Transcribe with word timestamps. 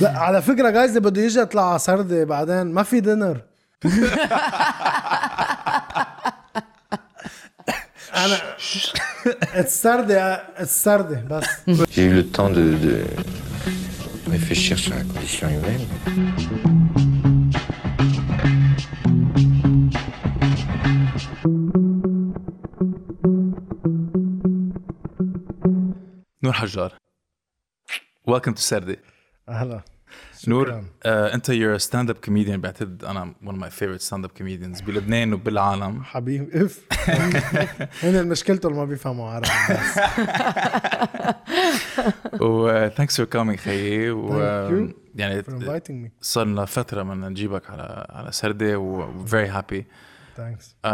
لا 0.00 0.18
على 0.18 0.42
فكرة 0.42 0.70
جايز 0.70 0.98
بده 0.98 1.22
يجي 1.22 1.40
يطلع 1.40 1.70
على 1.70 1.78
سردي 1.78 2.24
بعدين 2.24 2.62
ما 2.62 2.82
في 2.82 3.00
دينر 3.00 3.40
أنا 8.14 8.38
السردي 9.56 10.18
السردي 10.60 11.14
بس. 11.14 11.44
J'ai 11.92 12.04
eu 12.06 12.14
le 12.14 12.26
temps 12.36 12.50
de, 12.50 12.64
de 12.86 12.94
réfléchir 14.30 14.78
sur 14.78 14.94
la 14.94 15.02
condition 15.12 15.48
humaine. 15.48 15.86
نور 26.42 26.52
حجار. 26.52 26.92
welcome 28.26 28.52
to 28.54 28.60
سردي 28.60 28.98
أهلا. 29.48 29.80
نور. 30.48 30.84
آه 31.02 31.34
انت 31.34 31.48
you're 31.48 31.78
stand 31.78 32.10
up 32.10 32.16
comedian 32.16 32.60
بعتقد 32.60 33.04
أنا 33.04 33.34
one 33.44 33.58
of 33.58 33.64
my 33.64 33.70
favorite 33.70 34.00
stand 34.00 34.24
up 34.24 34.30
comedians 34.30 34.80
بلبنان 34.80 35.32
وبالعالم. 35.32 36.02
حبيبي 36.04 36.64
إف. 36.64 36.80
هن 38.04 38.28
مشكلته 38.28 38.70
ما 38.70 38.84
بيفهموا 38.84 39.30
عربي. 39.30 39.48
و 42.44 42.88
thanks 42.88 43.16
for 43.16 43.26
coming 43.26 43.58
خيي 43.58 44.10
و 44.10 44.40
يعني 45.14 45.44
صار 46.20 46.46
لنا 46.46 46.64
فترة 46.64 47.02
بدنا 47.02 47.28
نجيبك 47.28 47.70
على 47.70 48.06
على 48.10 48.32
سردي 48.32 48.74
و 48.74 49.24
very 49.26 49.48
happy 49.48 49.86
thanks. 50.36 50.86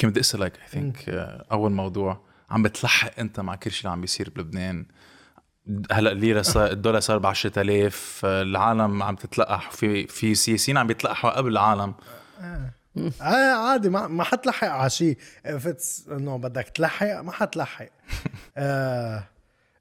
كنت 0.00 0.06
بدي 0.10 0.20
أسألك 0.20 0.52
I 0.56 0.68
think 0.68 1.08
أول 1.52 1.72
موضوع 1.72 2.20
عم 2.50 2.62
بتلحق 2.62 3.10
أنت 3.18 3.40
مع 3.40 3.54
كل 3.54 3.70
شيء 3.70 3.80
اللي 3.80 3.92
عم 3.92 4.00
بيصير 4.00 4.32
بلبنان؟ 4.36 4.86
هلأ 5.92 6.12
الليرة 6.12 6.42
صار 6.42 6.70
الدولار 6.70 7.00
صار 7.00 7.18
ب 7.18 7.26
10000 7.26 8.22
آه، 8.24 8.42
العالم 8.42 9.02
عم 9.02 9.16
تتلقح 9.16 9.70
في 9.70 10.06
في 10.06 10.34
سياسيين 10.34 10.78
عم 10.78 10.86
بيتلقحوا 10.86 11.30
قبل 11.30 11.50
العالم. 11.52 11.94
آه. 12.40 12.72
عادي 13.20 13.88
ما 13.88 14.08
ما 14.08 14.24
حتلحق 14.24 14.68
على 14.68 14.90
شيء 14.90 15.18
it's 15.46 16.10
انه 16.12 16.36
بدك 16.38 16.68
تلحق 16.68 17.20
ما 17.20 17.32
حتلحق. 17.32 17.86
آه 18.56 19.24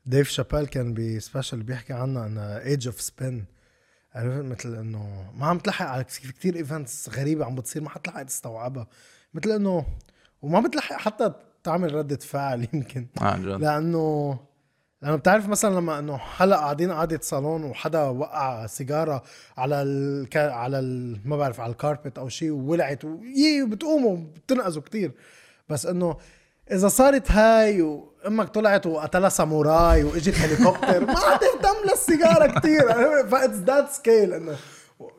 ديف 0.05 0.29
شابيل 0.29 0.65
كان 0.65 0.93
ب 0.93 1.02
special 1.02 1.63
بيحكي 1.63 1.93
عنها 1.93 2.25
إنه 2.27 2.41
age 2.41 2.87
of 2.87 3.01
spin 3.01 3.45
عرفت؟ 4.15 4.43
مثل 4.45 4.75
إنه 4.75 5.31
ما 5.37 5.45
عم 5.47 5.57
تلحق 5.59 5.85
على 5.85 6.03
كثير 6.03 6.55
events 6.55 7.09
غريبة 7.09 7.45
عم 7.45 7.55
بتصير 7.55 7.81
ما 7.81 7.89
حتلحق 7.89 8.23
تستوعبها. 8.23 8.87
مثل 9.33 9.51
إنه 9.51 9.85
وما 10.41 10.59
بتلحق 10.59 10.95
حتى 10.97 11.33
تعمل 11.63 11.95
ردة 11.95 12.17
فعل 12.17 12.67
يمكن. 12.73 13.07
آه 13.21 13.25
عن 13.25 13.41
جد. 13.41 13.47
لأنه 13.61 14.39
لأنه 15.01 15.15
بتعرف 15.15 15.49
مثلا 15.49 15.75
لما 15.75 15.99
إنه 15.99 16.19
هلا 16.37 16.55
قاعدين 16.55 16.91
قعدة 16.91 17.19
صالون 17.21 17.63
وحدا 17.63 18.03
وقع 18.03 18.65
سيجارة 18.65 19.23
على 19.57 19.81
ال... 19.81 20.27
على 20.35 20.79
ال... 20.79 21.19
ما 21.25 21.37
بعرف 21.37 21.59
على 21.59 21.71
ال 21.71 21.78
carpet 21.78 22.17
أو 22.17 22.29
شيء 22.29 22.51
وولعت 22.51 23.05
ويي 23.05 23.65
بتقوموا 23.65 24.17
بتنقذوا 24.17 24.81
كتير. 24.81 25.11
بس 25.69 25.85
إنه 25.85 26.17
إذا 26.71 26.87
صارت 26.87 27.31
هاي 27.31 27.81
وامك 27.81 28.49
طلعت 28.49 28.85
وقتلها 28.85 29.29
ساموراي 29.29 30.03
وإجت 30.03 30.35
هليكوبتر 30.35 31.05
ما 31.05 31.15
حتهتم 31.15 31.89
للسيجارة 31.91 32.59
كتير. 32.59 32.87
ف 33.27 33.33
it's 33.33 33.55
that 33.55 33.89
scale 33.89 34.33
إنه 34.33 34.55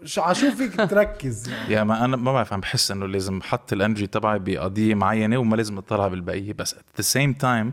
شو 0.04 0.22
عشو 0.22 0.50
فيك 0.50 0.76
تركز 0.90 1.48
يعني؟ 1.48 1.72
يا 1.74 1.84
ما 1.84 2.04
أنا 2.04 2.16
ما 2.16 2.32
بعرف 2.32 2.52
عم 2.52 2.60
بحس 2.60 2.90
إنه 2.90 3.06
لازم 3.06 3.38
أحط 3.38 3.72
ال 3.72 3.77
energy 3.77 4.06
تبعي 4.06 4.38
بقضية 4.38 4.94
معينة 4.94 5.38
وما 5.38 5.56
لازم 5.56 5.78
اطلع 5.78 6.08
بالبقية 6.08 6.52
بس 6.52 6.74
at 6.74 6.84
the 6.96 7.02
same 7.02 7.32
time 7.32 7.72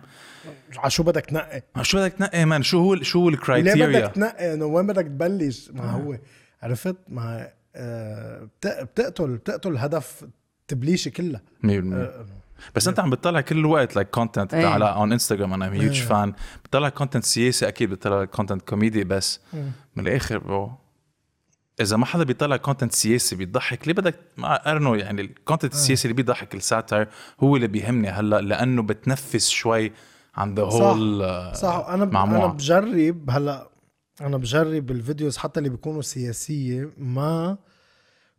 عشو 0.77 1.03
بدك 1.03 1.25
تنقي؟ 1.25 1.63
شو 1.81 1.97
بدك 1.97 2.13
تنقي 2.13 2.45
man 2.45 2.63
شو 2.63 2.79
هو 2.79 3.01
شو 3.03 3.19
هو 3.19 3.29
ليه 3.29 3.35
ال 3.37 3.44
criteria 3.44 3.99
بدك 3.99 4.11
تنقي؟ 4.15 4.53
إنه 4.53 4.65
وين 4.65 4.87
بدك 4.87 5.05
تبلش؟ 5.05 5.69
ما 5.73 5.91
هو 5.91 6.17
عرفت؟ 6.63 6.95
ما 7.07 7.47
آه، 7.75 8.43
بت- 8.61 8.83
بتقتل 8.83 9.27
بتقتل 9.37 9.77
هدف 9.77 10.25
تبليشي 10.67 11.09
كلها. 11.09 11.41
100% 11.63 11.67
آه، 11.93 12.25
بس 12.75 12.87
أنت 12.87 12.99
عم 12.99 13.09
بتطلع 13.09 13.41
كل 13.41 13.57
الوقت 13.57 13.95
like 13.95 14.09
content 14.09 14.53
إيه. 14.53 14.65
على 14.65 14.85
on 14.85 15.11
انستغرام 15.11 15.53
أنا 15.53 15.73
huge 15.73 15.99
إيه. 15.99 16.07
fan 16.07 16.33
بتطلع 16.65 16.89
content 16.89 17.23
سياسي 17.23 17.67
أكيد 17.67 17.89
بتطلع 17.89 18.25
content 18.25 18.61
كوميدي 18.61 19.03
بس 19.03 19.39
مم. 19.53 19.71
من 19.95 20.07
الآخر 20.07 20.37
bro 20.37 20.71
إذا 21.81 21.97
ما 21.97 22.05
حدا 22.05 22.23
بيطلع 22.23 22.57
content 22.57 22.91
سياسي 22.91 23.35
بيضحك 23.35 23.87
ليه 23.87 23.93
بدك 23.93 24.15
ما 24.37 24.71
ارنو 24.71 24.95
يعني 24.95 25.21
ال 25.21 25.28
content 25.28 25.73
السياسي 25.73 26.05
اللي 26.05 26.13
بيضحك 26.15 26.55
ال 26.55 26.62
satire 26.62 27.07
هو 27.39 27.55
اللي 27.55 27.67
بيهمني 27.67 28.09
هلأ 28.09 28.41
لأنه 28.41 28.81
بتنفس 28.81 29.49
شوي 29.49 29.91
عن 30.35 30.55
ذا 30.55 30.69
صح. 30.69 30.75
هول 30.75 31.21
صح 31.55 31.85
أنا 31.89 32.05
ب... 32.05 32.09
أنا 32.09 32.11
معموعة. 32.11 32.53
بجرب 32.53 33.29
هلأ 33.29 33.69
أنا 34.21 34.37
بجرب 34.37 34.91
ال 34.91 34.98
videos 34.98 35.37
حتى 35.37 35.59
اللي 35.59 35.69
بيكونوا 35.69 36.01
سياسية 36.01 36.89
ما 36.97 37.57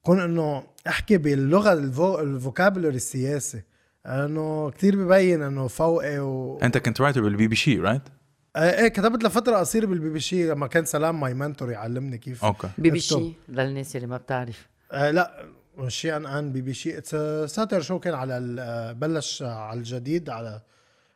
كون 0.02 0.20
إنه 0.20 0.62
أحكي 0.88 1.16
باللغة 1.16 1.72
ال 1.72 1.80
vo... 1.80 2.18
ال 2.18 2.25
vocabulary 2.25 2.96
السياسي 2.96 3.62
انه 4.06 4.70
كثير 4.70 4.96
ببين 4.96 5.42
إنه 5.42 5.68
فوقي 5.68 6.18
و... 6.18 6.58
أنت 6.62 6.78
كنت 6.78 7.00
writer 7.00 7.20
بالبي 7.20 7.48
بي 7.48 7.56
شي 7.56 7.78
right؟ 7.78 8.02
آه، 8.08 8.23
إيه 8.56 8.88
كتبت 8.88 9.24
لفتره 9.24 9.56
قصيره 9.56 9.86
بالبي 9.86 10.10
بي 10.10 10.20
شي 10.20 10.48
لما 10.48 10.66
كان 10.66 10.84
سلام 10.84 11.20
my 11.20 11.34
mentor 11.34 11.70
يعلمني 11.70 12.18
كيف. 12.18 12.44
okay. 12.44 12.68
بي 12.78 12.90
بي. 12.90 13.00
شي 13.00 13.32
للناس 13.48 13.96
اللي 13.96 14.06
ما 14.06 14.16
بتعرف. 14.16 14.66
آه 14.92 15.10
لا 15.10 15.44
شي 15.88 16.16
ان 16.16 16.26
ان 16.26 16.52
بي 16.52 16.60
بي 16.60 16.74
شي 16.74 16.98
it's 16.98 17.10
satire 17.54 17.80
شو 17.80 17.98
كان 17.98 18.14
على 18.14 18.38
ال- 18.38 18.58
آه، 18.60 18.92
بلش 18.92 19.42
على 19.42 19.78
الجديد 19.78 20.30
على 20.30 20.60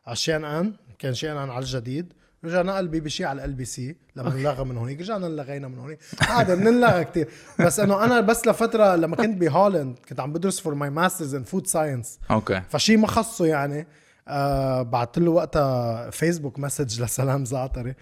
على 0.06 0.16
شي 0.16 0.36
آن. 0.36 0.44
ان 0.44 0.72
كان 0.98 1.14
شي 1.14 1.32
آن 1.32 1.36
ان 1.36 1.50
على 1.50 1.58
الجديد. 1.64 2.12
رجع 2.44 2.62
نقل 2.62 2.88
بي 2.88 3.00
بي 3.00 3.10
شي 3.10 3.24
على 3.24 3.44
ال 3.44 3.52
بي 3.54 3.64
سي. 3.64 3.96
لما 4.16 4.32
انلغى 4.34 4.64
من 4.64 4.76
هونيك 4.76 5.00
رجعنا 5.00 5.26
لغينا 5.26 5.68
من 5.68 5.78
هونيك. 5.78 5.98
عادي 6.22 6.56
بنلغى 6.56 7.04
كثير 7.04 7.28
بس 7.60 7.80
إنه 7.80 8.04
أنا 8.04 8.20
بس 8.20 8.46
لفترة 8.46 8.96
لما 8.96 9.16
كنت 9.16 9.36
بهولند 9.40 9.98
كنت 10.08 10.20
عم 10.20 10.32
بدرس 10.32 10.60
for 10.60 10.74
my 10.74 10.90
masters 10.90 11.34
in 11.34 11.44
food 11.44 11.66
science 11.66 12.18
okay. 12.30 12.62
فشي 12.70 12.96
ما 12.96 13.06
خصه 13.06 13.46
يعني. 13.46 13.86
آه 14.28 14.82
بعثت 14.82 15.18
له 15.18 15.30
وقتها 15.30 16.10
فيسبوك 16.10 16.58
message 16.58 17.02
لسلام 17.02 17.44
زعتري. 17.44 17.94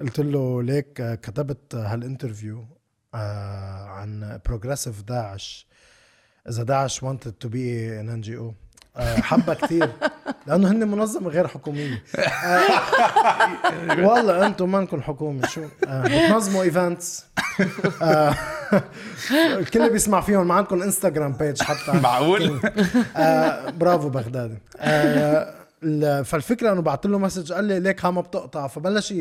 قلت 0.00 0.20
له 0.20 0.62
ليك 0.62 1.00
آه، 1.00 1.14
كتبت 1.14 1.74
هال 1.74 1.90
interview 1.90 2.64
آه 3.14 3.84
عن 3.86 4.40
progressive 4.46 5.02
داعش. 5.02 5.66
إذا 6.48 6.62
داعش 6.62 7.04
wanted 7.04 7.30
to 7.44 7.48
be 7.48 7.90
an 8.02 8.24
NGO 8.24 8.52
آه 8.96 9.20
حبها 9.20 9.54
كثير 9.54 9.88
لأنه 10.46 10.70
هن 10.70 10.88
منظمة 10.88 11.28
غير 11.30 11.48
حكومية. 11.48 12.02
آه 12.18 12.60
والله 14.06 14.46
أنتم 14.46 14.72
منكم 14.72 15.02
حكومة 15.02 15.46
شو؟ 15.46 15.64
آه 15.88 16.02
بتنظموا 16.02 16.62
events 16.62 17.24
آه 18.02 18.34
الكل 19.58 19.90
بيسمع 19.92 20.20
فيهم 20.20 20.48
ما 20.48 20.54
عندكم 20.54 20.82
انستغرام 20.82 21.32
page 21.32 21.62
حتى. 21.62 21.92
معقول؟ 22.00 22.60
آه 23.16 23.70
برافو 23.70 24.08
بغدادي. 24.08 24.58
آه 24.78 25.54
فالفكرة 26.24 26.72
إنه 26.72 26.82
بعت 26.82 27.06
له 27.06 27.18
message 27.18 27.52
قال 27.52 27.64
لي 27.64 27.80
ليك 27.80 28.04
ها 28.04 28.10
ما 28.10 28.20
بتقطع 28.20 28.66
فبلش 28.66 29.14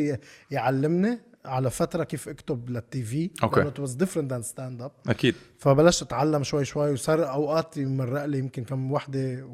يعلمني 0.51 1.19
على 1.45 1.69
فترة 1.69 2.03
كيف 2.03 2.29
أكتب 2.29 2.69
لل 2.69 3.03
TV. 3.03 3.29
لأنه 3.43 3.71
it 3.71 3.87
was 3.87 3.91
different 3.91 4.29
than 4.31 4.51
stand 4.51 4.85
up 4.85 5.09
أكيد. 5.09 5.35
فبلشت 5.59 6.01
أتعلم 6.01 6.43
شوي 6.43 6.65
شوي 6.65 6.91
وصار 6.93 7.29
أوقات 7.29 7.77
يمرق 7.77 8.25
لي 8.25 8.39
يمكن 8.39 8.63
كم 8.63 8.91
وحدة 8.91 9.49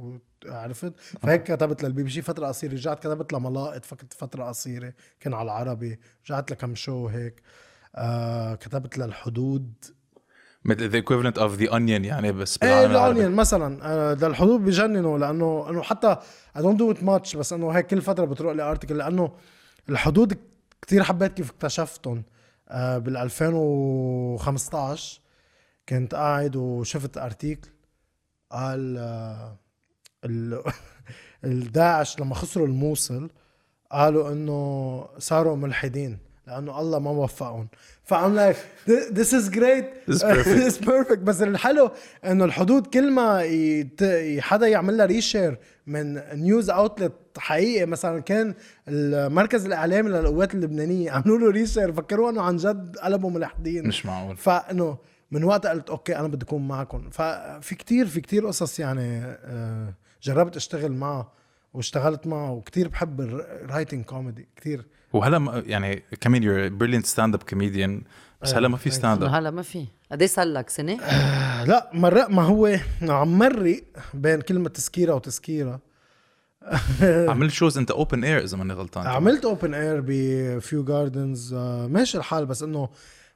عرفت؟ 0.45 0.94
فهيك 1.22 1.44
كتبت 1.44 1.83
للبي 1.83 2.03
بي 2.03 2.09
شي 2.09 2.22
فترة 2.22 2.47
قصيرة 2.47 2.73
رجعت 2.73 2.99
كتبت 2.99 3.33
لملائط 3.33 3.85
فكنت 3.85 4.13
فترة 4.13 4.43
قصيرة 4.43 4.93
كان 5.19 5.33
على 5.33 5.45
العربي 5.45 5.99
رجعت 6.25 6.51
لكم 6.51 6.75
شو 6.75 7.07
هيك. 7.07 7.41
آه 7.95 8.55
كتبت 8.55 8.97
للحدود. 8.97 9.73
مثل 10.66 10.89
the 10.90 11.02
equivalent 11.01 11.39
of 11.40 11.56
the 11.56 11.69
Onion 11.72 12.06
يعني 12.05 12.31
بس 12.31 12.59
إيه 12.63 12.69
بالعالم 12.69 12.91
العربي. 12.91 13.11
ال 13.12 13.16
Onion 13.16 13.35
مثلا 13.39 13.79
آه، 13.85 14.13
ده 14.13 14.27
الحدود 14.27 14.61
بجننوا 14.66 15.17
لأنه 15.17 15.69
إنه 15.69 15.81
حتى 15.81 16.17
I 16.57 16.62
don't 16.62 16.79
do 16.79 16.91
it 16.91 17.03
much 17.03 17.35
بس 17.35 17.53
إنه 17.53 17.69
هيك 17.72 17.88
كل 17.88 18.01
فترة 18.01 18.25
بتروق 18.25 18.51
لي 18.53 18.63
article 18.63 18.97
لأنه 18.97 19.31
الحدود 19.89 20.38
كتير 20.81 21.03
حبيت 21.03 21.33
كيف 21.33 21.49
اكتشفتهم. 21.49 22.23
آه، 22.69 22.97
بال 22.97 23.17
2015 23.17 25.22
كنت 25.90 26.16
قاعد 26.16 26.55
وشفت 26.55 27.17
article 27.17 27.70
قال 28.52 28.97
آه، 28.97 29.57
ال- 30.25 30.64
الداعش 31.43 32.19
لما 32.19 32.35
خسروا 32.35 32.67
الموصل 32.67 33.29
قالوا 33.91 34.31
إنه 34.31 35.05
صاروا 35.17 35.55
ملحدين 35.55 36.17
لأنه 36.47 36.79
الله 36.79 36.99
ما 36.99 37.11
وفقهم. 37.11 37.67
ف 38.11 38.17
I'm 38.17 38.35
like 38.35 38.55
is 38.87 40.22
perfect. 40.22 40.47
this 40.58 40.73
is 40.73 40.78
perfect. 40.91 41.19
بس 41.19 41.41
الحلو 41.41 41.91
إنه 42.25 42.46
الحدود 42.46 42.87
كل 42.87 43.11
ما 43.11 43.43
يت... 43.43 44.03
حدا 44.40 44.67
يعمل 44.67 44.97
لها 44.97 45.05
reshare 45.05 45.58
من 45.87 46.22
news 46.34 46.70
outlet 46.70 47.14
حقيقي. 47.37 47.85
مثلا 47.85 48.19
كان 48.19 48.53
المركز 48.87 49.66
الإعلامي 49.66 50.09
للقوات 50.09 50.53
اللبنانية 50.55 51.11
عملوا 51.11 51.37
له 51.40 51.52
reshare 51.52 51.93
فكروه 51.93 52.29
إنه 52.29 52.41
عن 52.41 52.58
جد 52.58 52.97
قلبوا 52.97 53.29
ملحدين. 53.31 53.87
مش 53.87 54.05
معقول. 54.05 54.37
فإنه 54.37 54.97
من 55.31 55.43
وقت 55.43 55.67
قلت 55.67 55.90
okay 55.90 56.16
أنا 56.16 56.28
بدي 56.28 56.46
أكون 56.46 56.67
معكم. 56.67 57.09
ففي 57.09 57.75
كتير 57.75 58.05
في 58.07 58.22
كتير 58.22 58.47
قصص 58.47 58.79
يعني 58.79 59.22
آه، 59.25 59.93
جربت 60.23 60.55
أشتغل 60.55 60.91
معه 60.91 61.31
واشتغلت 61.73 62.28
معه. 62.28 62.52
وكتير 62.52 62.87
بحب 62.87 63.22
ال 63.22 63.32
writing 63.32 64.05
comedy 64.05 64.47
كتير. 64.55 64.85
وهلا 65.13 65.40
ما- 65.40 65.63
يعني 65.66 66.03
كمان 66.22 66.43
you're 66.43 66.67
brilliant 66.67 67.05
stand 67.05 67.35
up 67.35 67.43
comedian 67.43 68.02
بس 68.41 68.53
هلا 68.55 68.67
ما 68.67 68.78
في 68.78 68.90
stand 68.90 69.23
up 69.23 69.34
هلا 69.34 69.52
ما 69.52 69.61
في. 69.61 69.85
قد 70.11 70.22
إيه 70.22 70.28
صار 70.28 70.46
لك؟ 70.46 70.69
سنة؟ 70.69 70.96
لا 71.63 71.90
مرق 71.93 72.29
ما 72.29 72.41
هو 72.43 72.78
عم 73.02 73.37
مرق 73.40 73.81
بين 74.13 74.41
كلمة 74.41 74.69
تسكيره 74.69 75.13
وتسكيره 75.16 75.79
عملت 77.29 77.53
shows 77.53 77.78
إنت 77.78 77.91
open 77.91 78.23
air 78.23 78.43
إذا 78.43 78.58
ماني 78.58 78.73
غلطان. 78.73 79.08
عملت 79.08 79.46
open 79.46 79.73
air 79.73 80.03
بفيو 80.05 80.84
جاردنز 80.84 81.53
ماشي 81.90 82.17
الحال 82.17 82.46
بس 82.46 82.64
إنه 82.64 82.90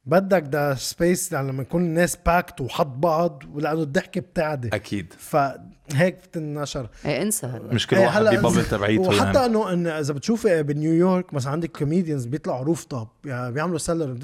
بدك 0.06 0.42
the 0.48 0.76
space 0.76 1.32
يعني 1.32 1.48
لما 1.52 1.62
يكون 1.62 1.82
الناس 1.82 2.18
packed 2.26 2.62
وحد 2.62 2.86
بعض 2.88 3.44
ولأنه 3.54 3.82
الضحكه 3.82 4.22
بتعدي 4.22 4.68
أكيد. 4.74 5.14
فهيك 5.18 6.16
بتنشر. 6.24 6.90
إيه 7.06 7.22
انسى. 7.22 7.48
مش 7.72 7.88
كل 7.88 7.96
إيه 7.96 8.06
واحد 8.06 8.18
هلا 8.22 8.40
ب 8.40 8.43
bubble 8.43 8.64
إذا- 8.64 8.70
تبعيته 8.72 9.02
وحتى 9.02 9.24
يعني. 9.40 9.46
إنه 9.46 9.74
إن 9.74 9.88
إذا 9.88 10.14
بتشوفي 10.14 10.64
بنيويورك 10.64 11.34
مثلا 11.34 11.52
عندك 11.52 11.78
comedians 11.78 12.26
بيطلعوا 12.26 12.64
roof 12.64 12.84
top 12.84 13.08
يعني 13.26 13.52
بيعملوا 13.52 13.78
cellar 13.78 14.18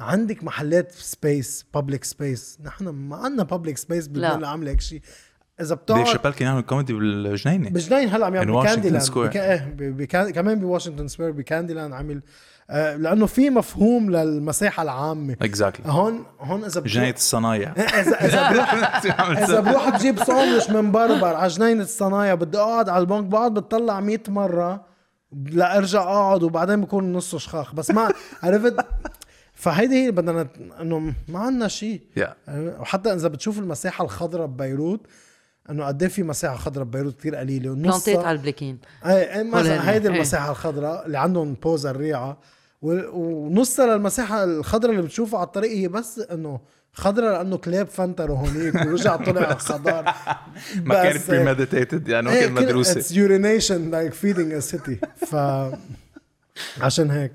عندك 0.00 0.44
محلات 0.44 0.92
space 0.92 1.64
public 1.74 2.04
space 2.04 2.58
نحن 2.64 2.88
ما 2.88 3.16
عندنا 3.16 3.42
public 3.42 3.78
space 3.78 4.06
لا. 4.06 4.12
بلبنان 4.12 4.34
اللي 4.34 4.46
عاملة 4.46 4.70
هيك 4.70 4.80
شيء 4.80 5.00
إذا 5.60 5.74
ديف 5.74 5.82
بتقعد 5.82 6.06
شابيل 6.06 6.32
كان 6.32 6.48
يعمل 6.48 6.60
كوميدي 6.62 6.92
بالجنينة. 6.92 7.70
بجنين 7.70 8.08
هلا 8.08 8.26
عم 8.26 8.34
يعمل 8.34 8.52
بكاندي 8.52 8.90
لاند. 8.90 9.10
بكا... 9.82 10.30
كمان 10.30 10.60
بواشنطن 10.60 11.08
سكوير 11.08 11.30
بكاندي 11.30 11.74
لاند 11.74 11.92
عامل 11.92 12.16
آه 12.16 12.20
لأنه 12.70 13.26
في 13.26 13.50
مفهوم 13.50 14.10
للمساحه 14.10 14.82
العامة. 14.82 15.36
exactly 15.42 15.92
هون 15.92 16.24
هون 16.40 16.64
إذا 16.64 16.80
بتروح- 16.80 16.94
جنينه 16.94 17.14
الصنايع. 17.14 17.72
اذا 17.72 18.24
إذا 18.24 18.52
بروح 18.52 18.74
إذا 19.44 19.60
بروح 19.60 19.88
بجيب 19.96 20.24
ساندويش 20.24 20.70
من 20.70 20.92
بربر 20.92 21.34
على 21.34 21.48
جنينه 21.48 21.82
الصنايع 21.82 22.34
بدي 22.34 22.58
أقعد 22.58 22.88
على 22.88 23.00
البنك 23.00 23.24
بقعد 23.24 23.54
بتطلع 23.54 24.00
100 24.00 24.18
مرة 24.28 24.84
لأرجع 25.46 26.02
أقعد 26.02 26.42
وبعدين 26.42 26.80
بكون 26.80 27.12
نصه 27.12 27.38
شخاخ. 27.38 27.74
بس 27.74 27.90
ما 27.90 28.12
عرفت؟ 28.42 28.76
فهيدي 29.52 30.06
هي 30.06 30.10
بدنا 30.10 30.42
نت- 30.42 30.56
إنه 30.80 30.98
ما 31.28 31.38
عندنا 31.38 31.68
شيء 31.68 32.00
يا 32.16 32.34
وحتى 32.80 33.12
إذا 33.14 33.28
بتشوف 33.28 33.58
المساحه 33.58 34.04
الخضراء 34.04 34.46
ببيروت 34.46 35.00
إنه 35.70 35.84
قد 35.86 36.02
إيه 36.02 36.08
في 36.10 36.22
مساحه 36.22 36.56
خضراء 36.56 36.84
ببيروت 36.84 37.18
كثير 37.18 37.36
قليلة 37.36 37.70
ونص 37.70 37.82
planted 37.86 38.18
على 38.18 38.36
البلاكين 38.36 38.78
إيه 39.06 39.40
هول 39.40 39.46
مثلا. 39.50 39.90
هيدي 39.90 40.08
إيه. 40.08 40.14
المساحه 40.14 40.50
الخضراء 40.50 41.06
اللي 41.06 41.18
عندهم 41.18 41.54
بوزة 41.54 41.90
الريعه 41.90 42.38
و- 42.82 43.18
ونصها 43.18 43.86
للمساحه 43.96 44.44
الخضراء 44.44 44.92
اللي 44.92 45.02
بتشوفها 45.06 45.38
على 45.40 45.46
الطريق 45.46 45.70
هي 45.72 45.88
بس 45.88 46.18
إنه 46.18 46.60
خضراء 46.92 47.32
لأنه 47.32 47.56
كلاب 47.56 47.86
فنتروا 47.86 48.36
هونيك 48.36 48.74
ورجع 48.74 49.16
طلع 49.16 49.54
خضار 49.54 50.04
ما 50.84 51.02
كانت 51.02 51.30
premeditated 51.30 52.08
يعني 52.08 52.26
ما 52.26 52.40
كانت 52.40 52.58
مدروسة. 52.58 52.92
it's 52.92 53.12
urination 53.12 53.90
like 53.90 54.12
feeding 54.12 54.52
a 54.52 54.60
city 54.60 54.98
ف 55.16 55.36
عشان 56.80 57.10
هيك. 57.10 57.32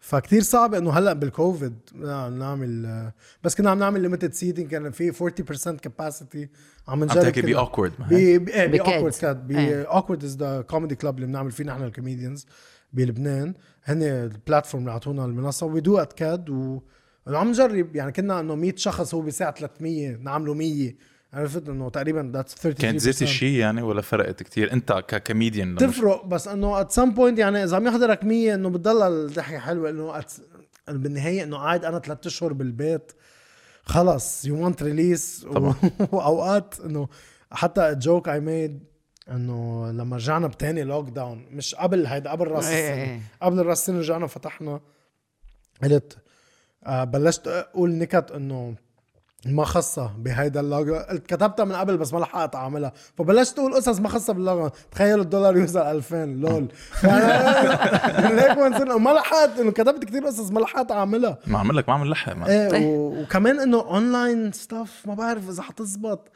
فكتير 0.00 0.42
صعب 0.42 0.74
إنه 0.74 0.90
هلأ 0.90 1.12
بالكوفيد 1.12 1.74
نعم 1.94 2.38
نعمل 2.38 3.10
بس 3.44 3.54
كنا 3.54 3.70
عم 3.70 3.78
نعمل 3.78 4.00
limited 4.00 4.32
seating 4.34 4.66
كان 4.70 4.90
في 4.90 5.12
40% 5.12 5.70
capacity 5.80 6.48
عم 6.88 7.02
عم 7.02 7.04
نجرب 7.04 7.22
تحكي 7.22 7.42
بي 7.42 7.56
Awk.word 7.56 7.92
ب 7.98 8.14
ب 8.14 8.44
ب 8.44 8.70
KED. 8.70 8.94
Awk.word 8.94 9.12
KED 9.14 9.36
ب 9.36 9.50
إيه. 9.50 9.82
Awk.word 9.82 10.24
is 10.24 10.36
the 10.36 10.60
comedy 10.60 10.94
club 10.94 11.14
اللي 11.14 11.26
بنعمل 11.26 11.50
فيه 11.50 11.64
نحن 11.64 11.82
ال 11.82 11.88
comedians. 11.88 12.46
بلبنان. 12.92 13.54
هن 13.84 14.02
ال 14.02 14.11
platform 14.11 14.82
اللي 14.82 14.92
اعطونا 14.92 15.24
المنصة 15.24 15.66
we 15.66 15.80
do 15.80 15.98
it 15.98 16.12
KED 16.12 16.50
و 16.50 16.80
وعم 17.26 17.48
نجرب. 17.48 17.96
يعني 17.96 18.12
كنا 18.12 18.40
إنه 18.40 18.54
100 18.54 18.76
شخص 18.76 19.14
هو 19.14 19.20
بساعة 19.20 19.54
300 19.54 20.16
نعمله 20.16 20.54
100 20.54 20.94
عرفت؟ 21.32 21.68
إنه 21.68 21.90
تقريبا 21.90 22.30
that's 22.34 22.54
33% 22.54 22.68
كانت 22.80 23.00
زيت 23.00 23.22
الشيء 23.22 23.58
يعني 23.58 23.82
ولا 23.82 24.00
فرقت 24.02 24.42
كتير؟ 24.42 24.72
أنت 24.72 24.92
ككوميديان 25.08 25.76
تفرق 25.76 26.26
بس 26.26 26.48
إنه 26.48 26.80
at 26.80 26.92
some 26.92 27.10
point 27.10 27.38
يعني 27.38 27.64
إذا 27.64 27.76
عم 27.76 27.86
يحضرك 27.86 28.24
100 28.24 28.54
إنه 28.54 28.68
بتضل 28.70 29.02
الضحكة 29.02 29.58
حلوة. 29.58 29.90
إنه 29.90 30.20
at- 30.20 30.40
بالنهاية 30.88 31.42
إنه 31.42 31.56
قاعد 31.56 31.84
أنا 31.84 31.98
ثلاث 31.98 32.26
أشهر 32.26 32.52
بالبيت. 32.52 33.12
خلص 33.84 34.44
you 34.44 34.64
want 34.66 34.82
release 34.82 35.46
طبعاً. 35.54 35.74
وأوقات 36.12 36.74
إنه 36.84 37.08
حتى 37.52 37.94
joke 37.94 38.28
I 38.28 38.40
made 38.40 38.80
إنه 39.32 39.90
لما 39.92 40.16
رجعنا 40.16 40.46
بتاني 40.46 40.84
lockdown 40.84 41.46
مش 41.50 41.74
قبل 41.74 42.06
هيدا 42.06 42.30
قبل 42.30 42.48
راس 42.48 42.66
إيه 42.68 42.90
السنة. 42.90 43.02
إيه. 43.02 43.20
قبل 43.42 43.66
راس 43.66 43.80
السنة 43.80 43.98
رجعنا 43.98 44.26
فتحنا 44.26 44.80
قلت 45.82 46.16
آه 46.86 47.04
بلشت 47.04 47.46
أقول 47.48 47.90
نكت 47.94 48.30
إنه 48.30 48.74
ما 49.46 49.64
خصها 49.64 50.14
بهيدا 50.18 50.60
اللوجو. 50.60 50.94
قلت 50.96 51.26
كتبتها 51.26 51.64
من 51.64 51.72
قبل 51.72 51.96
بس 51.96 52.12
ما 52.12 52.18
لحقت 52.18 52.54
أعملها. 52.54 52.92
فبلشت 53.18 53.58
أقول 53.58 53.74
قصص 53.74 54.00
ما 54.00 54.08
خصها 54.08 54.32
باللوجو 54.32 54.70
تخيلوا 54.90 55.22
الدولار 55.24 55.56
يوصل 55.56 55.78
2000 55.78 56.24
LOL. 56.24 56.68
يعني 57.04 58.40
هيك 58.40 58.58
ما 58.58 58.68
نصير 58.68 58.98
ما 58.98 59.10
لحقت 59.10 59.58
إنه 59.60 59.70
كتبت 59.70 60.04
كتير 60.04 60.26
قصص 60.26 60.50
ما 60.50 60.60
لحقت 60.60 60.90
أعملها. 60.92 61.38
ما 61.46 61.58
عمل 61.58 61.76
لك 61.76 61.88
ما 61.88 61.94
عمل 61.94 62.10
لحق 62.10 62.32
ما. 62.32 62.48
إيه 62.48 62.86
و- 62.86 63.22
وكمان 63.22 63.60
إنه 63.60 63.80
online 63.80 64.52
stuff 64.52 65.06
ما 65.06 65.14
بعرف 65.14 65.48
إذا 65.48 65.62
حتزبط. 65.62 66.28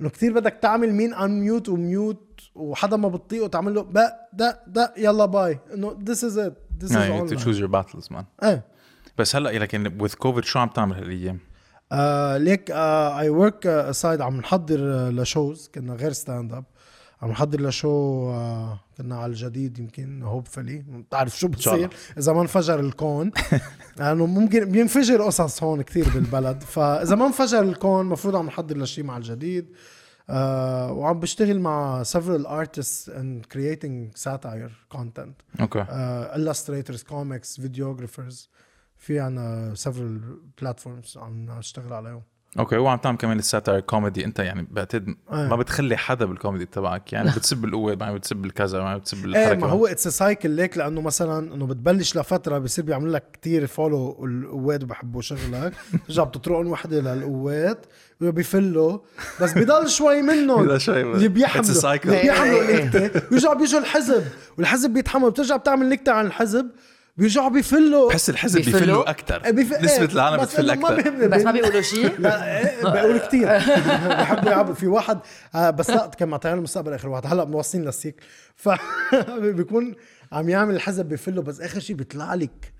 إنه 0.00 0.08
كتير 0.08 0.32
بدك 0.32 0.58
تعمل 0.62 0.92
مين 0.94 1.14
unmute 1.14 1.40
و 1.40 1.68
mute 1.68 2.27
وحدا 2.58 2.96
ما 2.96 3.08
بتطيقه 3.08 3.46
تعمل 3.46 3.74
له 3.74 3.82
بق 3.82 4.12
ده 4.32 4.60
ده 4.66 4.94
يلا 4.96 5.26
باي 5.26 5.58
إنه 5.74 5.98
this 6.04 6.24
is 6.24 6.38
it 6.38 6.56
this 6.82 6.90
is 6.90 6.96
يعني 6.96 7.08
to 7.08 7.20
اونلاين 7.20 7.38
choose 7.38 7.58
your 7.58 7.72
battles 7.72 8.14
man. 8.16 8.24
إيه 8.44 8.64
بس 9.18 9.36
هلا 9.36 9.58
لكن 9.58 9.98
with 9.98 10.12
covid 10.26 10.44
شو 10.44 10.58
عم 10.58 10.68
تعمل 10.68 10.96
هالايام؟ 10.96 11.38
آه 11.92 12.36
ليك 12.36 12.70
I 12.70 13.28
work 13.28 13.90
side 13.90 14.20
عم 14.20 14.36
نحضر 14.36 14.78
آه، 14.80 15.10
ل 15.10 15.20
shows 15.20 15.70
كنا 15.74 15.94
غير 15.94 16.12
stand 16.12 16.52
up 16.52 16.64
عم 17.22 17.30
نحضر 17.30 17.60
ل 17.60 17.74
show 17.74 18.30
آه 18.30 18.80
كنا 18.98 19.16
على 19.16 19.30
الجديد 19.30 19.78
يمكن 19.78 20.22
hopefully 20.22 20.84
بتعرف 20.88 21.38
شو. 21.38 21.48
بتصير؟ 21.48 21.90
إذا 22.18 22.32
ما 22.32 22.42
انفجر 22.42 22.80
الكون. 22.80 23.30
لأنه 23.98 24.26
ممكن 24.26 24.64
بينفجر 24.64 25.22
قصص 25.22 25.62
هون 25.62 25.82
كثير 25.82 26.08
بالبلد. 26.14 26.62
فإذا 26.62 27.16
ما 27.16 27.26
انفجر 27.26 27.62
الكون 27.62 28.00
المفروض 28.00 28.36
عم 28.36 28.46
نحضر 28.46 28.78
لشيء 28.78 29.04
مع 29.04 29.16
الجديد. 29.16 29.64
آه 29.64 29.97
وعم 30.30 31.20
بشتغل 31.20 31.60
مع 31.60 32.02
several 32.02 32.46
artists 32.46 33.08
and 33.08 33.48
creating 33.54 34.20
satire 34.24 34.96
content 34.96 35.60
أوكي 35.60 35.84
uh, 35.84 36.36
illustrators 36.36 37.02
comics 37.02 37.60
videographers 37.60 38.48
في 38.96 39.20
عنا 39.20 39.74
several 39.74 40.20
platforms 40.64 41.16
عم 41.16 41.58
نشتغل 41.58 41.92
عليهم 41.92 42.22
أوكي 42.58 42.76
وعم 42.76 42.98
تعمل 42.98 43.16
كمان 43.16 43.38
ال 43.38 43.44
satire 43.44 43.80
comedy. 43.80 44.24
أنت 44.24 44.38
يعني 44.38 44.66
بعتقد 44.70 45.08
إيه. 45.08 45.48
ما 45.48 45.56
بتخلي 45.56 45.96
حدا 45.96 46.24
بالكوميدي 46.24 46.66
تبعك. 46.66 47.12
يعني 47.12 47.30
بتسب 47.30 47.64
القوة 47.64 47.94
بعدين 47.94 48.16
بتسب 48.16 48.44
الكذا 48.44 48.78
بعدين 48.78 48.98
بتسب 48.98 49.18
إيه 49.18 49.42
الحركة. 49.44 49.60
ما 49.60 49.66
هو 49.66 49.86
it's 49.86 50.08
cycle 50.08 50.50
ليك 50.50 50.78
لأنه 50.78 51.00
مثلا 51.00 51.54
إنه 51.54 51.66
بتبلش 51.66 52.16
لفترة 52.16 52.58
بصير 52.58 52.84
بيعمل 52.84 53.12
لك 53.12 53.24
كتير 53.32 53.66
follow 53.66 54.24
القوات 54.24 54.82
وبحبوا 54.82 55.22
شغلك. 55.22 55.72
ترجع 56.08 56.24
بتطرقن 56.24 56.66
وحدة 56.66 57.00
للقوات 57.00 57.86
بيفلوا 58.20 58.98
بس 59.40 59.52
بضل 59.52 59.88
شوي 59.88 60.22
منهم. 60.22 60.66
بضل 60.66 60.80
شوي. 60.80 61.02
اللي 61.02 61.28
بيحملوا. 61.28 61.94
اللي 62.04 62.22
بيحملوا 62.22 62.62
إيه. 62.62 62.84
نكتة. 62.84 63.22
ويرجعوا 63.30 63.54
بيجوا 63.54 63.80
الحزب. 63.80 64.24
والحزب 64.58 64.90
بيتحمل. 64.90 65.30
بترجع 65.30 65.56
بتعمل 65.56 65.88
نكتة 65.88 66.12
عن 66.12 66.26
الحزب. 66.26 66.70
بيرجعوا 67.18 67.48
بيفلوا. 67.48 68.08
بحس 68.08 68.30
الحزب 68.30 68.56
بيفلوا؟ 68.56 68.78
بيفلوا 68.80 69.10
أكثر 69.10 69.44
إيه، 69.44 69.50
بيف- 69.50 69.72
نسبة 69.72 70.02
إيه، 70.02 70.04
العالم 70.04 70.42
بتفل 70.42 70.66
ما 70.66 70.72
أكثر. 70.98 71.26
بس 71.28 71.42
ما 71.42 71.50
بيقولوا 71.52 71.80
شيء؟ 71.80 72.20
بقول 72.94 73.18
كتير. 73.18 73.48
بحبوا 74.20 74.50
يلعبوا. 74.50 74.74
في 74.74 74.86
واحد 74.86 75.18
آه، 75.54 75.70
بس 75.70 75.90
لا 75.90 76.06
كان 76.06 76.28
مع 76.28 76.36
طيران 76.36 76.58
المستقبل 76.58 76.92
آخر 76.92 77.08
واحد. 77.08 77.26
هلأ 77.26 77.44
موصلين 77.44 77.84
للسيك. 77.84 78.20
ف 78.56 78.68
بيكون 79.42 79.94
عم 80.32 80.48
يعمل 80.48 80.74
الحزب 80.74 81.08
بفله 81.08 81.42
بس 81.42 81.60
آخر 81.60 81.80
شيء 81.80 81.96
بيطلع 81.96 82.34
لك 82.34 82.72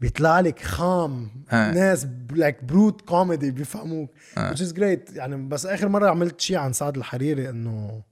بيطلع 0.00 0.40
لك 0.40 0.62
خام. 0.62 1.30
آه. 1.50 1.70
ناس 1.72 2.06
لايك 2.32 2.64
بروت 2.64 3.00
كوميدي 3.00 3.50
بيفهموك 3.50 4.10
which 4.38 4.58
is 4.58 4.72
great. 4.76 5.16
يعني 5.16 5.36
بس 5.48 5.66
آخر 5.66 5.88
مرة 5.88 6.10
عملت 6.10 6.40
شيء 6.40 6.56
عن 6.56 6.72
سعد 6.72 6.96
الحريري 6.96 7.48
إنه 7.50 8.02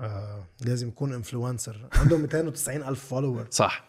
آه 0.00 0.44
لازم 0.64 0.88
يكون 0.88 1.12
انفلونسر 1.14 1.88
عنده 1.92 2.16
290 2.18 2.82
ألف 2.82 3.04
فولور 3.08 3.46
صح. 3.50 3.84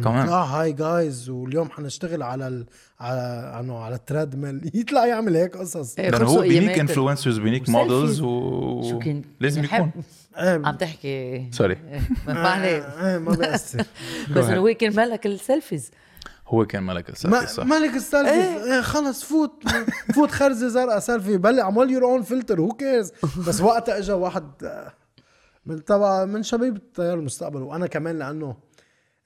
كمان. 0.00 0.26
طلع 0.26 0.42
هاي 0.44 0.72
جايز 0.72 1.30
واليوم 1.30 1.70
حنشتغل 1.70 2.22
على 2.22 2.48
ال... 2.48 2.66
على 3.00 3.56
إنه 3.60 3.78
على 3.78 3.94
التريد 3.94 4.36
ميل 4.36 4.70
يطلع 4.80 5.06
يعمل 5.06 5.36
هيك 5.36 5.56
قصص. 5.56 5.98
إيه، 5.98 6.10
لأنه 6.10 6.24
هو 6.24 6.40
بينيك. 6.40 6.78
انفلونسرز 6.78 7.38
بينيك. 7.38 7.68
مودلز 7.68 8.20
و 8.20 8.82
شو 8.90 8.98
كان 8.98 9.22
لازم 9.40 9.64
يكون. 9.64 9.90
إيه. 10.38 10.62
عم 10.64 10.76
تحكي. 10.76 11.48
سوري 11.52 11.76
ما 12.26 12.48
عليه 12.48 12.76
إيه 13.06 13.18
ما 13.18 13.34
بيأثر. 13.34 13.84
بس 14.36 14.44
هو 14.44 14.74
كان 14.74 14.96
ملك 14.96 15.26
السيلفيز 15.26 15.90
هو 16.48 16.66
كان 16.66 16.82
ملك 16.82 17.04
ما 17.04 17.12
السالفه 17.12 17.46
صح. 17.46 17.64
مالك 17.64 17.94
السيلفي 17.94 18.30
إيه. 18.30 18.80
خلص 18.80 19.24
فوت. 19.24 19.62
فوت 20.14 20.30
خرزه 20.30 20.68
زرقاء 20.68 20.98
سيلفي 20.98 21.36
بلع 21.36 21.62
اعمل 21.62 21.90
يور 21.90 22.04
اون 22.04 22.22
فلتر 22.22 22.60
هو 22.60 22.68
كيرز 22.68 23.12
بس 23.48 23.60
وقتها 23.60 23.98
اجى 23.98 24.12
واحد 24.12 24.44
آه، 24.64 24.92
من 25.66 25.84
تبع 25.84 26.24
من 26.24 26.42
شباب 26.42 26.76
التيار 26.76 27.14
المستقبل. 27.14 27.62
وأنا 27.62 27.86
كمان 27.86 28.18
لأنه 28.18 28.56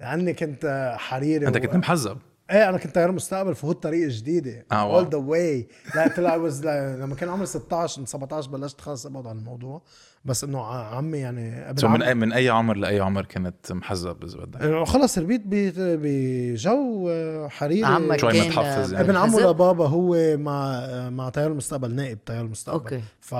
لاني 0.00 0.33
كنت 0.35 0.64
آه، 0.64 0.97
حريري 0.97 1.47
أنت 1.49 1.59
كنت 1.59 1.76
محزب 1.76 2.19
إيه 2.50 2.69
أنا 2.69 2.78
كنت 2.78 2.95
تيار 2.95 3.12
مستقبل 3.12 3.55
فهوت 3.55 3.83
طريق 3.83 4.09
جديده 4.09 4.67
آه، 4.73 4.75
اول 4.75 4.95
واو. 4.95 5.09
ذا 5.11 5.19
واي 5.19 5.69
لا 5.95 6.09
طلع 6.09 6.37
was 6.49 6.64
لما 6.64 7.14
كان 7.14 7.28
عمري 7.28 7.47
16 7.47 8.00
من 8.00 8.07
17 8.07 8.50
بلشت 8.50 8.81
خلص 8.81 9.07
أبعد 9.07 9.26
عن 9.26 9.38
الموضوع. 9.38 9.83
بس 10.25 10.45
إنه 10.45 10.64
عمي 10.64 11.19
يعني 11.19 11.71
ابن 11.71 11.76
سو 11.81 11.88
من 11.88 11.95
عمي- 11.95 12.07
اي 12.09 12.14
من 12.14 12.33
أي 12.33 12.49
عمر 12.49 12.76
لأي 12.76 13.00
عمر 13.00 13.25
كنت 13.25 13.73
محزب 13.73 14.25
إذا 14.25 14.38
بدك؟ 14.38 14.85
خلص 14.88 15.19
ربيت 15.19 15.43
بجو 15.47 17.09
آه، 17.11 17.49
حريري. 17.49 17.85
عمك 17.85 18.21
شوي 18.21 18.40
متحفظ 18.40 18.93
يعني. 18.93 19.05
ابن 19.05 19.17
عمه؟ 19.17 19.40
لبابا 19.40 19.87
هو 19.87 20.37
مع 20.37 20.81
مع 21.11 21.28
تيار 21.31 21.50
المستقبل 21.50 21.95
نائب 21.95 22.25
تيار 22.25 22.40
المستقبل. 22.45 22.78
أوكي. 22.78 23.00
ف 23.21 23.35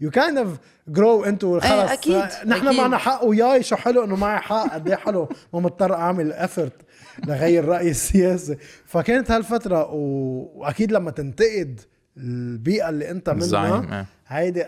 you 0.00 0.10
kind 0.10 0.38
of 0.38 0.48
grow 0.88 1.24
into 1.24 1.60
خلص. 1.60 1.90
أكيد، 1.90 2.22
نحن. 2.46 2.76
معنا 2.76 2.96
حق 2.96 3.24
وياي 3.24 3.62
شو 3.62 3.76
حلو 3.76 4.04
إنه 4.04 4.16
معي 4.16 4.38
حق. 4.38 4.74
قد 4.74 4.88
إيه 4.88 4.96
حلو. 4.96 5.28
ما 5.54 5.60
مضطر 5.64 5.94
أعمل 5.94 6.32
effort 6.32 6.72
لغير 7.26 7.64
رايي 7.64 7.90
السياسي 7.90 8.56
فكانت 8.86 9.30
هالفترة 9.30 9.90
و... 9.92 9.98
وأكيد 10.54 10.92
لما 10.92 11.10
تنتقد 11.10 11.80
البيئة 12.16 12.88
اللي 12.88 13.10
أنت 13.10 13.30
منها 13.30 13.98
إيه. 13.98 14.06
هيدي 14.26 14.64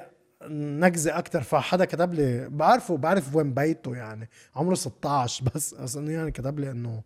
نكزه 0.51 1.19
أكثر 1.19 1.43
فحدا 1.43 1.85
كتب 1.85 2.15
لي 2.15 2.49
بعرفه 2.51 2.97
بعرف 2.97 3.35
وين 3.37 3.55
بيته 3.55 3.97
يعني. 3.97 4.29
عمره 4.57 4.75
16 4.75 5.45
بس. 5.55 5.75
بس 5.75 5.97
انه 5.97 6.13
يعني 6.13 6.31
كتب 6.31 6.59
لي 6.59 6.71
إنه 6.71 7.03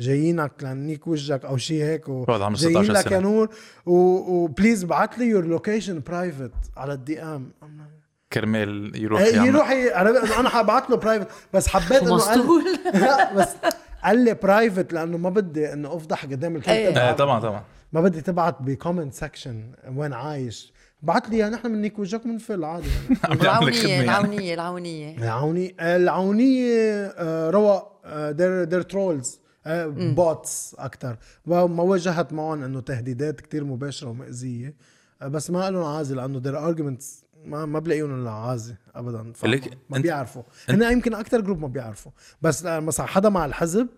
جايينك 0.00 0.52
لنيك 0.62 1.06
وجهك 1.06 1.44
أو 1.44 1.56
شيء 1.56 1.82
هيك 1.84 2.08
عمره 2.08 2.38
جايين 2.54 2.84
16 2.84 2.92
لك. 2.92 3.12
يا 3.12 3.18
نور 3.18 3.48
و 3.86 4.00
please 4.00 4.84
بعت 4.84 5.18
لي 5.18 5.26
your 5.26 5.44
location 5.46 6.02
private 6.06 6.52
على 6.76 6.92
ال 6.92 7.22
DM 7.22 7.50
كرمال 8.32 8.92
يروح 9.02 9.20
يعمل. 9.20 9.48
يروح 9.48 9.70
ي- 9.70 9.94
أنا 9.94 10.40
أنا 10.40 10.48
حبعت 10.48 10.90
له 10.90 10.96
private 10.96 11.26
بس 11.54 11.68
حبيت 11.68 12.02
إنه 12.02 12.18
قال 12.18 12.40
لا 13.00 13.34
بس 13.34 13.48
قال 14.04 14.24
لي 14.24 14.34
private 14.34 14.92
لأنه 14.92 15.18
ما 15.18 15.30
بدي 15.30 15.72
إنه 15.72 15.96
أفضح 15.96 16.24
قدام 16.24 16.56
الكل. 16.56 16.70
إيه. 16.70 17.08
إيه 17.08 17.12
طبعا 17.12 17.40
طبعا. 17.40 17.62
ما 17.92 18.00
بدي 18.00 18.20
تبعت 18.20 18.62
ب 18.62 18.69
comment 18.69 19.14
section 19.14 19.72
وين 19.96 20.12
عايش. 20.12 20.72
بعت 21.02 21.28
لي 21.28 21.42
نحن 21.42 21.72
بنيك 21.72 21.98
وجهك 21.98 22.24
بنفل 22.24 22.64
عادي. 22.64 22.88
يعني 22.88 23.18
عم 23.30 23.36
بيعمل 23.38 23.74
خدمة 23.74 24.00
العونية 24.00 24.40
يعني. 24.40 24.54
العونية 24.54 25.14
العونية. 25.14 25.16
العوني 25.18 25.74
العونية 25.80 27.06
آه، 27.06 27.50
روى 27.50 27.82
دير 28.32 28.64
دير 28.64 28.82
ترولز 28.82 29.40
بوتس 29.66 30.76
أكثر 30.78 31.16
ما 31.46 31.82
واجهت 31.82 32.32
معهم 32.32 32.62
إنه 32.62 32.80
تهديدات 32.80 33.40
كتير 33.40 33.64
مباشرة 33.64 34.08
ومأزيه 34.08 34.74
آه، 35.22 35.28
بس 35.28 35.50
ما 35.50 35.62
قالوا 35.64 35.88
عازي 35.88 36.14
لأنه 36.14 36.38
دير 36.38 36.58
ارجيومنتس 36.66 37.21
ما 37.44 37.66
ما 37.66 37.78
بلاقيهم 37.78 38.22
الا 38.22 38.30
عازي 38.30 38.74
ابدا 38.94 39.32
ما 39.90 39.98
بيعرفوا. 39.98 40.42
هن 40.68 40.92
يمكن 40.92 41.14
أكثر 41.14 41.40
جروب 41.40 41.60
ما 41.60 41.68
بيعرفوا. 41.68 42.12
بس 42.42 42.64
مثلا 42.64 43.06
حدا 43.06 43.28
مع 43.28 43.44
الحزب 43.44 43.88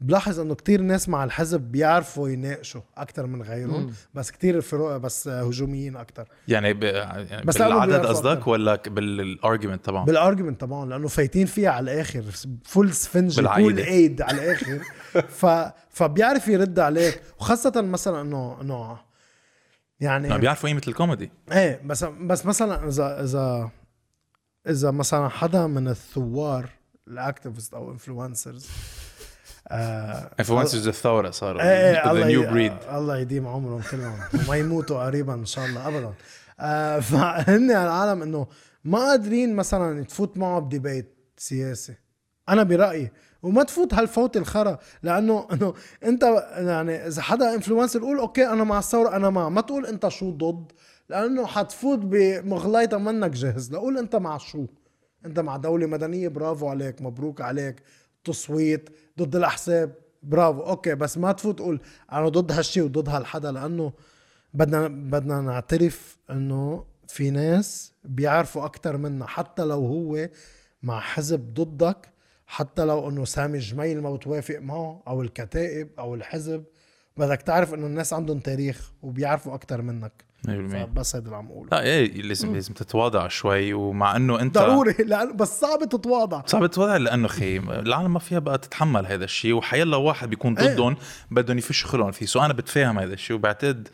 بلاحظ 0.00 0.40
إنه 0.40 0.54
كتير 0.54 0.80
ناس 0.80 1.08
مع 1.08 1.24
الحزب 1.24 1.60
بيعرفوا 1.60 2.28
يناقشوا 2.28 2.80
أكثر 2.96 3.26
من 3.26 3.42
غيرهم 3.42 3.92
بس 4.14 4.30
كتير 4.30 4.60
فروق 4.60 4.96
بس 4.96 5.28
هجوميين 5.28 5.96
أكثر 5.96 6.28
يعني, 6.48 6.72
ب... 6.72 6.82
يعني 6.82 7.44
بس 7.44 7.58
بالعدد 7.58 8.06
قصدك. 8.06 8.46
ولا 8.46 8.82
بال 8.86 9.06
argument 9.06 9.84
تبعهم؟ 9.84 10.04
بال 10.04 10.15
argument 10.15 10.60
طبعا 10.60 10.86
لأنه 10.86 11.08
فايتين 11.08 11.46
فيها 11.46 11.70
على 11.70 11.92
الآخر 11.92 12.24
full 12.64 12.92
sponge. 12.92 13.46
Kool-Aid 13.46 14.22
على 14.22 14.44
الآخر. 14.44 14.78
ف 15.40 15.46
فبيعرف 15.90 16.48
يرد 16.48 16.78
عليك 16.78 17.22
وخاصة 17.38 17.82
مثلا 17.82 18.20
انه 18.20 18.60
إنه 18.60 18.98
يعني 20.00 20.38
بيعرفوا 20.38 20.68
قيمة 20.68 20.82
الكوميدي؟ 20.88 21.30
إيه 21.52 21.80
بس 21.84 22.04
بس 22.04 22.46
مثلا 22.46 22.88
اذا 22.88 23.24
اذا 23.24 23.70
إذا 24.68 24.90
مثلا 24.90 25.28
حدا 25.28 25.66
من 25.66 25.88
الثوار 25.88 26.70
ال 27.08 27.15
activist 27.15 27.74
أو 27.74 27.92
influencers 27.92 28.68
آه 29.68 30.30
influencers 30.40 30.88
الثوره 30.88 31.30
صاروا 31.30 31.62
إيه 31.62 31.68
إيه 31.68 32.04
the 32.04 32.10
الله 32.10 32.26
new 32.26 32.50
breed 32.50 32.72
الله 32.92 33.18
يديم 33.18 33.46
عمرهم 33.46 33.82
كلهم. 33.90 34.18
وما 34.34 34.56
يموتوا 34.56 35.04
قريبا 35.04 35.34
إن 35.34 35.46
شاء 35.46 35.66
الله 35.66 35.88
ابدا. 35.88 36.14
آه 36.60 37.00
فهن 37.00 37.70
العالم 37.70 38.22
إنه 38.22 38.46
ما 38.84 38.98
قادرين 38.98 39.56
مثلا 39.56 40.04
تفوت 40.04 40.36
معه 40.36 40.60
ب 40.60 40.68
debate 40.68 41.14
سياسي. 41.36 41.94
أنا 42.48 42.62
برأيي. 42.62 43.10
وما 43.42 43.62
تفوت 43.62 43.94
هالفوت 43.94 44.36
الخرا 44.36 44.78
لأنه 45.02 45.46
إنه 45.52 45.74
أنت 46.04 46.22
يعني 46.56 47.06
إذا 47.06 47.22
حدا 47.22 47.54
influencer 47.54 48.00
قول 48.00 48.18
أوكي 48.18 48.46
أنا 48.48 48.64
مع 48.64 48.78
الثوره 48.78 49.16
أنا 49.16 49.30
مع 49.30 49.48
ما 49.48 49.60
تقول 49.60 49.86
أنت 49.86 50.08
شو 50.08 50.30
ضد 50.30 50.72
لأنه 51.08 51.46
حتفوت 51.46 51.98
بمغليطة 51.98 52.98
منك 52.98 53.30
جاهز. 53.30 53.72
لقول 53.72 53.98
أنت 53.98 54.16
مع 54.16 54.38
شو؟ 54.38 54.66
أنت 55.26 55.40
مع 55.40 55.56
دولة 55.56 55.86
مدنية 55.86 56.28
برافو 56.28 56.68
عليك 56.68 57.02
مبروك 57.02 57.40
عليك. 57.40 57.82
تصويت 58.24 58.88
ضد 59.18 59.36
الأحزاب 59.36 59.94
برافو. 60.22 60.60
أوكي 60.60 60.94
بس 60.94 61.18
ما 61.18 61.32
تفوت 61.32 61.58
تقول 61.58 61.80
أنا 62.12 62.28
ضد 62.28 62.52
هالشي 62.52 62.80
وضد 62.80 63.08
هالحدا 63.08 63.52
لأنه 63.52 63.92
بدنا 64.54 64.88
بدنا 64.88 65.40
نعترف 65.40 66.18
إنه 66.30 66.84
في 67.08 67.30
ناس 67.30 67.92
بيعرفوا 68.04 68.64
أكتر 68.64 68.96
منا 68.96 69.26
حتى 69.26 69.64
لو 69.64 69.86
هو 69.86 70.28
مع 70.82 71.00
حزب 71.00 71.54
ضدك. 71.54 72.17
حتى 72.50 72.84
لو 72.84 73.08
إنه 73.08 73.24
سامي 73.24 73.58
جميل 73.58 74.02
ما 74.02 74.14
بتوافق 74.14 74.58
معه 74.58 75.02
أو 75.08 75.22
الكتائب 75.22 75.88
أو 75.98 76.14
الحزب. 76.14 76.64
بدك 77.16 77.42
تعرف 77.42 77.74
إنه 77.74 77.86
الناس 77.86 78.12
عندهم 78.12 78.38
تاريخ 78.38 78.92
وبيعرفوا 79.02 79.54
أكتر 79.54 79.82
منك. 79.82 80.12
100% 80.46 80.50
فبس 80.50 81.16
هذا 81.16 81.24
اللي 81.24 81.36
عم 81.36 81.46
اقوله 81.50 81.68
لا 81.72 81.82
إيه 81.82 82.22
لازم 82.22 82.54
لازم 82.54 82.74
تتواضع 82.74 83.28
شوي 83.28 83.72
ومع 83.72 84.16
إنه 84.16 84.40
انت 84.40 84.58
ضروري 84.58 84.92
لأن 84.92 85.36
بس 85.36 85.60
صعب 85.60 85.88
تتواضع. 85.88 86.42
صعب 86.46 86.66
تتواضع 86.66 86.96
لأنه 86.96 87.28
خي 87.28 87.56
العالم 87.58 88.12
ما 88.12 88.18
فيها 88.18 88.38
بقى 88.38 88.58
تتحمل 88.58 89.06
هذا 89.06 89.24
الشيء 89.24 89.52
وحيلا 89.54 89.96
واحد 89.96 90.30
بيكون 90.30 90.58
إيه. 90.58 90.74
ضدهم 90.74 90.96
بدهم 91.30 91.58
يفشوا 91.58 91.88
خلقهم 91.88 92.10
فيه. 92.12 92.26
so 92.26 92.40
أنا 92.40 92.52
بتفاهم 92.52 92.98
هذا 92.98 93.14
الشيء 93.14 93.36
وبعتقد 93.36 93.88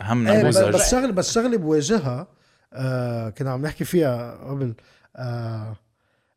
أهم 0.00 0.28
إيه 0.28 0.44
بس, 0.44 0.56
نموذج. 0.56 0.74
بس 0.74 0.90
شغله 0.90 1.12
بس 1.12 1.32
شغلة 1.32 1.56
بواجهها 1.56 2.26
آه 2.72 3.28
كنا 3.30 3.50
عم 3.50 3.62
نحكي 3.62 3.84
فيها 3.84 4.34
قبل 4.50 4.74
آه 5.16 5.76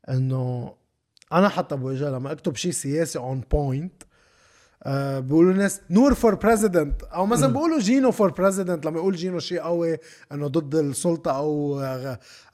إنه 0.09 0.73
أنا 1.33 1.49
حتى 1.49 1.75
بواجهها 1.75 2.11
لما 2.11 2.31
أكتب 2.31 2.55
شيء 2.55 2.71
سياسي 2.71 3.19
on 3.19 3.41
point 3.51 3.93
آه 4.85 5.19
بيقولوا 5.19 5.51
الناس 5.51 5.81
نور 5.89 6.13
for 6.13 6.35
president 6.35 7.03
أو 7.03 7.25
مثلا 7.25 7.53
بيقولوا 7.53 7.79
جينو 7.79 8.11
for 8.11 8.31
president 8.31 8.85
لما 8.85 8.97
يقول 8.97 9.15
جينو 9.15 9.39
شيء 9.39 9.59
قوي 9.59 9.97
إنه 10.31 10.47
ضد 10.47 10.75
السلطة 10.75 11.31
أو 11.31 11.81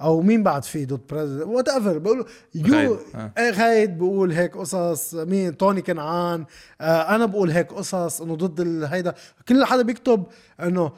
أو 0.01 0.21
مين 0.21 0.43
بعد 0.43 0.63
فيه 0.63 0.86
ضد 0.86 1.01
president 1.09 1.48
whatever 1.48 1.98
بيقولوا 1.98 2.25
يو 2.55 2.75
غايد، 2.75 2.98
آه. 3.15 3.51
غايد 3.51 3.98
بقول 3.98 4.31
هيك 4.31 4.57
قصص. 4.57 5.15
مين؟ 5.15 5.57
توني 5.57 5.81
كنعان 5.81 6.45
آه 6.81 7.15
أنا 7.15 7.25
بقول 7.25 7.51
هيك 7.51 7.74
قصص 7.74 8.21
إنه 8.21 8.36
ضد 8.36 8.83
هيدا. 8.83 9.13
كل 9.48 9.65
حدا 9.65 9.81
بيكتب 9.81 10.24
إنه 10.62 10.91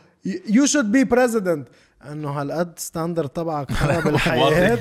you 0.49 0.65
should 0.65 0.91
be 0.91 1.03
president 1.03 1.67
انه 2.11 2.29
هالقد 2.29 2.79
standard 2.79 3.29
تبعك 3.29 3.71
خرب 3.81 4.07
الحياة. 4.07 4.75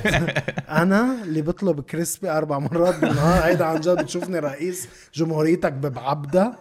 أنا 0.69 1.17
اللي 1.23 1.41
بطلب 1.41 1.81
كريسبي 1.81 2.29
أربع 2.29 2.59
مرات 2.59 2.95
بالنهار. 2.95 3.43
هيدا 3.43 3.65
عن 3.65 3.79
جد 3.79 4.01
بتشوفني 4.01 4.39
رئيس 4.39 4.87
جمهوريتك 5.13 5.73
ببعبدة. 5.73 6.53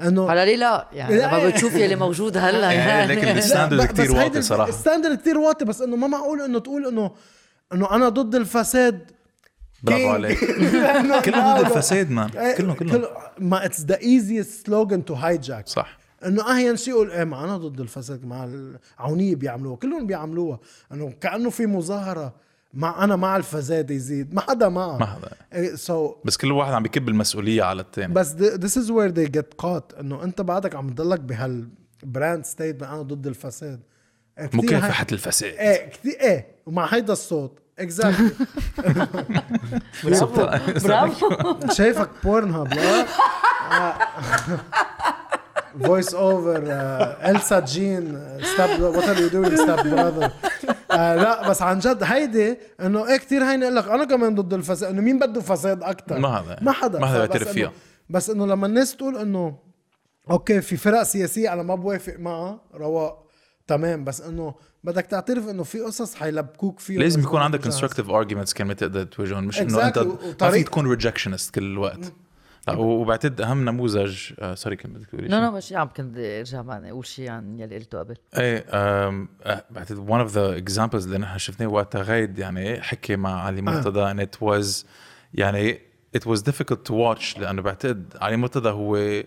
انه 0.00 0.30
على 0.30 0.44
ليه 0.44 0.56
لا؟ 0.56 0.88
يعني. 0.92 1.16
لما 1.16 1.48
بتشوف 1.48 1.74
يلي 1.74 1.96
موجود 1.96 2.36
هلا. 2.36 2.72
يعني 2.72 3.14
لكن 3.14 3.28
ال 3.28 3.36
standard 3.36 4.00
بس 4.00 4.10
واطي 4.10 4.42
صراحة. 4.42 4.68
ال 4.68 4.74
standard 4.74 5.18
كتير 5.18 5.38
واطي 5.38 5.64
بس 5.64 5.80
انه 5.80 5.96
ما 5.96 6.06
معقول 6.06 6.40
انه 6.40 6.58
تقول 6.58 6.86
انه 6.86 7.10
انه 7.72 7.94
أنا 7.94 8.08
ضد 8.08 8.34
الفساد. 8.34 9.10
برافو. 9.82 10.08
عليك. 10.08 10.42
لأنه 10.72 11.20
كله 11.20 11.60
ضد 11.60 11.66
الفساد 11.66 12.10
man 12.10 12.30
إيه، 12.36 12.56
كله 12.56 12.74
كله 12.74 13.08
ما 13.38 13.64
it's 13.64 13.80
the 13.80 14.00
easiest 14.00 14.66
slogan 14.66 15.04
to 15.04 15.14
hijack 15.14 15.68
صح. 15.68 15.98
إنه 16.26 16.42
أهين 16.56 16.76
شيء 16.76 16.94
يقول 16.94 17.10
إيه 17.10 17.24
ما 17.24 17.44
أنا 17.44 17.56
ضد 17.56 17.80
الفساد 17.80 18.24
مع 18.24 18.44
العونيه 18.98 19.36
بيعملوها 19.36 19.76
كلهم 19.76 20.06
بيعملوها. 20.06 20.58
إنه 20.92 21.12
كأنه 21.20 21.50
في 21.50 21.66
مظاهرة 21.66 22.34
مع 22.74 23.04
أنا 23.04 23.16
مع 23.16 23.36
الفساد 23.36 23.90
يزيد. 23.90 24.34
ما 24.34 24.40
حدا 24.40 24.68
معه. 24.68 24.98
ما 24.98 25.06
حدا. 25.06 25.76
سو 25.76 26.14
بس 26.24 26.36
كل 26.36 26.52
واحد 26.52 26.72
عم 26.72 26.82
بيكب 26.82 27.08
المسؤولية 27.08 27.62
على 27.62 27.82
الثاني 27.82 28.14
بس 28.14 28.32
this 28.34 28.78
is 28.78 28.90
where 28.90 29.14
they 29.14 29.28
get 29.30 29.64
caught. 29.64 29.98
إنه 30.00 30.24
أنت 30.24 30.40
بعدك 30.40 30.74
عم 30.74 30.90
تضلك 30.90 31.20
بهال 31.20 31.66
brand 31.66 32.44
state 32.44 32.82
أنا 32.82 33.02
ضد 33.02 33.26
الفساد. 33.26 33.80
إيه، 34.38 34.50
مكافحه 34.54 35.06
الفساد. 35.12 35.52
إيه 35.54 35.88
كثير 35.90 36.20
إيه 36.20 36.46
ومع 36.66 36.86
هيدا 36.86 37.12
الصوت. 37.12 37.58
exactly 37.78 38.30
برافو. 40.04 40.46
برافو. 40.88 41.28
شايفك 41.72 42.10
بورن 42.24 42.50
هاب 42.50 42.74
لا؟ 42.74 43.06
فويس 45.82 46.14
اوفر 46.14 46.62
السا 47.30 47.60
جين 47.60 48.20
ستاب 48.54 48.80
وات 48.80 49.08
ار 49.08 49.18
يو 49.20 49.28
دوينج 49.28 49.54
ستاب 49.54 49.88
براذر 49.88 50.30
لا 50.90 51.48
بس 51.48 51.62
عن 51.62 51.78
جد 51.78 52.02
هيدي 52.02 52.56
إنه 52.80 53.08
إيه 53.08 53.16
كثير 53.16 53.44
هيني 53.44 53.64
أقول 53.64 53.76
لك 53.76 53.88
أنا 53.88 54.04
كمان 54.04 54.34
ضد 54.34 54.54
الفساد 54.54 54.90
إنه 54.90 55.02
مين 55.02 55.18
بده 55.18 55.40
فساد 55.40 55.82
أكثر 55.82 56.18
ما 56.18 56.28
هذا. 56.28 56.58
ما 56.62 56.72
حدا 56.72 56.98
ما 56.98 57.06
حدا 57.06 57.16
بيعترف 57.16 57.48
فيها. 57.48 57.72
بس 58.10 58.30
إنه 58.30 58.46
لما 58.46 58.66
الناس 58.66 58.96
تقول 58.96 59.16
إنه 59.16 59.58
أوكي 60.30 60.60
في 60.60 60.76
فرق 60.76 61.02
سياسية 61.02 61.52
أنا 61.52 61.62
ما 61.62 61.74
بوافق 61.74 62.14
معها 62.18 62.60
رواق 62.74 63.24
تمام 63.66 64.04
بس 64.04 64.20
إنه 64.20 64.54
بدك 64.84 65.06
تعترف 65.06 65.48
إنه 65.48 65.62
في 65.62 65.80
قصص 65.80 66.14
حيلبكوك 66.14 66.80
فيها 66.80 67.00
لازم 67.00 67.20
يكون 67.20 67.40
عندك 67.40 67.64
constructive 67.64 68.06
arguments 68.06 68.52
كان 68.52 68.76
تقدر 68.76 69.04
تواجههم 69.04 69.44
مش 69.44 69.60
إنه. 69.60 69.86
أنت 69.86 69.98
ما 70.42 70.50
فيك 70.50 70.68
تكون 70.68 70.98
rejectionist 70.98 71.50
كل 71.54 71.62
الوقت 71.62 72.12
لا 72.68 72.74
وبعتقد 72.74 73.40
أهم 73.40 73.64
نموذج 73.64 74.32
آه 74.38 74.54
sorry 74.54 74.76
كنت 74.76 74.96
بدك 74.96 75.06
تقولي 75.06 75.28
شيء؟ 75.28 75.38
no 75.40 75.50
مش 75.50 75.72
عم 75.72 75.88
كنت 75.88 76.00
بدي 76.00 76.38
أرجع 76.38 76.62
بعد 76.62 76.84
أقول 76.84 77.06
شيء 77.06 77.30
عن 77.30 77.58
يلي 77.60 77.76
قلته 77.78 77.98
قبل. 77.98 78.16
إيه 78.38 78.64
آه، 78.68 79.26
بعتقد 79.70 80.06
one 80.08 80.28
of 80.28 80.32
the 80.34 80.64
examples 80.72 81.04
اللي 81.04 81.18
نحن 81.18 81.38
شفناه 81.38 81.66
وقتها 81.66 82.02
غيد 82.02 82.38
يعني 82.38 82.82
حكي 82.82 83.16
مع 83.16 83.42
علي 83.42 83.62
مرتضى 83.62 84.14
and 84.14 84.26
it 84.28 84.38
was 84.48 84.84
يعني 85.34 85.78
it 86.16 86.20
was 86.20 86.38
difficult 86.40 86.78
to 86.88 86.92
watch 86.92 87.38
لأنه 87.38 87.62
بعتقد 87.62 88.12
علي 88.20 88.36
مرتضى 88.36 88.68
هو 88.70 89.22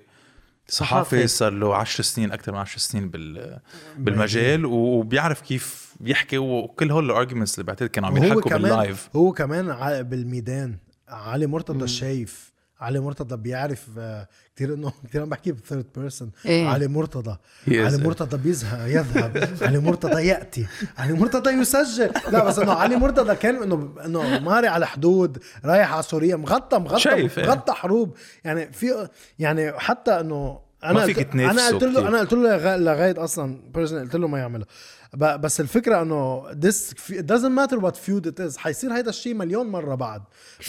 صحافي. 0.70 1.28
صار 1.28 1.52
له 1.54 1.76
10 1.76 2.04
سنين 2.04 2.32
أكثر 2.32 2.52
من 2.52 2.58
10 2.58 2.80
سنين 2.80 3.10
بال 3.10 3.60
بالمجال. 3.98 4.66
وبيعرف 4.66 5.42
كيف 5.42 5.96
يحكي 6.02 6.38
وكل 6.38 6.92
هول 6.92 7.06
ال 7.06 7.10
arguments 7.10 7.54
اللي 7.56 7.64
بعتقد 7.68 7.90
كانوا 7.90 8.10
عم 8.10 8.40
كمان 8.40 8.62
بال 8.62 8.78
live 8.78 9.10
هو 9.16 9.32
كمان 9.32 9.70
ع- 9.70 10.02
بالميدان 10.02 10.78
علي 11.10 11.48
مرتضى 11.48 11.88
شايف 11.88 12.47
علي 12.80 13.00
مرتضى 13.00 13.38
بيعرف 13.38 13.88
آه، 13.98 14.28
كثير 14.56 14.74
انه 14.74 14.94
كثير 15.10 15.22
عم 15.22 15.30
بحكي 15.30 15.52
ب 15.52 15.57
third 15.57 15.86
person 15.96 16.32
إيه. 16.46 16.68
علي 16.68 16.88
مرتضى. 16.88 17.38
علي 17.68 17.98
مرتضى 17.98 18.38
بيذهب 18.38 18.88
يذهب. 18.88 19.50
علي 19.68 19.80
مرتضى 19.80 20.28
يأتي. 20.28 20.68
علي 20.98 21.14
مرتضى 21.14 21.50
يسجل. 21.50 22.12
لا 22.32 22.44
بس 22.44 22.60
إنه 22.60 22.72
علي 22.74 22.96
مرتضى 22.96 23.36
كان 23.36 23.64
انه 23.64 23.94
إنه 24.06 24.40
ماري 24.40 24.68
على 24.68 24.88
حدود 24.88 25.38
رايح 25.66 25.94
على 25.94 26.04
سوريا 26.04 26.36
مغطى 26.36 26.80
مغطى 26.80 27.00
شايف، 27.00 27.40
إيه. 27.40 27.46
مغطى 27.48 27.74
حروب. 27.74 28.18
يعني 28.44 28.72
في 28.74 29.08
يعني 29.40 29.72
حتى 29.80 30.20
إنه 30.20 30.60
أنا 30.84 30.94
ما 30.94 31.06
فيك 31.06 31.36
أنا 31.36 31.68
قلت 31.68 31.84
له 31.84 31.92
كتير. 31.92 32.08
أنا 32.08 32.20
قلت 32.20 32.34
له 32.34 32.58
لغا- 32.58 32.78
لغاية 32.78 33.24
أصلا 33.24 33.62
personal 33.74 34.04
قلت 34.04 34.16
له 34.16 34.28
ما 34.28 34.40
يعملها. 34.40 34.68
ب- 35.14 35.42
بس 35.42 35.62
الفكرة 35.62 36.02
إنه 36.02 36.52
this 36.52 36.94
it 37.10 37.24
doesn't 37.26 37.56
matter 37.60 37.80
what 37.82 37.94
feud 37.96 38.26
it 38.32 38.48
is 38.52 38.58
حيصير 38.58 38.94
هيدا 38.94 39.10
الشيء 39.10 39.34
مليون 39.34 39.68
مرة 39.68 39.96
بعد. 39.96 40.22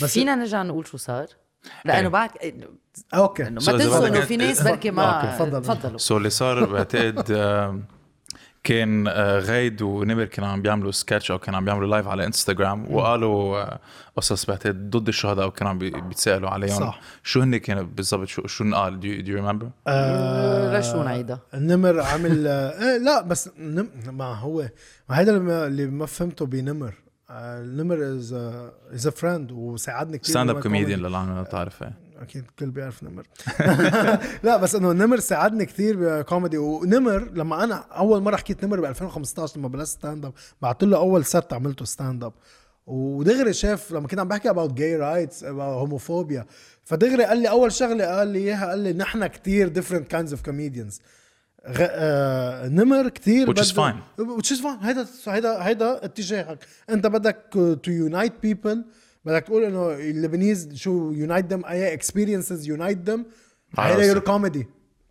بس 0.03 0.13
فينا 0.13 0.35
نرجع 0.35 0.63
نقول 0.63 0.87
شو 0.87 0.97
صار؟ 0.97 1.27
لأنه 1.85 2.01
إيه. 2.01 2.09
بعد 2.09 2.31
okay. 3.15 3.43
إنه 3.47 3.61
ما 3.67 3.73
تنسوا 3.79 4.07
إنه 4.09 4.21
في 4.21 4.37
ناس 4.37 4.63
بركي 4.63 4.91
ما. 4.91 5.37
تفضلوا. 5.39 5.99
so 5.99 6.17
اللي 6.17 6.31
صار 6.31 6.65
بعتقد 6.65 7.31
كان 8.65 9.09
آه، 9.09 9.39
غيد 9.39 9.83
ونمر 9.83 10.25
كانوا 10.25 10.49
عم 10.51 10.63
بيعملوا 10.63 10.93
سكتش 10.93 11.31
أو 11.31 11.39
كانوا 11.39 11.59
عم 11.59 11.65
بيعملوا 11.65 11.89
live 11.89 12.09
على 12.09 12.27
انستغرام 12.27 12.95
وقالوا 12.95 13.59
آه، 13.63 13.79
قصص 14.17 14.47
بعتقد 14.47 14.91
ضد 14.91 15.09
الشهداء 15.09 15.45
أو 15.45 15.51
كانوا 15.51 15.71
عم 15.71 15.79
بي- 15.79 15.91
بيتسألوا 15.91 16.51
عليهم. 16.51 16.79
صح. 16.81 17.01
شو 17.23 17.41
هن 17.41 17.57
كانوا 17.57 17.83
بالضبط؟ 17.83 18.29
شو 18.29 18.47
شو 18.47 18.65
انقال 18.65 19.01
do 19.01 19.09
you 19.09 19.37
remember؟ 19.37 19.71
شو 20.83 21.03
نعيدها 21.03 21.41
نمر 21.55 22.01
عمل 22.01 22.47
آه 22.47 22.97
لا 22.97 23.23
بس 23.23 23.51
نم 23.59 23.89
ما 24.07 24.25
هو 24.35 24.69
ما 25.09 25.19
هيدا 25.21 25.31
اللي 25.37 25.43
ما, 25.45 25.67
اللي 25.67 25.87
ما 25.87 26.07
فهمته 26.07 26.47
بنمر. 26.47 26.95
آه 27.31 27.63
نمر 27.63 28.03
is 28.03 28.33
is 28.93 29.07
a 29.07 29.11
friend 29.11 29.53
وساعدني 29.53 30.19
كثير 30.19 30.31
stand 30.31 30.51
up. 30.51 30.63
comedian 30.63 30.99
للعالم 30.99 31.35
ما 31.35 31.43
بتعرف 31.43 31.83
إيه. 31.83 31.93
أكيد 32.21 32.45
الكل 32.45 32.71
بيعرف 32.71 33.03
نمر 33.03 33.27
لا 34.45 34.57
بس 34.57 34.75
إنه 34.75 34.93
نمر 34.93 35.19
ساعدني 35.19 35.67
كثير 35.67 35.97
بكوميدي 36.01 36.59
ونمر 36.59 37.31
لما 37.35 37.65
أنا 37.65 37.75
أول 37.75 38.23
مرة 38.23 38.37
حكيت 38.37 38.65
نمر 38.65 38.81
ب 38.81 38.85
2015 38.85 39.59
لما 39.59 39.69
بلشت 39.69 39.89
stand 39.89 40.25
up 40.25 40.33
بعت 40.63 40.85
له 40.85 40.97
أول 40.97 41.25
set 41.25 41.53
عملته 41.53 41.85
stand 41.85 42.25
up 42.25 42.33
ودغري 42.87 43.53
شاف 43.53 43.93
لما 43.93 44.09
كنت 44.09 44.21
عم 44.21 44.29
بحكي 44.29 44.51
about 44.51 44.71
gay 44.73 45.01
rights 45.01 45.43
about 45.43 45.89
homophobia 45.89 46.45
فدغري 46.85 47.25
قال 47.25 47.39
لي 47.39 47.49
أول 47.49 47.73
شغلة 47.73 48.05
قال 48.05 48.29
لي 48.29 48.39
إياها 48.39 48.67
قال 48.69 48.79
لي 48.79 48.93
نحن 48.93 49.27
كثير 49.27 49.73
different 49.75 50.15
kinds 50.15 50.33
of 50.33 50.39
comedians 50.51 51.01
غ... 51.67 51.77
آه... 51.81 52.69
نمر 52.69 53.09
كثير 53.09 53.55
Which 53.55 53.59
is 53.59 53.71
fine. 53.73 54.21
which 54.21 54.51
is 54.51 54.61
fine. 54.61 54.85
هيدا 54.85 55.07
هيدا 55.27 55.63
هيدا 55.63 56.05
اتجاهك. 56.05 56.59
انت 56.91 57.07
بدك 57.07 57.39
to 57.87 57.91
unite 58.11 58.47
people. 58.47 58.79
بدك 59.25 59.43
تقول 59.43 59.65
إنه 59.65 59.93
ال 59.93 60.02
Lebanese 60.02 60.75
شو 60.75 61.13
unite 61.27 61.53
them. 61.53 61.69
اي 61.71 61.99
unite 61.99 63.11
them. 63.11 63.21
على 63.79 63.95
هيدا. 63.95 64.05
your 64.05 64.19
comedy 64.19 64.67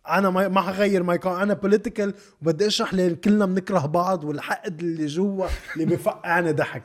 أنا 0.08 0.30
ما 0.30 0.48
ما 0.48 0.60
حغير 0.60 1.02
my 1.02 1.20
أنا 1.26 1.54
political 1.54 2.14
وبدي 2.42 2.66
أشرح 2.66 2.94
لي 2.94 3.14
كلنا 3.14 3.46
بنكره 3.46 3.86
بعض 3.86 4.24
والحقد 4.24 4.80
اللي 4.80 5.06
جوا 5.06 5.46
اللي 5.74 5.84
بفقعني 5.84 6.52
ضحك. 6.52 6.82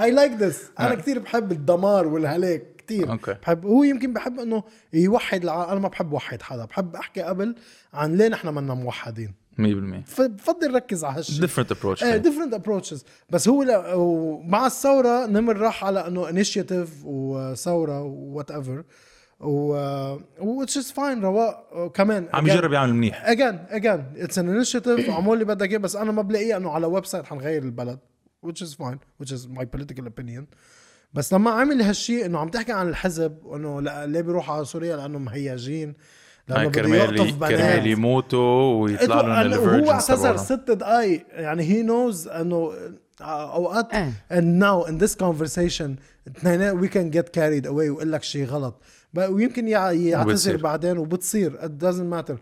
اي 0.00 0.10
like 0.10 0.32
this 0.32 0.62
أنا 0.80 0.94
كثير 0.94 1.18
بحب 1.18 1.52
الدمار 1.52 2.06
والهلاك 2.06 2.75
كثير 2.86 3.12
okay. 3.12 3.34
بحب 3.42 3.66
هو 3.66 3.82
يمكن 3.84 4.12
بحب 4.12 4.40
إنه 4.40 4.62
يوحد 4.92 5.42
الع... 5.42 5.72
أنا 5.72 5.80
ما 5.80 5.88
بحب 5.88 6.12
وحد 6.12 6.42
حدا 6.42 6.64
بحب 6.64 6.96
أحكي 6.96 7.22
قبل 7.22 7.54
عن 7.94 8.14
ليه 8.14 8.28
نحن 8.28 8.48
منا 8.48 8.74
موحدين. 8.74 9.34
100% 9.60 9.60
فبفضل 10.06 10.74
ركز 10.74 11.04
على 11.04 11.18
هالشيء 11.18 11.46
different 11.46 11.68
approach 11.76 12.02
إيه 12.02 12.16
different 12.16 12.54
approaches 12.54 13.04
بس 13.30 13.48
هو 13.48 13.62
لا 13.62 13.94
ومع 13.94 14.66
الثورة 14.66 15.26
نمر 15.26 15.56
راح 15.56 15.84
على 15.84 16.06
إنه 16.06 16.28
initiative 16.28 17.02
وثورة 17.04 18.02
whatever 18.02 18.84
و 19.40 20.18
which 20.38 20.70
is 20.70 20.92
fine 20.96 21.22
رواق. 21.22 21.92
كمان 21.94 22.28
عم 22.34 22.46
يجرب 22.46 22.72
يعمل 22.72 22.94
منيح. 22.94 23.28
again 23.28 23.58
again 23.70 24.04
it's 24.16 24.38
an 24.38 24.48
initiative 24.48 25.10
عمول 25.10 25.34
اللي 25.34 25.54
بدك 25.54 25.70
إياه 25.70 25.78
بس 25.78 25.96
أنا 25.96 26.12
ما 26.12 26.22
بلاقيه 26.22 26.56
إنه 26.56 26.70
على 26.70 26.86
website 26.86 27.24
حنغير 27.24 27.62
البلد. 27.62 27.98
which 28.46 28.62
is 28.62 28.74
fine 28.74 28.98
which 29.22 29.32
is 29.32 29.48
my 29.58 29.64
political 29.64 30.06
opinion. 30.06 30.44
بس 31.16 31.32
لما 31.32 31.50
عمل 31.50 31.82
هالشيء 31.82 32.26
إنه 32.26 32.38
عم 32.38 32.48
تحكي 32.48 32.72
عن 32.72 32.88
الحزب 32.88 33.38
وإنه 33.44 33.80
لا- 33.80 34.06
ليه 34.06 34.20
بيروحوا 34.20 34.54
على 34.56 34.64
سوريا؟ 34.64 34.96
لأنه 34.96 35.18
مهيجين 35.18 35.94
لأنه 36.48 36.68
بده 36.68 36.80
كرمال 36.82 36.96
يقطف 37.16 37.26
ي- 37.28 37.32
كرمال 37.32 37.48
بنات 37.56 37.86
يموتوا 37.86 38.82
ويطلع 38.82 39.42
لهم 39.42 39.68
هو 39.84 39.90
اعتذر 39.90 40.36
ست 40.36 40.52
دقايق 40.70 41.26
يعني 41.30 41.62
he 41.62 41.82
knows 41.82 42.28
إنه 42.28 42.72
أوقات 43.20 43.88
and 44.32 44.60
now 44.62 44.88
in 44.88 45.04
this 45.04 45.14
conversation 45.14 45.90
اثنين 46.28 46.80
we 46.80 46.88
can 46.88 47.16
get 47.18 47.26
carried 47.32 47.66
away 47.66 47.72
ويقول 47.72 48.12
لك 48.12 48.22
شيء 48.22 48.44
غلط. 48.46 48.82
ويمكن 49.14 49.68
يع- 49.68 49.92
يعتذر. 49.92 50.56
بعدين 50.56 50.98
وبتصير. 50.98 51.58
It 51.60 51.84
doesn't 51.84 52.14
matter. 52.14 52.34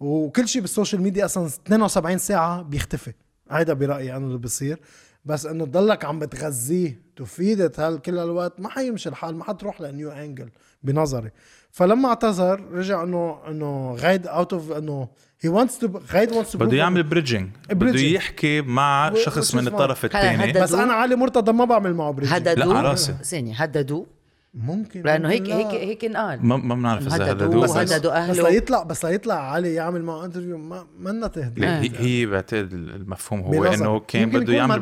وكل 0.00 0.48
شيء 0.48 0.62
بالسوشيال 0.62 1.02
ميديا 1.02 1.24
أصلا 1.24 1.46
72 1.46 2.18
ساعة 2.18 2.62
بيختفي. 2.62 3.12
هيدا 3.50 3.72
برأيي 3.72 4.16
أنا 4.16 4.26
اللي 4.26 4.38
بيصير 4.38 4.80
بس 5.24 5.46
إنه 5.46 5.64
تضلك 5.64 6.04
عم 6.04 6.18
بتغذيه 6.18 7.00
تفيدت 7.16 7.80
هال 7.80 8.02
كل 8.02 8.18
الوقت 8.18 8.60
ما 8.60 8.68
حيمشي 8.68 9.08
الحال 9.08 9.36
ما 9.36 9.44
حتروح 9.44 9.80
لنيو 9.80 10.10
انجل 10.10 10.48
بنظري. 10.82 11.30
فلما 11.70 12.08
اعتذر 12.08 12.60
رجع 12.72 13.02
إنه 13.02 13.38
إنه 13.48 13.94
غايد 13.94 14.26
اوت 14.26 14.52
اوف 14.52 14.72
إنه 14.72 15.08
هي 15.40 15.50
wants 15.50 15.70
to 15.84 15.88
غايد 16.12 16.30
wants 16.30 16.52
to 16.52 16.56
بده 16.56 16.76
يعمل 16.76 17.02
بريدجينج 17.02 17.50
بده. 17.70 18.00
يحكي 18.00 18.60
مع 18.60 19.10
و- 19.12 19.14
شخص 19.16 19.54
من 19.54 19.66
الطرف 19.66 20.04
الثاني 20.04 20.52
بس 20.52 20.72
أنا 20.72 20.92
علي 20.92 21.16
مرتضى 21.16 21.52
ما 21.52 21.64
بعمل 21.64 21.94
معه 21.94 22.10
بريدجينج 22.12 22.48
هددوه. 22.48 22.66
لا، 22.72 22.78
على 22.78 22.88
راسي. 22.88 23.14
ثانية 23.24 23.54
هددوه. 23.54 24.06
ممكن 24.54 25.02
لأنه 25.02 25.28
هيك 25.28 25.40
ممكن 25.40 25.52
هيك 25.52 25.66
لا. 25.66 25.80
هيك 25.80 26.04
انقال. 26.04 26.46
ما 26.46 26.56
ما 26.56 26.74
بنعرف 26.74 27.06
إذا 27.06 27.32
هددوه. 27.32 27.62
بس 27.62 27.70
بس 27.70 27.92
هددوا 27.92 28.10
بس 28.30 28.38
أهله. 28.38 28.50
ليطلع 28.50 28.82
بس 28.82 29.04
ليطلع 29.04 29.34
علي 29.34 29.74
يعمل 29.74 30.02
معه 30.02 30.24
انترفيو 30.24 30.58
ما 30.58 30.86
منا 30.98 31.26
تهديد 31.26 31.64
هي 31.64 31.90
هي 31.96 32.26
بعتقد 32.26 32.72
المفهوم 32.72 33.40
هو. 33.40 33.64
إنه 33.64 34.00
كان 34.00 34.30
بده 34.30 34.40
يكون 34.40 34.54
يعمل 34.54 34.72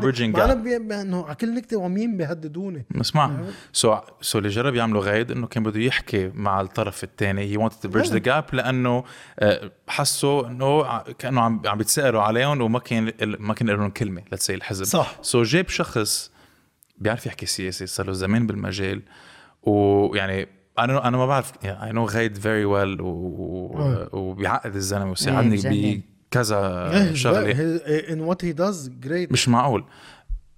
أنا 0.40 0.54
جاب 0.64 0.92
إنه 0.92 1.24
على 1.26 1.34
كل 1.34 1.54
نكتة 1.54 1.76
ومين 1.76 2.16
بيهددوني. 2.16 2.86
اسمع 3.00 3.36
so 3.72 3.96
so 4.20 4.38
اللي 4.38 4.48
جرب 4.48 4.74
يعمله 4.74 5.00
غايد 5.00 5.30
إنه 5.30 5.46
كان 5.46 5.62
بده 5.62 5.80
يحكي 5.80 6.30
مع 6.34 6.60
الطرف 6.60 7.04
الثاني 7.04 7.42
he 7.42 7.68
wanted 7.68 7.88
to 7.88 7.90
bridge 7.92 8.10
the 8.10 8.20
gap 8.26 8.54
لأنه 8.54 9.04
آه، 9.38 9.70
حسوا 9.88 10.46
إنه 10.46 11.02
كأنه 11.02 11.40
عم 11.40 11.62
عم 11.66 11.78
بيتسالوا 11.78 12.22
عليهم 12.22 12.60
وما 12.60 12.78
كان 12.78 13.12
ما 13.20 13.54
كان 13.54 13.70
لهم 13.70 13.90
كلمة 13.90 14.22
let's 14.32 14.46
say 14.46 14.54
الحزب. 14.54 14.84
صح. 14.84 15.18
so 15.22 15.42
جاب 15.42 15.68
شخص 15.68 16.30
بيعرف 16.98 17.26
يحكي 17.26 17.46
سياسي 17.46 17.86
صار 17.86 18.06
له 18.06 18.12
زمان 18.12 18.46
بالمجال. 18.46 19.02
ويعني 19.62 20.48
أنا 20.78 21.08
أنا 21.08 21.16
ما 21.16 21.26
بعرف 21.26 21.52
I 21.64 21.92
know 21.92 22.04
غايد 22.04 22.38
very 22.38 22.64
well 22.64 22.96
وبيعقد 24.12 24.74
الزلمة 24.74 25.10
وساعدني 25.10 25.56
بجنن. 25.56 26.00
بكذا 26.30 27.10
شغلة. 27.14 27.50
in 28.12 28.20
what 28.20 28.44
he 28.44 28.52
does 28.52 28.88
great 28.88 29.32
مش 29.32 29.48
معقول. 29.48 29.84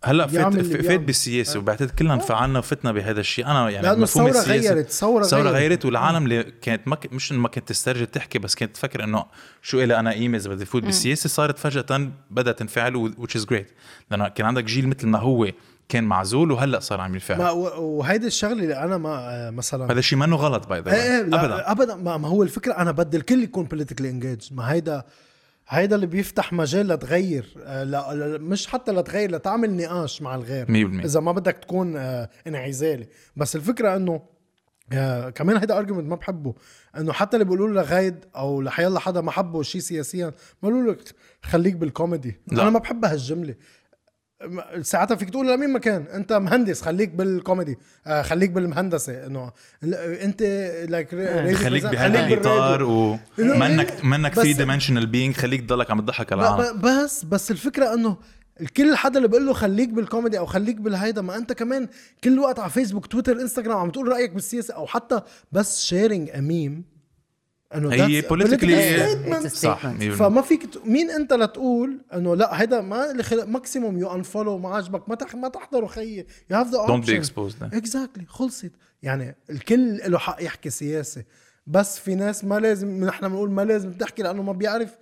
هلأ 0.05 0.27
فات 0.27 0.57
بيعمل. 0.57 0.99
بالسياسة 0.99 1.59
وبعتقد 1.59 1.91
كلنا 1.91 2.15
انفعلنا 2.15 2.59
وفتنا 2.59 2.93
بهذا 2.93 3.21
الشيء. 3.21 3.47
أنا 3.47 3.71
يعني 3.71 4.01
مفهوم 4.01 4.27
الثورة 4.27 4.45
غيرت 4.53 4.87
الثورة 4.87 5.25
غيرت. 5.25 5.47
غيرت 5.47 5.85
والعالم 5.85 6.25
اللي 6.25 6.43
كانت 6.43 6.88
ما 6.88 6.97
ك- 6.97 7.12
مش 7.12 7.33
ما 7.33 7.49
كانت 7.49 7.69
تسترجل 7.69 8.07
تحكي 8.07 8.38
بس 8.38 8.55
كانت 8.55 8.75
تفكر 8.75 9.05
إنه 9.05 9.25
شو 9.62 9.83
إلي 9.83 9.99
أنا 9.99 10.11
قيمه 10.11 10.37
اذا 10.37 10.51
بدي 10.51 10.65
فوت 10.65 10.83
بالسياسة 10.83 11.29
صارت 11.29 11.59
فجأة 11.59 12.11
بدأت 12.31 12.59
تنفعل 12.59 12.97
و- 12.97 13.11
which 13.11 13.41
is 13.41 13.45
great. 13.45 13.73
لأنه 14.11 14.29
كان 14.29 14.47
عندك 14.47 14.65
جيل 14.65 14.88
مثل 14.88 15.07
ما 15.09 15.19
هو. 15.19 15.49
كان 15.92 16.05
معزول 16.05 16.52
وهلأ 16.52 16.81
صار 16.81 17.00
عم 17.00 17.14
ينفعل 17.14 17.38
ما 17.38 17.50
وهيدي 17.50 18.26
الشغلة 18.26 18.52
اللي 18.52 18.76
أنا 18.76 18.96
ما 18.98 19.11
آه، 19.31 19.50
مثلا 19.50 19.85
هذا 19.92 19.98
الشيء 19.98 20.18
منه 20.18 20.37
غلط 20.37 20.68
باي 20.68 20.83
إيه 20.87 20.92
إيه 20.92 21.22
لا، 21.22 21.44
ابدا. 21.44 21.70
ابدا. 21.70 21.96
ما 21.96 22.16
ما 22.16 22.28
هو 22.28 22.42
الفكرة 22.42 22.72
أنا 22.72 22.92
بدي 22.92 23.16
الكل 23.16 23.42
يكون 23.42 23.64
politically 23.64 24.11
engaged 24.11 24.53
ما 24.52 24.72
هيدا 24.72 25.05
هيدا 25.68 25.94
اللي 25.96 26.07
بيفتح 26.07 26.52
مجال 26.52 26.88
لتغير 26.88 27.55
آه، 27.64 27.85
لا 27.85 28.38
مش 28.38 28.66
حتى 28.66 28.92
لتغير 28.92 29.31
لتعمل 29.31 29.76
نقاش 29.76 30.22
مع 30.22 30.35
الغير. 30.35 30.66
100% 30.66 31.05
إذا 31.05 31.20
ما 31.20 31.33
بدك 31.33 31.57
تكون 31.62 31.96
آه، 31.96 32.28
انعزالي. 32.46 33.09
بس 33.37 33.57
الفكرة 33.57 33.96
إنه 33.96 34.22
كمان 35.35 35.57
هيدا 35.57 35.78
argument 35.79 36.07
ما 36.09 36.16
بحبه. 36.16 36.55
إنه 36.96 37.12
حتى 37.12 37.37
اللي 37.37 37.44
بيقولوا 37.44 37.68
لغايد 37.83 38.24
أو 38.37 38.62
لحيلا 38.62 39.00
حدا 39.00 39.20
ما 39.20 39.31
حبه 39.31 39.62
شيء 39.62 39.81
سياسيا 39.81 40.33
بيقولوا 40.62 40.92
لك 40.92 40.98
خليك 41.42 41.74
بالكوميدي 41.74 42.40
لا. 42.52 42.62
أنا 42.62 42.70
ما 42.70 42.78
بحب 42.78 43.05
هالجملة. 43.05 43.55
ساعتها 44.83 45.14
فيك 45.14 45.31
تقول 45.31 45.48
لمين 45.48 45.70
ما 45.70 45.78
كان 45.78 46.05
انت 46.14 46.33
مهندس 46.33 46.83
خليك 46.83 47.09
بالكوميدي. 47.09 47.78
آه 48.07 48.22
خليك 48.22 48.50
بالهندسه 48.50 49.26
إنه 49.26 49.52
انت 50.22 50.42
like 50.88 51.11
خليك 51.55 51.87
بهذا 51.87 52.26
الاطار 52.26 52.83
ومنك 52.83 54.05
منك 54.05 54.35
three 54.35 54.53
dimensional 54.53 55.07
being 55.07 55.35
خليك 55.35 55.61
تضلك 55.61 55.90
عم 55.90 56.00
تضحك 56.00 56.33
على 56.33 56.42
العالم. 56.42 56.81
بس 56.81 57.24
بس 57.24 57.50
الفكرة 57.50 57.94
إنه 57.94 58.16
الكل 58.61 58.96
حدا 58.96 59.16
اللي 59.16 59.28
بقول 59.28 59.46
له 59.46 59.52
خليك 59.52 59.88
بالكوميدي 59.88 60.38
أو 60.38 60.46
خليك 60.46 60.76
بالهيدا 60.76 61.22
ما 61.22 61.37
أنت 61.37 61.52
كمان 61.52 61.88
كل 62.24 62.38
وقت 62.38 62.59
على 62.59 62.70
فيسبوك 62.70 63.07
تويتر 63.07 63.40
انستغرام 63.40 63.78
عم 63.78 63.90
تقول 63.90 64.09
رأيك 64.09 64.33
بالسياسة 64.33 64.74
أو 64.74 64.87
حتى 64.87 65.20
بس 65.52 65.85
sharing 65.85 66.31
a 66.31 66.43
meme 66.43 66.91
إنه 67.74 67.92
هي 67.92 68.22
statement. 68.22 69.46
صح 69.46 69.82
statement. 69.82 70.02
100%. 70.02 70.04
فما 70.04 70.42
فيك 70.42 70.66
ت... 70.66 70.87
مين 70.87 71.11
أنت 71.11 71.32
لتقول 71.32 71.98
إنه 72.14 72.37
لا 72.37 72.61
هيدا 72.61 72.80
ما 72.80 73.11
اللي 73.11 73.22
خلق 73.22 73.44
maximum 73.44 73.98
you 73.98 74.14
unfollow 74.14 74.59
ما 74.58 74.76
عجبك 74.76 75.08
ما 75.08 75.14
تح... 75.14 75.35
ما 75.35 75.48
تحضره 75.48 75.87
خيي 75.87 76.26
you 76.51 76.57
have 76.57 76.66
the 76.70 76.87
Don't 76.87 77.06
be 77.06 77.26
exposed. 77.26 77.74
exactly 77.75 78.27
خلصت 78.26 78.72
يعني 79.02 79.37
الكل 79.50 80.00
له 80.06 80.18
حق 80.18 80.37
يحكي 80.40 80.70
سياسة 80.70 81.24
بس 81.66 81.98
في 81.98 82.14
ناس 82.14 82.44
ما 82.44 82.61
لازم 82.61 83.04
نحن 83.04 83.28
بنقول 83.28 83.50
ما 83.50 83.62
لازم 83.62 83.92
تحكي 83.92 84.22
لأنه 84.22 84.42
ما 84.42 84.52
بيعرف 84.52 84.96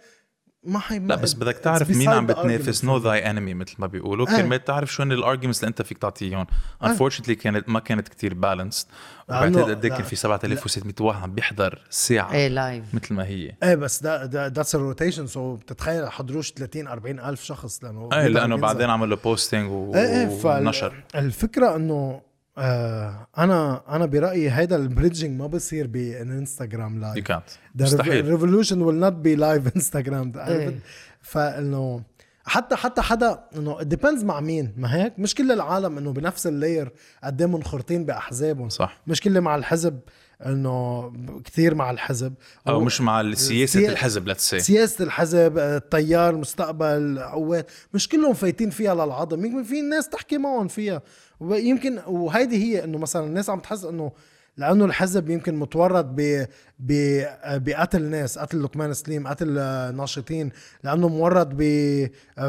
ما 0.65 0.79
حي 0.79 0.99
لا 0.99 1.15
بس 1.15 1.35
بدك 1.35 1.57
تعرف 1.59 1.91
مين 1.91 2.09
عم 2.09 2.27
بتنافس 2.27 2.85
know 2.85 2.97
thy 2.97 3.31
enemy 3.31 3.55
مثل 3.55 3.75
ما 3.79 3.87
بيقولوا. 3.87 4.29
آه. 4.29 4.37
كرمال 4.37 4.65
تعرف 4.65 4.93
شو 4.93 5.03
هن 5.03 5.13
ال 5.13 5.17
arguments 5.17 5.59
اللي 5.61 5.69
أنت 5.69 5.83
فيك 5.83 5.99
تعطيهم 5.99 6.47
unfortunately 6.85 7.31
كانت 7.33 7.69
ما 7.69 7.81
كانت 7.81 8.09
كتير 8.09 8.35
balanced 8.35 8.87
وبعتقد 9.29 9.71
قد 9.71 9.85
إيه. 9.85 9.93
كان 9.93 10.03
في 10.03 10.17
7600 10.17 10.95
واحد 11.01 11.23
عم 11.23 11.35
بيحضر 11.35 11.79
ساعة 11.91 12.33
إيه 12.33 12.49
live 12.49 12.85
مثل 12.95 13.15
ما 13.15 13.27
هي. 13.27 13.53
إيه 13.63 13.75
بس 13.75 14.03
ده 14.03 14.27
ده 14.27 14.47
that's 14.47 14.75
rotation 14.75 15.27
so 15.27 15.55
بتتخيل 15.55 16.09
حضروش 16.11 16.53
30 16.53 16.87
40 16.89 17.21
ألف 17.21 17.43
شخص 17.45 17.85
لأنه 17.85 18.09
إيه 18.13 18.27
لأنه. 18.27 18.57
بعدين 18.57 18.91
عمل 18.91 19.11
له 19.11 19.17
posting 19.17 19.95
إيه 19.97 20.07
إيه 20.07 20.39
فال- 20.39 20.67
ونشر. 20.67 21.03
الفكرة 21.15 21.77
إنه 21.77 22.21
آه 22.59 23.27
أنا 23.39 23.83
أنا 23.97 24.07
برأيي 24.07 24.51
هيدا 24.51 24.77
ال 24.77 24.84
bridging 24.84 25.39
ما 25.41 25.47
بصير 25.47 25.87
بإنستغرام 25.87 26.95
يو 26.95 27.01
live 27.01 27.25
كانت 27.25 27.43
The 27.79 27.83
مستحيل. 27.83 28.39
revolution 28.39 28.77
will 28.77 29.05
not 29.05 29.15
be 29.27 29.41
live 29.41 29.73
انستغرام 29.77 30.33
إيه. 30.37 30.79
فانه 31.21 32.03
حتى 32.45 32.77
حتى 32.77 33.01
حدا 33.03 33.45
إنه 33.57 33.79
depends 33.81 34.25
مع 34.25 34.41
مين. 34.41 34.73
ما 34.77 34.95
هيك؟ 34.95 35.19
مش 35.19 35.35
كل 35.35 35.53
العالم 35.53 35.99
إنه 35.99 36.13
بنفس 36.13 36.47
ال 36.47 36.54
layer 36.54 36.93
قد 37.25 37.43
إيه 37.43 37.49
منخرطين 37.49 38.05
بأحزابهم. 38.05 38.69
صح. 38.69 39.01
مش 39.07 39.21
كل 39.21 39.41
مع 39.41 39.57
الحزب 39.57 40.01
إنه 40.47 41.13
كثير 41.45 41.75
مع 41.75 41.91
الحزب. 41.91 42.35
أو 42.69 42.81
مش 42.81 43.01
مع 43.01 43.35
سياسة 43.35 43.81
سيا- 43.81 43.91
الحزب 43.91 44.29
let's 44.29 44.51
say 44.51 44.61
سياسة 44.61 45.05
الحزب 45.05 45.59
التيار 45.59 46.35
مستقبل 46.37 47.19
عواد 47.19 47.67
مش 47.95 48.09
كلهم 48.09 48.35
فايتين 48.35 48.71
فيها 48.71 48.95
للعظم. 48.95 49.45
يمكن 49.45 49.63
في 49.63 49.81
ناس 49.83 50.09
تحكي 50.09 50.39
معهم 50.39 50.69
فيها. 50.69 51.03
ويمكن 51.41 51.99
وهيدي 52.07 52.57
هي 52.57 52.85
إنه 52.85 52.99
مثلا 52.99 53.25
الناس 53.27 53.51
عم 53.51 53.61
تحس 53.61 53.85
إنه 53.85 54.13
لأنه 54.57 54.85
الحزب 54.85 55.31
يمكن 55.31 55.55
متورط 55.57 56.05
ب 56.05 56.45
ب 56.79 57.23
بقتل 57.47 58.03
ناس 58.03 58.39
قتل 58.39 58.63
لقمان 58.63 58.95
سليم 58.95 59.29
قتل 59.29 59.55
ناشطين 59.97 60.51
لأنه 60.85 61.09
مورط 61.09 61.47
ب 61.53 61.61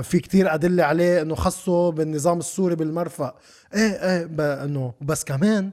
في 0.02 0.20
كتير 0.20 0.54
أدلة 0.54 0.84
عليه 0.84 1.22
إنه 1.22 1.36
خصه 1.36 1.92
بالنظام 1.92 2.40
السوري 2.40 2.76
بالمرفأ. 2.76 3.36
إيه 3.74 3.82
إيه 3.92 4.30
إنه 4.64 4.94
بس 5.02 5.24
كمان 5.24 5.72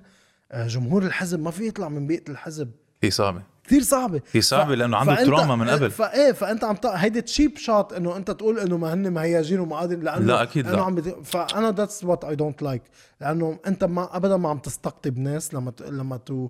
جمهور 0.55 1.03
الحزب 1.03 1.41
ما 1.41 1.51
في 1.51 1.67
يطلع 1.67 1.89
من 1.89 2.07
بيئة 2.07 2.31
الحزب 2.31 2.71
هي 3.03 3.11
صعبة 3.11 3.43
كثير 3.65 3.83
صعبة 3.83 4.21
هي 4.33 4.41
صعبة 4.41 4.75
لأنه 4.75 4.97
عنده 4.97 5.17
فأنت- 5.17 5.25
تروما 5.27 5.57
من 5.57 5.69
قبل. 5.71 5.91
فايه 5.91 6.33
فأنت 6.33 6.65
عم 6.65 6.77
ت... 6.77 6.87
هيدي 6.87 7.21
cheap 7.21 7.57
shot 7.59 7.93
إنه 7.93 8.17
أنت 8.17 8.31
تقول 8.31 8.59
إنه 8.59 8.77
ما 8.77 8.95
هن 8.95 9.13
مهيجين 9.13 9.61
وما 9.61 9.77
قادرين 9.77 10.01
لأنه 10.05 10.27
لا، 10.27 10.43
أكيد 10.43 10.69
لا. 10.69 10.83
عم 10.83 10.95
بت... 10.95 11.17
فأنا 11.25 11.71
that's 11.73 12.05
what 12.05 12.25
I 12.25 12.37
don't 12.37 12.63
like 12.63 12.83
لأنه 13.21 13.59
أنت 13.67 13.85
ما 13.85 14.17
ابدا 14.17 14.37
ما 14.37 14.49
عم 14.49 14.59
تستقطب 14.59 15.19
ناس 15.19 15.55
لما 15.55 15.71
ت... 15.71 15.83
لما 15.83 16.17
to 16.17 16.49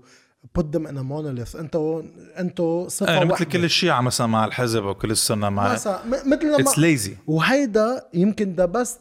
put 0.59 0.63
them 0.63 0.81
in 0.87 0.95
a 0.95 1.03
monolith 1.03 1.57
أنتوا 1.57 2.03
أنتوا 2.39 2.89
صفة 2.89 3.19
إيه 3.19 3.25
مثل. 3.25 3.45
كل 3.45 3.65
الشيعة 3.65 4.01
مثلا 4.01 4.27
مع 4.27 4.45
الحزب 4.45 4.87
أو 4.87 4.95
كل 4.95 5.11
السنة 5.11 5.49
مع 5.49 5.73
مثلا 5.73 5.99
مثل 6.27 6.47
لما 6.47 6.61
it's 6.61 6.79
lazy 6.79 7.17
وهيدا 7.27 8.05
يمكن 8.15 8.55
ده 8.55 8.67
بس 8.67 8.99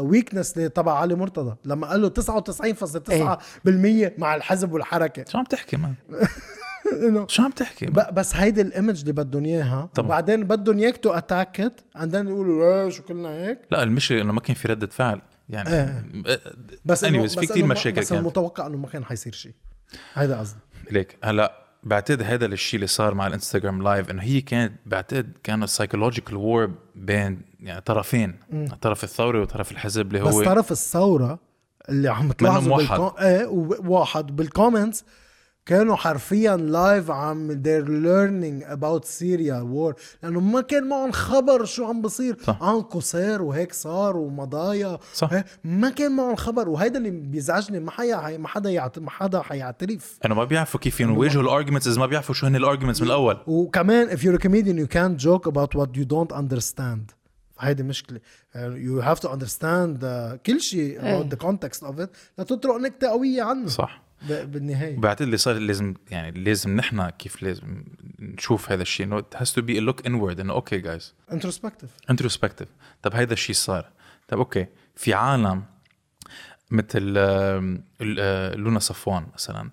weakness 0.00 0.52
تبع 0.52 0.98
علي 0.98 1.14
مرتضى. 1.14 1.56
لما 1.64 1.86
قال 1.86 2.02
له 2.02 2.08
99.9% 2.08 4.18
مع 4.18 4.34
الحزب 4.34 4.72
والحركة. 4.72 5.24
شو 5.28 5.38
عم 5.38 5.44
تحكي 5.44 5.76
man 5.76 5.94
انه 6.92 7.26
شو 7.28 7.42
عم 7.42 7.50
تحكي 7.50 7.86
بس 7.86 8.36
هيدي 8.36 8.60
ال 8.60 8.67
image 8.67 9.00
اللي 9.00 9.12
بدهم 9.12 9.44
إياها. 9.44 9.88
وبعدين 9.98 10.44
بدهم 10.44 10.78
اياك 10.78 10.96
to 10.96 11.10
attack 11.10 11.72
عندن 11.96 12.28
يقولوا 12.28 12.82
إيه 12.82 12.88
شو 12.90 13.02
كلنا 13.02 13.28
هيك؟ 13.28 13.58
لا 13.70 13.82
المشكلة 13.82 14.22
إنه 14.22 14.32
ما 14.32 14.40
كان 14.40 14.56
في 14.56 14.68
ردة 14.68 14.86
فعل. 14.86 15.20
يعني 15.48 15.68
إيه. 15.70 16.04
بس 16.84 17.04
إنه- 17.04 17.08
anyways 17.08 17.38
في 17.40 17.46
كثير 17.46 17.64
ما- 17.64 17.74
مشاكل 17.74 18.00
بس 18.00 18.10
كان 18.10 18.18
المتوقع 18.18 18.66
إنه 18.66 18.76
ما 18.78 18.88
كان 18.88 19.04
حيصير 19.04 19.32
شيء. 19.32 19.52
هيدا 20.14 20.38
قصدي. 20.38 20.58
ليك 20.90 21.16
هلا 21.24 21.52
بعتقد 21.82 22.22
هذا 22.22 22.46
الشيء 22.46 22.76
اللي 22.78 22.86
صار 22.86 23.14
مع 23.14 23.26
الانستغرام 23.26 23.82
live 23.82 24.10
إنه 24.10 24.22
هي 24.22 24.40
كانت 24.40 24.72
بعتقد 24.86 25.32
كانوا 25.42 25.66
psychological 25.66 26.36
war 26.36 26.70
بين 26.94 27.42
يعني 27.62 27.80
طرفين 27.80 28.34
الطرف 28.52 29.04
الثوري 29.04 29.38
وطرف 29.38 29.72
الحزب 29.72 30.06
اللي 30.06 30.28
بس 30.28 30.34
هو 30.34 30.44
طرف 30.44 30.72
الثورة 30.72 31.38
اللي 31.88 32.08
عم 32.08 32.32
تلاحظوا 32.32 32.68
موحد. 32.68 33.00
بالكو... 33.00 33.18
إيه 33.18 33.46
واحد. 33.88 34.36
بال 34.36 34.50
comments 34.50 35.04
كانوا 35.66 35.96
حرفيا 35.96 36.56
live 36.56 37.10
عم 37.10 37.62
they're 37.62 37.86
learning 37.86 38.68
about 38.72 39.04
Syria 39.04 39.62
war. 39.62 39.94
لأنه 40.22 40.40
ما 40.40 40.60
كان 40.60 40.88
معهم 40.88 41.12
خبر 41.12 41.64
شو 41.64 41.84
عم 41.84 42.02
بصير. 42.02 42.36
صح. 42.44 42.62
عن 42.62 42.80
قصير 42.80 43.42
وهيك 43.42 43.72
صار 43.72 44.16
ومضايا. 44.16 44.98
صح. 45.14 45.32
هيك 45.32 45.44
ما 45.64 45.90
كان 45.90 46.16
معهم 46.16 46.36
خبر. 46.36 46.68
وهيدا 46.68 46.98
اللي 46.98 47.10
بيزعجني. 47.10 47.80
ما 47.80 47.90
حيا 47.90 48.38
ما 48.38 48.48
حدا 48.48 48.70
يعت... 48.70 48.98
ما 48.98 49.10
حدا 49.10 49.42
حيعترف. 49.42 50.18
إنه 50.26 50.34
ما 50.34 50.44
بيعرفوا 50.44 50.80
كيف 50.80 51.00
يواجهوا 51.00 51.42
ال 51.42 51.46
arguments 51.46 51.86
إذا 51.86 52.00
ما 52.00 52.06
بيعرفوا 52.06 52.34
شو 52.34 52.46
هن 52.46 52.56
ال 52.56 52.60
arguments 52.60 53.00
من 53.00 53.06
الأول. 53.06 53.38
وكمان 53.46 54.08
if 54.08 54.20
you're 54.20 54.38
a 54.38 54.42
comedian 54.42 54.78
you 54.78 54.88
can't 54.94 55.24
joke 55.26 55.46
about 55.46 55.74
what 55.74 55.96
you 55.96 56.04
don't 56.04 56.32
understand. 56.32 57.21
هيدي 57.62 57.82
مشكلة. 57.82 58.18
Uh, 58.18 58.56
you 58.58 59.04
have 59.08 59.20
to 59.20 59.28
understand 59.32 60.02
uh, 60.02 60.36
كل 60.46 60.60
شيء 60.60 61.00
about 61.00 61.34
the 61.34 61.38
context 61.46 61.80
of 61.88 62.00
it. 62.00 62.08
لتطرق 62.38 62.76
نكتة 62.76 63.08
قوية 63.08 63.42
عنه. 63.42 63.66
صح. 63.68 64.02
ب- 64.28 64.52
بالنهاية. 64.52 64.96
بعتقد 64.98 65.22
اللي 65.22 65.36
صار 65.36 65.54
لازم 65.54 65.94
يعني 66.10 66.44
لازم 66.44 66.76
نحن 66.76 67.08
كيف 67.10 67.42
لازم 67.42 67.84
نشوف 68.18 68.72
هذا 68.72 68.82
الشيء. 68.82 69.06
انه 69.06 69.20
it 69.20 69.36
has 69.38 69.48
to 69.48 69.62
be 69.62 69.74
a 69.76 69.80
look 69.92 70.04
inward 70.06 70.40
انه 70.40 70.52
okay 70.52 70.78
guys 70.78 71.14
introspective. 71.30 72.12
Introspective. 72.12 72.66
طب 73.02 73.14
هيدا 73.14 73.32
الشيء 73.32 73.54
صار. 73.56 73.92
طب 74.28 74.38
okay 74.38 74.66
في 74.96 75.14
عالم 75.14 75.62
مثل 76.70 76.88
ال- 76.98 78.16
آه، 78.20 78.54
لونا 78.54 78.78
صفوان 78.78 79.26
مثلا. 79.34 79.70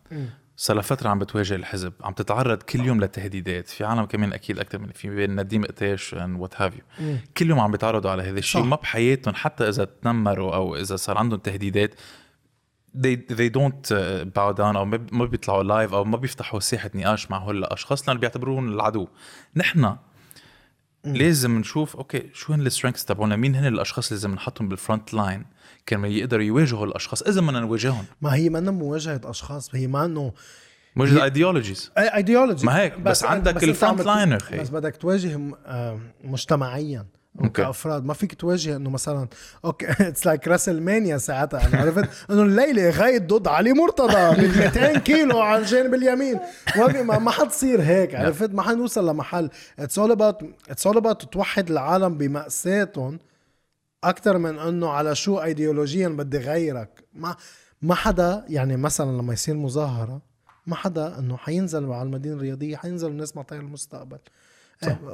صار 0.60 0.76
لها 0.76 0.84
فترة 0.84 1.10
عم 1.10 1.20
بتواجه 1.20 1.56
الحزب 1.56 1.94
عم 2.02 2.14
تتعرض 2.14 2.64
كل 2.64 2.80
يوم 2.80 3.04
لتهديدات 3.04 3.68
في 3.68 3.86
عالم 3.86 4.06
كمان 4.06 4.34
أكيد 4.34 4.60
أكثر 4.60 4.80
من 4.80 4.92
في 4.92 5.10
بين 5.10 5.42
نديم 5.42 5.66
قتاش 5.66 6.14
what 6.14 6.62
have 6.62 6.74
you 6.74 7.16
كل 7.38 7.50
يوم 7.50 7.60
عم 7.60 7.72
بيتعرضوا 7.72 8.12
على 8.12 8.24
هذا 8.24 8.40
الشيء. 8.40 8.64
ما 8.64 8.76
بحياتهم 8.76 9.36
حتى 9.36 9.70
إذا 9.70 9.88
تنمروا 10.02 10.56
أو 10.56 10.76
إذا 10.76 10.96
صار 10.96 11.18
عندهم 11.18 11.40
تهديدات 11.40 11.96
they 12.98 13.16
they 13.32 13.50
don't 13.50 13.92
uh, 13.92 14.26
bow 14.26 14.54
down 14.58 14.76
أو 14.76 14.86
ما 14.86 15.26
بيطلعوا 15.26 15.64
live 15.64 15.94
أو 15.94 16.04
ما 16.04 16.18
بيفتحوا 16.18 16.60
ساحة 16.60 16.92
نقاش 16.96 17.32
مع 17.32 17.38
هول 17.38 17.58
الأشخاص 17.58 18.08
لأنه 18.10 18.20
بيعتبروهم 18.20 18.68
العدو. 18.68 19.08
نحن 19.56 19.96
لازم 21.06 21.60
نشوف 21.60 21.96
okay 21.96 22.30
شو 22.34 22.54
هن 22.54 22.68
ال 22.68 22.72
strengths 22.72 23.06
تبعونا؟ 23.06 23.36
مين 23.36 23.56
هن 23.56 23.66
الأشخاص 23.66 24.08
اللي 24.08 24.18
لازم 24.18 24.36
نحطهم 24.36 24.70
بال 24.70 24.82
front 24.82 25.14
line 25.14 25.46
كرمال 25.90 26.12
يقدروا 26.12 26.44
يواجهوا 26.44 26.86
الأشخاص. 26.86 27.22
إذا 27.22 27.42
بدنا 27.42 27.60
نواجههم. 27.60 28.06
ما 28.22 28.36
هي 28.36 28.50
منا 28.50 28.72
مواجهة 28.72 29.22
أشخاص 29.24 29.76
هي 29.76 29.88
ما 29.88 30.06
إنه 30.06 30.34
مش 30.96 31.14
ideologies 31.14 31.92
ideology 31.98 32.66
ما 32.66 32.80
هيك، 32.80 33.00
بس 33.00 33.24
عندك 33.24 33.64
ال 33.64 33.70
front 33.70 34.02
liner،. 34.02 34.44
بس 34.60 34.70
بدك 34.70 34.96
تواجه 34.96 35.40
آه، 35.66 36.00
مجتمعيا. 36.24 37.06
okay. 37.44 37.64
كأفراد. 37.64 38.06
ما 38.06 38.14
فيك 38.14 38.34
تواجه 38.34 38.76
إنه 38.76 38.90
مثلا 38.90 39.28
okay 39.66 39.88
it's 39.90 40.26
like 40.26 40.48
WrestleMania 40.48 41.18
ساعتها 41.18 41.60
يعني 41.60 41.76
عرفت؟ 41.78 42.10
إنه 42.32 42.42
الليلة 42.42 42.90
غايد 42.90 43.28
ضد 43.28 43.48
علي 43.48 43.74
مرتضى 43.74 44.48
ب 44.48 44.58
200 44.58 45.00
كيلو 45.10 45.40
على 45.40 45.62
الجانب 45.62 45.94
اليمين. 45.94 46.40
ما 47.04 47.32
حتصير 47.32 47.82
هيك 47.82 48.16
عرفت؟ 48.16 48.50
ما 48.54 48.62
حنوصل 48.62 49.10
لمحل. 49.10 49.50
it's 49.80 50.00
all 50.00 50.12
about 50.12 50.42
it's 50.70 50.88
all 50.88 50.98
about 50.98 51.34
توحد 51.34 51.72
العالم 51.72 52.18
بمأساتهم 52.18 53.20
أكثر 54.04 54.38
من 54.38 54.60
إنه 54.60 54.90
على 54.90 55.16
شو 55.16 55.42
ايديولوجيا 55.42 56.08
بدي 56.08 56.38
غيرك. 56.38 57.04
ما 57.14 57.36
ما 57.82 57.96
حدا 57.96 58.46
يعني 58.50 58.78
مثلا 58.78 59.18
لما 59.18 59.34
يصير 59.34 59.56
مظاهرة 59.56 60.22
ما 60.68 60.76
حدا 60.76 61.20
إنه 61.20 61.38
حينزل 61.38 61.92
على 61.92 62.02
المدينة 62.04 62.36
الرياضية 62.36 62.76
حينزل 62.76 63.08
الناس 63.08 63.36
مع 63.36 63.42
تيار 63.42 63.60
المستقبل. 63.60 64.18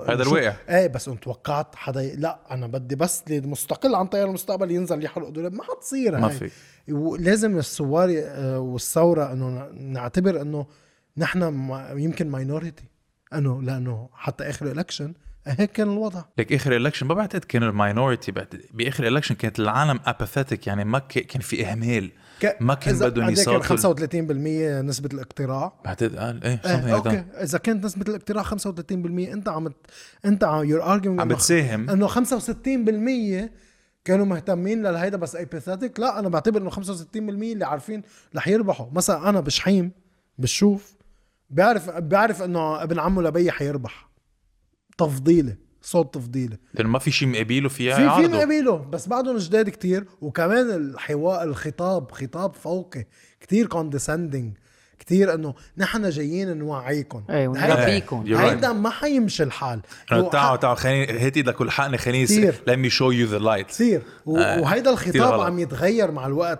هذا 0.10 0.24
الواقع. 0.24 0.54
إيه 0.70 0.88
بس 0.88 1.08
انت 1.08 1.24
توقعت 1.24 1.76
حدا 1.76 2.02
ي... 2.02 2.16
لا 2.16 2.40
أنا 2.52 2.68
بدي 2.68 2.96
بس 2.96 3.24
مستقل 3.30 3.96
عن 3.96 4.08
تيار 4.08 4.28
المستقبل 4.28 4.72
ينزل 4.72 5.04
يحرق 5.06 5.30
دولاب 5.30 5.54
ما 5.54 5.64
حتصير 5.64 6.18
ما. 6.18 6.28
في. 6.30 6.52
ولازم 6.92 7.58
الثوار 7.58 8.10
آه، 8.26 8.60
والثورة 8.60 9.32
إنه 9.32 9.68
نعتبر 9.74 10.42
إنه 10.42 10.66
نحن 11.18 11.44
ما- 11.44 11.90
يمكن 11.92 12.30
minority 12.30 12.84
إنه 13.34 13.62
لأنه 13.62 14.10
حتى 14.14 14.50
آخر 14.50 14.72
election 14.72 15.14
هيك 15.48 15.72
كان 15.72 15.90
الوضع 15.94 16.24
لك 16.38 16.54
آخر 16.54 16.76
election 16.76 17.08
ما 17.08 17.14
بعتقد 17.14 17.44
كانوا 17.44 17.70
ال 17.70 17.76
minority 17.76 18.32
بآخر 18.74 19.08
election 19.08 19.36
كانت 19.36 19.60
العالم 19.60 20.00
apathetic 20.06 20.68
يعني 20.68 20.86
ما 20.86 21.00
كان 21.00 21.42
في 21.42 21.66
إهمال 21.68 22.12
ك- 22.42 22.58
ما 22.60 22.74
كان 22.74 22.96
بدهم 23.00 23.28
إيه 23.28 23.36
كان 23.36 23.56
يصوتوا 23.56 23.62
35% 24.82 24.82
نسبة 24.82 25.10
الاقتراع. 25.14 25.74
بعتقد 25.86 26.16
قال 26.16 26.44
إيه 26.44 26.62
إيه 26.66 26.82
like 26.82 26.94
okay. 26.94 27.10
that. 27.34 27.38
إذا 27.42 27.58
كانت 27.58 27.86
نسبة 27.86 28.06
الاقتراع 28.10 28.44
35% 28.44 29.34
أنت 29.34 29.50
عم 29.50 29.68
ت- 29.68 29.74
أنت 30.26 30.44
عم 30.44 30.64
you're 30.66 30.84
arguing 30.84 31.22
عم 31.22 31.28
بتساهم. 31.28 31.90
إنه 31.90 32.08
65% 32.08 33.52
كانوا 34.06 34.26
مهتمين 34.26 34.84
لهيدا 34.84 35.18
بس 35.18 35.36
apathetic 35.36 36.00
لا 36.00 36.20
أنا 36.20 36.30
بعتبر 36.30 36.62
إنه 36.62 36.70
65% 36.70 37.54
اللي 37.54 37.66
عارفين 37.66 38.02
رح 38.36 38.48
يربحوا. 38.48 38.88
مثلا 38.92 39.30
أنا 39.30 39.40
بشحيم 39.40 39.92
بشوف 40.38 40.96
بيعرف 41.50 41.90
بيعرف 41.90 42.42
إنه 42.42 42.84
ابن 42.84 43.00
عمه 43.00 43.22
لبي 43.22 43.52
حيربح. 43.52 44.10
تفضيلي 44.98 45.56
صوت 45.86 46.14
تفضيلي. 46.14 46.58
لأنه 46.74 46.90
ما 46.90 47.00
في 47.00 47.12
شيء 47.12 47.28
مقابله 47.28 47.70
فيها 47.70 48.16
في 48.18 48.28
في 48.28 48.34
مقابله 48.34 48.78
بس 48.78 49.08
بعدهم 49.08 49.38
جداد 49.38 49.70
كتير. 49.70 50.06
وكمان 50.22 50.70
الحوار 50.72 51.44
الخطاب 51.44 52.12
خطاب 52.12 52.54
فوقي. 52.54 53.06
كتير 53.42 53.68
كوندسندنج 53.68 54.54
كتير 55.00 55.34
إنه 55.34 55.54
نحن 55.78 56.10
جايين 56.10 56.58
نوعيكم 56.58 57.24
إيه 57.30 57.54
You're 57.54 57.56
right. 57.58 58.36
هيدا 58.40 58.74
ما 58.74 58.90
حيمشي 58.90 59.44
الحال. 59.44 59.82
تعالوا 60.10 60.30
تعالوا 60.30 60.76
خليني 60.76 61.20
هات 61.20 61.38
إيدك 61.38 61.62
والحقني 61.62 61.98
خليني 61.98 62.26
كتير. 62.26 62.54
let 62.54 62.74
me 62.76 62.94
show 62.94 63.12
you 63.12 63.40
the 63.40 63.46
light. 63.46 63.74
كتير. 63.74 64.02
و- 64.26 64.38
آه، 64.38 64.62
وهيدا 64.62 64.90
الخطاب. 64.90 65.40
عم 65.42 65.60
يتغير 65.60 66.12
مع 66.12 66.26
الوقت. 66.28 66.60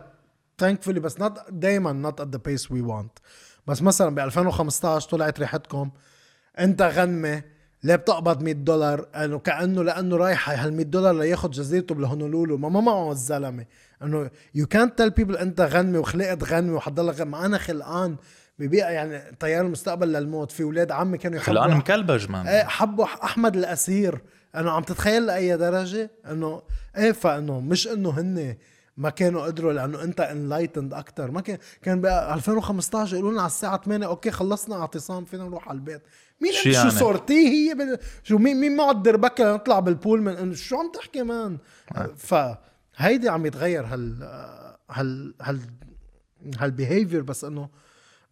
Thankfully 0.64 0.90
بس 1.00 1.16
not 1.16 1.32
دايما 1.52 2.12
not 2.12 2.24
at 2.24 2.28
the 2.28 2.40
pace 2.40 2.66
we 2.68 2.82
want. 2.92 3.22
بس 3.68 3.82
مثلا 3.82 4.16
ب 4.16 4.20
2015 4.20 5.10
طلعت 5.10 5.40
ريحتكم. 5.40 5.90
انت 6.60 6.82
غنمة. 6.82 7.44
ليه 7.86 7.96
بتقبض 7.96 8.44
100 8.44 8.54
دولار؟ 8.54 9.08
إنه 9.16 9.40
كأنه 9.40 9.84
لأنه 9.84 10.18
رايح 10.18 10.50
هال 10.50 10.74
100 10.74 10.86
دولار 10.86 11.18
لياخذ 11.18 11.50
جزيرته 11.50 11.96
بالهونولولو. 11.96 12.58
ما 12.58 12.70
ما 12.70 12.82
معه 12.82 13.12
الزلمة. 13.12 13.66
إنه 14.04 14.30
يو 14.56 14.66
كانت 14.66 14.98
تيل 14.98 15.10
بيبل 15.10 15.38
أنت 15.38 15.62
غنمة 15.62 16.00
وخلقت 16.00 16.44
غنمة 16.44 16.76
وحضلك. 16.76 17.22
ما 17.22 17.46
أنا 17.46 17.58
خلقان 17.58 18.16
ببيئة 18.60 18.86
يعني 18.86 19.36
تيار 19.40 19.66
المستقبل 19.66 20.14
للموت. 20.14 20.52
في 20.52 20.64
أولاد 20.64 20.92
عمي 20.92 21.18
كانوا 21.18 21.38
يحبوا 21.38 21.54
خلقان 21.54 21.78
مكلبج 21.78 22.30
man 22.30 22.48
إيه 22.48 22.64
حبوا 22.64 23.06
أحمد 23.06 23.56
الأسير. 23.56 24.22
إنه 24.56 24.72
عم 24.72 24.84
تتخيل 24.84 25.26
لأي 25.26 25.58
درجة؟ 25.58 26.12
إنه 26.32 26.62
إيه 26.98 27.12
فإنه 27.12 27.60
مش 27.60 27.88
إنه 27.88 28.10
هن 28.10 28.56
ما 28.98 29.10
كانوا 29.10 29.46
قدروا 29.46 29.74
لأنه 29.74 30.04
أنت 30.04 30.20
enlightened 30.20 30.94
أكثر 30.94 31.32
ما 31.32 31.42
كان 31.42 31.58
كان 31.82 32.02
ب 32.02 32.06
2015 32.06 33.14
يقولوا 33.14 33.32
لنا 33.32 33.42
على 33.42 33.48
الساعة 33.48 33.82
8 33.84 34.08
okay 34.08 34.32
خلصنا 34.32 34.82
اعتصام 34.82 35.26
فينا 35.26 35.44
نروح 35.44 35.70
على 35.70 35.76
البيت. 35.76 36.02
مين 36.42 36.52
شو 36.52 36.58
شو, 36.58 36.72
شو 36.72 36.78
يعني؟ 36.78 36.90
صورتي 36.90 37.48
هي 37.48 37.74
بال... 37.74 38.00
شو 38.24 38.38
مين 38.38 38.60
مين 38.60 38.76
معه 38.76 38.94
دربكة 38.94 39.44
لنطلع 39.44 39.80
بالبول 39.80 40.22
من 40.22 40.56
شو 40.56 40.78
عم 40.78 40.92
تحكي 40.92 41.24
man؟ 41.24 41.58
فهيدي 42.18 43.30
عم 43.30 43.46
يتغير 43.46 43.86
هال 43.86 44.24
هال 44.92 45.34
هال 45.42 45.60
هال 46.60 46.72
behavior 46.72 47.22
بس 47.22 47.44
إنه 47.44 47.70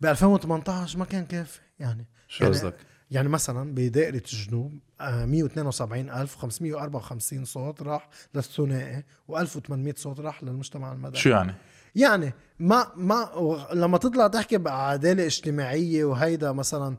ب 0.01 0.05
2018 0.05 0.99
ما 0.99 1.05
كان 1.05 1.25
كافي. 1.25 1.59
يعني 1.79 2.05
شو 2.27 2.43
يعني 2.43 2.55
قصدك؟ 2.55 2.73
يعني 2.73 2.92
مثلا 3.29 3.73
بدائرة 3.75 4.23
الجنوب 4.33 4.79
آه، 5.01 5.25
172554 5.25 7.45
صوت 7.45 7.81
راح 7.81 8.09
للثنائي 8.35 9.03
و1800 9.31 9.95
صوت 9.95 10.19
راح 10.19 10.43
للمجتمع 10.43 10.93
المدني. 10.93 11.15
شو 11.17 11.29
يعني؟ 11.29 11.53
يعني 11.95 12.33
ما 12.59 12.87
ما 12.95 13.29
لما 13.73 13.97
تطلع 13.97 14.27
تحكي 14.27 14.57
بعدالة 14.57 15.25
اجتماعية 15.25 16.05
وهيدا 16.05 16.51
مثلا 16.51 16.97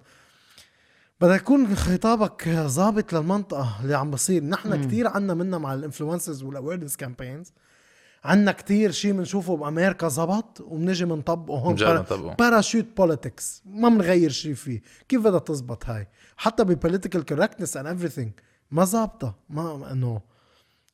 بدك 1.20 1.40
يكون 1.40 1.76
خطابك 1.76 2.48
ظابط 2.48 3.12
للمنطقة 3.12 3.80
اللي 3.82 3.96
عم 3.96 4.10
بصير. 4.10 4.44
نحن 4.44 4.86
كتير 4.86 5.08
عنا 5.08 5.34
منا 5.34 5.58
مع 5.58 5.74
ال 5.74 5.80
influencers 5.80 6.42
وال 6.42 6.52
awareness 6.52 6.96
campaigns 6.96 7.52
عنا 8.24 8.52
كتير 8.52 8.90
شيء 8.90 9.12
بنشوفه 9.12 9.56
بأمريكا 9.56 10.08
زبط 10.08 10.60
وبنجي 10.60 11.04
بنطبقه 11.04 11.58
هون. 11.58 11.74
parachute 12.38 12.86
politics 12.96 13.62
ما 13.66 13.88
بنغير 13.88 14.30
شيء 14.30 14.54
فيه. 14.54 14.82
كيف 15.08 15.20
بدها 15.20 15.38
تزبط 15.38 15.86
هاي؟ 15.86 16.08
حتى 16.36 16.64
ب 16.64 16.70
political 16.70 17.24
correctness 17.24 17.76
and 17.76 18.00
everything. 18.00 18.42
ما 18.70 18.84
ظابطه 18.84 19.34
ما 19.50 19.92
إنه 19.92 20.20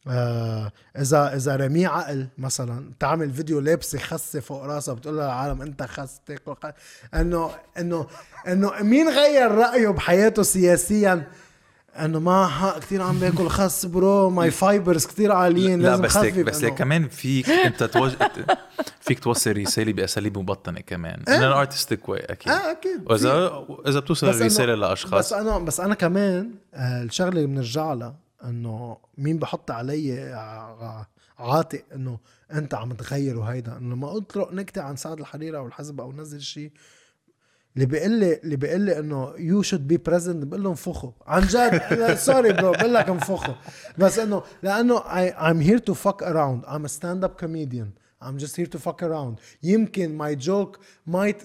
آه 0.08 0.72
اذا 0.98 1.36
إذا 1.36 1.56
رمي 1.56 1.86
عقل 1.86 2.28
مثلا 2.38 2.92
تعمل 3.00 3.30
فيديو 3.30 3.60
لابسة 3.60 3.98
خسة 3.98 4.40
فوق 4.40 4.64
راسها 4.64 4.94
بتقول 4.94 5.14
للعالم 5.14 5.62
أنت 5.62 5.82
خس 5.82 6.20
تاكل 6.26 6.54
خس 6.54 6.72
انه 7.14 7.50
انه 7.78 8.06
إنه 8.48 8.82
مين 8.82 9.08
غير 9.08 9.50
رأيه 9.50 9.88
بحياته 9.88 10.42
سياسيا؟ 10.42 11.26
انه 11.96 12.18
ما 12.20 12.46
حق 12.46 12.78
كثير 12.78 13.02
عم 13.02 13.18
باكل 13.18 13.48
خس 13.48 13.86
bro 13.86 14.30
my 14.30 14.50
fibers 14.50 15.06
كثير 15.06 15.32
عاليين 15.32 15.80
لا 15.80 15.88
لازم 15.88 16.02
بس 16.02 16.16
ليك 16.16 16.34
بس 16.38 16.64
إنه- 16.64 16.68
كمان 16.68 17.08
فيك 17.08 17.48
انت 17.50 17.82
توج... 17.82 18.12
فيك 19.00 19.18
توصل 19.18 19.56
رسالة 19.56 19.92
بأساليب 19.92 20.38
مبطنة 20.38 20.80
كمان. 20.80 21.22
in 21.28 21.42
artistic 21.42 22.08
way 22.08 22.20
أكيد. 22.20 22.52
آه 22.52 22.70
أكيد. 22.70 23.02
واذا 23.06 23.64
اذا 23.86 24.00
بتوصل 24.00 24.28
بس 24.28 24.40
الرسالة 24.40 24.72
بس 24.74 24.78
لاشخاص 24.80 25.32
أنا 25.32 25.58
بس 25.58 25.80
أنا 25.80 25.94
كمان 25.94 26.50
آه، 26.74 27.02
الشغلة 27.02 27.28
اللي 27.30 27.46
بنرجع 27.46 27.92
لها 27.92 28.16
إنه 28.44 28.96
مين 29.18 29.38
بحط 29.38 29.70
علي 29.70 30.32
عاتق 31.38 31.82
إنه 31.94 32.18
أنت 32.52 32.74
عم 32.74 32.92
تغير 32.92 33.38
وهيدا. 33.38 33.76
إنه 33.78 33.94
لما 33.94 34.16
اطرق 34.16 34.52
نكته 34.52 34.82
عن 34.82 34.96
سعد 34.96 35.20
الحريري 35.20 35.56
أو 35.56 35.66
الحزب 35.66 36.00
أو 36.00 36.12
نزل 36.12 36.40
شيء 36.40 36.70
اللي 37.76 37.86
بيقول 37.86 38.10
لي 38.10 38.34
اللي 38.44 38.56
بيقول 38.56 38.80
لي 38.80 38.98
إنه 38.98 39.34
you 39.38 39.62
should 39.62 39.88
be 39.88 39.96
present 39.96 40.44
بقول 40.44 40.62
له 40.62 40.70
انفخوا 40.70 41.10
عن 41.26 41.42
جد. 41.42 42.14
sorry 42.26 42.52
bro 42.52 42.70
بقول 42.72 42.94
لك 42.94 43.08
انفخوا 43.08 43.54
بس 43.98 44.18
إنه 44.18 44.42
لأنه 44.62 45.00
I'm 45.30 45.66
here 45.66 45.80
to 45.90 45.94
fuck 45.94 46.22
around. 46.22 46.66
I'm 46.68 46.84
a 46.84 46.88
stand 46.88 47.24
up 47.24 47.44
comedian. 47.44 47.88
I'm 48.22 48.38
just 48.44 48.56
here 48.56 48.70
to 48.76 48.78
fuck 48.78 49.02
around. 49.02 49.40
يمكن 49.62 50.18
my 50.18 50.44
joke 50.46 50.78
might 51.12 51.44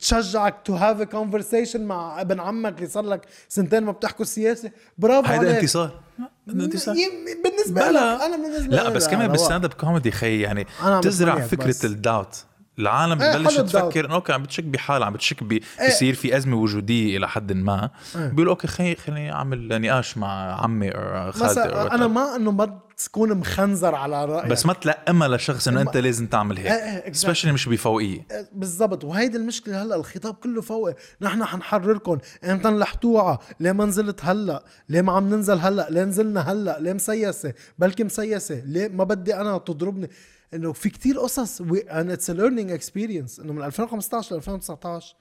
تشجعك 0.00 0.56
to 0.64 0.74
have 0.74 1.00
a 1.00 1.04
conversation 1.04 1.76
مع 1.80 2.20
ابن 2.20 2.40
عمك 2.40 2.76
اللي 2.76 2.86
صار 2.88 3.04
لك 3.04 3.26
سنتين 3.48 3.82
ما 3.84 3.92
بتحكوا 3.92 4.24
سياسة. 4.24 4.70
برافو 4.98 5.32
عليك. 5.32 5.56
انتصار. 5.56 6.00
هيدا 6.48 6.64
انتصار. 6.64 6.96
يم- 6.96 7.42
بالنسبة 7.44 7.80
لك. 7.90 7.96
أنا 7.96 8.36
بالنسبة 8.36 8.76
لا 8.76 8.88
بس 8.88 9.08
كمان. 9.08 9.28
بال 9.28 9.38
stand 9.38 9.64
up 9.64 9.72
comedy 9.74 10.10
خي 10.10 10.40
يعني 10.40 10.66
تزرع 11.02 11.40
فكرة. 11.40 11.86
الداوت. 11.86 12.44
العالم 12.78 13.22
إيه، 13.22 13.32
حلو 13.32 13.48
الداوت. 13.48 13.70
تفكر 13.70 14.04
إنه 14.06 14.14
okay 14.14 14.32
عم 14.32 14.42
بتشك 14.42 14.64
بحالها 14.64 15.06
عم 15.06 15.12
بتشك 15.12 15.42
ب- 15.44 15.60
بيصير 15.80 16.14
في 16.14 16.36
أزمة 16.36 16.56
وجودية 16.56 17.16
إلى 17.16 17.28
حد 17.28 17.52
ما. 17.52 17.90
إيه. 18.16 18.26
بيقولوا 18.28 18.52
okay 18.52 18.66
خليني 18.66 18.96
خليني 18.96 19.32
أعمل 19.32 19.80
نقاش 19.80 20.18
مع 20.18 20.62
عمي 20.62 20.90
أو 20.90 21.32
خالتي 21.32 21.60
أنا. 21.62 22.06
ما 22.06 22.36
إنه 22.36 22.50
ما 22.50 22.78
تكون 22.96 23.34
مخنزر 23.34 23.94
على 23.94 24.24
رأيك. 24.24 24.46
بس 24.50 24.66
ما 24.66 24.72
تلقمها 24.72 25.28
لشخص 25.28 25.68
إنه 25.68 25.80
أنت 25.80 25.96
لازم 25.96 26.26
تعمل 26.26 26.56
إيه، 26.56 26.72
إيه، 26.72 27.04
هيك. 27.06 27.14
specially 27.14 27.52
مش 27.52 27.68
بفوقية. 27.68 28.26
بالضبط. 28.52 29.04
وهيدي 29.04 29.36
المشكلة 29.36 29.82
هلأ 29.82 29.96
الخطاب 29.96 30.34
كله 30.34 30.60
فوق 30.60 30.94
نحن 31.20 31.44
حنحرركم 31.44 32.18
إمتى 32.44 32.68
نلحتوعة 32.68 33.38
ليه 33.60 33.72
ما 33.72 33.84
نزلت 33.84 34.20
هلأ؟ 34.24 34.64
ليه 34.88 35.00
ما 35.02 35.12
عم 35.12 35.28
ننزل 35.34 35.58
هلأ؟ 35.58 35.86
ليه 35.90 36.04
نزلنا 36.04 36.40
هلأ؟ 36.52 36.78
ليه 36.80 36.92
مسيسة؟ 36.92 37.52
بلكي 37.78 38.04
مسيسة. 38.04 38.62
ليه 38.64 38.88
ما 38.88 39.04
بدي 39.04 39.34
أنا 39.34 39.58
تضربني؟ 39.58 40.10
إنه 40.54 40.72
في 40.72 40.90
كتير 40.90 41.18
قصص 41.18 41.62
and 41.62 42.10
it's 42.10 42.28
a 42.28 42.34
learning 42.34 42.70
experience. 42.80 43.40
إنه 43.40 43.52
من 43.52 43.62
2015 43.62 44.34
ل 44.34 44.38
2019 44.38 45.16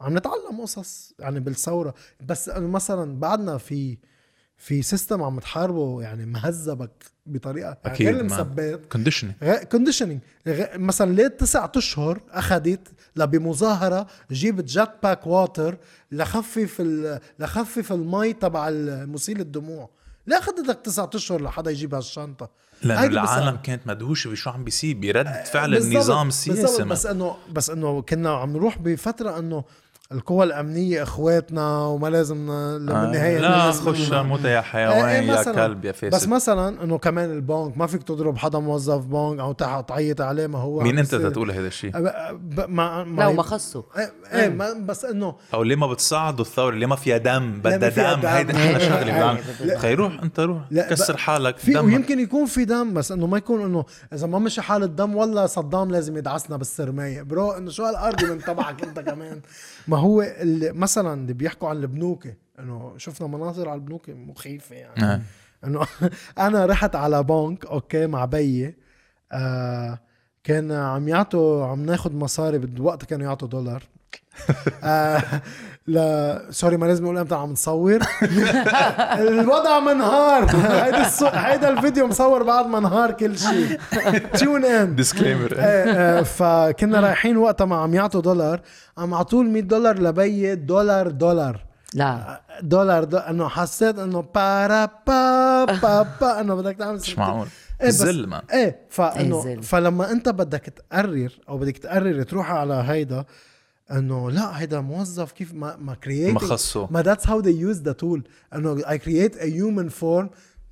عم 0.00 0.18
نتعلم 0.18 0.60
قصص 0.60 1.14
يعني 1.18 1.40
بالثورة. 1.40 1.94
بس 2.26 2.48
إنه 2.48 2.68
مثلا 2.68 3.20
بعدنا 3.20 3.58
في 3.58 3.98
في 4.56 4.82
system 4.82 5.22
عم 5.22 5.38
تحاربه 5.38 6.02
يعني 6.02 6.26
مهذبك 6.26 7.04
بطريقة 7.26 7.76
يعني 7.84 7.98
غير 7.98 8.20
المثبت. 8.20 8.92
conditioning 8.92 9.34
conditioning 9.70 10.20
مثلا 10.74 11.12
ليه 11.12 11.26
تسعة 11.26 11.72
أشهر 11.76 12.20
أخذت 12.30 12.88
لبمظاهرة 13.16 14.06
جيب 14.30 14.64
jet 14.64 14.94
pack 15.02 15.26
water 15.26 15.78
لخفف. 16.12 16.80
لخفف 17.38 17.92
المي 17.92 18.32
تبع 18.32 18.70
مسيل 19.06 19.40
الدموع. 19.40 19.90
ليه 20.26 20.38
اخذت 20.38 20.68
لك 20.68 20.80
تسعة 20.84 21.10
اشهر 21.14 21.42
لحدا 21.42 21.70
يجيب 21.70 21.94
هالشنطة 21.94 22.50
لأنه 22.82 23.06
العالم 23.06 23.56
كانت 23.56 23.86
مدهوشة 23.86 24.30
بشو 24.30 24.50
عم 24.50 24.64
بيصير 24.64 24.96
برد 24.96 25.44
فعل 25.44 25.76
النظام 25.76 26.28
السياسي 26.28 26.84
بس. 26.84 27.06
انه 27.06 27.36
بس 27.52 27.70
إنه 27.70 28.02
كنا 28.02 28.30
عم 28.30 28.52
نروح 28.52 28.78
بفترة 28.78 29.38
إنه 29.38 29.64
القوى 30.12 30.44
الأمنية 30.44 31.02
إخواتنا 31.02 31.78
وما 31.86 32.08
لازم 32.08 32.36
ن- 32.46 32.50
آه، 32.50 33.02
بالنهايه 33.02 33.38
لا 33.38 33.70
خش. 33.70 34.12
موت 34.12 34.44
يا 34.44 34.48
إيه، 34.50 34.60
حيوان 34.60 35.04
إيه، 35.04 35.32
يا. 35.32 35.42
كلب 35.52 35.84
يا 35.84 35.90
بس 35.90 35.98
فاسد 35.98 36.28
مثلا 36.28 36.84
إنه 36.84 36.98
كمان 36.98 37.30
البنك 37.32 37.78
ما 37.78 37.86
فيك 37.86 38.02
تضرب 38.02 38.36
حدا 38.38 38.58
موظف 38.58 39.04
بنك 39.04 39.40
أو 39.40 39.52
تعيط 39.82 40.20
عليه 40.20 40.46
ما 40.46 40.58
هو 40.58 40.80
مين 40.80 40.98
أنت. 40.98 41.14
تقول 41.14 41.50
هذا 41.50 41.66
الشيء؟ 41.66 41.90
ب- 41.90 42.12
ب- 42.54 42.68
ما 42.68 43.04
لا 43.18 43.26
وما 43.26 43.42
خصوا 43.42 43.82
إيه, 43.98 44.12
إيه 44.32 44.48
ما 44.48 44.72
بس 44.72 45.04
إنه 45.04 45.34
أو 45.54 45.62
ليه 45.62 45.76
ما 45.76 45.86
بتصعدوا 45.86 46.44
الثورة 46.44 46.74
ليه 46.74 46.86
ما 46.86 46.96
فيها 46.96 47.16
دم 47.18 47.42
ما 47.42 47.58
بدها 47.76 48.14
دم. 48.14 48.20
دم. 48.20 48.26
هيدي 48.28 48.52
أحلى 48.52 48.80
شغلة 48.88 49.76
خي 49.78 49.94
روح 49.94 50.22
أنت 50.22 50.40
روح. 50.40 50.62
لا، 50.70 50.90
كسر 50.90 51.16
حالك 51.16 51.56
في 51.58 51.72
دمك. 51.72 51.84
ويمكن 51.84 52.20
يكون 52.20 52.46
في 52.46 52.64
دم 52.64 52.94
بس 52.94 53.12
إنه 53.12 53.26
ما 53.26 53.38
يكون 53.38 53.62
إنه 53.64 53.84
إذا 54.12 54.26
ما 54.26 54.38
مشي 54.38 54.62
حال 54.62 54.82
الدم 54.82 55.16
ولا 55.16 55.46
صدام 55.46 55.90
لازم 55.90 56.16
يدعسنا 56.16 56.56
بالسرماية. 56.56 57.22
bro 57.22 57.50
إنه 57.50 57.70
شو 57.70 57.84
هال 57.84 57.96
argument 57.96 58.42
تبعك 58.46 58.82
أنت 58.84 59.00
كمان؟ 59.00 59.40
ما 59.88 59.96
هو 60.02 60.22
اللي 60.22 60.72
مثلا 60.72 61.14
اللي 61.14 61.32
بيحكوا 61.32 61.68
عن 61.68 61.76
البنوك 61.76 62.28
إنه 62.58 62.94
شفنا 62.96 63.26
مناظر 63.26 63.68
على 63.68 63.78
البنوك 63.78 64.10
مخيفة 64.10 64.76
يعني. 64.76 65.04
آه. 65.04 65.20
إنه 65.64 65.86
أنا 66.46 66.66
رحت 66.66 66.96
على 66.96 67.22
بنك 67.22 67.66
okay 67.66 68.06
مع 68.06 68.24
بيي. 68.24 68.74
آه 69.32 69.98
كان 70.44 70.72
عم 70.72 71.08
يعطوا 71.08 71.66
عم 71.66 71.86
ناخد 71.86 72.14
مصاري 72.14 72.58
بوقتها 72.58 73.06
كانوا 73.06 73.26
يعطوا 73.26 73.48
دولار. 73.48 73.82
آه 74.84 75.22
لا 75.86 76.42
sorry 76.50 76.76
ما 76.76 76.86
لازم 76.86 77.04
أقول 77.04 77.18
أمتى 77.18 77.34
عم 77.34 77.52
نصور. 77.52 77.98
الوضع 79.18 79.80
منهار. 79.80 80.44
هيدا 80.56 81.06
الصو... 81.06 81.26
هيدا 81.26 81.68
الفيديو 81.68 82.06
مصور 82.06 82.42
بعد 82.42 82.66
ما 82.66 82.78
انهار 82.78 83.10
كل 83.10 83.38
شيء 83.38 83.78
تيون 84.34 84.64
ان 84.64 84.94
ديسكليمر 84.94 85.54
فكنا 86.24 87.00
رايحين 87.00 87.36
وقتها 87.36 87.64
ما 87.64 87.76
عم 87.76 87.94
يعطوا 87.94 88.20
دولار. 88.20 88.60
عم 88.98 89.14
عطوا 89.14 89.42
100 89.42 89.62
دولار 89.62 89.98
لبيي 89.98 90.54
دولار 90.54 91.08
دولار. 91.08 91.64
لا. 91.94 92.40
دولار, 92.62 93.04
دولار 93.04 93.30
إنه 93.30 93.48
حسيت 93.48 93.98
إنه 93.98 94.24
بارا 94.34 94.88
با 95.06 95.64
با 95.64 96.06
با. 96.20 96.40
إنه 96.40 96.54
بدك 96.54 96.76
تعمل 96.76 96.94
مش 96.94 97.18
معقول. 97.18 97.46
إيه 97.80 97.88
الذل 97.88 98.26
مان 98.26 98.42
إيه 98.52 98.86
فإنه 98.90 99.46
إيه 99.46 99.56
زل. 99.56 99.62
فلما 99.62 100.10
أنت 100.10 100.28
بدك 100.28 100.60
تقرر 100.60 101.32
أو 101.48 101.58
بدك 101.58 101.78
تقرر 101.78 102.22
تروح 102.22 102.50
على 102.50 102.84
هيدا 102.86 103.24
انه 103.92 104.30
لا 104.30 104.60
هيدا 104.60 104.80
موظف 104.80 105.32
كيف 105.32 105.54
ما 105.54 105.76
ما 105.76 105.94
كرييت 105.94 106.34
ما 106.34 106.40
خصه 106.40 106.88
ما 106.90 107.02
ذاتس 107.02 107.26
هاو 107.28 107.40
ذي 107.40 107.60
يوز 107.60 107.80
ذا 107.82 107.92
تول 107.92 108.24
انه 108.54 108.82
I 108.90 108.98
create 108.98 109.36
a 109.36 109.44
human 109.44 109.88
form 109.88 110.30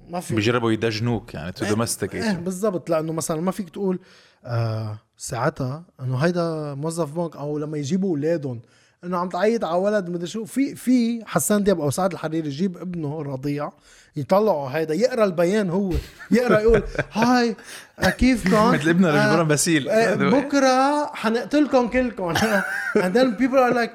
ما 0.09 0.21
في 0.21 0.35
بيجربوا 0.35 0.73
يدجنوك 0.73 1.35
يعني 1.35 1.53
to 1.53 1.65
إيه 1.65 1.71
domesticate 1.71 2.37
بالضبط. 2.37 2.91
لأنه 2.91 3.13
مثلا 3.13 3.41
ما 3.41 3.51
فيك 3.51 3.71
تقول 3.71 3.99
آه 4.45 4.99
ساعتها 5.17 5.85
إنه 6.01 6.17
هيدا 6.17 6.75
موظف 6.75 7.13
بنك 7.13 7.37
أو 7.37 7.59
لما 7.59 7.79
يجيبوا 7.79 8.11
أولادهم 8.11 8.61
إنه 9.05 9.19
عم 9.19 9.29
تعيط 9.29 9.65
على 9.65 9.79
ولد 9.79 10.09
مدري 10.09 10.27
شو. 10.27 10.45
في 10.45 10.75
في 10.75 11.25
حسان 11.27 11.65
دياب 11.65 11.81
أو 11.81 11.91
سعد 11.91 12.13
الحريري 12.13 12.49
يجيب 12.49 12.77
ابنه 12.77 13.21
الرضيع 13.21 13.73
يطلعوا 14.17 14.69
هيدا 14.69 14.95
يقرا 14.95 15.25
البيان 15.25 15.71
هو 15.71 15.93
يقرا 16.31 16.61
يقول 16.61 16.83
هاي 17.13 17.57
آه، 17.99 18.11
كيفكم؟ 18.11 18.71
مثل 18.75 18.89
ابننا 18.89 19.25
آه، 19.25 19.29
لجبران 19.29 19.49
باسيل. 19.49 19.89
آه، 19.89 20.15
بكرة 20.15 21.07
حنقتلكم 21.15 21.89
كلكم. 21.89 22.35
And 23.05 23.15
then 23.15 23.37
people 23.37 23.59
are 23.59 23.75
like 23.75 23.91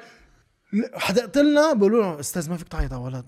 حتقتلنا 0.94 1.72
بيقولوا 1.72 2.02
له 2.02 2.20
أستاذ 2.20 2.50
ما 2.50 2.56
فيك 2.56 2.68
تعيط 2.68 2.92
على 2.92 3.02
ولد. 3.02 3.24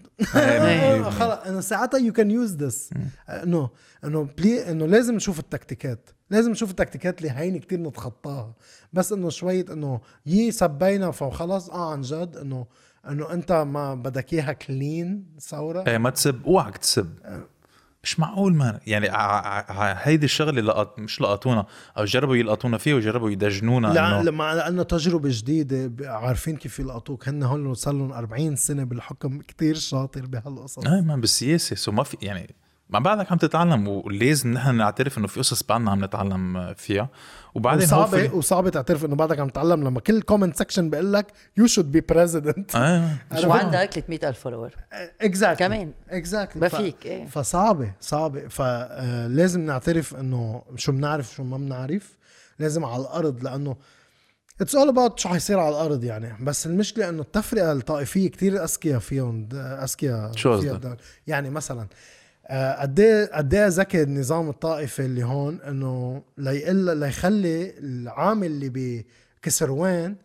خلص 1.18 1.46
انه 1.46 1.60
ساعتها 1.60 1.98
you 1.98 2.12
can 2.12 2.30
use 2.30 2.56
this 2.56 2.90
انه 3.28 3.70
إنه 4.04 4.28
بلي 4.38 4.70
إنه 4.70 4.86
لازم 4.86 5.14
نشوف 5.14 5.38
التكتيكات. 5.38 6.10
لازم 6.30 6.50
نشوف 6.50 6.70
التكتيكات 6.70 7.18
اللي 7.18 7.30
هين 7.30 7.58
كتير 7.58 7.80
نتخطاها. 7.80 8.54
بس 8.92 9.12
إنه 9.12 9.30
شوية 9.30 9.64
إنه 9.72 10.00
يي 10.26 10.50
سبينا 10.50 11.10
فخلص. 11.10 11.70
آه 11.70 11.92
عن 11.92 12.00
جد 12.00 12.36
إنه 12.36 12.66
انه 13.08 13.32
انت 13.32 13.52
ما 13.52 13.94
بدك 13.94 14.32
اياها 14.32 14.52
clean 14.52 15.24
ثوره 15.40 15.84
إيه 15.86 15.98
ما 15.98 16.10
تسب. 16.10 16.46
اوعك 16.46 16.76
تسب. 16.76 17.08
مش 18.02 18.20
معقول 18.20 18.54
man 18.54 18.78
يعني 18.86 19.08
هيدي 20.02 20.24
الشغلة 20.24 20.60
لقط 20.60 20.98
مش 20.98 21.20
لقطونا 21.20 21.66
أو 21.98 22.04
جربوا 22.04 22.36
يلقطونا 22.36 22.78
فيه 22.78 22.94
وجربوا 22.94 23.30
يدجنونا 23.30 23.86
لا 23.86 24.20
إنه- 24.20 24.24
لما 24.24 24.54
لأنه 24.54 24.82
تجربة 24.82 25.28
جديدة 25.32 25.92
عارفين 26.10 26.56
كيف 26.56 26.78
يلقطوك. 26.78 27.28
هن 27.28 27.42
هول 27.42 27.76
صار 27.76 27.94
لهم 27.94 28.12
40 28.12 28.56
سنة 28.56 28.84
بالحكم 28.84 29.38
كتير 29.40 29.74
شاطر 29.74 30.26
بهالقصص. 30.26 30.86
إيه 30.86 31.00
man 31.00 31.20
بالسياسة. 31.20 31.76
so 31.76 31.92
ما 31.92 32.02
في 32.02 32.16
يعني 32.22 32.54
ما 32.90 32.98
بعدك 32.98 33.32
عم 33.32 33.38
تتعلم 33.38 33.88
ولازم 33.88 34.52
نحن 34.52 34.74
نعترف 34.74 35.18
إنه 35.18 35.26
في 35.26 35.40
قصص 35.40 35.62
بعدنا 35.62 35.90
عم 35.90 36.04
نتعلم 36.04 36.74
فيها. 36.74 37.08
وبعدين 37.54 37.84
وصعبة 37.84 38.34
وصعبة 38.34 38.70
تعترف 38.70 39.04
إنه 39.04 39.16
بعدك 39.16 39.38
عم 39.38 39.48
تتعلم. 39.48 39.84
لما 39.84 40.00
كل 40.00 40.22
comment 40.22 40.56
section 40.56 40.90
بيقول 40.90 41.12
لك 41.12 41.26
you 41.56 41.66
should 41.66 41.92
be 41.92 42.00
president 42.00 42.76
إيه 42.76 43.46
وعندك 43.46 43.90
300 43.92 44.28
ألف 44.28 44.40
follower 44.40 44.70
exactly 45.20 45.68
كمان. 45.68 45.92
exactly 46.10 46.60
ما 46.60 46.68
فيك، 46.68 47.06
إيه. 47.06 47.26
فصعبة 47.26 47.92
صعبة. 48.00 48.48
فلازم 48.48 49.60
نعترف 49.60 50.14
إنه 50.14 50.62
شو 50.76 50.92
بنعرف 50.92 51.34
شو 51.34 51.44
ما 51.44 51.56
بنعرف. 51.56 52.18
لازم 52.58 52.84
على 52.84 53.02
الأرض 53.02 53.44
لأنه 53.44 53.76
it's 54.60 54.74
all 54.74 54.88
about 54.88 55.18
شو 55.18 55.28
حيصير 55.28 55.58
على 55.58 55.68
الأرض 55.68 56.04
يعني. 56.04 56.44
بس 56.44 56.66
المشكلة 56.66 57.08
إنه 57.08 57.22
التفرقة 57.22 57.72
الطائفية 57.72 58.30
كتير 58.30 58.64
أذكياء 58.64 58.98
فيهم 58.98 59.48
أذكياء 59.52 60.32
شو 60.32 60.60
فيها. 60.60 60.96
يعني 61.26 61.50
مثلا 61.50 61.80
آه، 61.82 61.86
قد 62.50 63.00
إيه 63.00 63.30
قد 63.32 63.54
إيه 63.54 63.66
ذكي 63.66 64.02
النظام 64.02 64.48
الطائفي 64.48 65.04
اللي 65.04 65.24
هون 65.24 65.60
إنه 65.60 66.22
ليقل 66.38 66.96
ليخلي 66.96 67.78
العامل 67.78 68.46
اللي 68.46 69.04
بكسروان 69.42 70.16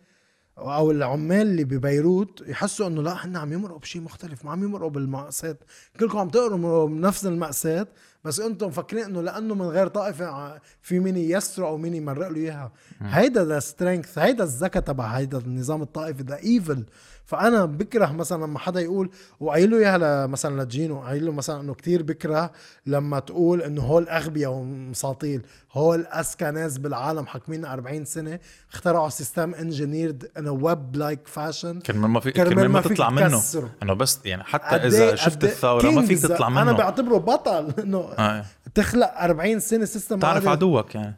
أو 0.58 0.92
العمال 0.92 1.42
اللي 1.48 1.64
ببيروت 1.64 2.44
يحسوا 2.48 2.88
إنه 2.88 3.02
لا 3.02 3.26
هن 3.26 3.38
عم 3.38 3.54
يمرقوا 3.54 3.80
بشيء 3.80 4.02
مختلف 4.02 4.46
ما 4.46 4.52
عم 4.52 4.64
يمرقوا 4.64 4.90
بالمأساة 4.90 5.58
كلكم 6.00 6.18
عم 6.18 6.30
تقروا 6.30 6.88
من 6.90 7.02
نفس 7.02 7.26
المأساة 7.26 7.88
بس 8.24 8.40
أنتم 8.40 8.68
مفكرين 8.68 9.04
إنه 9.04 9.22
لأنه 9.22 9.56
من 9.56 9.66
غير 9.66 9.88
طائفة 9.88 10.60
في 10.82 11.00
مين 11.00 11.18
يسرق 11.18 11.68
أو 11.68 11.78
مين 11.78 11.94
يمرق 11.94 12.28
له 12.28 12.38
اياها 12.38 12.72
هيدا 13.02 13.46
the 13.46 13.60
strength 13.60 14.18
هيدا 14.18 14.44
الذكاء 14.44 14.84
تبع 14.84 15.06
هيدا 15.06 15.38
النظام 15.38 15.82
الطائفي 15.82 16.24
the 16.24 16.38
evil 16.38 16.84
فأنا 17.26 17.66
بكره 17.66 18.12
مثلا 18.12 18.44
لما 18.44 18.60
حدا 18.60 18.80
يقول 18.82 19.10
وقايل 19.40 19.72
له 19.72 19.78
اياها 19.78 20.28
مثلا 20.28 20.64
لجينو 20.64 21.00
قايل 21.02 21.26
له 21.26 21.32
مثلا 21.32 21.62
إنه 21.62 21.74
كتير 21.74 22.04
بكره 22.04 22.52
لما 22.86 23.20
تقول 23.20 23.62
إنه 23.62 23.82
هول 23.82 24.10
اغبياء 24.10 24.52
ومساطيل 24.52 25.42
هول 25.74 26.06
اذكى 26.06 26.52
ناس 26.52 26.78
بالعالم 26.78 27.26
حاكمين 27.26 27.66
40 27.66 28.06
سنة 28.06 28.40
اخترعوا 28.74 29.10
system 29.10 29.54
engineered 29.54 30.32
in 30.38 30.48
web-like 30.48 31.28
fashion 31.28 31.80
كرمال 31.80 32.10
ما 32.10 32.20
في 32.20 32.32
كرمال 32.32 32.70
ما 32.70 32.82
تطلع 32.82 33.10
منه. 33.10 33.42
إنه 33.84 33.94
بس 33.94 34.20
يعني 34.26 34.44
حتى 34.44 34.76
إذا 34.76 35.12
إيه- 35.12 35.16
شفت 35.16 35.44
إيه 35.44 35.52
الثورة 35.52 35.90
ما 35.92 36.02
فيك. 36.06 36.20
تطلع 36.20 36.48
أنا 36.48 36.64
منه 36.64 36.72
بعتبره 36.74 37.18
بطل 37.18 37.74
إنه 37.80 38.00
آه. 38.00 38.46
تخلق 38.76 39.14
40 39.18 39.60
سنة 39.60 39.86
system 39.86 40.20
تعرف 40.20 40.48
عدوك 40.48 40.96
يعني 40.96 41.16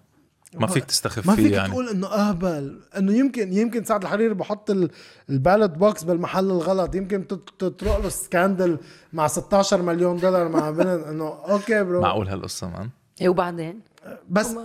ما 0.60 0.68
فيك 0.68 0.84
تستخف 0.86 1.28
ما 1.28 1.36
فيك 1.36 1.52
يعني. 1.52 1.70
تقول 1.72 1.90
إنه 1.90 2.08
اهبل 2.08 2.80
إنه 2.98 3.12
يمكن 3.14 3.54
يمكن 3.54 3.84
سعد 3.84 4.02
الحريري 4.04 4.34
بحط 4.34 4.70
ال- 4.70 4.90
ال 5.30 5.35
ballot 5.35 5.70
box 5.70 6.04
بالمحل 6.04 6.46
الغلط. 6.52 6.96
يمكن 6.96 7.28
تطرق 7.28 7.98
له 8.02 8.10
scandal 8.10 8.78
مع 9.14 9.28
16 9.28 9.82
مليون 9.82 10.18
دولار 10.18 10.50
مع 10.50 10.72
بنت. 10.72 10.88
إنه 11.10 11.28
okay 11.28 11.84
bro. 11.84 12.02
معقول 12.02 12.28
هالقصة 12.28 12.70
man؟ 12.70 12.90
إيه 13.22 13.30
وبعدين؟ 13.30 13.82
بس. 14.30 14.56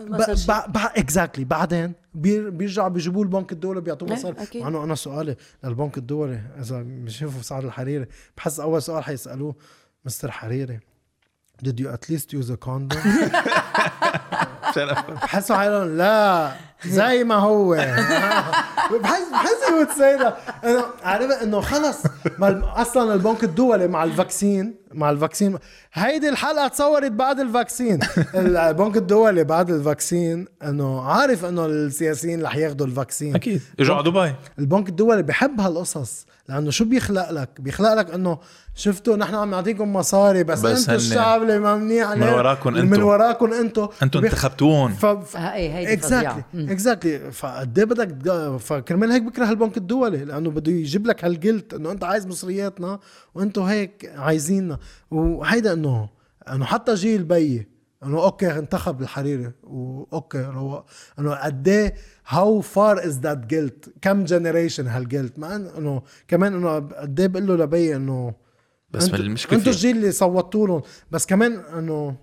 exactly 0.76 1.44
بعدين 1.44 1.92
بير- 2.14 2.50
بيرجعوا 2.50 2.88
بيجيبوا 2.88 3.22
البنك 3.24 3.52
الدولي 3.52 3.80
بيعطوه 3.80 4.08
إيه، 4.08 4.14
مصاري. 4.14 4.36
مع 4.54 4.68
إنه 4.68 4.84
أنا 4.84 4.94
سؤالي 4.94 5.36
للبنك 5.64 5.98
الدولي 5.98 6.40
إذا 6.60 6.82
بيشوفوا 6.82 7.42
سعد 7.42 7.64
الحريري 7.64 8.06
بحس 8.36 8.60
أول 8.60 8.82
سؤال 8.82 9.04
حيسألوه 9.04 9.54
مستر 10.04 10.30
حريري 10.30 10.80
did 11.64 11.78
you 11.80 11.88
at 11.88 12.08
least 12.10 12.32
use 12.32 12.50
a 12.50 12.56
condom? 12.66 12.98
بحسوا 15.22 15.56
حالهم 15.56 15.96
لا 15.96 16.50
زي 16.86 17.24
ما 17.24 17.34
هو. 17.34 17.74
بحس 17.74 19.22
بحس 19.32 19.68
إنه 20.64 20.82
عارف 21.04 21.30
إنه 21.42 21.60
خلص 21.60 21.96
أصلا 22.76 23.14
البنك 23.14 23.44
الدولي 23.44 23.88
مع 23.88 24.04
ال 24.04 24.14
vaccine 24.14 24.79
مع 24.94 25.10
ال 25.10 25.16
vaccine. 25.16 25.58
هيدي 25.92 26.28
الحلقة 26.28 26.68
تصورت 26.68 27.12
بعد 27.12 27.40
ال 27.40 27.47
vaccine. 27.47 27.98
البنك 28.34 28.96
الدولي 28.96 29.44
بعد 29.44 29.70
ال 29.70 29.80
vaccine 29.80 30.46
انه 30.64 31.02
عارف 31.02 31.44
انه 31.44 31.66
السياسيين 31.66 32.42
رح 32.42 32.56
ياخذوا 32.56 32.86
ال 32.86 32.92
vaccine. 32.92 33.34
أكيد. 33.34 33.62
إجوا 33.80 33.96
على 33.96 34.10
دبي. 34.10 34.34
البنك 34.58 34.88
الدولي 34.88 35.22
بحب 35.22 35.60
هالقصص 35.60 36.26
لأنه 36.48 36.70
شو 36.70 36.84
بيخلق 36.84 37.30
لك؟ 37.30 37.48
بيخلق 37.58 37.94
لك 37.94 38.10
إنه 38.10 38.38
شفتوا 38.74 39.16
نحن 39.16 39.34
عم 39.34 39.50
نعطيكم 39.50 39.92
مصاري 39.92 40.44
بس, 40.44 40.60
بس 40.60 40.80
أنتم 40.80 40.94
الشعب 40.94 41.42
اللي 41.42 41.58
ممنوع 41.58 42.04
عليه 42.04 42.26
من 42.26 42.32
وراكم 42.32 42.72
من 42.72 42.92
انتو. 42.92 43.08
وراكم 43.08 43.52
أنتم 43.52 43.88
أنتم 44.02 44.24
انتخبتوهم. 44.24 44.92
ف... 44.92 45.06
ف... 45.06 45.36
فظيعة. 45.36 45.92
exactly. 45.92 46.72
exactly 46.72 47.32
فقد 47.32 47.78
إيه 47.78 47.84
بدك 47.84 48.32
فكرمال 48.58 49.10
هيك 49.12 49.22
بكره 49.22 49.50
البنك 49.50 49.76
الدولي 49.76 50.24
لأنه 50.24 50.50
بده 50.50 50.72
يجيب 50.72 51.06
لك 51.06 51.24
هالجلد 51.24 51.74
إنه 51.74 51.90
أنت 51.92 52.04
عايز 52.04 52.26
مصرياتنا 52.26 52.98
وأنتم 53.34 53.62
هيك 53.62 54.12
عايزيننا. 54.16 54.78
وهيدا 55.10 55.72
إنه 55.72 56.08
إنه 56.52 56.64
حتى 56.64 56.94
جيل 56.94 57.24
بيي 57.24 57.68
إنه 58.04 58.22
okay 58.24 58.58
انتخب 58.58 59.02
الحريري 59.02 59.52
و 59.62 59.78
okay 59.78 60.38
رواق 60.42 60.84
إنه 61.18 61.34
قد 61.34 61.68
إيه 61.68 61.94
how 62.28 62.60
far 62.60 63.04
is 63.06 63.18
that 63.20 63.46
guilt 63.46 63.92
كم 64.02 64.24
generation 64.24 64.86
هال 64.86 65.01
guilt 65.01 65.38
ما 65.38 65.56
إنه 65.56 66.02
كمان 66.28 66.54
إنه 66.54 66.74
قد 66.76 67.20
إيه 67.20 67.26
بقول 67.28 67.46
له 67.46 67.56
لبيي 67.56 67.96
إنه 67.96 68.34
بس 68.90 69.04
انتوا- 69.04 69.18
المشكلة 69.18 69.58
أنتوا 69.58 69.72
الجيل 69.72 69.96
اللي 69.96 70.12
صوتوا 70.12 70.66
لهم. 70.66 70.82
بس 71.10 71.26
كمان 71.26 71.52
إنه 71.52 72.16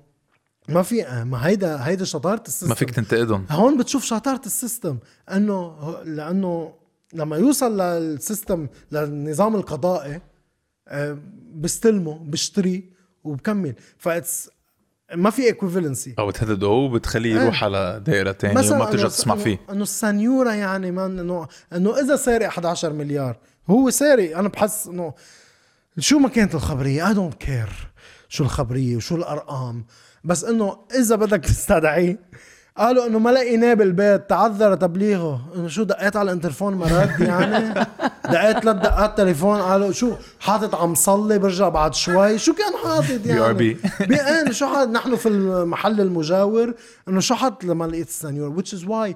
ما 0.70 0.82
في 0.84 1.24
ما 1.24 1.48
هيدا 1.48 1.86
هيدا 1.88 2.06
شطارة 2.06 2.44
ال 2.48 2.50
system. 2.51 2.70
ما 2.70 2.76
فيك 2.76 2.92
تنتقدهم. 2.92 3.46
هون 3.50 3.78
بتشوف 3.78 4.04
شطارة 4.06 4.42
ال 4.46 4.52
system. 4.52 4.98
إنه 5.32 5.76
لأنه 6.04 6.74
لما 7.14 7.38
يوصل 7.38 7.82
لل 7.82 8.03
system 8.03 8.68
للنظام 8.92 9.56
القضائي 9.56 10.22
بستلمه 11.56 12.20
بشتريه 12.20 12.84
وبكمل. 13.24 13.76
ف 13.98 14.05
that's 14.05 14.50
ما 15.16 15.30
في 15.30 15.44
equivalency 15.44 16.16
أو 16.20 16.28
بتهدده 16.28 16.68
وبتخليه 16.68 17.36
إيه. 17.36 17.42
يروح 17.42 17.64
على 17.64 18.02
دائرة 18.06 18.32
ثانية 18.32 18.72
وما 18.72 18.86
بترجع 18.86 19.08
تسمع 19.08 19.36
فيه. 19.36 19.60
إنه 19.70 19.84
السنيورة 19.84 20.52
يعني 20.54 20.92
man 20.92 21.20
إنه 21.20 21.48
إنه 21.74 22.00
إذا 22.00 22.16
سارق 22.16 22.48
11 22.48 22.94
مليار 22.94 23.38
هو 23.70 23.90
ساري 23.90 24.36
أنا 24.36 24.48
بحس 24.48 24.88
إنه 24.88 25.14
شو 26.00 26.20
ما 26.20 26.30
كانت 26.30 26.56
الخبرية؟ 26.56 27.08
I 27.08 27.14
don't 27.14 27.34
care 27.34 27.70
شو 28.30 28.44
الخبرية 28.44 28.96
وشو 28.96 29.16
الأرقام. 29.16 29.86
بس 30.24 30.44
إنه 30.44 30.78
إذا 31.00 31.16
بدك 31.16 31.40
تستدعيه 31.40 32.20
قالوا 32.78 33.08
إنه 33.08 33.20
ما 33.20 33.30
لقيناه 33.30 33.74
بالبيت 33.74 34.30
تعذر 34.30 34.76
تبليغه. 34.76 35.42
إنه 35.56 35.68
شو 35.68 35.84
دقيت 35.84 36.16
على 36.16 36.26
الانترفون 36.32 36.76
ما 36.76 36.86
رد 36.86 37.20
يعني؟ 37.22 37.74
دقيت 38.34 38.58
ثلاث 38.60 38.76
دقات 38.76 39.18
تليفون 39.18 39.62
قالوا 39.62 39.92
شو 39.92 40.12
حاطط 40.40 40.76
عم 40.76 40.96
صلي 40.96 41.40
برجع 41.40 41.70
بعد 41.70 41.94
شوي؟ 41.96 42.38
شو 42.38 42.54
كان 42.54 42.74
حاطط 42.84 43.26
يعني؟ 43.26 43.40
BRB. 43.76 44.06
بيان 44.08 44.52
شو 44.54 44.68
حاطط؟ 44.68 44.90
نحن 44.92 45.16
في 45.16 45.30
المحل 45.30 46.02
المجاور 46.02 46.74
إنه 47.08 47.20
شو 47.20 47.36
حط 47.36 47.64
لما 47.64 47.86
لقيت 47.86 48.08
السنيور؟ 48.08 48.62
Which 48.62 48.70
is 48.80 48.84
why 48.88 49.16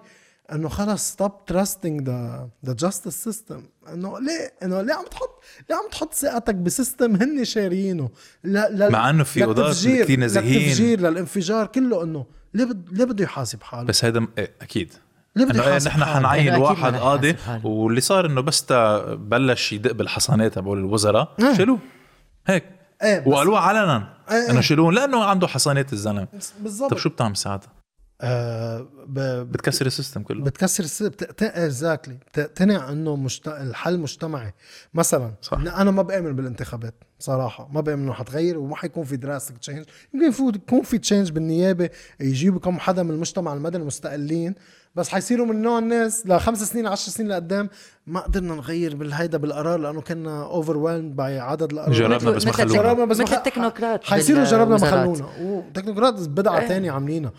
إنه 0.54 0.70
خلص 0.70 1.16
stop 1.16 1.54
trusting 1.54 2.04
the 2.06 2.48
the 2.70 2.74
justice 2.84 3.30
system. 3.30 3.60
إنه 3.94 4.20
ليه؟ 4.20 4.54
إنه 4.64 4.82
ليه 4.82 4.94
عم 4.94 5.06
تحط 5.12 5.40
ليه 5.70 5.76
عم 5.76 5.90
تحط 5.92 6.14
ثقتك 6.14 6.56
بسيستم 6.56 7.16
هن 7.16 7.46
شاريينه 7.46 8.10
لا 8.44 8.70
لا 8.72 8.90
مع 8.90 9.10
إنه 9.10 9.24
في 9.24 9.44
قضاة 9.44 9.72
كتير 9.72 10.20
نزيهين. 10.20 10.62
للتفجير 10.64 11.00
للانفجار 11.00 11.68
كله 11.68 12.04
إنه 12.04 12.26
ليه 12.54 12.66
بد... 12.66 12.90
ليه 12.92 13.06
بده 13.06 13.24
يحاسب 13.24 13.64
حاله 13.64 13.84
بس 13.84 14.06
هيدا 14.06 14.20
م- 14.20 14.28
إيه 14.38 14.52
أكيد 14.62 14.94
ليه 15.36 15.46
بده 15.46 15.64
إيه 15.64 15.70
يحاسب 15.70 15.88
نحن؟ 15.88 16.04
حنعين 16.04 16.54
واحد 16.56 16.96
قاضي. 16.96 17.36
واللي 17.64 18.02
صار 18.02 18.26
إنه 18.26 18.42
بس 18.42 18.66
تا 18.66 19.14
بلش 19.16 19.74
يدق 19.74 19.92
بالحصانات 19.92 20.54
تبعول 20.54 20.78
الوزراء 20.78 21.36
إيه. 21.40 21.54
شيلوه 21.54 21.80
هيك 22.48 22.64
إيه 23.04 23.24
وقالوها 23.28 23.60
علنا 23.60 24.14
إيه. 24.32 24.50
إنه 24.52 24.62
شيلوه 24.62 24.92
لأنه 24.92 25.24
عنده 25.24 25.48
حصانات 25.48 25.94
الزلمة 25.94 26.28
بالضبط 26.60 26.92
طب 26.92 26.98
شو 26.98 27.10
بتعمل 27.10 27.38
ساعتها؟ 27.38 27.70
آه 28.24 28.88
ب... 29.08 29.20
بتكسر 29.52 29.86
ال 29.86 29.91
system 29.91 30.24
كله. 30.24 30.44
بتكسر 30.44 30.84
الس... 30.84 31.04
بت... 31.04 31.44
exactly 31.44 32.14
بتقتنع 32.32 32.90
إنه 32.92 33.16
مجت... 33.16 33.48
الحل 33.48 34.00
مجتمعي. 34.00 34.54
مثلا 34.94 35.32
صح. 35.42 35.58
أنا 35.58 35.92
ما 35.92 36.02
بأمن 36.02 36.36
بالانتخابات 36.36 36.94
صراحة. 37.20 37.70
ما 37.74 37.82
بأمن 37.82 38.04
إنه 38.04 38.14
حتغير 38.14 38.58
وما 38.60 38.76
حيكون 38.76 39.04
في 39.04 39.16
drastic 39.18 39.58
change 39.58 39.86
يمكن 40.14 40.56
يكون 40.56 40.82
في 40.82 40.98
change 40.98 41.32
بالنيابة 41.32 41.90
يجيبوا 42.20 42.60
كم 42.60 42.80
حدا 42.80 43.04
من 43.04 43.12
المجتمع 43.12 43.54
المدني 43.54 43.84
مستقلين 43.84 44.56
بس 44.96 45.10
حيصيروا 45.10 45.46
من 45.46 45.62
نوع 45.62 45.80
الناس 45.80 46.28
لخمس 46.28 46.64
سنين 46.64 46.88
عشر 46.88 47.12
سنين 47.12 47.30
لقدام 47.30 47.70
ما 48.08 48.20
قدرنا 48.20 48.56
نغير 48.56 48.96
بالهيدا 48.96 49.38
بالقرار 49.38 49.80
لأنه 49.80 50.02
كنا 50.02 50.44
over 50.44 51.00
by 51.00 51.40
عدد 51.40 51.72
القرارات. 51.72 51.96
جربنا 51.96 52.32
بس 52.32 52.46
ما 52.46 52.52
خلونا. 52.52 52.74
جربنا 52.74 53.06
بس 53.06 53.18
ما 53.18 53.24
مثل 53.24 53.34
خ- 53.36 53.38
التكنوقراط 53.38 54.04
حيصيروا 54.04 54.44
جربنا 54.44 54.78
ما. 54.78 54.92
خلونا. 54.92 55.26
وتكنوقراط 55.42 56.28
بدعة 56.28 56.60
إيه. 56.60 56.68
تانية 56.68 56.92
عاملينها. 56.92 57.32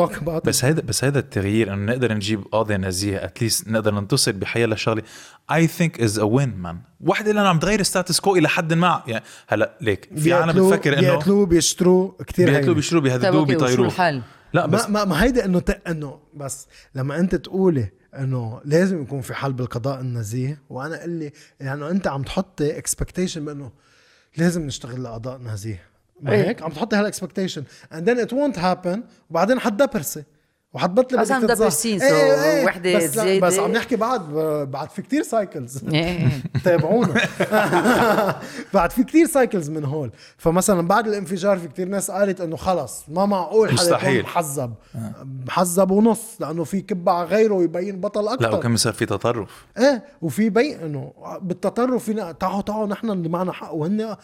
Talk 0.00 0.12
about 0.12 0.42
it. 0.42 0.46
بس 0.46 0.64
هيدا 0.64 0.82
بس 0.82 1.04
هيدا 1.04 1.20
التغيير 1.20 1.72
إنه 1.72 1.92
نقدر 1.92 2.14
نجيب 2.14 2.42
قاضي 2.52 2.76
نزيه 2.76 3.24
at 3.24 3.37
least 3.37 3.68
نقدر 3.68 3.94
ننتصر 3.94 4.32
بحيالله 4.32 4.76
شغلة. 4.76 5.02
I 5.52 5.66
think 5.66 6.00
it's 6.00 6.18
a 6.18 6.22
win 6.22 6.56
man 6.56 6.78
وحدة 7.00 7.30
اللي 7.30 7.40
عم 7.40 7.58
تغير 7.58 7.82
status 7.82 8.20
quo 8.20 8.36
إلى 8.36 8.48
حد 8.48 8.72
ما. 8.72 9.02
يعني 9.06 9.24
هلا 9.48 9.76
ليك 9.80 10.08
في 10.16 10.32
عالم 10.32 10.52
بتفكر 10.52 10.98
إنه 10.98 11.00
بيقتلوه 11.00 11.46
بيشتروه 11.46 12.16
كثير 12.26 12.50
بيقتلوه 12.50 12.74
بيشتروا 12.74 13.00
طيب 13.00 13.10
بيهددوه 13.10 13.42
وشو 13.42 13.44
بيطيروه 13.44 13.86
الحل؟ 13.86 14.22
لا 14.52 14.66
بس 14.66 14.84
ما 14.84 14.88
ما, 14.90 15.04
ما 15.04 15.22
هيدا 15.22 15.44
إنه 15.44 15.60
ت... 15.60 15.88
إنه 15.88 16.18
بس 16.34 16.66
لما 16.94 17.18
أنت 17.18 17.34
تقولي 17.34 17.88
إنه 18.18 18.60
لازم 18.64 19.02
يكون 19.02 19.20
في 19.20 19.34
حل 19.34 19.52
بالقضاء 19.52 20.00
النزيه 20.00 20.58
وأنا 20.70 20.96
أقول 20.96 21.10
لي 21.10 21.32
يعني 21.60 21.90
أنت 21.90 22.06
عم 22.06 22.22
تحطي 22.22 22.78
expectation 22.78 23.44
بإنه 23.44 23.70
لازم 24.36 24.62
نشتغل 24.62 25.04
لقضاء 25.04 25.38
نزيه. 25.38 25.91
ما 26.22 26.32
إيه. 26.32 26.48
هيك؟ 26.48 26.62
عم 26.62 26.70
تحطي 26.70 26.96
هال 26.96 27.06
expectation. 27.06 27.64
And 27.92 28.04
then 28.04 28.18
it 28.26 28.32
won't 28.32 28.56
happen. 28.56 28.98
وبعدين 29.30 29.60
حتدبرسي 29.60 30.24
وحتبطلي 30.24 30.41
بس 30.74 30.82
بدك 30.84 31.14
عم 31.14 31.24
تتظاهر. 31.24 31.54
دبرسين، 31.54 32.02
إيه، 32.02 32.44
إيه، 32.44 32.64
وحدة 32.64 32.96
بس 32.96 33.02
لا، 33.02 33.24
زيادة. 33.24 33.46
بس 33.46 33.58
عم 33.58 33.72
نحكي 33.72 33.96
بعد 33.96 34.20
بعد 34.70 34.90
في 34.90 35.02
كتير 35.02 35.22
cycles 35.22 35.84
إيه. 35.84 36.28
تابعونا. 36.64 37.14
بعد 38.74 38.90
في 38.90 39.04
كتير 39.04 39.26
cycles 39.26 39.70
من 39.70 39.84
هول. 39.84 40.10
فمثلا 40.36 40.88
بعد 40.88 41.06
الانفجار 41.08 41.58
في 41.58 41.68
كتير 41.68 41.88
ناس 41.88 42.10
قالت 42.10 42.40
إنه 42.40 42.56
خلص 42.56 43.04
ما 43.08 43.26
معقول 43.26 43.68
حدا 43.68 43.74
يكون 43.82 43.86
مستحيل. 43.86 44.22
محزب. 44.22 44.72
محزب 45.46 45.90
ونص 45.90 46.36
لأنه 46.40 46.64
في 46.64 46.80
كبة 46.80 47.12
على 47.12 47.28
غيره 47.28 47.54
ويبين 47.54 48.00
بطل 48.00 48.24
لا 48.24 48.34
أكثر 48.34 48.54
وكم 48.54 48.76
صار 48.76 48.92
في 48.92 49.06
تطرف. 49.06 49.64
إيه 49.78 50.04
وفي 50.22 50.50
بين 50.50 50.80
إنه 50.80 51.12
بالتطرف 51.42 52.04
فينا 52.04 52.32
تعالوا 52.32 52.60
تعالوا 52.62 52.86
نحن 52.86 53.10
اللي 53.10 53.28
معنا 53.28 53.52
حق. 53.52 53.74
وهن 53.74 54.00
آه، 54.00 54.18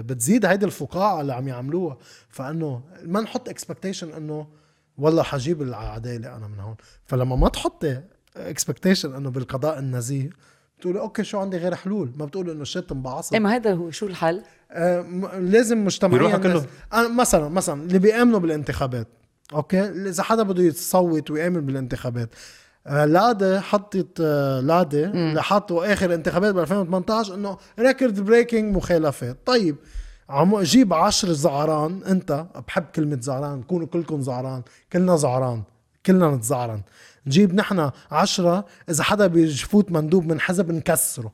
بتزيد 0.00 0.44
هيدي 0.46 0.66
الفقاعة 0.66 1.20
اللي 1.20 1.32
عم 1.34 1.48
يعملوها. 1.48 1.96
فإنه 2.28 2.80
ما 3.04 3.20
نحط 3.20 3.48
expectation 3.48 4.12
إنه 4.12 4.59
والله 5.00 5.22
حجيب 5.22 5.62
العدالة 5.62 6.36
أنا 6.36 6.48
من 6.48 6.60
هون. 6.60 6.76
فلما 7.06 7.36
ما 7.36 7.48
تحطي 7.48 8.00
expectation 8.36 9.14
إنه 9.14 9.30
بالقضاء 9.30 9.78
النزيه 9.78 10.30
بتقولي 10.78 11.00
okay 11.00 11.24
شو 11.24 11.38
عندي 11.38 11.56
غير 11.56 11.74
حلول؟ 11.74 12.12
ما 12.16 12.24
بتقولي 12.24 12.52
إنه 12.52 12.64
shit 12.64 12.92
انبعصت 12.92 13.32
إيه 13.32 13.40
ما 13.40 13.56
هذا 13.56 13.74
هو 13.74 13.90
شو 13.90 14.06
الحل؟ 14.06 14.42
آه، 14.70 15.00
لازم 15.38 15.84
مجتمعيا 15.84 16.36
كلهم. 16.36 16.66
أنا 16.92 17.08
مثلا 17.08 17.48
مثلا 17.48 17.82
اللي 17.82 17.98
بيآمنوا 17.98 18.38
بالانتخابات. 18.38 19.08
okay؟ 19.54 19.80
إذا 19.80 20.22
حدا 20.22 20.42
بده 20.42 20.62
يصوت 20.62 21.30
ويآمن 21.30 21.66
بالانتخابات. 21.66 22.30
آه، 22.86 23.04
لادة 23.04 23.60
حطت 23.60 24.20
آه، 24.20 24.60
لادة 24.60 25.04
اللي 25.04 25.42
حطوا 25.42 25.92
آخر 25.92 26.14
انتخابات 26.14 26.54
ب 26.54 26.58
2018 26.58 27.34
إنه 27.34 27.56
record 27.78 28.20
breaking 28.20 28.76
مخالفات. 28.76 29.36
طيب 29.46 29.76
عم 30.30 30.60
جيب 30.60 30.94
عشر 30.94 31.32
زعران 31.32 32.00
أنت 32.08 32.46
بحب 32.68 32.84
كلمة 32.94 33.18
زعران 33.20 33.62
كونوا 33.62 33.86
كلكم 33.86 34.22
زعران 34.22 34.62
كلنا 34.92 35.16
زعران 35.16 35.62
كلنا 36.06 36.30
نتزعرن. 36.30 36.80
نجيب 37.26 37.54
نحن 37.54 37.90
عشرة 38.10 38.64
إذا 38.90 39.04
حدا 39.04 39.26
بيفوت 39.26 39.92
مندوب 39.92 40.26
من 40.26 40.40
حزب 40.40 40.70
نكسره. 40.70 41.32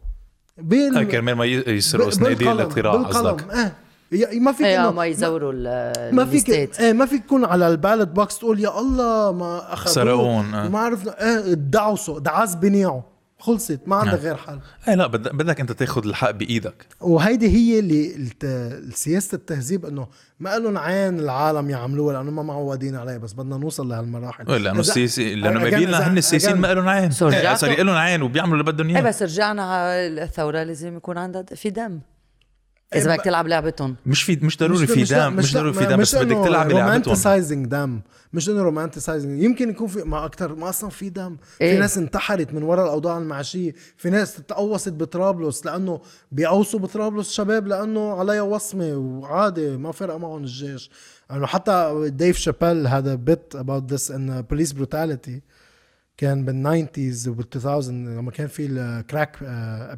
بال... 0.59 1.09
كرمال 1.09 1.35
ما 1.35 1.45
يسرقوا 1.45 2.11
صناديق 2.11 2.51
الاقتراع 2.51 2.93
قصدك؟ 2.95 3.53
إيه 3.53 3.75
ي- 4.13 4.41
ما 4.41 4.53
فيك 4.53 4.67
إيه 4.67 4.91
ما 4.91 5.07
يزوروا 5.07 5.53
ال- 5.55 6.15
ما 6.15 6.25
فيك. 6.25 6.51
إيه 6.81 6.93
ما 6.93 7.07
فيك 7.07 7.25
تكون 7.25 7.45
على 7.45 7.69
ال 7.69 7.74
ballot 7.74 8.09
box 8.09 8.39
تقول 8.39 8.61
يا 8.61 8.81
الله 8.81 9.33
ما 9.33 9.73
أخذوه. 9.73 9.95
سرقون، 9.95 10.55
آه. 10.55 10.67
وما 10.67 10.79
عرفنا. 10.79 11.23
إيه 11.25 11.55
دعسوا 11.55 12.21
دعس 12.21 12.55
بنيعه. 12.55 13.05
خلصت 13.39 13.81
ما 13.87 13.97
عندك 13.97 14.13
آه. 14.13 14.17
غير 14.17 14.37
حل. 14.37 14.59
إيه 14.89 14.95
لا 14.95 15.07
بدك 15.07 15.35
بدك 15.35 15.61
أنت 15.61 15.73
تاخذ 15.73 16.07
الحق 16.07 16.31
بإيدك. 16.31 16.87
وهيدي 17.01 17.49
هي 17.49 17.79
اللي 17.79 18.17
الت- 18.17 18.95
سياسة 18.95 19.37
التهذيب 19.37 19.87
إنه 19.87 20.07
ما 20.41 20.59
لهم 20.59 20.79
عين 20.79 21.19
العالم 21.21 21.71
يعملوها 21.71 22.15
لأنه 22.15 22.31
ما 22.31 22.43
معودين 22.43 22.97
عليها 22.97 23.19
بس 23.19 23.33
بدنا 23.33 23.57
نوصل 23.57 23.89
لهالمراحل. 23.89 24.51
إيه، 24.51 24.59
لأنه 24.59 24.81
السياسي 24.81 25.35
لأنه 25.35 25.61
مبين 25.61 25.91
إذا- 25.93 25.95
هن 25.95 26.19
السياسيين 26.19 26.57
ما 26.57 26.75
لهم 26.75 26.89
عين. 26.89 27.13
So 27.13 27.23
إيه، 27.23 27.55
صار 27.55 27.83
لهم 27.83 27.95
عين 27.97 28.23
وبيعملوا 28.23 28.61
اللي 28.61 28.73
بدهم 28.73 28.89
إيه 28.89 28.97
إياه. 28.97 29.05
بس 29.05 29.23
رجعنا 29.23 29.63
على 29.63 30.23
الثورة 30.23 30.63
لازم 30.63 30.97
يكون 30.97 31.19
عندها 31.19 31.43
في 31.43 31.71
دم. 31.71 32.01
إذا 32.95 33.15
بدك 33.15 33.25
تلعب 33.25 33.47
لعبتهم 33.49 33.97
مش 34.07 34.23
في 34.23 34.39
مش 34.43 34.59
ضروري 34.59 34.87
في 34.87 35.05
دم 35.05 35.33
مش 35.33 35.55
ضروري 35.55 35.73
في 35.73 35.87
دم 35.87 35.97
بس 35.97 36.15
بدك 36.15 36.47
تلعب 36.47 36.71
لعبتهم 36.71 36.79
رومانتسايزنج 36.79 37.67
دم. 37.67 38.01
مش 38.33 38.49
انه 38.49 38.63
romanticizing 38.63 39.43
يمكن 39.43 39.71
يكون 39.71 39.87
في 39.87 40.03
ما 40.03 40.25
أكثر 40.25 40.55
ما 40.55 40.69
أصلا 40.69 40.91
في 40.91 41.09
دم. 41.09 41.37
في 41.59 41.65
إيه. 41.65 41.79
ناس 41.79 41.99
انتحرت 41.99 42.53
من 42.53 42.63
وراء 42.63 42.85
الأوضاع 42.85 43.19
المعيشية. 43.19 43.75
في 43.97 44.11
ناس 44.11 44.37
تقوصت 44.37 44.93
بطرابلس 44.93 45.67
لأنه 45.67 46.01
بيقوصوا 46.33 46.81
بطرابلس 46.81 47.33
شباب 47.33 47.67
لأنه 47.67 48.13
عليها 48.13 48.43
وصمة 48.43 48.97
وعادي 48.97 49.77
ما 49.77 49.93
فرق 49.93 50.17
معهم 50.17 50.43
الجيش. 50.43 50.91
انه 51.31 51.47
حتى 51.47 51.95
ديف 52.07 52.39
شابيل 52.39 52.87
had 52.87 53.15
a 53.15 53.25
bit 53.25 53.57
about 53.57 53.93
this 53.93 54.11
on 54.11 54.43
police 54.43 54.73
brutality. 54.73 55.41
كان 56.17 56.45
بال 56.45 56.61
nineties 56.61 57.29
وبال2000 57.29 57.67
لما 57.89 58.31
كان 58.31 58.47
في 58.47 58.67
ال 58.67 58.78
crack 58.78 59.37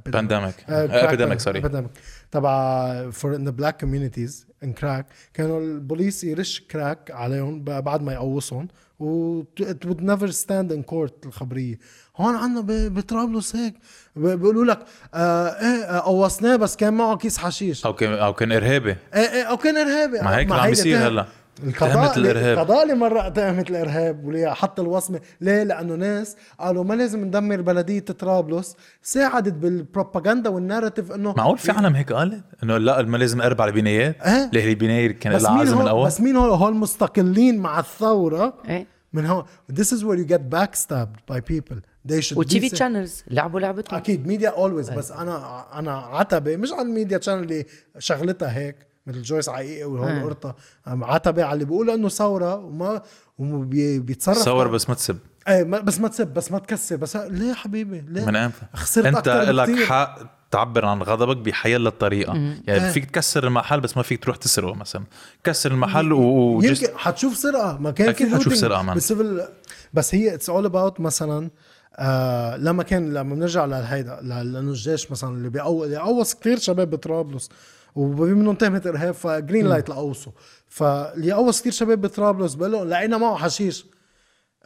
pandemic 0.07 0.55
epidemic 0.69 1.41
sorry 1.41 1.59
epidemic 1.59 1.91
تبع 2.31 3.11
for 3.11 3.37
in 3.37 3.45
the 3.45 3.51
black 3.51 3.81
communities 3.81 4.47
on 4.63 4.73
crack 4.73 5.07
كانوا 5.35 5.61
البوليس 5.61 6.25
يرش 6.25 6.61
crack 6.61 7.11
عليهم 7.11 7.65
بعد 7.65 8.03
ما 8.03 8.13
يقوصهم. 8.13 8.69
و 9.01 9.43
it 9.61 9.87
would 9.87 10.01
never 10.01 10.33
stand 10.33 10.73
in 10.73 10.83
court 10.83 11.27
الخبرية. 11.27 11.79
هون 12.17 12.35
عندنا 12.35 12.89
بطرابلس 12.89 13.57
هيك. 13.57 13.75
بيقولوا 14.17 14.65
لك 14.65 14.79
آه 15.15 15.49
إيه 15.49 15.85
آه، 15.85 16.01
قوصناه 16.01 16.57
بس 16.57 16.77
كان 16.77 16.95
معه 16.95 17.17
كيس 17.17 17.39
حشيش. 17.39 17.87
أو 17.87 17.95
كان 17.95 18.13
أو 18.13 18.33
كان 18.35 18.53
إرهابي. 18.53 18.91
إيه 18.91 18.97
إيه 19.15 19.43
أو 19.43 19.57
كان 19.57 19.77
إرهابي. 19.77 20.19
ما 20.21 20.37
هيك 20.37 20.53
عم 20.53 20.69
بيصير 20.69 21.09
هلأ. 21.09 21.27
القضاء 21.65 21.93
تهمة 21.93 22.17
الإرهاب. 22.17 22.59
القضاء 22.59 22.83
اللي 22.83 22.95
مرة 22.95 23.29
تهمة 23.29 23.65
الإرهاب 23.71 24.25
واللي 24.25 24.55
حط 24.55 24.81
الوصمة. 24.81 25.21
ليه؟ 25.41 25.63
لأنه 25.63 25.95
ناس 25.95 26.37
قالوا 26.61 26.85
ما 26.85 26.95
لازم 26.95 27.25
ندمر 27.25 27.61
بلدية 27.61 28.01
طرابلس. 28.01 28.77
ساعدت 29.03 29.53
بالبروباغندا 29.53 30.51
والناراتيف 30.51 31.13
إنه 31.13 31.35
معقول 31.37 31.59
في 31.59 31.73
عالم 31.73 31.95
هيك 31.95 32.13
قالت 32.13 32.45
إنه 32.63 32.79
لا 32.79 33.03
ما 33.03 33.17
لازم 33.17 33.41
أربع 33.43 33.65
البنايات. 33.65 34.17
إيه. 34.21 34.51
ليه 34.53 34.69
البناية 34.69 35.13
كان 35.13 35.33
لها 35.33 35.51
عازم 35.51 35.73
من 35.73 35.79
هول 35.81 35.89
اول 35.89 36.07
بس 36.07 36.21
مين 36.21 36.37
هول 36.37 36.51
هول 36.51 36.75
مستقلين 36.75 37.59
مع 37.59 37.79
الثورة؟ 37.79 38.55
إيه. 38.69 38.87
من 39.13 39.27
هون. 39.27 39.45
This 39.73 39.87
is 39.87 40.05
where 40.05 40.19
you 40.19 40.29
get 40.35 40.55
backstabbed 40.55 41.33
by 41.33 41.41
people. 41.41 41.79
They 42.09 42.21
should 42.21 42.37
وتي 42.37 42.61
في 42.61 42.69
تشانلز 42.69 43.25
لعبوا 43.31 43.61
لعبتهم. 43.61 43.99
أكيد. 43.99 44.27
ميديا 44.27 44.49
اولويز 44.49 44.91
بس 44.91 45.13
أنا 45.13 45.65
أنا 45.79 45.97
عتبة. 45.97 46.57
مش 46.57 46.73
على 46.73 46.83
الميديا 46.83 47.19
تشانل 47.19 47.43
اللي 47.43 47.67
شغلتها 47.99 48.59
هيك. 48.59 48.77
مثل 49.09 49.23
جويس 49.23 49.49
عقيقي 49.49 49.85
وهول 49.85 50.09
إيه. 50.09 50.23
قرطة 50.23 50.57
عتبة 50.87 51.45
على 51.45 51.55
اللي 51.55 51.65
بيقولوا 51.65 51.95
إنه 51.95 52.09
ثورة 52.09 52.55
وما 52.55 53.03
وبيتصرف 53.39 54.39
تصور 54.39 54.69
بس 54.69 54.89
ما 54.89 54.95
تسب 54.95 55.19
إيه 55.49 55.63
بس 55.63 56.01
ما 56.01 56.09
تسب 56.09 56.27
بس 56.27 56.53
ما 56.53 56.59
تكسر 56.59 56.97
بس 56.97 57.17
ليه 57.17 57.53
حبيبي 57.53 58.05
ليه 58.09 58.25
من 58.25 58.37
أمتى؟ 58.37 58.67
خسرت 58.75 59.07
أنت 59.07 59.29
لك. 59.29 59.85
حق 59.85 60.19
تعبر 60.51 60.85
عن 60.85 61.03
غضبك 61.03 61.37
بحيال 61.37 61.87
الطريقة 61.87 62.35
إيه. 62.35 62.63
يعني 62.67 62.93
فيك 62.93 63.05
تكسر 63.05 63.47
المحل 63.47 63.81
بس 63.81 63.97
ما 63.97 64.03
فيك 64.03 64.23
تروح 64.25 64.37
تسرقه 64.37 64.75
مثلا 64.75 65.05
كسر 65.45 65.71
المحل 65.71 66.13
و 66.13 66.61
يمكن 66.63 66.87
حتشوف 66.97 67.37
سرقة 67.37 67.79
ما 67.79 67.91
كان 67.91 68.09
أكيد 68.09 68.29
في 68.29 68.35
حتشوف 68.35 68.57
سرقة، 68.57 68.83
مان. 68.83 68.97
بسبل 68.97 69.49
بس 69.95 70.15
هي 70.15 70.35
اتس 70.35 70.51
اول 70.51 70.65
اباوت 70.65 71.01
مثلا 71.01 71.51
آه 71.97 72.57
لما 72.57 72.83
كان 72.83 73.15
لما 73.15 73.35
بنرجع 73.35 73.65
لهيدا 73.65 74.21
لأنه 74.23 74.71
الجيش 74.71 75.11
مثلا 75.11 75.31
اللي 75.31 75.49
بيقو 75.49 75.85
اللي 75.85 75.97
قوص 75.97 76.35
كثير 76.35 76.59
شباب 76.59 76.91
بطرابلس 76.91 77.51
منهم 77.97 78.55
تهمه 78.55 78.83
ارهاب 78.87 79.15
ف 79.15 79.23
green 79.23 79.67
light 79.67 79.89
لقوصوا 79.91 80.33
فاللي 80.69 81.33
قوص 81.33 81.61
كثير 81.61 81.73
شباب 81.73 82.01
بطرابلس 82.01 82.55
بقول 82.55 82.73
لهم 82.73 82.89
لقينا 82.89 83.19
معه 83.19 83.37
حشيش. 83.37 83.87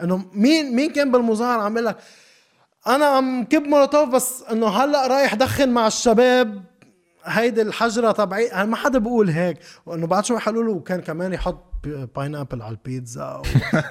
إنه 0.03 0.25
مين 0.33 0.77
مين 0.77 0.93
كان 0.93 1.13
بالمظاهرة 1.13 1.63
عم 1.63 1.73
يقول 1.73 1.87
لك 1.87 1.97
أنا 2.87 3.05
عم 3.05 3.45
كب 3.45 3.63
مولوتوف 3.63 4.09
بس 4.09 4.43
إنه 4.43 4.69
هلأ 4.69 5.07
رايح 5.07 5.35
دخن 5.35 5.69
مع 5.69 5.87
الشباب 5.87 6.63
هيدي 7.25 7.63
الحجرة 7.63 8.13
تبعي 8.13 8.67
ما 8.67 8.77
حدا 8.77 8.99
بيقول 8.99 9.31
هيك. 9.31 9.59
وإنه 9.87 10.07
بعد 10.07 10.25
شوي 10.25 10.39
حلوا 10.39 10.65
له 10.65 10.71
وكان 10.71 11.01
كمان 11.01 11.33
يحط 11.33 11.73
pineapple 12.17 12.63
على 12.63 12.71
البيتزا 12.71 13.43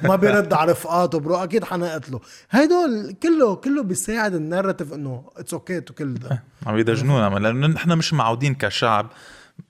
وما 0.03 0.15
بيرد 0.21 0.53
على 0.53 0.71
رفقاته 0.71 1.19
bro 1.19 1.35
أكيد 1.35 1.63
حنقتله 1.63 2.19
هيدول 2.51 3.15
كله 3.23 3.55
كله 3.55 3.83
بيساعد 3.83 4.33
ال 4.33 4.39
narrative 4.39 4.93
إنه 4.93 5.23
it's 5.37 5.53
okay 5.53 5.81
to 5.81 5.93
كل 5.93 6.13
ده 6.13 6.43
عم 6.65 6.77
يدجنونا 6.77 7.39
لأنه 7.39 7.67
نحن 7.67 7.97
مش 7.97 8.13
معودين 8.13 8.55
كشعب 8.55 9.09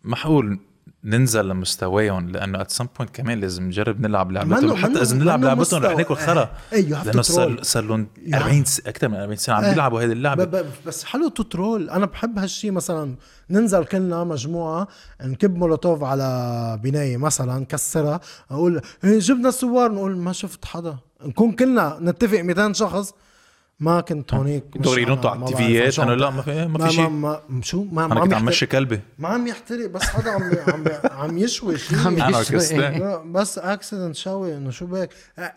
محقول 0.04 0.60
ننزل 1.04 1.46
لمستواهم 1.50 2.30
لأنه 2.30 2.62
at 2.62 2.72
some 2.72 2.88
point 2.98 3.16
كمان 3.16 3.40
لازم 3.40 3.64
نجرب 3.64 4.02
نلعب 4.02 4.32
لعبتهم. 4.32 4.76
حتى 4.76 5.02
إذا 5.02 5.16
نلعب 5.16 5.44
لعبتهم 5.44 5.84
رح. 5.84 5.98
ناكل 5.98 6.16
خرا. 6.16 6.50
to 6.72 6.74
لأنه 7.06 7.22
صار 7.62 7.84
لهم 7.84 8.08
Yeah. 8.26 8.36
40 8.36 8.66
س- 8.66 8.80
أكثر 8.80 9.08
من 9.10 9.16
40 9.16 9.36
سنه 9.38 9.56
عم 9.56 9.64
إيه. 9.64 9.70
بيلعبوا 9.72 10.02
هذه 10.02 10.12
اللعبة. 10.12 10.66
بس 10.86 11.04
حلو 11.04 11.28
ت 11.30 11.40
troll 11.40 11.90
أنا 11.90 12.06
بحب 12.06 12.40
هالشي 12.40 12.72
مثلا 12.72 13.16
ننزل 13.50 13.84
كلنا 13.84 14.24
مجموعة 14.24 14.88
نكب 15.24 15.56
مولوتوف 15.56 16.04
على 16.04 16.80
بناية 16.84 17.18
مثلا 17.18 17.60
نكسرها 17.60 18.20
أقول 18.52 18.82
إيه 19.04 19.20
جبنا 19.20 19.50
الثوار 19.50 19.92
نقول 19.92 20.18
ما 20.18 20.32
شفت 20.34 20.66
حدا. 20.66 20.98
نكون 21.26 21.52
كلنا 21.52 21.98
نتفق 22.02 22.40
200 22.42 22.74
شخص. 22.74 23.14
ما 23.82 24.02
كنت 24.02 24.34
هونيك 24.34 24.64
دغري 24.76 25.02
ينطوا 25.02 25.30
على 25.30 25.40
التيفيات 25.40 26.00
انه 26.00 26.14
لا. 26.14 26.30
ما 26.30 26.42
في 26.42 26.52
ما 26.66 26.68
ما 26.68 26.88
في 26.88 26.94
شيء؟ 26.94 27.10
ما 27.10 27.42
ما 27.50 27.62
شو؟ 27.62 27.84
ما 27.92 28.06
أنا 28.06 28.14
ما 28.16 28.22
كنت 28.22 28.34
عم 28.34 28.40
عم 28.40 28.46
مشي 28.46 28.66
كلبي. 28.66 29.00
ما 29.20 29.28
عم 29.28 29.48
يحترق 29.48 29.90
بس 29.90 30.02
حدا 30.04 30.32
عم 30.32 30.42
عم 30.68 30.84
عم 31.22 31.38
يشوي 31.38 31.78
شيء. 31.78 31.98
عم 31.98 32.22
أنا 32.22 32.40
يشوي. 32.40 33.22
بس 33.32 33.58
اكسيدنت 33.58 34.16
شوي 34.16 34.58
إنه 34.58 34.70
شو 34.70 34.86
بك 34.86 35.10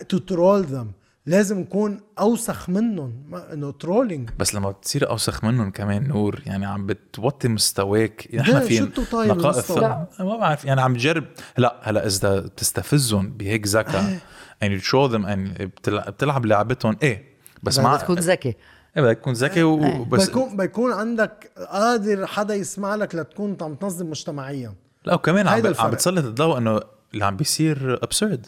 تو 0.08 0.18
ترول 0.18 0.62
ذم 0.62 0.90
لازم 1.26 1.58
نكون 1.58 2.00
أوسخ 2.18 2.68
منهم. 2.68 3.12
ما- 3.28 3.52
إنه 3.52 3.70
ترولينج 3.72 4.30
بس 4.38 4.54
لما 4.54 4.70
بتصير 4.70 5.10
أوسخ 5.10 5.44
منهم 5.44 5.70
كمان 5.70 6.08
نور 6.08 6.40
يعني 6.46 6.66
عم 6.66 6.86
بتوطي 6.86 7.48
مستواك. 7.48 8.28
ده 8.32 8.40
إحنا 8.40 8.60
في 8.60 8.80
نقائص 9.14 9.70
ما 9.70 10.36
بعرف. 10.40 10.64
يعني 10.64 10.80
عم 10.80 10.94
تجرب. 10.94 11.24
لا 11.58 11.80
هلا 11.82 12.06
إذا 12.06 12.40
بتستفزهم 12.40 13.30
بهيك 13.30 13.66
ذكاء 13.66 14.18
and 14.64 14.66
you 14.68 14.82
show 14.84 15.08
them 15.12 15.24
and 15.26 15.62
بتلعب, 15.62 16.10
بتلعب 16.12 16.46
لعبتهم. 16.46 16.96
إيه 17.02 17.33
بس 17.64 17.78
بدك 17.78 17.84
مع 17.84 17.96
تكون 17.96 18.18
ذكي. 18.18 18.56
إيه 18.96 19.02
بدك 19.02 19.18
تكون 19.18 19.32
ذكي 19.32 19.62
وبس 19.62 20.26
بيكون 20.26 20.56
بيكون 20.56 20.92
عندك 20.92 21.50
قادر 21.70 22.26
حدا 22.26 22.54
يسمع 22.54 22.94
لك 22.94 23.14
لتكون 23.14 23.56
عم 23.60 23.74
تنظم 23.74 24.10
مجتمعيا. 24.10 24.74
لا 25.04 25.14
وكمان 25.14 25.48
عم, 25.48 25.74
عم. 25.78 25.90
بتسلط 25.90 26.24
الضوء 26.24 26.58
إنه 26.58 26.80
اللي 27.14 27.24
عم 27.24 27.36
بيصير 27.36 27.98
absurd 28.02 28.46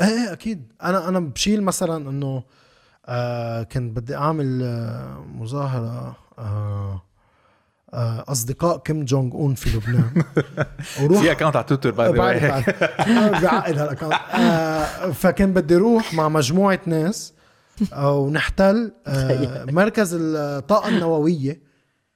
إيه 0.00 0.06
إيه 0.06 0.32
أكيد. 0.32 0.72
أنا 0.82 1.08
أنا 1.08 1.20
بشيل 1.20 1.62
مثلا 1.62 2.10
إنه 2.10 2.42
آه 3.06 3.62
كنت 3.62 3.96
بدي 3.96 4.16
أعمل 4.16 4.62
آه 4.62 5.24
مظاهرة 5.34 6.16
آه 6.38 7.02
آه 7.94 8.24
أصدقاء 8.28 8.78
كيم 8.78 9.04
جونج 9.04 9.34
أون 9.34 9.54
في 9.54 9.76
لبنان. 9.76 10.22
وروح 11.02 11.20
في 11.20 11.32
account 11.32 11.56
على 11.56 11.64
تويتر 11.64 11.90
by 11.90 12.06
the 12.06 12.12
بعرف 12.18 12.42
way 12.42 13.40
بعقد 13.42 13.78
هال 13.78 13.86
account 13.86 14.12
آه 14.34 15.10
فكان 15.10 15.52
بدي 15.52 15.76
أروح 15.76 16.14
مع 16.14 16.28
مجموعة 16.28 16.80
ناس. 16.86 17.35
ونحتل 17.98 18.92
آه 19.06 19.64
مركز 19.64 20.16
الطاقة 20.20 20.88
النووية 20.88 21.66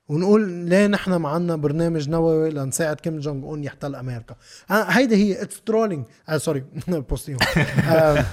ونقول 0.08 0.48
ليه 0.50 0.86
نحن 0.86 1.12
معنا 1.12 1.56
برنامج 1.56 2.08
نووي 2.08 2.50
لنساعد 2.50 2.96
كيم 3.00 3.18
جونج 3.18 3.44
أون 3.44 3.64
يحتل 3.64 3.94
أمريكا. 3.94 4.34
آه 4.70 4.82
هيدي 4.82 5.16
هي 5.16 5.42
اتس 5.42 5.60
ترولينج 5.60 6.04
آه 6.28 6.36
سوري 6.36 6.64
بوستيهم 6.88 7.38
آه 7.92 8.24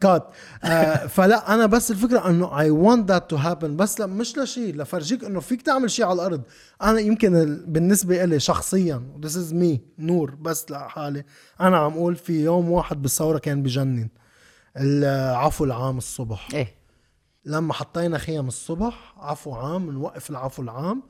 كات 0.00 0.26
آه 0.64 1.06
فلا 1.06 1.54
أنا 1.54 1.66
بس 1.66 1.90
الفكرة 1.90 2.30
إنه 2.30 2.60
اي 2.60 2.70
ونت 2.70 3.10
ذات 3.10 3.30
تو 3.30 3.36
هابن 3.36 3.76
بس 3.76 4.00
لا 4.00 4.06
مش 4.06 4.38
لشيء 4.38 4.74
لفرجيك 4.76 5.24
إنه 5.24 5.40
فيك 5.40 5.62
تعمل 5.62 5.90
شيء 5.90 6.04
على 6.04 6.14
الأرض. 6.14 6.42
أنا 6.82 7.00
يمكن 7.00 7.36
ال- 7.36 7.66
بالنسبة 7.66 8.24
لي 8.24 8.40
شخصيا 8.40 9.02
ذس 9.24 9.36
از 9.36 9.54
مي 9.54 9.80
نور. 9.98 10.34
بس 10.34 10.70
لحالي 10.70 11.24
أنا 11.60 11.76
عم 11.76 11.92
أقول 11.92 12.16
في 12.16 12.44
يوم 12.44 12.70
واحد 12.70 13.02
بالثورة 13.02 13.38
كان 13.38 13.62
بجنن. 13.62 14.08
العفو 14.76 15.64
العام 15.64 15.98
الصبح. 15.98 16.48
إيه. 16.54 16.74
لما 17.44 17.72
حطينا 17.72 18.18
خيم 18.18 18.48
الصبح 18.48 19.14
عفو 19.18 19.54
عام 19.54 19.90
نوقف 19.90 20.30
العفو 20.30 20.62
العام 20.62 21.02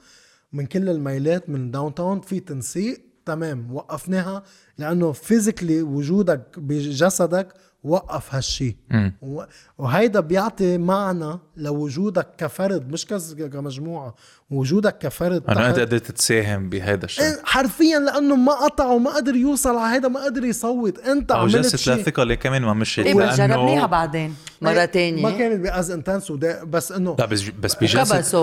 من 0.52 0.66
كل 0.66 0.88
الميلات 0.88 1.48
من 1.48 1.70
downtown 1.70 2.20
في 2.20 2.40
تنسيق 2.40 3.00
تمام 3.26 3.74
وقفناها 3.74 4.42
لأنه 4.78 5.12
physically 5.12 5.82
وجودك 5.82 6.58
بجسدك 6.58 7.54
وقف 7.88 8.34
هالشي. 8.34 8.76
و- 9.22 9.42
وهيدا 9.78 10.20
بيعطي 10.20 10.78
معنى 10.78 11.38
لوجودك 11.56 12.26
كفرد 12.38 12.92
مش 12.92 13.06
كمجموعة 13.06 14.14
وجودك 14.50 14.98
كفرد 14.98 15.42
انه 15.48 15.68
أنت 15.68 15.76
تحت- 15.76 15.86
قدرت 15.88 16.10
تساهم 16.10 16.68
بهذا 16.68 17.04
الشيء 17.04 17.24
إيه، 17.24 17.40
حرفيا 17.44 17.98
لأنه 17.98 18.36
ما 18.36 18.52
قطع 18.52 18.84
وما 18.86 19.10
قدر 19.16 19.34
يوصل 19.34 19.76
على 19.76 19.94
هيدا 19.96 20.08
ما 20.08 20.24
قدر 20.24 20.44
يصوت 20.44 20.98
أنت 20.98 21.30
أو 21.32 21.38
عملت 21.40 21.54
جلسة 21.56 21.78
شيء 21.78 21.94
الثقة 21.94 22.22
اللي 22.22 22.36
كمان 22.36 22.62
ما 22.62 22.74
مشيت 22.74 23.06
إيه 23.06 23.14
بس 23.14 23.34
جربناها 23.36 23.86
بعدين 23.86 24.34
مرة 24.62 24.72
ما 24.72 24.84
تانية 24.86 25.38
كانت 25.38 25.60
باز 25.60 25.90
انتنس 25.90 26.32
بس 26.32 26.92
إنه 26.92 27.16
لا 27.18 27.26
بس 27.26 27.42
بس 27.62 27.74
بجلسه 27.74 28.18
بس 28.18 28.34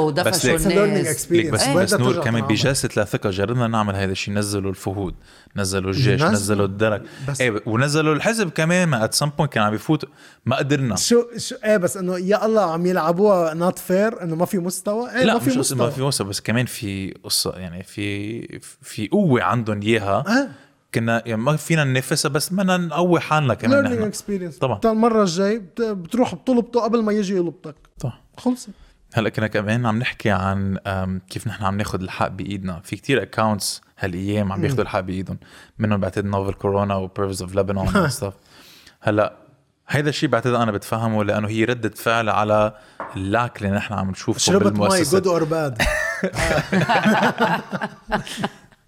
learning 0.48 0.78
الناس 0.78 1.26
experience. 1.28 1.32
ليك 1.32 1.50
بس 1.50 1.62
إيه. 1.64 1.76
بس 1.76 1.94
نور 1.94 2.22
كمان. 2.24 2.42
بجلسة 2.44 2.90
الثقة 2.98 3.30
جربنا 3.30 3.68
نعمل 3.68 3.96
هذا 3.96 4.12
الشيء 4.12 4.34
نزلوا 4.34 4.70
الفهود 4.70 5.16
نزلوا 5.56 5.92
الجيش 5.92 6.22
نزلوا. 6.24 6.66
الدرك 6.66 7.02
بس- 7.30 7.42
إيه 7.42 7.62
ونزلوا 7.66 8.14
الحزب 8.16 8.50
كمان 8.50 8.94
ات 8.94 9.14
سم 9.14 9.30
بوينت 9.38 9.54
كان 9.54 9.64
عم 9.64 9.72
بيفوت 9.72 10.06
ما 10.46 10.56
قدرنا. 10.56 10.96
شو 10.96 11.24
شو 11.38 11.56
إيه 11.64 11.78
بس 11.78 11.98
إنه 11.98 12.18
يا 12.18 12.46
الله 12.46 12.72
عم 12.74 12.86
يلعبوها 12.86 13.54
نوت 13.54 13.80
فير 13.80 14.24
إنه 14.24 14.36
ما 14.36 14.46
في 14.46 14.58
مستوى. 14.58 15.12
إيه 15.12 15.24
لا 15.24 15.34
ما 15.34 15.40
في 15.40 15.50
مش 15.50 15.58
مستوى 15.58 15.78
ما 15.78 15.90
في 15.90 16.02
وصل 16.02 16.24
بس 16.24 16.42
كمان 16.42 16.66
في 16.66 17.14
قصة 17.24 17.52
يعني 17.58 17.84
في 17.84 18.60
في 18.82 19.08
قوة 19.08 19.44
عندهم 19.44 19.82
إياها. 19.82 20.24
آه. 20.28 20.50
كنا 20.94 21.24
يعني 21.26 21.42
ما 21.42 21.56
فينا 21.56 21.84
ننافسها 21.84 22.30
بس 22.30 22.54
بدنا 22.54 22.78
نقوي 22.78 23.20
حالنا 23.20 23.54
كمان 23.54 23.72
learning 23.74 24.00
نحن. 24.00 24.08
experience 24.08 24.58
طبعا. 24.58 24.80
المرة 24.86 25.22
الجاي 25.22 25.60
بت- 25.60 25.82
بتروح 25.82 26.36
بتلبطه 26.36 26.80
قبل 26.82 27.04
ما 27.04 27.12
يجي 27.12 27.36
يلبطك. 27.36 27.76
طبعا. 28.00 28.14
خلص 28.38 28.68
هلأ 29.14 29.30
كنا 29.30 29.48
كمان 29.48 29.86
عم 29.86 30.00
نحكي 30.00 30.30
عن 30.30 30.78
كيف 31.30 31.48
نحن 31.48 31.64
عم 31.64 31.78
ناخذ 31.78 32.02
الحق 32.02 32.28
بإيدنا. 32.28 32.82
في 32.84 32.96
كتير 32.96 33.22
accounts 33.24 33.82
هالأيام 34.00 34.52
عم 34.52 34.62
بياخذوا 34.62 34.82
الحق 34.84 35.00
بإيدهم. 35.00 35.38
منهم 35.80 36.00
بعتقد 36.00 36.26
نوفل 36.26 36.54
كورونا 36.54 36.96
و 36.96 37.04
pervs 37.04 37.42
of 37.42 37.56
لبنان 37.56 38.10
هلا 39.06 39.34
هيدا 39.88 40.10
الشيء 40.10 40.30
بعتقد 40.30 40.54
أنا 40.54 40.72
بتفهمه 40.72 41.24
لأنه 41.24 41.48
هي 41.48 41.64
ردة 41.64 41.90
فعل 41.90 42.30
على 42.30 42.74
ال 43.16 43.24
lack 43.24 43.58
اللي 43.58 43.76
نحن 43.76 43.94
عم 43.94 44.10
نشوفه 44.12 44.40
شربت 44.40 44.66
مي 44.66 44.72
بالمؤسسات 44.72 45.24
good 45.24 45.28
or 45.28 45.44
bad 45.44 45.82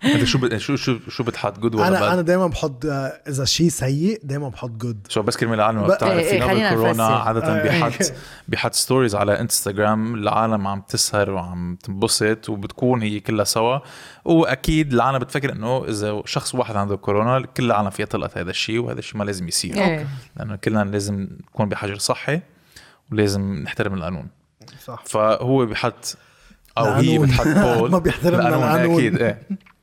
انت 0.04 0.24
شو 0.24 0.58
شو 0.58 0.76
شو 0.76 1.00
شو 1.10 1.24
بتحط 1.24 1.60
good 1.60 1.76
ولا 1.76 1.88
أنا 1.88 2.00
bad؟ 2.00 2.12
أنا 2.12 2.22
دائما 2.22 2.48
بحط 2.48 2.86
آه، 2.86 2.90
إذا 3.28 3.46
شيء 3.46 3.70
سيء 3.70 4.20
دائما 4.24 4.50
بحط 4.50 4.70
good 4.70 5.08
شو 5.10 5.22
بس 5.22 5.38
كرمال 5.38 5.56
العالم 5.56 5.78
ما 5.82 5.88
ب- 5.88 5.92
بتعرف 5.92 6.14
إيه 6.14 6.24
في 6.24 6.32
إيه 6.32 6.40
نوفل 6.40 6.52
خلينا 6.54 6.70
كورونا. 6.76 7.04
عادة 7.06 7.56
إيه. 7.56 7.64
بيحط 7.64 8.14
بيحط 8.48 8.74
stories 8.74 9.16
على 9.16 9.40
انستغرام 9.42 10.16
العالم 10.16 10.68
عم 10.68 10.82
تسهر 10.82 11.30
وعم 11.30 11.76
تنبسط 11.84 12.50
وبتكون 12.50 13.02
هي 13.02 13.20
كلها 13.20 13.46
سوا 13.46 13.80
وأكيد 14.26 14.94
العالم 14.94 15.20
بتفكر 15.20 15.52
إنه 15.52 15.86
إذا 15.88 16.22
شخص 16.26 16.56
واحد 16.56 16.76
عنده 16.76 16.98
كورونا 16.98 17.46
كل 17.46 17.66
العالم 17.66 17.90
فيها 17.90 18.06
تلقط 18.06 18.38
هذا 18.38 18.50
الشيء 18.50 18.80
وهذا 18.80 19.00
الشيء 19.00 19.18
ما 19.18 19.24
لازم 19.24 19.48
يصير 19.48 19.76
إيه. 19.76 20.08
لأنه 20.38 20.56
كلنا 20.56 20.84
لازم 20.84 21.28
نكون 21.54 21.70
بحجر 21.70 21.98
صحي 21.98 22.40
ولازم 23.12 23.54
نحترم 23.54 23.94
القانون 23.94 24.28
صح 24.86 25.04
فهو 25.06 25.66
بحط 25.66 26.18
أو 26.78 26.86
هي. 26.86 27.18
بتحط 27.20 27.48
poll 27.78 27.92
ما 27.92 28.00
بيحترمنا 28.00 28.48
القانون. 28.50 28.94
أكيد 28.94 29.18
إيه 29.18 29.28
إيه. 29.28 29.58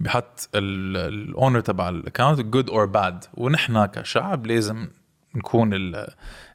بحط 0.00 0.48
ال 0.54 0.72
owner 0.72 1.60
تبع 1.60 1.88
ال 1.88 1.95
account 1.95 2.40
good 2.40 2.70
or 2.70 2.86
bad 2.86 3.24
ونحن 3.34 3.86
كشعب 3.86 4.46
لازم 4.46 4.88
نكون 5.34 5.74
ال 5.74 6.06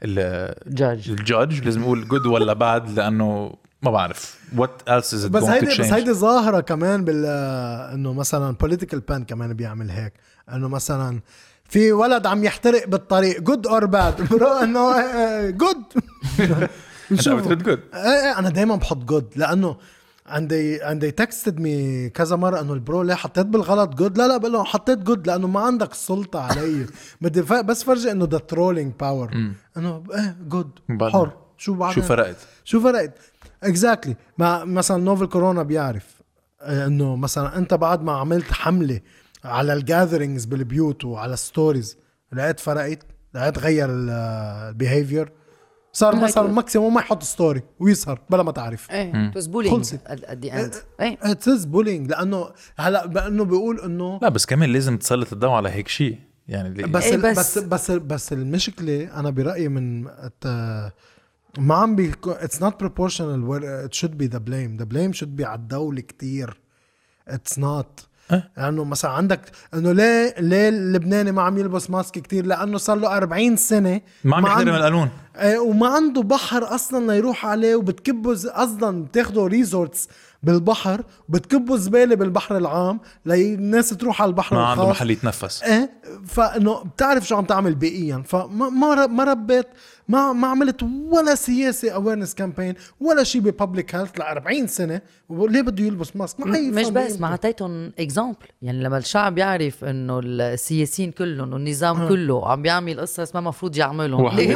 ال 0.03 0.55
judge 0.67 1.09
ال 1.09 1.18
judge 1.18 1.63
لازم 1.65 1.81
نقول 1.81 2.07
good 2.07 2.25
ولا 2.25 2.53
bad 2.53 2.89
لأنه 2.89 3.55
ما 3.81 3.91
بعرف. 3.91 4.39
what 4.57 4.89
else 4.89 5.13
is 5.13 5.25
بس 5.25 5.43
هيدي 5.43 5.65
بس 5.65 5.79
هيدي 5.79 6.13
ظاهرة 6.13 6.59
كمان 6.59 7.05
بال 7.05 7.25
إنه 7.93 8.13
مثلا 8.13 8.55
political 8.55 8.99
pen 8.99 9.23
كمان 9.23 9.53
بيعمل 9.53 9.89
هيك. 9.89 10.13
إنه 10.53 10.67
مثلا 10.67 11.19
في 11.69 11.91
ولد 11.91 12.27
عم 12.27 12.43
يحترق 12.43 12.87
بالطريق 12.87 13.41
good 13.41 13.67
or 13.67 13.85
bad 13.85 14.33
إنه 14.63 15.49
good 15.49 15.83
أنت 17.11 17.29
بترد 17.29 17.63
good 17.63 17.79
إيه 17.93 18.01
إيه 18.01 18.39
أنا 18.39 18.49
دايما 18.49 18.75
بحط 18.75 18.97
good 18.97 19.33
لأنه 19.35 19.77
عندي 20.29 20.83
عندي 20.83 21.11
texted 21.11 21.59
me 21.59 22.09
كذا 22.09 22.35
مرة 22.35 22.59
إنه 22.59 22.73
ال 22.73 22.80
bro 22.80 23.01
ليه 23.01 23.15
حطيت 23.15 23.45
بالغلط 23.45 23.95
good 23.95 24.17
لا 24.17 24.27
لا 24.27 24.37
بقول 24.37 24.51
له 24.51 24.63
حطيت 24.63 24.99
good 24.99 25.27
لأنه 25.27 25.47
ما 25.47 25.59
عندك 25.59 25.91
السلطه 25.91 26.39
علي. 26.39 26.85
بدي 27.21 27.41
بس 27.41 27.83
فرجي 27.83 28.11
إنه 28.11 28.27
the 28.31 28.37
trolling 28.37 28.93
power 28.99 29.53
إنه 29.77 30.03
إيه 30.13 30.37
good. 30.47 30.79
حر. 31.01 31.31
شو 31.57 31.73
بعدين؟ 31.73 32.03
شو 32.03 32.09
فرقت؟ 32.09 32.35
شو 32.63 32.79
فرقت؟ 32.79 33.13
exactly 33.63 34.15
ما 34.37 34.65
مثلا 34.65 35.03
نوفل 35.03 35.25
كورونا 35.25 35.63
بيعرف 35.63 36.05
آه، 36.61 36.87
إنه 36.87 37.15
مثلا 37.15 37.57
أنت 37.57 37.73
بعد 37.73 38.03
ما 38.03 38.11
عملت 38.11 38.51
حملة 38.51 38.99
على 39.43 39.73
ال 39.73 39.80
gatherings 39.80 40.45
بالبيوت 40.45 41.05
وعلى 41.05 41.33
ال 41.33 41.41
stories 41.41 41.97
لقيت 42.33 42.59
فرقت؟ 42.59 43.05
لقيت 43.33 43.59
غير 43.59 43.87
ال 43.91 44.07
behavior 44.07 45.31
صار. 45.93 46.15
مثلا 46.15 46.47
maximum 46.51 46.93
ما 46.93 47.01
يحط 47.01 47.23
story 47.23 47.61
ويسهر 47.79 48.21
بلا 48.29 48.43
ما 48.43 48.51
تعرف. 48.51 48.91
إيه 48.91 49.31
was 49.31 49.47
bullying 49.47 49.75
خلصت. 49.75 49.99
at 50.05 50.45
the 50.45 50.53
end 50.57 50.73
it's 51.01 51.65
bullying 51.65 52.09
لأنه 52.09 52.49
هلا 52.77 53.05
بأنه 53.05 53.45
بيقول 53.45 53.79
إنه 53.79 54.19
لا 54.21 54.29
بس 54.29 54.45
كمان 54.45 54.69
لازم 54.73 54.97
تسلط 54.97 55.33
الضوء 55.33 55.49
على 55.49 55.69
هيك 55.69 55.87
شيء. 55.87 56.17
يعني؟ 56.47 56.69
بس 56.83 57.03
إيه 57.03 57.17
بس- 57.17 57.37
بس 57.37 57.57
بس 57.59 57.91
بس 57.91 58.33
المشكلة 58.33 59.19
أنا 59.19 59.29
برأيي 59.29 59.67
من 59.69 60.07
الت- 60.07 60.93
ما 61.57 61.75
عم 61.75 61.95
بي 61.95 62.11
it's 62.27 62.61
not 62.61 62.83
proportional 62.83 63.49
where 63.49 63.89
it 63.89 63.99
should 63.99 64.11
be 64.13 64.27
the 64.35 64.39
blame. 64.39 64.81
The 64.81 64.85
blame 64.93 65.19
should 65.21 65.39
be 65.41 65.43
على 65.43 65.59
الدولة 65.59 66.01
كتير. 66.01 66.59
it's 67.27 67.59
not 67.59 67.99
أه؟ 68.31 68.43
لأنه 68.57 68.83
مثلا 68.83 69.11
عندك 69.11 69.41
إنه 69.73 69.91
ليه 69.91 70.35
ليه 70.39 70.69
اللبناني 70.69 71.31
ما 71.31 71.41
عم 71.41 71.57
يلبس 71.57 71.89
mask 71.89 72.13
كتير؟ 72.19 72.45
لأنه 72.45 72.77
صار 72.77 72.97
له 72.97 73.17
40 73.17 73.55
سنة 73.55 74.01
ما 74.23 74.35
عم 74.37 74.45
يحترم 74.45 74.75
القانون. 74.75 75.09
إيه 75.35 75.59
وما 75.59 75.87
عنده 75.87 76.21
بحر 76.21 76.75
أصلا 76.75 77.11
ليروح 77.11 77.45
عليه 77.45 77.75
وبتكبوا 77.75 78.33
ز- 78.33 78.45
أصلا 78.45 79.03
بتاخدوا 79.03 79.47
resorts 79.47 80.07
بالبحر 80.43 81.03
وبتكبوا 81.29 81.77
زباله 81.77 82.15
بالبحر 82.15 82.57
العام 82.57 82.99
للناس 83.25 83.89
تروح 83.89 84.21
على 84.21 84.29
البحر 84.29 84.55
ما 84.55 84.65
عنده 84.65 84.89
محل 84.89 85.11
يتنفس 85.11 85.63
إيه 85.63 85.89
فإنه 86.25 86.83
بتعرف 86.83 87.27
شو 87.27 87.35
عم 87.35 87.45
تعمل 87.45 87.75
بيئيا 87.75 88.23
فما 88.27 88.69
ما 88.69 88.93
ر- 88.93 89.07
ما 89.07 89.23
ربيت 89.23 89.67
ما 90.07 90.33
ما 90.33 90.47
عملت 90.47 90.83
ولا 91.11 91.35
سياسة 91.35 91.89
awareness 91.91 92.35
campaign 92.35 92.73
ولا 92.99 93.23
شيء 93.23 93.41
ب 93.41 93.49
public 93.49 93.95
health 93.95 94.19
ل 94.19 94.21
40 94.21 94.67
سنة 94.67 95.01
ليه 95.29 95.61
بده 95.61 95.83
يلبس 95.83 96.15
mask 96.15 96.39
ما 96.39 96.53
حيفهم 96.53 96.73
مش 96.75 96.89
بس. 96.89 97.19
ما 97.19 97.27
أعطيتهم 97.27 97.91
example 97.99 98.35
يعني 98.61 98.83
لما 98.83 98.97
الشعب 98.97 99.37
يعرف 99.37 99.83
إنه 99.83 100.19
السياسيين 100.23 101.11
كلهم 101.11 101.53
والنظام 101.53 102.07
كله 102.09 102.47
عم 102.51 102.61
بيعمل 102.61 102.99
قصص 103.01 103.35
ما 103.35 103.41
مفروض 103.41 103.77
يعملهم 103.77 104.21
هو 104.21 104.29
ليه؟ 104.31 104.53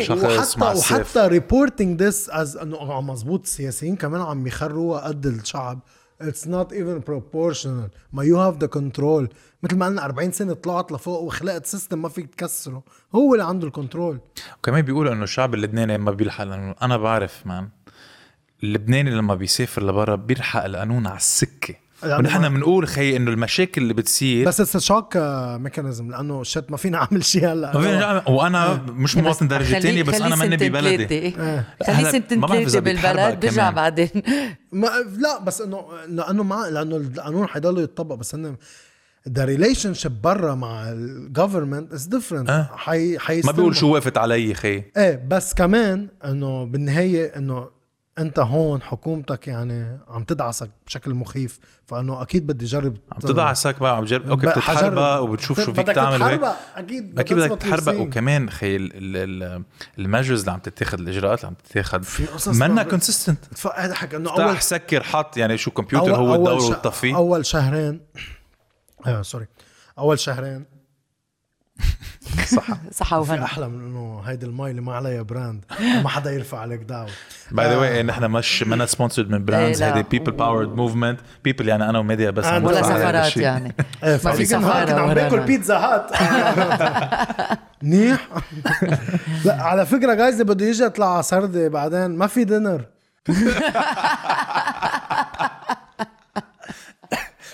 الشخص. 0.00 0.54
وحتى 0.54 0.60
مع 0.60 0.72
السيف. 0.72 0.92
وحتى 0.92 1.28
reporting 1.28 2.02
this 2.02 2.30
is 2.30 2.56
إنه 2.56 2.76
آه 2.76 3.00
مزبوط 3.02 3.42
السياسيين 3.42 3.96
كمان 3.96 4.20
عم 4.20 4.48
يخروها 4.86 5.08
قد 5.08 5.26
الشعب. 5.26 5.80
it's 6.20 6.48
not 6.48 6.72
even 6.72 7.02
proportional. 7.02 7.90
ما 8.12 8.24
you 8.24 8.38
have 8.38 8.58
the 8.58 8.66
control 8.66 9.28
مثل 9.62 9.76
ما 9.76 9.86
قلنا 9.86 10.04
40 10.04 10.32
سنة 10.32 10.52
طلعت 10.54 10.92
لفوق 10.92 11.20
وخلقت 11.20 11.66
system 11.66 12.02
ما 12.02 12.08
فيك 12.08 12.34
تكسره. 12.34 12.82
هو 13.14 13.34
اللي 13.34 13.44
عنده 13.44 13.66
ال 13.66 13.73
control 13.73 14.20
وكمان 14.58 14.82
بيقولوا 14.82 15.12
إنه 15.12 15.24
الشعب 15.24 15.54
اللبناني 15.54 15.98
ما 15.98 16.10
بيلحق 16.10 16.42
القانون 16.42 16.74
أنا 16.82 16.96
بعرف 16.96 17.46
man 17.46 17.68
اللبناني 18.62 19.10
لما 19.10 19.34
بيسافر 19.34 19.86
لبرا 19.86 20.16
بيلحق 20.16 20.64
القانون 20.64 21.06
على 21.06 21.16
السكة. 21.16 21.74
ونحن 22.04 22.40
ما- 22.42 22.48
بنقول 22.48 22.88
خي 22.88 23.16
إنه 23.16 23.30
المشاكل 23.30 23.82
اللي 23.82 23.94
بتصير 23.94 24.46
بس 24.46 24.60
it's 24.60 24.76
shock 24.76 25.16
mechanism 25.60 26.10
لأنه 26.10 26.42
shit 26.42 26.64
ما 26.70 26.76
فينا 26.76 26.98
اعمل 26.98 27.24
شيء 27.24 27.52
هلأ. 27.52 27.72
ما 27.74 27.80
فينا 27.80 28.00
نعمل- 28.00 28.22
وأنا 28.28 28.74
مش 28.88 29.16
مواطن 29.16 29.48
درجة 29.48 29.78
ثانية 29.80 30.02
بس 30.02 30.20
أنا 30.20 30.36
ماني 30.36 30.56
ببلدي. 30.56 31.30
خليه 31.30 31.64
هلأ 31.86 32.12
سنتين 32.12 32.46
ثلاثة 32.46 32.80
بيتحرق 32.80 33.14
بالبلد 33.34 33.46
كمان. 33.46 33.74
بعدين. 33.74 34.08
ما 34.72 34.88
لا 35.18 35.38
بس 35.40 35.60
انه 35.60 35.82
لأنه 36.08 36.42
مع 36.42 36.68
لأنه 36.68 36.96
القانون 36.96 37.46
حيضل 37.48 37.78
يتطبق 37.82 38.14
بس 38.14 38.34
إنه 38.34 38.56
the 39.28 39.44
relationship 39.44 40.22
برا 40.22 40.54
مع 40.54 40.88
ال 40.92 41.01
government 41.01 41.92
is 41.92 42.04
different. 42.06 42.66
حي 42.76 43.18
حي 43.18 43.40
ما 43.44 43.52
بيقول 43.52 43.76
شو 43.76 43.92
وقفت 43.92 44.18
علي 44.18 44.54
خي. 44.54 44.82
إيه 44.96 45.24
بس 45.28 45.54
كمان 45.54 46.08
إنه 46.24 46.64
بالنهاية 46.64 47.26
إنه 47.36 47.75
أنت 48.18 48.38
هون 48.38 48.82
حكومتك 48.82 49.48
يعني 49.48 49.98
عم 50.08 50.24
تدعسك 50.24 50.70
بشكل 50.86 51.14
مخيف 51.14 51.58
فأنه 51.86 52.22
أكيد 52.22 52.46
بدي 52.46 52.64
اجرب 52.64 52.96
عم 53.12 53.18
تدعسك 53.18 53.80
بقى 53.80 53.96
عم 53.96 54.04
تجرب 54.04 54.30
أوكي 54.30 54.46
ب- 54.46 54.50
بتتحربق 54.50 54.78
حجرب. 55.14 55.28
وبتشوف 55.28 55.60
شو 55.60 55.72
فيك 55.72 55.86
تعمل 55.86 56.22
هيك. 56.22 56.40
أكيد 56.76 57.18
أكيد 57.18 57.36
بدك 57.38 57.62
seeing. 57.80 57.88
وكمان 57.94 58.50
خي 58.50 58.76
المجرز 59.98 60.40
اللي 60.40 60.52
عم 60.52 60.58
تتاخذ 60.58 60.98
الإجراءات 61.00 61.38
اللي 61.38 61.48
عم 61.48 61.54
تتاخذ 61.70 62.02
في 62.02 62.26
قصص 62.26 62.48
منا 62.48 62.82
كونسيستنت 62.82 63.38
هذا 63.76 63.94
حكى 63.94 64.16
إنه 64.16 64.30
اول 64.30 64.62
سكر 64.62 65.02
حط 65.02 65.36
يعني 65.36 65.58
شو 65.58 65.70
كمبيوتر 65.70 66.16
هو 66.16 66.34
الدور 66.34 66.62
والطفي 66.70 67.14
أول 67.14 67.46
شهرين 67.46 68.00
أيوه 69.06 69.22
سوري 69.22 69.46
أول 69.98 70.18
شهرين 70.18 70.64
صح 72.46 72.66
صحة 73.00 73.22
في 73.22 73.30
وهنا 73.30 73.44
أحلى 73.44 73.68
من 73.68 73.86
إنه 73.86 74.22
هيدي 74.26 74.46
المي 74.46 74.70
اللي 74.70 74.80
ما 74.80 74.94
عليها 74.94 75.22
براند 75.22 75.64
ما 76.02 76.08
حدا 76.08 76.32
يرفع 76.32 76.58
عليك 76.58 76.80
دعوة. 76.80 77.08
باي 77.50 77.66
ذا 77.66 77.76
واي 77.76 78.02
نحن 78.02 78.24
مش 78.24 78.62
منا 78.62 78.86
سبونسرد 78.86 79.30
من 79.30 79.44
براندز 79.44 79.82
إيه،. 79.82 79.94
هيدي 79.94 80.08
بيبل 80.10 80.32
باورد 80.32 80.68
موفمنت 80.68 81.20
بيبل 81.44 81.68
يعني 81.68 81.90
أنا 81.90 81.98
وميديا 81.98 82.30
بس 82.30 82.46
ولا 82.46 82.82
سفرات. 82.82 83.36
يعني. 83.36 83.74
إيه 84.04 84.20
ما 84.24 84.32
في 84.32 84.44
سفارة 84.44 84.84
كان 84.84 84.98
عم 84.98 85.14
باكل. 85.14 85.40
بيتزا 85.40 85.76
هات 85.76 86.10
منيح 87.82 88.28
لا 89.44 89.62
على 89.62 89.86
فكرة 89.86 90.14
جايز 90.14 90.42
بده 90.42 90.66
يجي 90.66 90.84
يطلع 90.84 91.14
على 91.14 91.22
سردة 91.22 91.68
بعدين 91.68 92.06
ما 92.06 92.26
في 92.26 92.44
دينر 92.44 92.84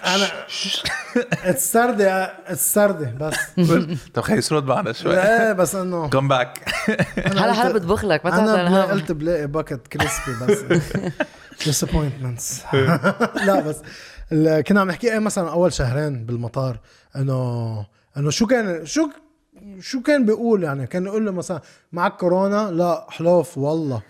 أنا 0.05 0.26
السردة 1.46 2.24
السردة 2.50 3.11
بس. 3.20 3.36
طب 4.14 4.22
خلص 4.22 4.53
رد 4.53 4.64
معنا 4.64 4.92
شوي 4.92 5.22
إيه 5.22 5.53
بس 5.53 5.74
انه 5.74 6.09
come 6.09 6.28
back 6.28 6.74
هلا 7.16 7.53
هلا 7.53 7.72
بطبخ 7.72 8.05
لك 8.05 8.24
ما 8.26 8.38
أنا. 8.38 8.82
قلت 8.84 9.12
بلاقي 9.12 9.46
packet 9.46 9.86
crispy 9.88 10.32
بس. 10.46 10.59
Disappointments. 11.68 12.74
لا 13.46 13.61
بس. 13.61 13.76
ال- 14.32 14.61
كنا 14.64 14.80
عم 14.80 14.88
نحكي 14.88 15.12
إيه 15.12 15.18
مثلا 15.18 15.50
أول 15.53 15.72
شهرين 15.72 16.26
بالمطار؟ 16.26 16.78
انه 17.16 17.86
إنه 18.16 18.30
شو 18.30 18.46
كان 18.46 18.86
شو 18.86 19.09
شو 19.80 20.00
كان 20.02 20.24
بيقول 20.26 20.62
يعني؟ 20.62 20.86
كان 20.86 21.06
يقول 21.06 21.26
له 21.26 21.32
مثلا 21.32 21.60
معك 21.92 22.16
كورونا؟ 22.16 22.70
لا 22.70 23.06
حلوف 23.10 23.58
والله. 23.58 24.02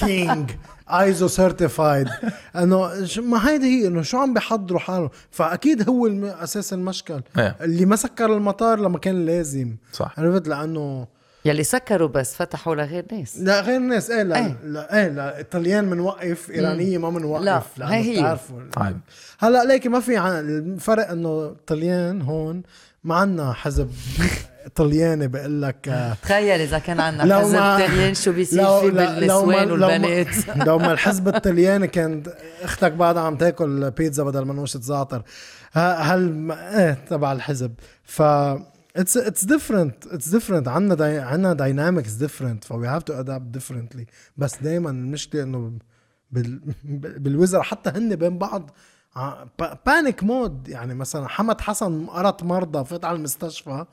كينج 0.00 0.50
ISO 0.88 1.28
certified 1.28 2.08
إنه 2.56 3.04
ش- 3.04 3.18
ما 3.18 3.48
هيدي 3.50 3.66
هي 3.82 3.86
إنه 3.86 4.02
شو 4.02 4.18
عم 4.18 4.34
بيحضروا 4.34 4.80
حالهم؟ 4.80 5.10
فأكيد 5.30 5.88
هو 5.88 6.06
الم- 6.06 6.24
أساس 6.24 6.72
المشكل. 6.72 7.22
إيه. 7.38 7.56
اللي 7.60 7.84
ما 7.86 7.96
سكر 7.96 8.36
المطار 8.36 8.78
لما 8.80 8.98
كان 8.98 9.26
لازم. 9.26 9.76
صح. 9.92 10.14
عرفت؟ 10.18 10.48
لأنه 10.48 11.06
يلي 11.44 11.62
سكروا 11.64 12.08
بس 12.08 12.34
فتحوا 12.34 12.74
لغير 12.74 13.04
ناس. 13.12 13.38
لا 13.38 13.60
غير 13.60 13.76
الناس 13.76 14.10
إيه 14.10 14.22
لا 14.22 14.36
إيه. 14.36 14.56
لا 14.64 14.98
إيه 15.00 15.08
لا 15.08 15.28
ال 15.30 15.38
Italian 15.38 15.90
بنوقف 15.90 16.50
إيرانية 16.50 16.98
ما 16.98 17.10
بنوقف 17.10 17.78
لا، 17.78 17.94
هي 17.94 18.00
هي. 18.16 18.20
بتعرفوا. 18.20 18.60
طيب. 18.72 18.96
هلأ 19.38 19.64
ليكي 19.64 19.88
ما 19.88 20.00
في 20.00 20.16
عن- 20.16 20.48
الفرق 20.48 21.10
إنه 21.10 21.42
الطليان 21.44 22.22
هون 22.22 22.62
ما 23.04 23.14
عنا 23.14 23.52
حزب 23.52 23.90
طلياني 24.74 25.28
بقول 25.28 25.62
لك 25.62 25.88
آه، 25.88 26.14
تخيل 26.22 26.60
إذا 26.60 26.78
كان 26.78 27.00
عندنا 27.00 27.38
حزب 27.38 27.86
طليان 27.86 28.14
شو 28.14 28.32
بيصير 28.32 28.62
ما- 28.62 28.80
بالنسوان 29.18 29.70
والبنات؟ 29.70 30.26
لو 30.66 30.78
ما 30.78 30.92
الحزب 30.92 31.28
الطلياني 31.28 31.86
كانت 31.86 32.28
أختك 32.62 32.92
بعدها 32.92 33.22
عم 33.22 33.36
تاكل 33.36 33.90
بيتزا 33.90 34.22
بدل 34.24 34.40
ما 34.42 34.54
منقوشة 34.54 34.80
زعتر 34.80 35.22
هل 35.72 36.50
إيه 36.52 36.92
تبع 37.10 37.32
الحزب. 37.32 37.72
ف 38.04 38.22
it's 38.96 39.16
it's 39.16 39.44
different 39.44 40.06
it's 40.06 40.28
different 40.28 40.68
عندنا 40.68 40.94
dy 40.94 41.18
عندنا 41.18 41.52
dynamics 41.52 42.12
different 42.12 42.64
ف 42.64 42.72
we 42.72 42.86
have 42.88 43.02
to 43.02 43.12
adapt 43.12 43.46
differently 43.46 44.06
بس 44.36 44.56
دائما 44.62 44.90
المشكلة 44.90 45.42
إنه 45.42 45.72
بال 46.30 46.60
بالوزراء 46.94 47.62
حتى 47.62 47.90
هن 47.90 48.16
بين 48.16 48.38
بعض 48.38 48.70
panic 49.86 50.22
mode 50.22 50.68
يعني 50.68 50.94
مثلا 50.94 51.28
حمد 51.28 51.60
حسن 51.60 52.06
قرط 52.06 52.42
مرضى 52.42 52.84
فات 52.84 53.04
على 53.04 53.16
المستشفى. 53.16 53.86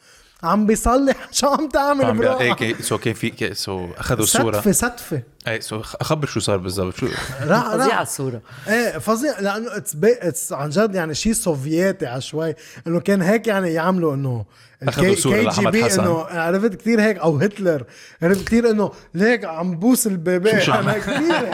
عم 0.43 0.65
بيصلح 0.65 1.15
شو 1.31 1.47
عم 1.47 1.69
تعمل 1.69 2.05
عم 2.05 2.17
برو 2.17 2.39
إيه 2.39 2.53
كي 2.53 2.75
سو 2.83 2.97
كان 2.97 3.13
في 3.13 3.29
كي 3.29 3.53
سو 3.53 3.87
أخذوا 3.97 4.25
صوره 4.25 4.57
ستفه 4.59 4.71
ستفه 4.71 5.21
إيه 5.47 5.59
سو 5.59 5.81
أخبر 6.01 6.27
شو 6.27 6.39
صار 6.39 6.57
بالضبط 6.57 6.95
شو؟ 6.95 7.07
راح 7.41 7.69
فظيعة 7.75 8.01
الصورة. 8.01 8.41
إيه 8.67 8.97
فظيع 8.97 9.39
لأنه 9.39 9.77
اتس 9.77 9.95
اتس 10.03 10.53
عن 10.53 10.69
جد 10.69 10.95
يعني 10.95 11.13
شيء 11.15 11.33
سوفيتي 11.33 12.05
على 12.05 12.21
شوي 12.21 12.55
إنه 12.87 12.99
كان 12.99 13.21
هيك 13.21 13.47
يعني 13.47 13.73
يعملوا 13.73 14.13
إنه 14.15 14.45
أخذوا 14.83 15.15
صورة 15.15 15.41
لأحمد 15.41 15.77
حسن. 15.77 16.01
إنه 16.01 16.19
عرفت 16.23 16.75
كثير 16.75 17.01
هيك 17.01 17.17
أو 17.17 17.37
هتلر 17.37 17.83
عرفت 18.21 18.43
كثير 18.47 18.69
إنه 18.69 18.91
ليك 19.13 19.45
عم 19.45 19.75
بوس 19.79 20.07
البيبي. 20.07 20.61
شو 20.61 20.73
أنا 20.73 20.97
كثير. 20.97 21.45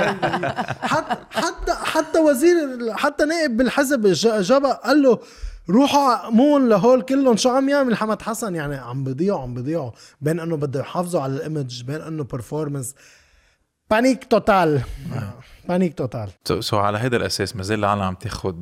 حتى 0.81 1.15
حتى 1.31 1.73
حتى 1.83 2.19
وزير 2.19 2.57
حتى 2.93 3.25
نائب 3.25 3.57
بالحزب 3.57 4.07
ج- 4.07 4.41
جابا 4.41 4.71
قال 4.73 5.01
له 5.01 5.19
روحوا 5.69 6.29
مون 6.29 6.69
لهول 6.69 7.01
كلهم. 7.01 7.37
شو 7.37 7.49
عم 7.49 7.69
يعمل 7.69 7.95
حمد 7.95 8.21
حسن؟ 8.21 8.55
يعني 8.55 8.75
عم 8.75 9.03
بيضيعوا 9.03 9.41
عم 9.41 9.53
بيضيعوا 9.53 9.91
بين 10.21 10.39
إنه 10.39 10.57
بده 10.57 10.79
يحافظوا 10.79 11.21
على 11.21 11.33
ال 11.33 11.42
image 11.42 11.83
بين 11.83 12.01
إنه 12.01 12.23
performance 12.23 12.95
panic 13.91 14.23
total 14.23 14.81
panic 15.69 15.93
total 15.93 16.29
so, 16.45 16.61
so 16.61 16.77
على 16.77 16.97
هذا 16.97 17.17
الأساس 17.17 17.55
ما 17.55 17.63
زال 17.63 17.79
العالم 17.79 18.01
عم 18.01 18.15
تاخذ 18.15 18.55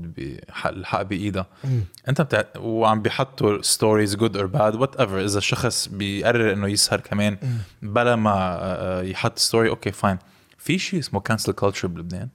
الحق 0.65 1.01
بإيدها. 1.01 1.47
أنت 2.09 2.21
بتع... 2.21 2.43
وعم 2.59 3.01
بيحطوا 3.01 3.61
stories 3.61 4.15
good 4.15 4.37
or 4.37 4.45
bad 4.45 4.75
whatever 4.75 5.25
إذا 5.25 5.37
الشخص 5.37 5.87
بيقرر 5.87 6.53
إنه 6.53 6.67
يسهر 6.67 6.99
كمان 6.99 7.37
بلا 7.81 8.15
ما 8.15 8.33
آه، 8.61 9.01
يحط 9.01 9.39
story 9.39 9.69
okay 9.69 9.91
fine 9.91 10.17
في 10.57 10.79
شيء 10.79 10.99
اسمه 10.99 11.19
cancel 11.19 11.51
culture 11.53 11.87
بلبنان؟ 11.87 12.29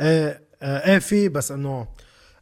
إيه 0.00 0.40
آه، 0.62 0.90
إيه 0.90 0.98
في 0.98 1.28
بس 1.28 1.52
إنه 1.52 1.86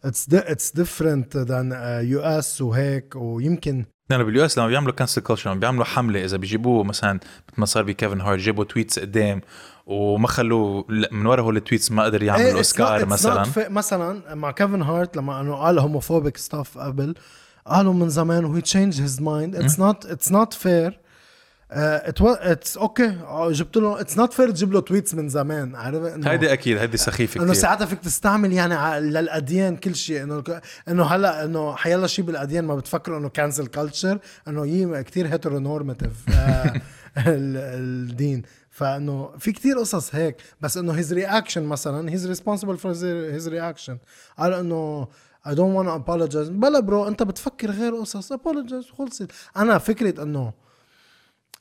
it's 0.05 0.27
it's 0.35 0.73
different 0.73 1.37
than 1.37 1.73
US 2.05 2.61
وهيك 2.61 3.13
ويمكن 3.17 3.85
لأنه 4.11 4.25
بال 4.25 4.45
US 4.45 4.59
لما 4.59 4.67
بيعملوا 4.69 4.93
cancel 4.95 5.21
culture 5.23 5.51
لما 5.51 5.61
بيعملوا 5.61 5.85
حملة 5.85 6.25
إذا 6.25 6.37
بيجيبوه 6.37 6.85
مثلا 6.85 7.13
مثل 7.13 7.61
ما 7.61 7.67
صار 7.67 7.83
بكيفن 7.83 8.21
هارت 8.21 8.41
جابوا 8.41 8.65
tweets 8.65 8.99
قدام 8.99 9.41
وما 9.87 10.29
خلوه 10.29 10.85
لا، 10.89 11.09
من 11.13 11.27
ورا 11.27 11.43
هول 11.43 11.57
ال 11.57 11.62
tweets 11.62 11.93
ما 11.93 12.03
قدر 12.05 12.23
يعمل 12.23 12.41
إيه، 12.43 12.53
اوسكار 12.55 13.07
مثلا. 13.07 13.45
مثلا 13.69 14.35
مع 14.35 14.51
كيفن 14.51 14.83
هارت 14.83 15.17
لما 15.17 15.41
أنه 15.41 15.55
قال 15.57 15.79
homophobic 15.79 16.37
stuff 16.37 16.79
قبل 16.79 17.15
قالوا 17.67 17.93
من 17.93 18.09
زمان 18.09 18.45
و 18.45 18.61
he 18.61 18.70
changed 18.70 19.01
his 19.01 19.21
mind 19.23 19.57
it's 19.57 19.79
not 19.79 20.07
it's 20.07 20.33
not 20.33 20.53
fair 20.53 21.01
it's 21.77 22.77
okay 22.77 23.17
جبت 23.51 23.77
له 23.77 24.01
it's 24.01 24.19
not 24.19 24.33
fair 24.33 24.51
تجيب 24.51 24.73
له 24.73 24.81
tweets 24.81 25.15
من 25.15 25.29
زمان. 25.29 25.75
عارف 25.75 26.03
انه 26.03 26.31
هيدي 26.31 26.53
أكيد 26.53 26.79
هيدي 26.79 26.97
سخيفة 26.97 27.43
إنه 27.43 27.53
ساعتها 27.53 27.87
فيك 27.87 27.99
تستعمل 27.99 28.53
يعني 28.53 29.01
للأديان 29.11 29.77
كل 29.77 29.95
شيء. 29.95 30.23
إنه 30.23 30.43
إنه 30.89 31.05
هلا 31.05 31.45
إنه 31.45 31.77
حيلا 31.77 32.07
شيء 32.07 32.25
بالأديان 32.25 32.65
ما 32.65 32.77
بتفكروا 32.77 33.19
إنه 33.19 33.29
cancel 33.29 33.67
culture 33.67 34.19
إنه 34.49 34.67
يي 34.67 35.03
كثير 35.03 35.29
heteronormative 35.29 36.13
الدين. 37.27 38.43
فإنه 38.71 39.31
في 39.39 39.53
كتير 39.53 39.79
قصص 39.79 40.15
هيك. 40.15 40.37
بس 40.61 40.77
إنه 40.77 40.93
his 40.93 41.13
reaction 41.13 41.63
مثلا 41.63 42.13
he's 42.13 42.27
responsible 42.27 42.77
for 42.77 42.93
his 42.93 43.49
reaction 43.49 43.99
قال 44.39 44.53
إنه 44.53 45.09
I 45.47 45.51
don't 45.51 45.75
want 45.77 45.87
to 45.89 45.99
apologize. 46.03 46.51
بلا 46.51 46.81
bro 46.81 47.09
أنت 47.09 47.23
بتفكر 47.23 47.71
غير 47.71 47.95
قصص. 47.95 48.33
Apologize 48.33 48.97
خلصت. 48.99 49.31
أنا 49.57 49.79
فكرة 49.79 50.23
إنه 50.23 50.41
آه 50.41 50.64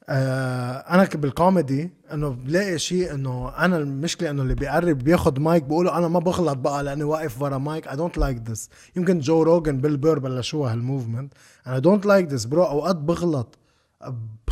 أنا 0.09 1.05
ك- 1.05 1.17
بالكوميدي 1.17 1.93
إنه 2.13 2.29
بلاقي 2.29 2.79
شيء 2.79 3.13
إنه 3.13 3.49
أنا 3.57 3.77
المشكلة 3.77 4.29
إنه 4.29 4.41
اللي 4.41 4.55
بيقرب 4.55 4.97
بياخد 4.97 5.39
مايك 5.39 5.63
بيقولوا 5.63 5.97
أنا 5.97 6.07
ما 6.07 6.19
بغلط 6.19 6.57
بقى 6.57 6.83
لأني 6.83 7.03
واقف 7.03 7.41
ورا 7.41 7.57
mic. 7.57 7.87
I 7.87 7.95
don't 7.95 8.17
like 8.17 8.37
this 8.49 8.69
يمكن 8.95 9.19
جو 9.19 9.43
روجن 9.43 9.81
بيل 9.81 9.97
بير 9.97 10.19
بلشوها 10.19 10.71
هال 10.73 10.85
movement 10.85 11.33
أنا 11.67 11.79
don't 11.79 12.05
like 12.05 12.27
this 12.33 12.45
bro 12.45 12.63
أوقات 12.63 12.95
بغلط 12.95 13.57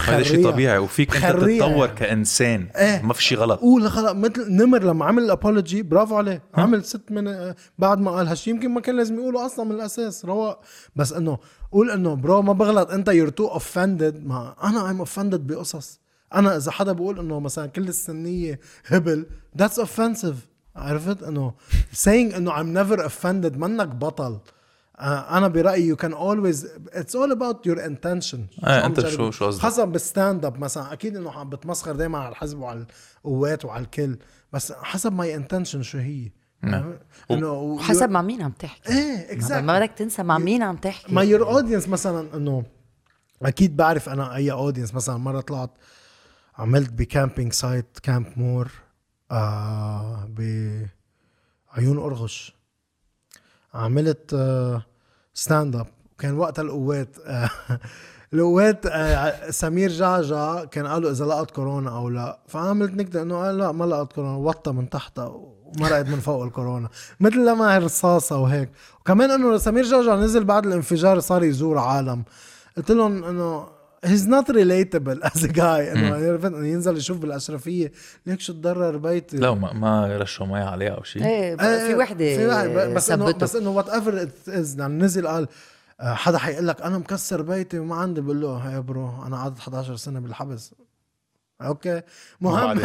هذا 0.06 0.24
شيء. 0.24 0.52
طبيعي. 0.52 0.78
وفيك 0.78 1.16
أنت 1.16 1.26
تتطور 1.36 1.48
يعني. 1.86 1.88
كإنسان. 1.88 2.68
إيه. 2.76 3.02
ما 3.02 3.14
في 3.14 3.24
شيء 3.24 3.38
غلط. 3.38 3.60
قول 3.60 3.92
خلق 3.92 4.12
مثل 4.12 4.52
نمر 4.54 4.84
لما 4.84 5.06
عمل 5.06 5.24
ال 5.24 5.31
apology 5.31 5.82
برافو 5.84 6.16
عليه. 6.18 6.42
عمل 6.56 6.84
set 6.86 7.12
من 7.12 7.54
بعد 7.80 8.00
ما 8.00 8.12
قال 8.12 8.28
هالشيء 8.28 8.54
يمكن 8.54 8.72
ما 8.72 8.82
كان 8.82 8.96
لازم 8.98 9.16
يقوله 9.20 9.46
أصلا 9.46 9.66
من 9.66 9.72
الأساس. 9.76 10.26
رواق 10.26 10.60
بس 10.96 11.14
إنه 11.14 11.38
قول 11.72 11.92
انه 11.92 12.16
bro 12.16 12.42
ما 12.42 12.54
بغلط 12.54 12.92
انت 12.92 13.08
you're 13.08 13.30
too 13.30 13.48
offended 13.48 14.26
ما 14.26 14.56
أنا 14.64 14.90
am 14.92 15.00
offended 15.00 15.48
بقصص. 15.48 16.00
أنا 16.34 16.58
اذا 16.58 16.72
حدا 16.72 16.92
بقول 16.92 17.20
انه 17.20 17.40
مثلا 17.40 17.68
كل 17.68 17.88
السنية 17.88 18.60
هبل 18.88 19.26
that's 19.58 19.80
offensive 19.80 20.36
عرفت؟ 20.76 21.24
انه 21.24 21.54
saying 22.04 22.08
انه 22.36 22.52
I'm 22.52 22.78
never 22.78 23.00
offended 23.02 23.58
منك 23.58 23.88
بطل. 23.88 24.40
آه، 25.00 25.38
أنا 25.38 25.48
برأيي 25.48 25.96
you 25.96 25.98
can 25.98 26.12
always 26.12 26.58
it's 26.94 27.14
all 27.16 27.32
about 27.36 27.58
your 27.72 27.78
intention. 27.80 28.64
أنت 28.68 29.00
تجرب- 29.00 29.10
شو- 29.10 29.32
شو 29.32 29.46
قصدك؟ 29.48 29.62
حسب 29.64 29.88
بال 29.88 30.04
stand 30.04 30.46
up 30.46 30.60
مثلا. 30.60 30.94
أكيد 30.94 31.16
إنه 31.18 31.32
عم 31.32 31.50
بتمسخر 31.50 31.92
دائما 31.96 32.18
على 32.18 32.30
الحزب 32.30 32.60
وعلى 32.60 32.86
القوات 33.26 33.66
وعلى 33.66 33.84
الكل. 33.84 34.18
بس 34.54 34.72
حسب 34.72 35.14
my 35.14 35.36
intention 35.36 35.82
شو 35.84 35.98
هي. 35.98 36.32
إنه 37.32 37.80
حسب 37.80 38.10
مع 38.10 38.22
مين 38.22 38.42
عم 38.42 38.52
تحكي. 38.52 38.90
إيه 38.90 39.18
ما 39.28 39.32
exactly 39.34 39.80
بدك 39.80 39.92
تنسى 39.98 40.24
مع 40.24 40.38
مين 40.38 40.64
عم 40.64 40.76
تحكي. 40.76 41.14
ما 41.14 41.22
your 41.22 41.48
audience 41.48 41.88
مثلا 41.88 42.38
إنه 42.38 42.64
أكيد 43.42 43.76
بعرف 43.78 44.10
أنا 44.10 44.36
أي 44.36 44.52
audience 44.52 44.94
مثلا 44.94 45.18
مرة 45.18 45.42
طلعت 45.42 45.70
عملت 46.58 46.94
بكامبينج 46.94 47.54
سايت 47.54 48.00
كامب 48.04 48.28
مور 48.38 48.72
آه 49.32 50.30
بعيون 50.30 51.98
أرغش. 51.98 52.56
عملت 53.74 54.34
آه 54.34 54.86
stand 55.34 55.76
up 55.76 55.88
كان 56.18 56.34
وقتها 56.38 56.62
القوات 56.62 57.16
آه 57.26 57.50
القوات 58.34 58.86
آه 58.86 59.52
سمير 59.52 59.90
جعجع 59.90 60.66
كان 60.66 60.88
قالوا 60.88 61.12
إذا 61.12 61.26
لقط 61.26 61.52
كورونا 61.52 61.98
أو 61.98 62.10
لا. 62.10 62.40
فعملت 62.48 62.94
نكتة 62.94 63.22
إنه 63.22 63.38
قال 63.44 63.58
لا 63.58 63.72
ما 63.72 63.86
لقط 63.86 64.14
كورونا 64.14 64.38
وطى 64.38 64.72
من 64.72 64.90
تحتها 64.90 65.26
ومرقت 65.26 66.08
من 66.08 66.20
فوق 66.20 66.44
الكورونا. 66.44 66.90
مثل 67.20 67.46
لما 67.46 67.78
رصاصة 67.78 68.38
وهيك. 68.38 68.70
وكمان 69.02 69.32
إنه 69.32 69.58
سمير 69.58 69.84
جعجع 69.84 70.16
نزل 70.16 70.44
بعد 70.44 70.66
الانفجار 70.66 71.20
صار 71.20 71.44
يزور 71.44 71.78
عالم. 71.78 72.24
قلت 72.78 72.92
لهم 72.92 73.24
إنه 73.24 73.68
he's 74.06 74.26
not 74.28 74.48
relatable 74.48 75.20
as 75.32 75.44
a 75.44 75.48
guy. 75.48 75.62
إنه 75.62 76.16
عرفت؟ 76.16 76.46
إنه 76.46 76.68
ينزل 76.68 76.98
يشوف 76.98 77.18
بالأشرفية. 77.18 77.92
ليك 78.26 78.40
شو 78.40 78.54
تضرر 78.54 78.98
بيتي 78.98 79.38
لا 79.38 79.54
ما, 79.54 79.74
ما 79.74 80.18
رشوا 80.18 80.46
مي 80.46 80.60
عليها 80.60 80.92
أو 80.92 81.04
شيء. 81.04 81.26
إيه 81.26 81.56
في 81.58 81.96
وحدة 81.96 82.36
في 82.36 82.48
واحد 82.48 82.70
بس 82.70 83.12
انه. 83.12 83.32
بس 83.32 83.56
إنه 83.56 83.70
whatever 83.70 84.28
as 84.48 84.80
يعني 84.80 85.04
نزل 85.04 85.28
قال 85.28 85.48
حدا 86.02 86.38
حيقول 86.38 86.68
لك 86.68 86.82
أنا 86.82 86.98
مكسر 86.98 87.42
بيتي 87.42 87.80
وما 87.80 87.96
عندي 87.96 88.22
بقول 88.22 88.42
له 88.42 88.58
هيا 88.58 88.80
bro 88.80 89.24
أنا 89.26 89.38
قعدت 89.38 89.60
11 89.60 89.96
سنة 89.96 90.20
بالحبس. 90.20 90.74
أوكي؟ 91.62 92.02
مهم. 92.42 92.80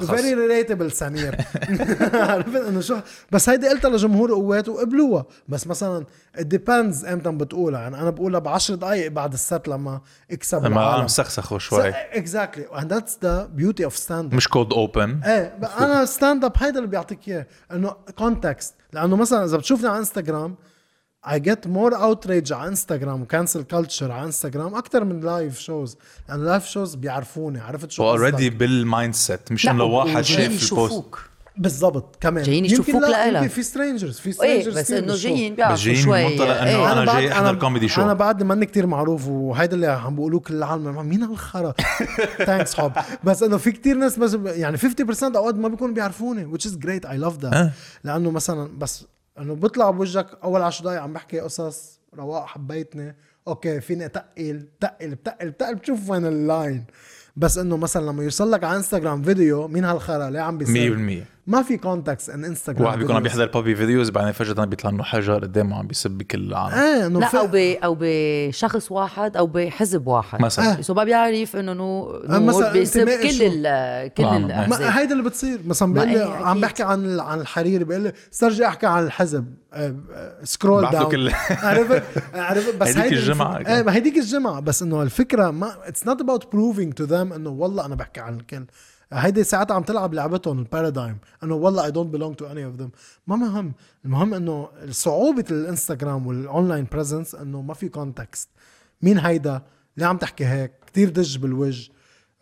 Very 0.00 0.34
relatable 0.34 0.92
سمير. 1.02 1.34
عرفت 2.14 2.56
إنه 2.56 2.80
شو؟ 2.80 2.96
بس 3.32 3.48
هيدي 3.48 3.68
قلتها 3.68 3.90
لجمهور 3.90 4.32
قوات 4.32 4.68
وقبلوها. 4.68 5.24
بس 5.48 5.66
مثلا 5.66 6.04
depends 6.38 7.04
إمتى 7.04 7.30
بتقولها. 7.30 7.80
يعني 7.80 8.00
أنا 8.00 8.10
بقولها 8.10 8.40
ب 8.40 8.48
10 8.48 8.74
دقائق 8.74 9.10
بعد 9.10 9.32
ال 9.32 9.41
set 9.41 9.68
لما 9.68 10.00
اكسب 10.30 10.64
لما 10.64 10.80
العالم. 10.80 11.08
سخسخوا 11.08 11.58
شوي. 11.58 11.88
exactly 11.88 12.66
and 12.66 12.84
that's 12.84 13.12
the 13.12 13.60
beauty 13.60 13.90
of 13.90 14.06
stand 14.06 14.34
مش 14.34 14.48
cold 14.48 14.72
open 14.72 15.20
إيه 15.24 15.58
أنا 15.78 16.04
stand 16.04 16.44
up 16.44 16.52
هيدا 16.56 16.78
اللي 16.78 16.90
بيعطيك 16.90 17.28
إياه 17.28 17.46
إنه 17.72 17.96
context 18.18 18.74
لأنه 18.92 19.16
مثلا 19.16 19.44
إذا 19.44 19.56
بتشوفني 19.56 19.88
على 19.88 19.98
انستغرام 19.98 20.54
I 21.26 21.38
get 21.38 21.66
more 21.66 21.92
outrage 21.94 22.52
على 22.52 22.68
انستغرام 22.68 23.22
و 23.22 23.28
cancel 23.28 23.62
culture 23.62 24.12
على 24.12 24.24
انستغرام 24.26 24.74
أكثر 24.74 25.04
من 25.04 25.20
live 25.20 25.58
shows 25.60 25.96
لأنه 26.28 26.44
live 26.44 26.66
shows 26.66 26.94
بيعرفوني 26.94 27.60
عرفت 27.60 27.90
شو 27.90 28.10
already؟ 28.10 28.50
بال 28.50 29.14
mindset 29.14 29.52
مش 29.52 29.68
إنه 29.68 29.84
واحد 29.84 30.22
شاف 30.22 30.40
البوست 30.40 30.62
يشوفوك 30.62 31.20
بالضبط 31.56 32.16
كمان 32.20 32.44
جايين 32.44 32.64
يمكن 32.64 32.74
يشوفوك 32.82 33.02
لا، 33.02 33.30
لإلك. 33.30 33.50
في 33.50 33.62
strangers 33.62 34.18
في 34.18 34.26
إيه 34.26 34.32
strangers 34.32 34.78
بس 34.78 34.90
إنه 34.90 35.14
جايين 35.14 35.54
بيعرفوا 35.54 35.84
جايين 35.84 36.00
شوي 36.02 36.28
منطلق 36.28 36.46
إنه 36.60 36.64
إيه. 36.70 36.92
أنا 36.92 37.04
جاي 37.14 37.32
أحضر 37.32 37.54
comedy 37.54 37.88
show. 37.88 38.02
أنا 38.02 38.14
بعد 38.14 38.42
ماني 38.42 38.66
كتير 38.66 38.86
معروف 38.86 39.28
وهيدا 39.28 39.74
اللي 39.76 39.86
عم 39.86 40.14
بيقولوه 40.14 40.40
كل 40.40 40.54
العالم 40.54 41.06
مين 41.08 41.22
هالخرا 41.22 41.74
thanks 42.46 42.74
حب 42.74 42.92
بس 43.24 43.42
إنه 43.42 43.56
في 43.56 43.72
كتير 43.72 43.96
ناس 43.96 44.18
بس 44.18 44.36
يعني 44.44 44.78
50% 44.78 44.82
أوقات 45.22 45.54
ما 45.54 45.68
بيكونوا 45.68 45.94
بيعرفوني 45.94 46.52
which 46.58 46.62
is 46.62 46.72
great 46.72 47.04
I 47.08 47.24
love 47.24 47.42
that 47.42 47.54
آه. 47.54 47.70
لأنه 48.04 48.30
مثلا 48.30 48.78
بس 48.78 49.04
انه 49.38 49.54
بيطلع 49.54 49.90
بوجهك 49.90 50.26
اول 50.44 50.62
10 50.62 50.84
دقايق 50.84 51.02
عم 51.02 51.12
بحكي 51.12 51.40
قصص 51.40 52.00
رواق 52.14 52.46
حبيتني. 52.46 53.16
أوكي 53.48 53.80
فيني 53.80 54.04
اتقل 54.06 54.66
تقل 54.80 55.14
بتقل 55.14 55.50
بتقل 55.50 55.74
بتشوف 55.74 56.10
وين 56.10 56.26
ال 56.26 56.36
line. 56.36 56.84
بس 57.36 57.58
انه 57.58 57.76
مثلا 57.76 58.06
لما 58.06 58.22
يوصل 58.24 58.50
لك 58.50 58.64
على 58.64 58.76
انستغرام 58.76 59.22
فيديو 59.22 59.68
مين 59.68 59.84
هالخرا؟ 59.84 60.30
ليه 60.30 60.40
عم 60.40 60.58
بيصير؟ 60.58 61.22
100% 61.22 61.33
ما 61.46 61.62
في 61.62 61.76
context 61.76 62.30
إنه 62.30 62.44
إنستغرام 62.44 62.82
واحد 62.82 62.98
بيكون 62.98 63.16
عم. 63.16 63.22
بيحضر 63.22 63.46
puppy 63.46 63.74
videos 63.76 64.10
بعدين 64.10 64.32
فجأة 64.32 64.64
بيطلع 64.64 64.90
انه 64.90 65.02
حجر 65.02 65.34
قدامه 65.34 65.76
عم 65.78 65.86
بيسب 65.86 66.10
بكل 66.10 66.38
العالم. 66.38 66.74
إيه 66.74 67.06
إنه 67.06 67.20
لا 67.20 67.26
في- 67.28 67.38
أو 67.38 67.46
ب 67.46 67.54
أو 67.84 67.96
بشخص 68.00 68.92
واحد 68.92 69.36
أو 69.36 69.46
بحزب 69.46 70.06
واحد. 70.06 70.42
مثلا. 70.42 70.82
so 70.82 70.94
ما 70.94 71.04
بيعرف 71.04 71.56
إنه 71.56 71.72
no 71.72 72.10
آه، 72.10 72.38
مثلاً 72.38 72.72
بيسب 72.72 73.08
كل 73.08 73.30
شو؟ 73.32 73.44
ال 73.46 74.14
كل 74.14 74.24
آه، 74.24 74.36
الاحزاب 74.36 74.80
ما 74.80 74.98
هيدا 75.00 75.12
اللي 75.12 75.22
بتصير. 75.22 75.60
مثلا 75.66 75.92
بيقول 75.92 76.08
لي 76.08 76.22
عم. 76.22 76.60
بحكي 76.60 76.82
عن 76.82 77.20
عن 77.20 77.40
الحريري 77.40 77.84
بيقول 77.84 78.02
لي 78.02 78.12
استرجع 78.32 78.68
أحكي 78.68 78.86
عن 78.86 79.04
الحزب. 79.04 79.44
scroll 80.44 80.82
بعث 80.82 80.92
له 80.94 80.98
down 81.00 81.10
كل 81.12 81.30
عرفت؟ 81.50 82.02
عرفت؟ 82.34 82.74
بس 82.76 82.96
هيديك 82.96 83.12
إيه 83.68 83.82
ما 83.82 83.94
هيديك 83.94 84.16
الجمعة. 84.16 84.60
بس 84.60 84.82
إنه 84.82 85.02
الفكرة 85.02 85.50
ما 85.50 85.72
it's 85.88 86.06
not 86.06 86.20
about 86.20 86.52
proving 86.52 86.92
to 86.94 87.04
them 87.04 87.32
إنه 87.32 87.50
والله 87.50 87.86
أنا 87.86 87.94
بحكي 87.94 88.20
عن 88.20 88.36
الكل. 88.36 88.64
هيدي 89.12 89.44
ساعتها 89.44 89.74
عم 89.74 89.82
تلعب 89.82 90.14
لعبتهم 90.14 90.58
ال 90.58 90.65
paradigm 90.65 91.18
انه 91.42 91.54
والله 91.54 91.84
I 91.84 91.90
don't 91.90 92.10
belong 92.10 92.36
to 92.36 92.46
any 92.46 92.64
of 92.64 92.74
them 92.74 92.90
ما 93.26 93.36
مهم. 93.36 93.72
المهم 94.04 94.34
إنه 94.34 94.68
صعوبة 94.90 95.44
الإنستغرام 95.50 96.26
وال 96.26 96.41
online 96.41 96.86
presence 96.92 97.34
إنه 97.34 97.62
ما 97.62 97.74
في 97.74 97.88
context 97.88 98.48
مين 99.02 99.18
هيدا؟ 99.18 99.62
ليه 99.96 100.06
عم 100.06 100.16
تحكي 100.16 100.46
هيك؟ 100.46 100.72
كتير 100.86 101.08
دج 101.08 101.38
بالوجه. 101.38 101.92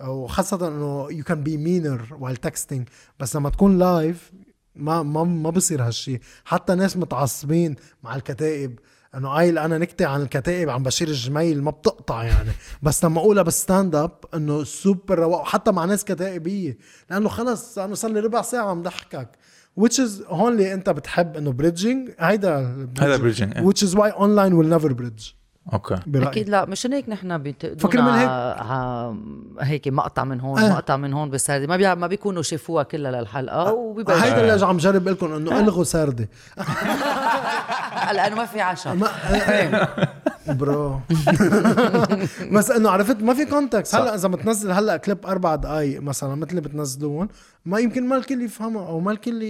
وخاصة 0.00 0.68
إنه 0.68 1.06
you 1.10 1.24
can 1.24 1.42
be 1.42 1.56
meaner 1.56 2.18
while 2.20 2.48
texting. 2.48 2.82
بس 3.20 3.36
لما 3.36 3.50
تكون 3.50 3.78
live 3.78 4.32
ما 4.76 5.02
ما 5.02 5.24
ما 5.24 5.50
بصير 5.50 5.82
هالشي. 5.82 6.20
حتى 6.44 6.74
ناس 6.74 6.96
متعصبين 6.96 7.76
مع 8.02 8.16
الكتائب. 8.16 8.78
إنه 9.14 9.28
قايل 9.28 9.58
أنا 9.58 9.78
نكتة 9.78 10.06
عن 10.06 10.22
الكتائب 10.22 10.70
عن 10.70 10.82
بشير 10.82 11.08
الجميل 11.08 11.62
ما 11.62 11.70
بتقطع 11.70 12.24
يعني. 12.24 12.50
بس 12.82 13.04
لما 13.04 13.20
أقولها 13.20 13.42
بال 13.42 13.57
stand 13.57 13.94
up 13.94 14.18
إنه 14.34 14.64
سوبر 14.64 15.18
رواق 15.18 15.44
حتى 15.44 15.70
مع 15.72 15.84
ناس 15.84 16.04
كتائبية. 16.04 16.78
لأنه 17.10 17.28
خلص 17.28 17.78
لأنه 17.78 17.94
صار 17.94 18.10
لي 18.10 18.20
ربع 18.20 18.42
ساعة 18.42 18.70
عم 18.70 18.82
ضحكك. 18.82 19.28
Which 19.80 19.96
is 19.98 20.28
هون 20.28 20.52
اللي 20.52 20.74
أنت 20.74 20.90
بتحب 20.90 21.36
إنه 21.36 21.52
bridging 21.52 22.10
هيدا 22.18 22.88
هيدا 23.00 23.18
bridging، 23.18 23.56
إيه. 23.56 23.70
which 23.70 23.78
is 23.78 23.94
why 23.94 24.10
online 24.18 24.52
will 24.52 24.78
never 24.78 24.92
bridge. 24.94 25.41
أوكي. 25.72 25.96
برأيي. 26.06 26.28
أكيد 26.28 26.48
لا 26.48 26.64
مشان 26.64 26.92
هيك 26.92 27.08
نحن 27.08 27.38
بينتقدونا 27.38 28.20
هيك. 28.20 28.28
ع- 28.60 29.14
هيك 29.60 29.88
مقطع 29.88 30.24
من 30.24 30.40
هون 30.40 30.58
آه. 30.58 30.70
مقطع 30.72 30.96
من 30.96 31.12
هون 31.12 31.30
بالسردة 31.30 31.66
ما 31.66 31.76
بيع 31.76 31.94
ما 31.94 32.06
بيكونوا 32.06 32.42
شافوها 32.42 32.82
كلها 32.82 33.10
للحلقة 33.20 33.72
وبيبلشوا 33.72 34.24
هيدا 34.24 34.54
اللي 34.54 34.66
عم 34.66 34.76
جرب 34.76 35.08
لكم 35.08 35.32
إنه 35.32 35.60
ألغوا 35.60 35.84
سردة 35.84 36.28
لأنه 38.12 38.36
ما 38.36 38.46
في 38.46 38.60
عشاء 38.60 38.94
ما 38.94 39.08
bro. 40.48 41.00
بس 42.52 42.70
إنه 42.70 42.90
عرفت 42.90 43.22
ما 43.22 43.34
في 43.34 43.44
context 43.44 43.94
هلا 43.94 44.14
إذا 44.14 44.28
بتنزل 44.28 44.70
هلا 44.70 44.96
كليب 44.96 45.26
أربع 45.26 45.54
دقائق 45.54 46.00
مثلا 46.02 46.34
مثل 46.34 46.50
اللي 46.50 46.60
بتنزلون 46.60 47.28
ما 47.66 47.78
يمكن 47.78 48.08
ما 48.08 48.16
الكل 48.16 48.42
يفهمها 48.42 48.86
أو 48.86 49.00
ما 49.00 49.12
الكل 49.12 49.40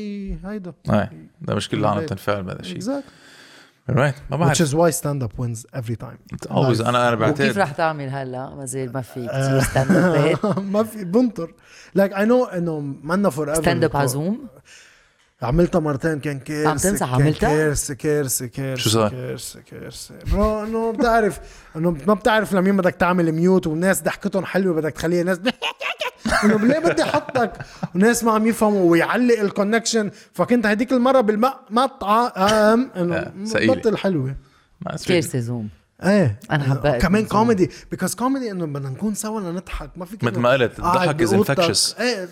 هيدا. 0.45 0.73
إيه 0.91 1.11
ده 1.41 1.55
مش 1.55 1.69
كل 1.69 1.79
العالم 1.79 2.01
بتنفعل 2.01 2.43
بهذا 2.43 2.61
الشيء. 2.61 3.03
Exactly 3.89 3.97
right 3.97 4.14
ما 4.30 4.37
which 4.37 4.41
بعرف 4.41 4.62
is 4.62 4.74
why 4.74 4.99
stand 5.01 5.22
up 5.26 5.39
wins 5.39 5.66
every 5.80 5.97
time. 5.97 6.37
Always 6.51 6.80
أنا 6.80 7.09
أنا 7.09 7.12
وكيف 7.12 7.18
بعتقد 7.20 7.59
رح 7.59 7.72
تعمل 7.72 8.09
هلا؟ 8.09 8.55
ما 8.55 8.64
زال 8.64 8.93
ما 8.93 9.03
في 9.03 9.30
آه. 9.30 9.59
كثير 9.59 9.61
stand 9.61 9.91
up 9.91 10.36
ات 10.36 10.59
ما 10.59 10.83
في 10.85 11.05
بنطر. 11.05 11.55
like 11.95 12.12
I 12.12 12.24
know 12.24 12.45
إنه 12.45 12.80
منا 12.80 13.30
forever 13.30 13.62
stand 13.62 13.85
up 13.85 13.97
على 13.97 14.09
Zoom 14.09 14.47
عملتها 15.45 15.78
مرتين 15.78 16.20
كان 16.20 16.38
كارثة 16.38 16.70
عم 16.70 16.76
تمزح، 16.76 17.14
عملتها؟ 17.14 17.49
كارثة 17.49 17.95
كارثة 17.95 18.47
كارثة 18.47 18.82
شو 18.82 18.90
صار؟ 18.90 19.11
كارثة 19.11 19.61
كارثة 19.61 20.14
bro 20.33 20.64
إنه 20.64 20.93
بتعرف 20.93 21.40
إنه 21.76 21.97
ما 22.07 22.14
بتعرف 22.14 22.53
لمين 22.55 22.76
بدك 22.76 22.95
تعمل 22.95 23.32
mute 23.33 23.66
والناس 23.66 24.03
ضحكتهم 24.03 24.45
حلوة 24.45 24.74
بدك 24.74 24.93
تخليها 24.93 25.22
ناس 25.22 25.40
إنه 26.45 26.59
ليه 26.59 26.78
بدي 26.78 27.03
أحطك 27.03 27.53
وناس 27.95 28.24
ما 28.24 28.32
عم 28.32 28.47
يفهموا 28.47 28.90
ويعلق 28.90 29.40
ال 29.41 29.47
connection 29.47 30.11
فكنت 30.32 30.66
هديك 30.66 30.93
المرة 30.93 31.20
بالمقطعه 31.20 32.32
آم 32.36 32.90
إنه 32.97 33.16
آه،. 33.16 33.32
بطل 33.55 33.97
حلوة. 33.97 34.36
كارثه 35.07 35.38
Zoom 35.39 35.68
إيه 36.05 36.38
أنا 36.51 36.64
حبيت 36.64 37.03
كمان. 37.03 37.26
كوميدي 37.26 37.70
because 37.91 38.14
comedy 38.14 38.51
إنه 38.51 38.66
بدنا 38.66 38.88
نكون 38.88 39.14
سوا 39.14 39.40
لنضحك 39.40 39.90
ما 39.97 40.05
فيك 40.05 40.24
مثل 40.24 40.38
ما 40.38 40.51
قلت 40.51 40.80
قاعد 40.80 41.09
الضحك 41.09 41.28
is 41.28 41.30
بأوضتك. 41.30 41.61
infectious. 41.61 42.01
إيه 42.01 42.28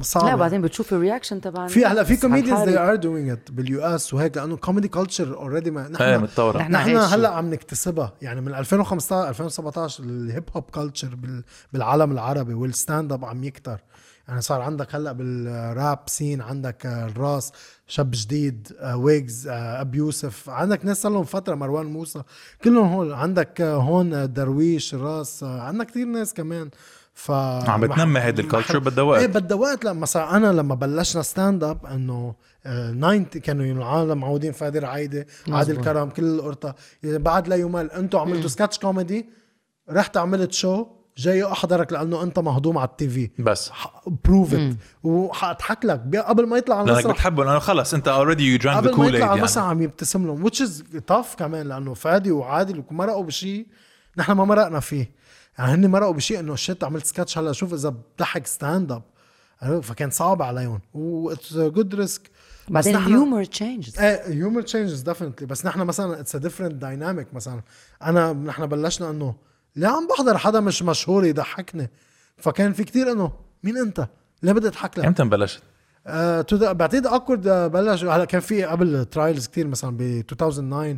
صعب 0.00 0.24
لا 0.24 0.36
بعدين 0.36 0.62
بتشوف 0.62 0.92
ال 0.92 0.97
reaction 0.97 1.40
تبع 1.40 1.66
في 1.66 1.84
هلا 1.86 2.04
في 2.04 2.16
comedians 2.16 2.60
they 2.60 2.68
الحالة. 2.68 2.96
are 2.96 3.00
doing 3.02 3.36
it 3.38 3.52
بال 3.52 3.80
US 3.80 4.14
وهيك 4.14 4.36
لأنه 4.36 4.56
comedy 4.56 4.88
culture 4.88 5.36
already 5.36 5.70
ما 5.70 5.88
نحن 5.88 6.02
نحن 6.24 6.70
نحن. 6.72 6.96
هلا 6.96 7.28
عم 7.28 7.50
نكتسبها. 7.50 8.12
يعني 8.22 8.40
من 8.40 8.54
2015 8.54 9.28
2017 9.28 10.04
ال 10.04 10.14
hip 10.14 10.44
hop 10.56 10.62
culture 10.64 11.18
بالعالم 11.72 12.12
العربي 12.12 12.54
وال 12.54 12.71
stand 12.71 13.12
up 13.12 13.24
عم 13.24 13.44
يكتر. 13.44 13.80
يعني 14.28 14.40
صار 14.40 14.60
عندك 14.60 14.94
هلا 14.94 15.12
بال 15.12 15.46
rap 15.46 15.98
scene 16.06 16.40
عندك 16.40 16.86
آه، 16.86 17.06
الراس 17.06 17.52
شاب 17.86 18.10
جديد 18.14 18.68
آه، 18.80 18.96
ويجز 18.96 19.48
آه، 19.48 19.80
ابي 19.80 19.98
يوسف. 19.98 20.50
عندك 20.50 20.84
ناس 20.84 21.02
صار 21.02 21.12
لهم 21.12 21.24
فترة 21.24 21.54
مروان 21.54 21.86
موسى. 21.86 22.22
كلهم 22.64 22.86
هون. 22.92 23.12
عندك 23.12 23.60
آه، 23.60 23.76
هون 23.76 24.14
آه، 24.14 24.24
درويش 24.24 24.94
راس 24.94 25.42
آه، 25.42 25.60
عندك 25.60 25.86
كثير 25.86 26.06
ناس 26.06 26.34
كمان. 26.34 26.70
ف 27.22 27.30
عم 27.68 27.80
بتنمي 27.80 28.20
هيدي 28.20 28.42
ال 28.42 28.47
culture 28.47 28.78
بدها 28.78 29.04
وقت. 29.04 29.20
إيه 29.20 29.26
بدها 29.26 29.56
وقت. 29.56 29.84
لما 29.84 30.00
مثلا 30.00 30.36
أنا 30.36 30.52
لما 30.52 30.74
بلشنا 30.74 31.22
stand 31.22 31.64
up 31.64 31.86
إنه 31.86 32.34
آه، 32.66 32.90
90 32.90 33.24
كانوا 33.24 33.64
العالم 33.64 34.18
معودين 34.18 34.52
فادي 34.52 34.86
عايدة 34.86 35.26
عادل. 35.48 35.84
كرم 35.84 36.10
كل 36.10 36.24
القرطة. 36.24 36.74
يعني 37.02 37.18
بعد 37.18 37.48
لا 37.48 37.56
يمل 37.56 37.90
أنتم 37.90 38.18
عملتوا 38.18 38.48
sketch 38.48 38.78
comedy 38.78 39.26
رحت 39.90 40.16
عملت 40.16 40.52
show 40.52 40.86
جاي 41.16 41.44
أحضرك 41.44 41.92
لأنه 41.92 42.22
أنت 42.22 42.38
مهضوم 42.38 42.78
على 42.78 42.88
ال 42.88 43.08
TV. 43.08 43.30
بس. 43.38 43.70
prove 44.24 44.54
it 44.54 44.74
وحأضحك 45.02 45.84
لك. 45.84 46.16
قبل 46.16 46.46
ما 46.46 46.56
يطلع 46.56 46.76
على 46.76 46.86
لأنك 46.86 46.98
المسرح. 46.98 47.14
بتحبه 47.16 47.44
لأنه 47.44 47.58
خلص 47.58 47.94
أنت 47.94 48.08
already 48.08 48.52
يو 48.52 48.58
درانك 48.58 48.76
ذا 48.84 48.90
قبل 48.90 48.90
ما 48.90 48.96
كول 48.96 49.06
يطلع 49.14 49.18
على 49.18 49.26
يعني. 49.26 49.38
المسرح 49.38 49.64
عم 49.64 49.82
يبتسم 49.82 50.26
لهم 50.26 50.48
which 50.48 50.54
is 50.54 50.70
tough 51.12 51.36
كمان 51.38 51.68
لأنه 51.68 51.94
فادي 51.94 52.30
وعادل 52.30 52.82
مرقوا 52.90 53.24
بشيء 53.24 53.66
نحن 54.16 54.32
ما 54.32 54.44
مرقنا 54.44 54.80
فيه. 54.80 55.21
يعني 55.58 55.72
هن 55.72 55.90
مرقوا 55.90 56.12
بشيء 56.12 56.40
إنه 56.40 56.56
shit 56.56 56.84
عملت 56.84 57.06
سكتش 57.06 57.38
هلا 57.38 57.52
شوف 57.52 57.74
إذا 57.74 57.88
بضحك 57.88 58.46
stand 58.46 58.92
up 59.62 59.82
فكان 59.82 60.10
صعب 60.10 60.42
عليهم. 60.42 60.80
و 60.94 61.30
it's 61.30 61.56
good 61.56 61.94
risk 61.94 62.30
بعدين 62.68 62.96
ال 62.96 63.04
humor 63.04 63.44
changes 63.44 63.98
إيه 63.98 64.32
humor 64.32 64.62
changes 64.62 65.00
definitely 65.00 65.46
بس 65.46 65.66
نحن 65.66 65.80
مثلا 65.80 66.20
it's 66.20 66.36
different 66.36 66.74
dynamic 66.74 67.34
مثلا. 67.34 67.60
أنا 68.02 68.32
نحن 68.32 68.66
بلشنا 68.66 69.10
إنه 69.10 69.34
ليه 69.76 69.88
عم 69.88 70.08
بحضر 70.08 70.38
حدا 70.38 70.60
مش 70.60 70.82
مشهور 70.82 71.24
يضحكني. 71.24 71.90
فكان 72.36 72.72
في 72.72 72.84
كتير 72.84 73.12
إنه 73.12 73.32
مين 73.62 73.76
أنت؟ 73.76 74.08
ليه 74.42 74.52
بدي 74.52 74.68
أضحك 74.68 74.98
لك؟ 74.98 75.04
إمتى 75.04 75.24
بلشت؟ 75.24 75.62
آه، 76.06 76.46
بعتقد 76.52 77.06
Awkword 77.06 77.48
بلش. 77.48 78.04
هلا 78.04 78.24
كان 78.24 78.40
في 78.40 78.64
قبل 78.64 79.04
trials 79.04 79.46
كتير 79.46 79.66
مثلا 79.66 79.96
ب 79.96 80.00
2009 80.00 80.96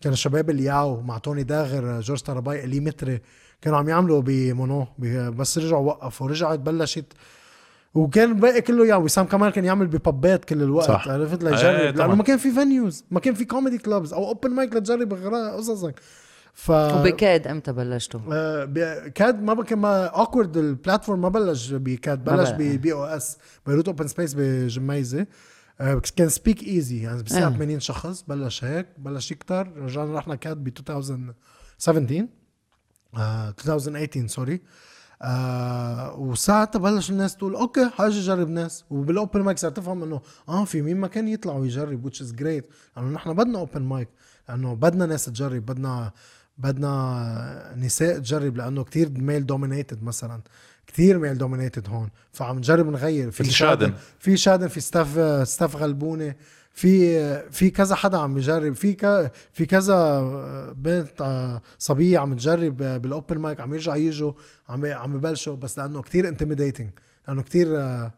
كان 0.00 0.12
الشباب 0.12 0.50
الياو 0.50 1.00
مع 1.00 1.18
توني 1.18 1.42
داغر 1.42 2.00
جورج 2.00 2.20
طرباي 2.20 2.64
إلي 2.64 2.80
متري. 2.80 3.20
كانوا 3.60 3.78
عم 3.78 3.88
يعملوا 3.88 4.22
بمونو 4.24 4.86
بس 5.30 5.58
رجعوا 5.58 5.86
وقفوا 5.86 6.28
رجعت 6.28 6.58
بلشت 6.58 7.12
وكان 7.94 8.28
الباقي 8.30 8.60
كله 8.60 8.86
يا 8.86 8.94
وسام 8.94 9.26
كمان 9.26 9.50
كان 9.50 9.64
يعمل 9.64 9.86
ببابات 9.86 10.44
كل 10.44 10.62
الوقت 10.62 10.88
صح. 10.88 11.08
عرفت 11.08 11.44
إيه، 11.44 11.50
ليجرب 11.50 11.94
طبعاً. 11.94 12.06
لأنه 12.06 12.14
ما 12.14 12.22
كان 12.22 12.38
في 12.38 12.50
فينيوز 12.50 13.04
ما 13.10 13.20
كان 13.20 13.34
في 13.34 13.44
كوميدي 13.44 13.78
كلابز 13.78 14.12
أو 14.12 14.28
اوبن 14.28 14.50
مايك 14.50 14.76
لتجرب 14.76 15.12
قصصك 15.56 16.00
ف 16.52 16.70
وبكاد 16.70 17.46
أمتى 17.46 17.72
بلشتوا؟ 17.72 18.20
آه، 18.32 19.08
كاد 19.14 19.42
ما 19.42 19.54
بكن 19.54 19.76
ما 19.78 20.04
اوكورد 20.06 20.56
البلاتفورم 20.56 21.20
ما 21.20 21.28
بلش 21.28 21.72
بكاد 21.72 22.24
بلش. 22.24 22.50
ببي 22.50 22.92
أو 22.92 23.04
إس 23.04 23.38
بيروت 23.66 23.88
اوبن 23.88 24.06
سبيس 24.08 24.34
بجميزة 24.38 25.26
آه، 25.80 26.02
كان 26.16 26.28
Speakeasy 26.28 27.02
يعني 27.02 27.22
بساعة 27.22 27.46
آه. 27.46 27.50
80 27.50 27.80
شخص 27.80 28.24
بلش 28.28 28.64
هيك 28.64 28.86
بلش 28.98 29.30
يكتر 29.30 29.72
رجعنا 29.76 30.18
رحنا 30.18 30.34
KED 30.34 30.56
ب 30.64 30.66
2017 30.90 32.26
آه 33.14 33.48
2018 33.48 34.26
sorry 34.26 34.60
آه 35.22 36.14
وساعتها 36.14 36.78
بلش 36.78 37.10
الناس 37.10 37.36
تقول 37.36 37.54
أوكي 37.54 37.88
حاجي 37.88 38.18
اجرب 38.20 38.48
ناس. 38.48 38.84
وبال 38.90 39.11
open 39.11 39.40
mic 39.40 39.58
صرت 39.58 39.76
تفهم 39.76 40.02
إنه 40.02 40.20
آه 40.48 40.64
في 40.64 40.82
مين 40.82 40.96
ما 40.96 41.08
كان 41.08 41.28
يطلع 41.28 41.52
ويجرب 41.52 42.08
which 42.10 42.16
is 42.18 42.32
great. 42.40 42.64
لأنه 42.96 43.10
نحن 43.12 43.34
بدنا 43.34 43.58
open 43.58 43.82
mic 43.82 44.08
لأنه 44.48 44.74
بدنا 44.74 45.06
ناس 45.06 45.24
تجرب 45.24 45.66
بدنا 45.66 46.12
بدنا 46.58 47.74
نسا 47.76 48.18
تجرب 48.18 48.56
لأنه 48.56 48.84
كتير 48.84 49.10
male 49.10 49.46
dominated 49.46 50.02
مثلا 50.02 50.40
كتير 50.86 51.18
male 51.18 51.38
dominated 51.38 51.88
هون. 51.88 52.10
فعم 52.32 52.56
نجرب 52.58 52.86
نغير. 52.86 53.30
في 53.30 53.44
شادن. 53.44 53.94
في 54.18 54.36
شادن 54.36 54.68
في 54.68 54.80
ستاف 54.80 55.48
ستاف 55.48 55.76
غلبونة. 55.76 56.34
في 56.76 57.50
في 57.50 57.70
كذا 57.70 57.94
حدا 57.94 58.18
عم 58.18 58.38
يجرب 58.38 58.72
في 58.74 58.92
ك 58.92 59.32
في 59.52 59.66
كذا 59.66 60.20
بنت 60.76 61.20
آه، 61.20 61.62
صبية 61.78 62.18
عم 62.18 62.34
تجرب 62.34 62.76
بال 62.76 62.97
open 62.97 63.38
mic 63.38 63.60
عم 63.60 63.74
يرجع 63.74 63.96
يجوا 63.96 64.32
عم 64.68 64.86
عم 64.86 65.16
يبلشوا 65.16 65.56
بس 65.56 65.78
لأنه 65.78 66.02
كتير 66.02 66.28
intimidating 66.28 66.90
لأنه 67.28 67.42
كثير 67.42 67.66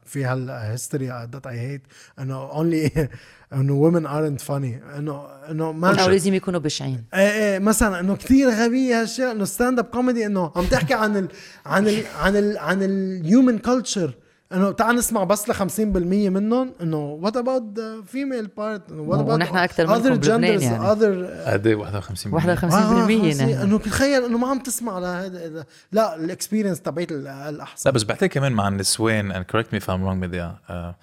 في 0.04 0.24
هال 0.24 0.47
history 0.47 1.28
that 1.32 1.46
I 1.46 1.60
hate 1.60 1.82
إنه 2.18 2.50
only 2.50 2.90
إنه 3.52 3.74
women 3.74 4.06
aren't 4.06 4.40
funny 4.40 4.80
إنه 4.98 5.26
إنه 5.50 5.72
ما 5.72 6.02
أو 6.02 6.08
لازم 6.08 6.34
يكونوا 6.34 6.60
بشعين. 6.60 7.04
إيه 7.14 7.30
إيه 7.30 7.58
مثلا 7.58 8.00
إنه 8.00 8.16
كثير 8.16 8.48
غبيه 8.50 9.00
هالشيء 9.00 9.30
إنه 9.30 9.44
stand 9.44 9.78
up 9.78 9.84
comedy 9.84 10.26
إنه 10.26 10.52
عم 10.56 10.64
تحكي 10.64 10.94
عن 10.94 11.16
ال 11.16 11.28
عن 11.66 11.88
ال 11.88 12.06
عن 12.20 12.36
ال 12.36 12.58
عن 12.58 12.82
ال 12.82 12.95
human 12.95 13.58
culture 13.58 14.14
انه 14.52 14.70
تعال 14.72 14.96
نسمع 14.96 15.24
بس 15.24 15.48
ل 15.48 15.54
50% 15.54 15.78
منهم 15.80 16.72
انه 16.82 16.96
what 16.98 17.36
about 17.36 17.62
the 17.78 18.02
female 18.06 18.46
part 18.46 18.92
what 18.92 19.20
about 19.20 19.34
ونحن 19.34 19.56
أكتر 19.56 19.86
منكم 19.86 20.02
بلبنان 20.08 20.60
يعني. 20.62 20.92
other 20.92 21.24
قد 21.52 21.66
إيه 21.66 21.74
51 21.74 22.32
51% 22.32 22.64
آه 22.74 23.06
نحن 23.06 23.40
إنه 23.62 23.78
تخيل 23.78 24.24
إنه 24.24 24.38
ما 24.38 24.48
عم 24.48 24.58
تسمع 24.58 24.98
لهذا 24.98 25.64
لا 25.92 26.16
ال 26.16 26.22
experience 26.22 26.80
تبعت 26.80 27.12
ال- 27.12 27.26
الأحسن. 27.28 27.90
لا 27.90 27.94
بس 27.94 28.02
بعتقد 28.02 28.28
كمان 28.28 28.52
مع 28.52 28.68
النسوان 28.68 29.32
and 29.32 29.46
correct 29.46 29.66
me 29.74 29.78
if 29.80 29.84
I'm 29.84 30.00
wrong 30.06 30.16
بدي 30.20 30.40
آه، 30.42 30.96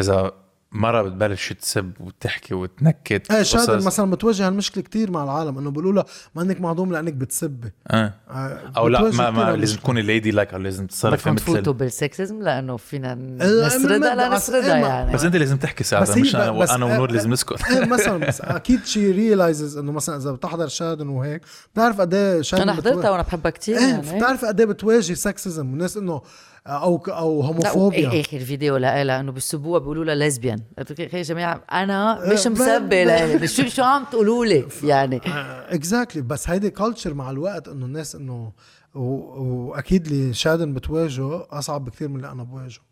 إذا 0.00 0.32
مرة 0.72 1.02
بتبلش 1.02 1.52
تسب 1.52 1.92
وتحكي 2.00 2.54
وتنكت 2.54 3.30
إيه 3.32 3.42
شادن 3.42 3.76
قصص- 3.78 3.86
مثلا 3.86 4.10
بتواجه 4.10 4.46
هالمشكله 4.46 4.84
كتير 4.84 5.10
مع 5.10 5.24
العالم 5.24 5.58
إنه 5.58 5.70
بيقولوا 5.70 5.92
لها 5.92 6.04
ما 6.34 6.42
إنك 6.42 6.60
معدوم 6.60 6.92
لأنك 6.92 7.12
بتسبي 7.12 7.72
آه. 7.90 8.12
آه، 8.30 8.58
أو 8.76 8.88
لا 8.88 9.10
ما, 9.10 9.30
ما. 9.30 9.56
لازم 9.56 9.76
تكوني 9.76 10.02
lady 10.02 10.30
like 10.30 10.54
أو 10.54 10.60
لازم 10.60 10.86
تتصرفي 10.86 11.30
بدكم 11.30 11.34
تفوتوا 11.36 11.60
مثل. 11.60 11.72
بال 11.72 11.89
sexism 11.89 12.42
لأنه 12.42 12.76
فينا 12.76 13.12
إيه، 13.12 13.66
نسردها 13.66 14.14
لا 14.14 14.28
نسردها 14.36 14.74
إيه، 14.76 14.82
ما- 14.82 14.88
يعني. 14.88 15.12
بس 15.14 15.24
أنت 15.24 15.36
لازم 15.36 15.56
تحكي 15.56 15.84
ساعتها 15.84 16.16
مش 16.20 16.36
أنا 16.36 16.50
بس- 16.52 16.70
أنا 16.70 16.84
ونور 16.84 17.10
لازم 17.10 17.30
نسكت. 17.32 17.62
إيه 17.70 17.84
مثلا 17.94 18.26
بس 18.26 18.40
أكيد 18.40 18.84
she 18.84 19.10
realizes 19.10 19.76
إنه 19.78 19.92
مثلا 19.92 20.16
إذا 20.16 20.32
بتحضر 20.32 20.68
شادن 20.68 21.08
وهيك 21.08 21.42
بتعرف 21.74 22.00
قد 22.00 22.14
إيه 22.14 22.42
شادن 22.42 22.62
أنا 22.62 22.72
حضرتها 22.74 23.10
وأنا 23.10 23.22
بحبها 23.22 23.50
كثير 23.50 23.76
إيه 23.78 23.84
يعني. 23.86 24.16
بتعرف 24.18 24.44
قد 24.44 24.60
إيه 24.60 24.66
بتواجه 24.66 25.14
sexism 25.14 25.70
والناس 25.70 25.96
إنه 25.96 26.22
أو 26.68 26.96
أو 26.96 27.40
لا 27.40 27.46
homophobia 27.48 28.08
وإيه 28.08 28.20
آخر 28.20 28.38
فيديو 28.38 28.76
لها 28.76 29.20
إنه 29.20 29.32
بالسبوع 29.32 29.78
بيقولوا 29.78 30.04
لها 30.04 30.14
lesbian 30.14 30.62
يا 30.98 31.22
جماعة 31.22 31.64
أنا 31.72 32.32
مش 32.32 32.46
إيه، 32.46 32.52
مسبه 32.52 33.04
لها 33.04 33.46
شو 33.46 33.68
شو 33.68 33.82
عم 33.82 34.04
تقولوا 34.04 34.44
لي؟ 34.44 34.64
يعني. 34.84 35.20
exactly 35.68 36.22
بس 36.22 36.50
هيدي 36.50 36.70
culture 36.70 37.14
مع 37.14 37.30
الوقت 37.30 37.68
إنه 37.68 37.86
الناس 37.86 38.14
إنه 38.14 38.52
وأكيد 38.94 40.06
اللي 40.06 40.34
شادن 40.34 40.74
بتواجهه 40.74 41.46
أصعب 41.50 41.84
بكثير 41.84 42.08
من 42.08 42.16
اللي 42.16 42.30
أنا 42.32 42.42
بواجهه. 42.42 42.88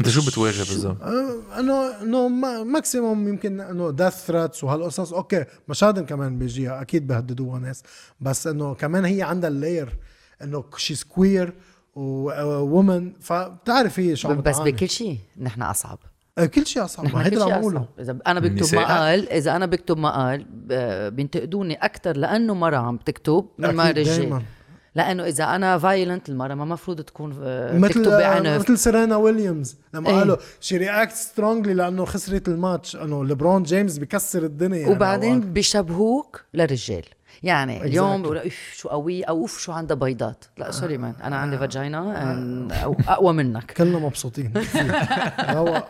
أنت 0.00 0.08
شو 0.08 0.26
بتواجه 0.26 0.58
بالضبط؟ 0.58 1.02
آه، 1.02 1.58
إنه 1.58 2.02
إنه 2.02 2.28
ما- 2.28 2.62
maximum 2.64 3.28
يمكن 3.28 3.60
إنه 3.60 3.90
death 3.90 4.24
threats 4.26 4.64
وهالقصص. 4.64 5.12
okay 5.12 5.44
بس 5.68 5.81
شادن 5.81 6.06
كمان 6.06 6.38
بيجيها 6.38 6.82
أكيد 6.82 7.06
بهددوها 7.06 7.58
ناس. 7.58 7.82
بس 8.20 8.46
إنه 8.46 8.74
كمان 8.74 9.04
هي 9.04 9.22
عندها 9.22 9.50
ال 9.50 9.58
layer 9.58 9.98
إنه 10.42 10.64
she's 10.76 11.02
queer 11.02 11.52
woman 11.94 13.12
فبتعرف 13.20 14.00
هي 14.00 14.16
شو 14.16 14.28
عم 14.28 14.40
بس. 14.40 14.58
بكل 14.58 14.88
شيء 14.88 15.18
نحن 15.40 15.62
أصعب. 15.62 15.98
آه، 16.38 16.46
كل 16.46 16.66
شيء 16.66 16.84
أصعب. 16.84 17.06
نحن 17.06 17.16
ما 17.16 17.26
هيدا 17.26 17.42
اللي 17.42 17.54
عم 17.54 17.60
بقوله 17.60 17.86
إذا 18.00 18.18
أنا 18.26 18.40
بكتب. 18.40 18.78
مقال 18.78 19.28
إذا 19.28 19.56
أنا 19.56 19.66
بكتب 19.66 19.98
مقال 19.98 20.46
بينتقدوني 21.10 21.74
أكثر 21.74 22.16
لأنه 22.16 22.54
مرة 22.54 22.76
عم 22.76 22.96
تكتب 22.96 23.46
من 23.58 23.70
ما 23.70 23.90
رجال. 23.90 24.42
لأنه 24.94 25.26
إذا 25.26 25.44
أنا 25.44 25.78
violent 25.78 26.28
المرة 26.28 26.54
ما 26.54 26.64
مفروض 26.64 27.00
تكون 27.00 27.36
آه، 27.42 27.78
مثل 27.78 27.94
تكتب 27.94 28.10
آه، 28.10 28.18
بعنف 28.18 28.62
مثل 28.62 28.78
سيرينا 28.78 29.16
ويليامز 29.16 29.76
لما 29.94 30.08
إيه. 30.10 30.16
قالوا 30.16 30.36
she 30.60 30.76
react 30.76 31.12
strongly 31.12 31.74
لأنه 31.74 32.04
خسرت 32.04 32.48
الماتش. 32.48 32.96
أنه 32.96 33.24
ليبرون 33.24 33.62
جيمس 33.62 33.98
بكسر 33.98 34.42
الدنيا. 34.42 34.88
وبعدين. 34.88 35.40
بيشبهوك 35.40 36.40
للرجال. 36.54 37.04
يعني 37.42 37.84
اليوم 37.84 38.12
Exactly. 38.12 38.20
بيقولوا 38.20 38.46
اف 38.46 38.72
شو 38.76 38.88
قوي 38.88 39.22
أو 39.22 39.38
أوف 39.38 39.58
شو 39.60 39.72
عندها 39.72 39.96
بيضات. 39.96 40.44
لا 40.58 40.70
sorry 40.70 40.98
man 40.98 41.14
أنا 41.22 41.36
عندي 41.36 41.58
vagina 41.58 42.14
and- 42.14 42.72
أو 42.82 42.96
أقوى 43.08 43.32
منك. 43.32 43.72
كلنا 43.76 43.98
مبسوطين. 43.98 44.52
هو 45.40 45.84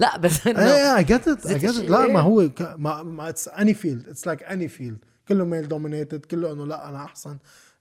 لا 0.00 0.16
بس 0.18 0.46
إنه 0.46 0.60
إيه 0.74 0.96
I 0.96 1.04
get 1.04 1.28
it. 1.28 1.64
لا 1.90 2.06
ما 2.06 2.20
هو 2.20 2.48
ك- 2.48 2.74
ما 2.78 3.02
ما 3.02 3.28
it's 3.28 3.48
any 3.48 3.74
field 3.74 4.08
it's 4.08 4.26
like 4.26 4.42
any 4.42 4.68
field 4.68 4.98
كله 5.28 5.44
male 5.44 5.68
dominated 5.68 6.24
كله 6.24 6.52
إنه 6.52 6.66
لا 6.66 6.88
أنا 6.88 7.04
أحسن. 7.04 7.38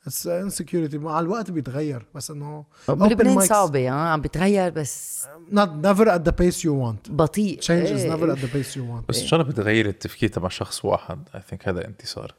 it's 0.08 0.28
insecurity 0.28 0.98
مع 0.97 1.20
الوقت 1.20 1.51
بيتغير 1.51 2.05
بس 2.16 2.32
إنه 2.32 2.66
بلبنان 2.89 3.39
صعبة 3.39 3.89
ها 3.89 3.93
عم 3.93 4.22
بتغير 4.22 4.70
بس 4.70 5.26
not 5.51 5.70
never 5.86 6.05
at 6.05 6.22
the 6.30 6.32
pace 6.41 6.59
you 6.64 6.70
want. 6.84 7.11
بطيء. 7.11 7.59
Change 7.61 7.66
is 7.66 7.91
إيه. 7.91 8.16
never 8.18 8.36
at 8.36 8.39
the 8.39 8.47
pace 8.55 8.74
you 8.76 8.80
want. 8.82 9.03
بس 9.09 9.22
ان 9.22 9.28
شاء 9.28 9.39
الله 9.39 9.51
بتغير 9.51 9.86
التفكير 9.86 10.30
تبع 10.30 10.49
شخص 10.49 10.86
واحد؟ 10.86 11.20
I 11.36 11.41
think 11.50 11.68
هذا 11.68 11.88
انتصار. 11.88 12.34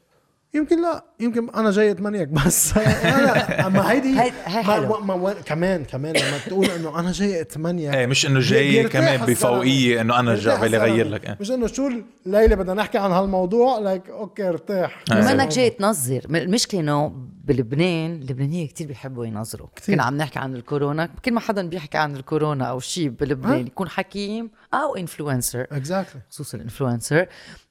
يمكن 0.53 0.81
لا 0.81 1.05
يمكن 1.19 1.49
أنا 1.49 1.71
جاي 1.71 1.91
أتمنيك 1.91 2.27
بس 2.27 2.77
أنا 2.77 3.69
ما 3.69 3.91
هيدي 3.91 4.15
ما. 4.47 4.99
ما 4.99 5.15
ما 5.15 5.33
كمان 5.33 5.83
كمان 5.85 6.15
لما 6.15 6.37
تقول 6.47 6.65
إنه 6.65 6.99
أنا 6.99 7.11
جاي 7.11 7.41
أتمنيك 7.41 7.93
إيه 7.93 8.05
مش 8.05 8.25
إنه 8.25 8.39
جاي 8.39 8.83
كمان. 8.83 9.25
بفوقية 9.25 10.01
إنه 10.01 10.19
أنا 10.19 10.33
بيرتاح 10.33 10.53
رجع 10.53 10.61
بالي 10.61 10.77
غير 10.77 10.95
الزلمة. 10.95 11.15
لك 11.15 11.25
إيه. 11.25 11.37
مش 11.41 11.51
إنه 11.51 11.67
شو 11.67 11.91
الليلة 12.25 12.55
بدنا 12.55 12.73
نحكي 12.73 12.97
عن 12.97 13.11
هالموضوع 13.11 13.79
like 13.79 14.09
okay 14.09 14.49
ارتاح 14.49 15.03
بما 15.11 15.31
إنك 15.31 15.47
جاي 15.47 15.69
تنظر 15.69 16.21
المشكلة 16.29 16.79
إنه 16.81 17.11
بلبنان 17.43 18.11
اللبنانيه 18.11 18.67
كتير 18.67 18.87
بيحبوا 18.87 19.25
ينظروا 19.25 19.67
كتير. 19.75 19.95
كنا 19.95 20.03
عم 20.03 20.17
نحكي 20.17 20.39
عن 20.39 20.55
الكورونا 20.55 21.09
كل 21.25 21.31
ما 21.31 21.39
حدا 21.39 21.67
بيحكي 21.69 21.97
عن 21.97 22.15
الكورونا 22.15 22.65
أو 22.65 22.79
شيء 22.79 23.09
بلبنان 23.09 23.67
يكون 23.67 23.89
حكيم 23.89 24.51
أو 24.73 24.95
influencer 24.95 25.67
exactly 25.71 26.21
خصوصا 26.29 26.57
ال 26.57 26.63
influencer 26.63 27.25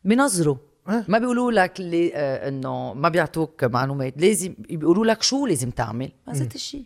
بينظروا 0.04 0.54
إيه. 0.54 0.73
ما 0.86 1.18
بيقولوا 1.18 1.52
لك 1.52 1.80
اللي 1.80 2.12
آه 2.14 2.48
إنه 2.48 2.94
ما 2.94 3.08
بيعطوك 3.08 3.64
معلومات. 3.64 4.14
لازم 4.16 4.54
بيقولوا 4.58 5.06
لك 5.06 5.22
شو 5.22 5.46
لازم 5.46 5.70
تعمل. 5.70 6.12
ما 6.26 6.34
زلت 6.34 6.54
الشيء 6.54 6.84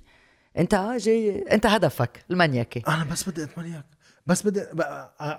أنت 0.59 0.75
آه 0.75 0.97
جاي 0.97 1.45
أنت 1.53 1.67
هدفك 1.67 2.25
المنيكه 2.31 2.95
أنا 2.95 3.05
بس 3.05 3.29
بدي 3.29 3.43
اتمنيك 3.43 3.85
بس 4.27 4.47
بدي 4.47 4.61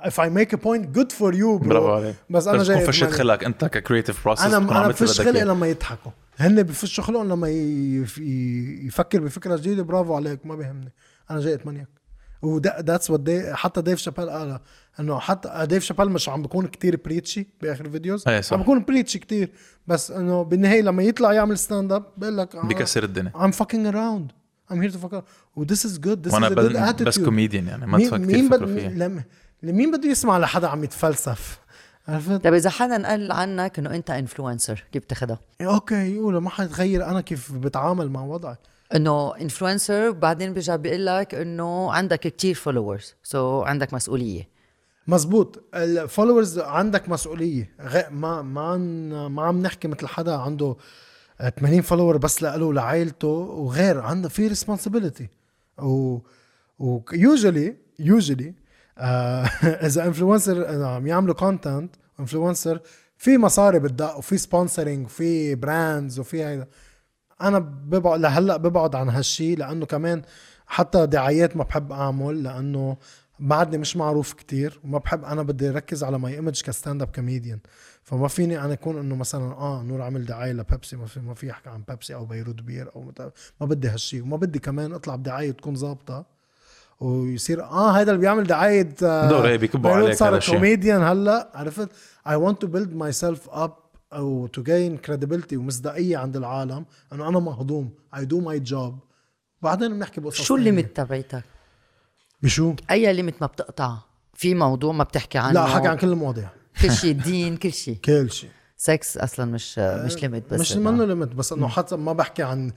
I 0.05 0.29
make 0.29 0.51
a 0.53 0.57
point 0.57 0.97
good 0.97 1.11
for 1.11 1.33
you 1.33 1.63
bro. 1.63 1.67
برافو 1.67 1.91
عليك. 1.91 2.15
بس 2.29 2.47
أنا 2.47 2.57
بس 2.57 2.67
جاي 2.67 2.77
تكون 2.77 2.91
فشت. 2.91 3.03
خلقك. 3.03 3.43
أنت 3.43 3.65
ك 3.65 3.72
creative 3.72 4.23
process 4.25 4.41
أنا 4.41 4.57
أنا 4.57 4.87
بفش 4.87 5.21
خلقي. 5.21 5.45
لما 5.45 5.67
يضحكوا. 5.67 6.11
هن 6.37 6.63
بفشوا 6.63 7.03
خلقهم 7.03 7.29
لما 7.29 7.49
يفكر 8.85 9.19
بفكرة 9.19 9.57
جديدة. 9.57 9.83
برافو 9.83 10.15
عليك 10.15 10.45
ما 10.45 10.55
بيهمني. 10.55 10.93
أنا 11.31 11.39
جاي 11.39 11.53
اتمنيك 11.53 11.87
وده 12.41 12.79
that's 12.79 13.09
what 13.09 13.29
حتى 13.53 13.81
ديف 13.81 13.99
شابيل 13.99 14.29
قالها 14.29 14.61
إنه 14.99 15.19
حتى 15.19 15.65
ديف 15.65 15.83
شابيل 15.83 16.09
مش 16.09 16.29
عم 16.29 16.41
بكون 16.41 16.67
كتير 16.67 16.99
preachy 17.05 17.47
بآخر 17.61 17.85
ال 17.85 17.91
videos 17.91 18.27
إيه 18.27 18.41
صح. 18.41 18.53
عم 18.53 18.61
بكون 18.63 18.83
preachy 18.83 19.19
كتير 19.19 19.51
بس 19.87 20.11
إنه 20.11 20.43
بالنهاية 20.43 20.81
لما 20.81 21.03
يطلع 21.03 21.33
يعمل 21.33 21.57
stand 21.57 21.91
up 21.91 22.03
بقول 22.17 22.37
لك 22.37 22.55
آه، 22.55 22.61
بكسر 22.67 23.03
الدنيا. 23.03 23.31
I'm 23.35 23.51
fucking 23.53 23.93
around. 23.93 24.33
I'm 24.73 24.77
here 24.81 24.93
to 24.95 24.99
fuck 25.05 25.11
around. 25.13 25.23
و 25.55 25.65
this 25.65 25.77
is 25.77 25.97
good. 26.05 26.27
This 26.27 26.33
وأنا 26.33 26.49
بل- 26.49 27.03
بس 27.05 27.19
كوميديان 27.19 27.67
يعني 27.67 27.85
ما 27.85 27.97
مين 27.97 28.07
تفكر 28.07 28.19
مين 28.19 28.49
كثير 28.49 28.65
بد... 28.65 28.97
لم... 28.97 29.23
لمين 29.63 29.91
بده 29.91 30.09
يسمع 30.09 30.37
لحدا 30.37 30.67
عم 30.67 30.83
يتفلسف؟ 30.83 31.59
عرفت؟ 32.07 32.43
طيب 32.43 32.53
إذا 32.53 32.69
حدا 32.69 33.07
قال 33.07 33.31
عنك 33.31 33.79
إنه 33.79 33.95
أنت 33.95 34.09
influencer 34.09 34.83
كيف 34.91 35.03
بتاخدها؟ 35.03 35.39
okay 35.61 36.15
يقولوا 36.15 36.41
ما 36.41 36.49
حيتغير 36.49 37.05
أنا 37.05 37.21
كيف 37.21 37.51
بتعامل 37.51 38.09
مع 38.09 38.21
وضعي. 38.23 38.55
إنه 38.95 39.35
influencer 39.35 40.09
وبعدين 40.09 40.53
بيرجع 40.53 40.75
بيقول 40.75 41.05
لك 41.05 41.35
إنه 41.35 41.91
عندك 41.91 42.19
كتير 42.19 42.55
followers 42.55 43.63
so 43.63 43.65
so 43.65 43.67
عندك 43.67 43.93
مسؤولية 43.93 44.49
مزبوط 45.07 45.63
ال 45.75 45.84
followers 45.84 46.59
عندك 46.59 47.09
مسؤولية. 47.09 47.71
ما 48.11 48.41
ما. 48.41 48.77
ما 49.27 49.43
عم 49.43 49.61
نحكي 49.61 49.87
مثل 49.87 50.07
حدا 50.07 50.35
عنده 50.35 50.75
80 51.59 51.81
follower 51.81 52.17
بس 52.17 52.43
لإله 52.43 52.65
ولعائلته 52.65 53.27
وغير 53.27 53.99
عنده 53.99 54.29
في 54.29 54.47
responsibility 54.47 55.29
و 55.77 56.19
usually 56.79 57.75
usually 57.99 58.53
إذا 59.87 60.05
influencer 60.05 60.83
عم 60.85 61.07
يعملوا 61.07 61.35
content 61.35 61.95
influencer 62.19 62.79
في 63.17 63.37
مصاري 63.37 63.79
بتدق 63.79 64.17
وفي 64.17 64.37
sponsoring 64.37 65.05
وفي 65.05 65.55
brands 65.55 66.19
وفي 66.19 66.43
هيدا 66.43 66.67
أنا 67.41 67.59
ببعد 67.59 68.19
لهلأ 68.19 68.57
ببعد 68.57 68.95
عن 68.95 69.09
هالشي 69.09 69.55
لأنه 69.55 69.85
كمان 69.85 70.21
حتى 70.67 71.05
دعايات 71.05 71.57
ما 71.57 71.63
بحب 71.63 71.91
أعمل 71.91 72.43
لأنه 72.43 72.97
بعدني 73.39 73.77
مش 73.77 73.97
معروف 73.97 74.33
كتير 74.33 74.79
وما 74.83 74.97
بحب 74.97 75.25
أنا 75.25 75.43
بدي 75.43 75.69
أركز 75.69 76.03
على 76.03 76.19
my 76.19 76.33
image 76.35 76.61
ك 76.61 76.68
stand 76.68 77.01
up 77.01 77.07
comedian 77.15 77.59
فما 78.03 78.27
فيني 78.27 78.59
أنا 78.65 78.73
أكون 78.73 78.99
إنه 78.99 79.15
مثلا 79.15 79.51
آه 79.53 79.83
نور 79.83 80.01
عمل 80.01 80.25
دعاية 80.25 80.51
لبيبسي 80.53 80.95
ما 80.95 81.05
في 81.05 81.19
ما 81.19 81.33
في 81.33 81.51
احكي 81.51 81.69
عن 81.69 81.83
بيبسي 81.87 82.15
أو 82.15 82.25
بيروت 82.25 82.61
بير 82.61 82.89
أو. 82.95 83.11
ما 83.61 83.65
بدي 83.67 83.87
هالشي 83.89 84.21
وما 84.21 84.37
بدي 84.37 84.59
كمان 84.59 84.93
أطلع 84.93 85.15
بدعاية 85.15 85.51
تكون 85.51 85.75
ظابطة 85.75 86.25
ويصير 86.99 87.63
آه 87.63 87.91
هيدا 87.91 88.11
اللي 88.11 88.21
بيعمل 88.21 88.43
دعاية 88.43 88.95
آه 89.03 89.29
دور 89.29 89.47
هي 89.47 89.57
بيكبوا 89.57 89.91
عليك 89.91 90.13
صار 90.13 90.35
هذا. 90.35 90.45
كوميديان 90.53 91.01
هلأ 91.03 91.49
عرفت 91.55 91.89
I 92.27 92.31
want 92.31 92.55
to 92.65 92.67
build 92.67 92.93
myself 93.03 93.51
up 93.53 93.88
أو 94.13 94.49
to 94.57 94.61
gain 94.61 95.07
credibility 95.07 95.53
ومصداقية 95.53 96.17
عند 96.17 96.35
العالم 96.37 96.85
إنه 97.13 97.29
أنا 97.29 97.39
مهضوم 97.39 97.93
I 98.15 98.19
do 98.19 98.35
my 98.45 98.71
job. 98.71 98.93
بعدين 99.61 99.93
بنحكي 99.93 100.21
بقصص 100.21 100.41
شو. 100.41 100.55
ال 100.55 100.62
limit 100.62 100.97
تبعتك؟ 100.97 101.43
بشو؟ 102.43 102.75
أي 102.91 103.13
limit 103.13 103.35
ما 103.41 103.47
بتقطع؟ 103.47 103.97
في 104.33 104.55
موضوع 104.55 104.91
ما 104.91 105.03
بتحكي 105.03 105.37
عنه؟ 105.37 105.53
لا 105.53 105.65
حكي 105.65 105.87
عن 105.87 105.97
كل 105.97 106.07
المواضيع. 106.07 106.49
كل 106.81 106.91
شيء 106.91 107.13
دين 107.13 107.57
كل 107.57 107.73
شيء. 107.73 107.97
كل 108.05 108.31
شيء. 108.31 108.49
سكس 108.77 109.17
أصلا 109.17 109.45
مش 109.45 109.79
مش 109.79 110.21
limit 110.21 110.53
بس 110.53 110.59
مش 110.59 110.73
منه 110.73 111.05
limit 111.05 111.29
بس 111.29 111.53
إنه 111.53 111.67
حتى 111.67 111.95
ما 111.95 112.13
بحكي 112.13 112.43
عن 112.43 112.71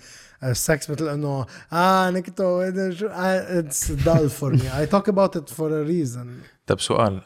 السكس 0.44 0.90
مثل 0.90 1.08
إنه 1.08 1.46
آه 1.72 2.10
نكتو 2.10 2.60
it's 2.60 3.92
dull 3.92 4.30
for 4.30 4.52
me 4.52 4.78
I 4.78 4.86
talk 4.86 5.08
about 5.08 5.36
it 5.36 5.48
for 5.48 5.80
a 5.80 5.82
reason 5.82 6.38
طب 6.66 6.80
سؤال 6.80 7.20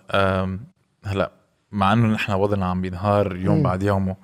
هلا 1.04 1.32
مع 1.72 1.92
إنه 1.92 2.06
نحن 2.06 2.32
وضعنا 2.32 2.66
عم 2.66 2.80
بينهار 2.80 3.36
يوم 3.36 3.56
مم. 3.56 3.62
بعد 3.62 3.82
يومه. 3.82 4.16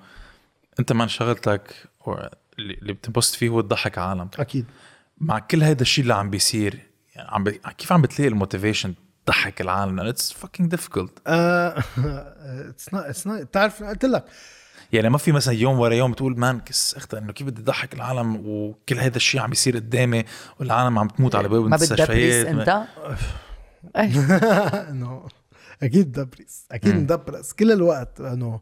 أنت 0.79 0.93
من 0.93 1.07
شغلتك 1.07 1.73
اللي 2.59 2.73
اللي 2.73 2.93
بتنبسط 2.93 3.35
فيه 3.35 3.49
هو 3.49 3.61
تضحك 3.61 3.97
عالم 3.97 4.29
أكيد. 4.39 4.65
مع 5.17 5.39
كل 5.39 5.63
هيدا 5.63 5.81
الشيء 5.81 6.03
اللي 6.03 6.13
عم 6.13 6.29
بيصير 6.29 6.79
يعني 7.15 7.29
عم 7.31 7.43
بي... 7.43 7.61
كيف 7.77 7.93
عم 7.93 8.01
بتلاقي 8.01 8.29
ال 8.29 8.35
motivation 8.35 8.93
تضحك 9.25 9.61
العالم؟ 9.61 9.99
it's 9.99 10.33
fucking 10.33 10.69
difficult 10.69 11.19
it's 11.27 12.93
not 12.93 13.03
it's 13.03 13.27
not 13.27 13.41
بتعرف 13.41 13.83
قلت 13.83 14.05
لك؟ 14.05 14.25
يعني 14.93 15.09
ما 15.09 15.17
في 15.17 15.31
مثلا 15.31 15.53
يوم 15.53 15.79
ورا 15.79 15.93
يوم 15.93 16.13
تقول 16.13 16.39
man 16.39 16.59
كس 16.59 16.95
أختي 16.95 17.17
إنه 17.17 17.33
كيف 17.33 17.47
بدي 17.47 17.61
اضحك 17.61 17.93
العالم 17.93 18.41
وكل 18.45 18.99
هذا 18.99 19.17
الشيء 19.17 19.41
عم 19.41 19.49
بيصير 19.49 19.75
قدامي 19.75 20.25
والعالم 20.59 20.99
عم 20.99 21.07
تموت 21.07 21.35
على 21.35 21.47
باب 21.47 21.65
ما 21.65 21.77
بت 21.77 21.92
depress 21.92 22.45
المستشفيات 22.45 22.47
أنت؟ 22.47 22.83
إيه. 23.97 25.23
أكيد 25.83 26.11
depress 26.11 26.65
أكيد. 26.71 26.95
م 26.95 27.02
depress 27.02 27.53
كل 27.53 27.71
الوقت 27.71 28.21
أنه 28.21 28.61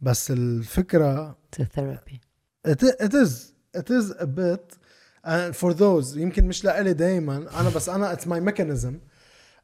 بس 0.00 0.30
الفكرة 0.30 1.38
ثيرابي 1.74 2.20
it, 2.68 2.82
it 3.02 3.12
is 3.12 3.30
it 3.76 3.90
is 3.90 4.10
a 4.20 4.26
bit 4.26 4.78
and 5.26 5.56
for 5.56 5.72
those 5.74 6.16
يمكن 6.16 6.48
مش 6.48 6.64
لإلي 6.64 6.92
دايما. 6.92 7.36
أنا 7.60 7.68
بس 7.68 7.88
أنا 7.88 8.16
my 8.16 8.50
mechanism. 8.52 8.92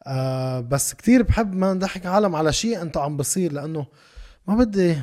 آه 0.06 0.60
بس 0.60 0.94
كتير 0.94 1.22
بحب 1.22 1.54
ما 1.54 1.74
نضحك 1.74 2.06
عالم 2.06 2.36
على 2.36 2.52
شيء 2.52 2.82
أنت 2.82 2.96
عم 2.96 3.16
بصير 3.16 3.52
لأنه 3.52 3.86
ما 4.46 4.54
بدي 4.54 4.96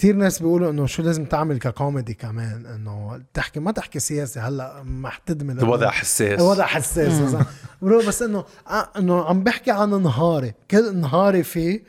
كتير 0.00 0.16
ناس 0.16 0.38
بيقولوا 0.38 0.70
إنه 0.70 0.86
شو 0.86 1.02
لازم 1.02 1.24
تعمل 1.24 1.58
ككوميدي 1.58 2.14
كمان 2.14 2.66
إنه 2.66 3.22
تحكي 3.34 3.60
ما 3.60 3.72
تحكي 3.72 3.98
سياسي 3.98 4.40
هلأ 4.40 4.82
محتدمه 4.84 5.54
لأنه- 5.54 5.62
الوضع 5.62 5.90
حساس. 5.90 6.40
الوضع 6.40 6.64
حساس 6.66 7.36
بس 7.82 8.22
إنه 8.22 8.44
آه، 8.68 8.88
إنه 8.98 9.24
عم 9.24 9.44
بحكي 9.44 9.70
عن 9.70 10.02
نهاري 10.02 10.54
كل 10.70 10.96
نهاري 10.96 11.42
فيه 11.42 11.82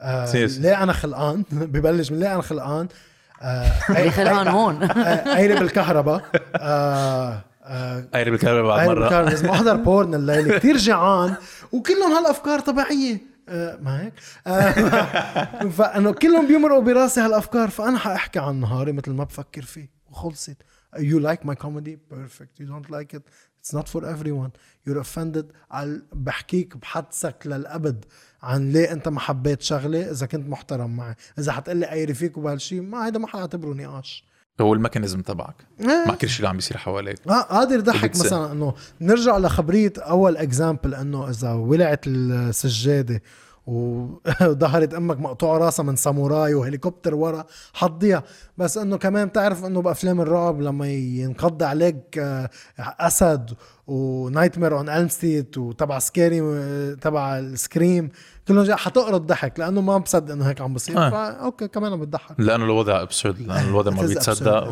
آه. 0.00 0.34
ليه 0.34 0.82
أنا 0.82 0.92
خلقان؟ 0.92 1.42
ببلش 1.52 2.10
من 2.12 2.18
ليه 2.20 2.34
أنا 2.34 2.42
خلقان؟ 2.42 2.88
آه 3.42 3.70
خلقان 4.10 4.48
هون. 4.48 4.82
آه، 4.82 5.34
قايلة 5.34 5.58
بالكهرباء. 5.60 6.22
آه 6.56 7.42
آه 7.64 8.04
قايرب 8.14 8.34
الكهرباء 8.34 8.62
بعد 8.68 8.78
قايلة 8.78 8.94
مرة. 8.94 9.00
بالكهرباء 9.00 9.30
لازم 9.30 9.48
احضر 9.48 9.76
بورن 9.76 10.14
الليلة 10.14 10.58
كثير 10.58 10.76
جيعان 10.76 11.34
وكلهم 11.72 12.12
هالأفكار 12.12 12.60
طبيعية. 12.60 13.35
ما 13.48 14.02
هيك 14.02 14.14
فانه 15.70 16.12
كلهم 16.12 16.46
بيمرقوا 16.46 16.82
براسي 16.82 17.20
هالأفكار 17.20 17.70
فأنا 17.70 17.98
حأحكي 17.98 18.38
عن 18.38 18.60
نهاري 18.60 18.92
مثل 18.92 19.10
ما 19.10 19.24
بفكر 19.24 19.62
فيه 19.62 19.90
وخلصت. 20.10 20.56
You 20.96 21.20
like 21.20 21.44
my 21.44 21.54
comedy? 21.54 21.96
Perfect. 22.10 22.58
You 22.60 22.66
don't 22.66 22.90
like 22.90 23.12
it? 23.14 23.22
It's 23.60 23.72
not 23.78 23.88
for 23.88 24.02
everyone. 24.14 24.52
You're 24.86 25.00
offended? 25.00 25.52
على 25.70 26.02
بحكيك 26.12 26.76
بحدسك 26.76 27.42
للأبد 27.46 28.04
عن 28.42 28.72
ليه 28.72 28.92
أنت 28.92 29.08
ما 29.08 29.20
حبيت 29.20 29.62
شغلة 29.62 30.10
إذا 30.10 30.26
كنت 30.26 30.48
محترم 30.48 30.96
معي. 30.96 31.14
إذا 31.38 31.52
حتقلي 31.52 31.86
أيري 31.86 32.14
فيك 32.14 32.36
وبهالشيء 32.36 32.82
ما 32.82 33.06
هيدا 33.06 33.18
ما 33.18 33.26
حاعتبره 33.26 33.74
نقاش 33.74 34.24
هو 34.60 34.74
ال 34.74 34.79
mechanism 34.79 35.22
تبعك 35.22 35.54
إيه. 35.80 36.04
مع 36.08 36.14
كل 36.14 36.28
شيء 36.28 36.38
اللي 36.38 36.48
عم 36.48 36.56
بيصير 36.56 36.76
حواليك 36.76 37.18
آه 37.28 37.40
قادر 37.40 37.80
ضحك 37.80 38.04
بدك 38.10 38.14
سنة. 38.14 38.26
مثلا 38.26 38.52
إنه 38.52 38.74
نرجع 39.00 39.38
لخبرية 39.38 39.92
أول 39.98 40.36
example 40.36 40.94
إنه 40.94 41.30
إذا 41.30 41.52
ولعت 41.52 42.06
السجادة 42.06 43.22
وظهرت 43.66 44.94
أمك 44.94 45.20
مقطوع 45.20 45.58
راسها 45.58 45.82
من 45.82 45.96
ساموراي 45.96 46.54
وهليكوبتر 46.54 47.14
ورا 47.14 47.44
حضيها. 47.72 48.22
بس 48.58 48.78
إنه 48.78 48.96
كمان 48.96 49.28
بتعرف 49.28 49.64
إنه 49.64 49.82
بأفلام 49.82 50.20
الرعب 50.20 50.60
لما 50.60 50.88
ينقض 50.88 51.62
عليك 51.62 52.18
آه، 52.18 52.50
أسد 52.78 53.50
و 53.86 54.58
Nightmare 54.58 54.76
on 54.78 54.88
Elm 54.88 55.08
Street 55.08 55.58
وتبع 55.58 55.98
scary 55.98 56.40
تبع 56.96 57.38
ال 57.38 57.48
Scream 57.48 58.10
كلهم 58.48 58.74
حتقرض 58.74 59.26
ضحك 59.26 59.58
لأنه 59.58 59.80
ما 59.80 59.98
مصدق 59.98 60.32
إنه 60.32 60.48
هيك 60.48 60.60
عم 60.60 60.74
بصير. 60.74 60.98
آه. 61.06 61.10
فا 61.10 61.30
okay 61.30 61.68
كمان 61.68 62.00
بتضحك. 62.00 62.34
لأنه 62.40 62.64
الوضع 62.64 63.02
absurd 63.02 63.40
لأنه 63.40 63.68
الوضع 63.68 63.90
ما 63.90 64.02
بيتصدق 64.06 64.68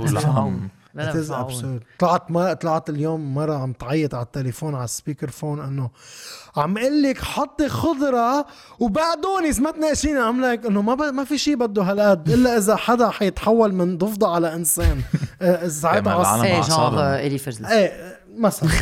مش 0.94 1.28
معقول. 1.30 1.52
absurd. 1.54 1.84
طلعت 1.98 2.30
ما 2.30 2.52
طلعت 2.52 2.90
اليوم 2.90 3.34
مرة 3.34 3.54
عم 3.54 3.72
تعيط 3.72 4.14
على 4.14 4.24
التليفون 4.24 4.74
على 4.74 4.84
ال 4.84 5.30
speakerphone 5.30 5.60
إنه 5.60 5.90
عم 6.56 6.78
قل 6.78 7.02
لك 7.02 7.18
حطي 7.18 7.68
خضرة 7.68 8.46
وبعدوني 8.80 9.50
ما 9.60 9.70
تناقشيني 9.70 10.18
عم 10.18 10.44
لك 10.44 10.66
إنه 10.66 10.82
ما 10.82 10.94
ب... 10.94 11.02
ما 11.02 11.24
في 11.24 11.38
شيء 11.38 11.56
بده 11.56 11.82
هالقد 11.82 12.28
إلا 12.28 12.56
إذا 12.58 12.76
حدا 12.76 13.08
حيتحول 13.10 13.74
من 13.74 13.98
ضفدع 13.98 14.28
على 14.30 14.54
إنسان. 14.54 15.00
ساعتها. 15.68 16.20
العالم 16.20 16.42
إيه. 16.44 16.60
جونغ 16.60 17.00
الي 17.26 17.38
فرزل 17.38 17.66
إيه 17.66 18.18
مثلا. 18.38 18.70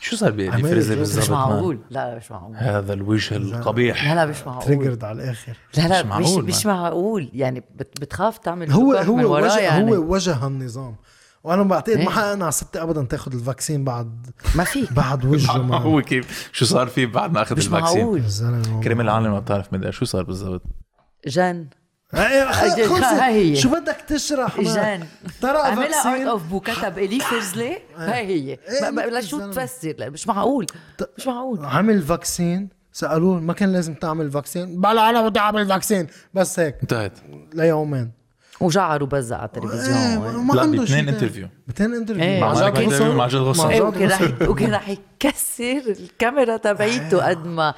شو 0.00 0.16
صار 0.16 0.30
بإلي 0.30 0.62
فريزلي. 0.62 0.96
بالضبط 0.96 1.22
مش؟ 1.24 1.30
معقول. 1.30 1.78
لا 1.90 2.10
لا 2.10 2.16
مش 2.16 2.30
معقول. 2.30 2.56
هذا 2.56 2.92
الوجه 2.92 3.36
القبيح. 3.36 4.04
لا 4.04 4.14
لا 4.14 4.26
مش 4.26 4.46
معقول. 4.46 4.64
تريجرد 4.64 5.04
على 5.04 5.22
الآخر. 5.22 5.56
لا 5.76 5.88
لا 5.88 6.02
مش 6.02 6.12
مش 6.12 6.28
معقول، 6.28 6.44
مش 6.44 6.66
معقول. 6.66 7.30
يعني 7.34 7.60
بت- 7.60 8.00
بتخاف 8.00 8.38
تعمل 8.38 8.70
هو 8.72 8.94
هو 8.94 9.34
وجه 9.36 9.58
يعني. 9.58 9.90
هو 9.90 9.94
وجه 9.94 10.46
النظام 10.46 10.96
وأنا 11.44 11.62
بعتقد 11.62 11.96
إيه. 11.96 12.04
ما 12.04 12.10
حقنا 12.10 12.44
على 12.44 12.52
ستي 12.52 12.82
ابدا 12.82 13.02
تاخذ 13.04 13.32
الفاكسين 13.34 13.84
بعد 13.84 14.26
ما 14.54 14.64
فيك. 14.64 14.92
بعد 15.02 15.24
وجهه 15.24 15.58
ما. 15.62 15.78
هو 15.78 16.02
كيف؟ 16.02 16.50
شو 16.52 16.64
صار 16.64 16.86
فيه 16.86 17.06
بعد 17.06 17.32
ما 17.32 17.42
أخذ 17.42 17.56
مش 17.56 17.66
الفاكسين؟ 17.66 17.98
معقول. 18.00 18.18
الزلمه 18.18 18.80
كريم 18.80 19.00
العالم 19.00 19.32
ما 19.32 19.38
بتعرف 19.40 19.72
مدري 19.72 19.92
شو 19.92 20.04
صار 20.04 20.22
بالضبط؟ 20.22 20.62
جن 21.26 21.66
إيه، 22.14 22.52
خلص. 22.52 23.04
هاي 23.04 23.50
هي. 23.50 23.56
شو 23.56 23.68
بدك 23.68 23.96
تشرح؟ 24.08 24.60
جن 24.60 25.04
ترى 25.40 25.58
عملها 25.58 25.86
اوت 25.86 25.92
فاكسين 25.94 26.28
اوف 26.28 26.42
بو 26.42 26.60
كتب 26.60 26.98
إلي 26.98 27.20
فرزلي 27.20 27.78
هاي 27.96 28.26
هي. 28.52 28.58
ما- 28.82 28.90
ما- 28.90 29.00
لا 29.00 29.20
شو 29.20 29.36
الزلمة. 29.36 29.52
تفسر؟ 29.52 29.94
لا 29.98 30.10
مش 30.10 30.26
معقول. 30.26 30.66
مش 31.18 31.26
معقول. 31.26 31.64
عمل 31.64 32.02
فاكسين 32.02 32.68
سألوه 32.92 33.40
ما 33.40 33.52
كان 33.52 33.72
لازم 33.72 33.94
تعمل 33.94 34.30
فاكسين 34.30 34.80
بلا 34.80 35.10
أنا 35.10 35.28
بدي 35.28 35.38
أعمل 35.38 35.66
فاكسين 35.68 36.06
بس 36.34 36.60
هيك. 36.60 36.76
انتهت. 36.82 37.12
ليومين. 37.54 38.12
وجعر 38.62 39.02
وبزع 39.02 39.36
على 39.36 39.50
إيه، 39.56 39.62
التلفزيون 39.64 40.46
ما 40.46 40.52
لا 40.54 40.60
عنده 40.60 40.78
باثنين. 40.78 41.08
انترفيو 41.08 41.48
باثنين 41.66 41.94
انترفيو 41.94 42.22
إيه، 42.22 42.40
مع 42.40 42.54
جاد 42.54 42.78
غصن. 42.78 43.16
مع 43.16 43.26
جاد 43.26 43.40
إيه 43.40 43.48
غصن. 43.48 44.48
وكان 44.48 44.74
رح 44.74 44.88
يكسر 44.88 45.82
الكاميرا 45.88 46.56
تبعيته 46.56 47.28
قد 47.28 47.46
ما 47.46 47.74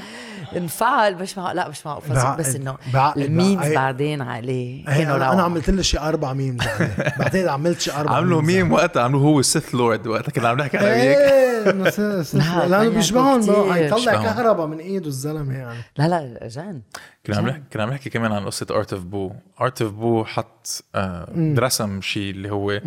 انفعل 0.56 1.14
مش 1.16 1.38
معقول 1.38 1.56
لا 1.56 1.68
مش 1.68 1.86
معقول. 1.86 2.36
بس 2.38 2.54
إنه 2.54 2.76
ال 3.16 3.24
memes. 3.24 3.72
بعدين 3.72 4.22
عليه. 4.22 4.88
إيه، 4.88 5.04
كانوا 5.04 5.16
أنا 5.16 5.42
عملت 5.42 5.70
له 5.70 5.82
شي 5.82 5.98
أربع 5.98 6.32
memes 6.32 6.66
عليه 6.66 7.14
بعتقد 7.18 7.46
عملت 7.46 7.80
شي 7.80 7.92
أربع 7.92 8.16
عملوا 8.16 8.42
ميم 8.42 8.72
وقتها 8.72 9.02
عملوا 9.02 9.20
هو 9.20 9.40
ال 9.40 9.47
Sith 9.47 9.74
Lord 9.74 10.06
وقتها 10.06 10.30
كنا 10.32 10.48
عم 10.48 10.56
نحكي 10.58 10.76
على 10.78 10.86
هيك. 10.88 11.16
إيه 11.18 11.70
إنه 11.70 11.90
س- 11.90 12.00
س- 12.00 12.34
لا، 12.36 12.66
لأنه 12.66 12.88
بيشبههم. 12.88 13.72
حيطلع 13.72 13.96
بيشبههم. 13.96 14.22
كهرباء 14.24 14.66
من 14.66 14.78
إيده 14.78 15.06
الزلمة 15.06 15.54
يعني. 15.58 15.78
لا 15.98 16.08
لا 16.08 16.48
جان 16.48 16.80
كنا 17.26 17.36
عم 17.36 17.46
نحكي 17.48 17.62
كنا 17.72 17.82
عم 17.82 17.90
نحكي 17.90 18.10
كمان 18.10 18.32
عن 18.32 18.44
قصة 18.46 18.66
Art 18.70 18.92
of 18.92 19.02
Boo 19.02 19.32
Art 19.60 19.82
of 19.82 19.92
Boo 19.92 20.24
حط 20.24 20.84
آه 20.94 21.54
رسم 21.58 22.00
شيء 22.00 22.30
اللي 22.30 22.50
هو 22.50 22.80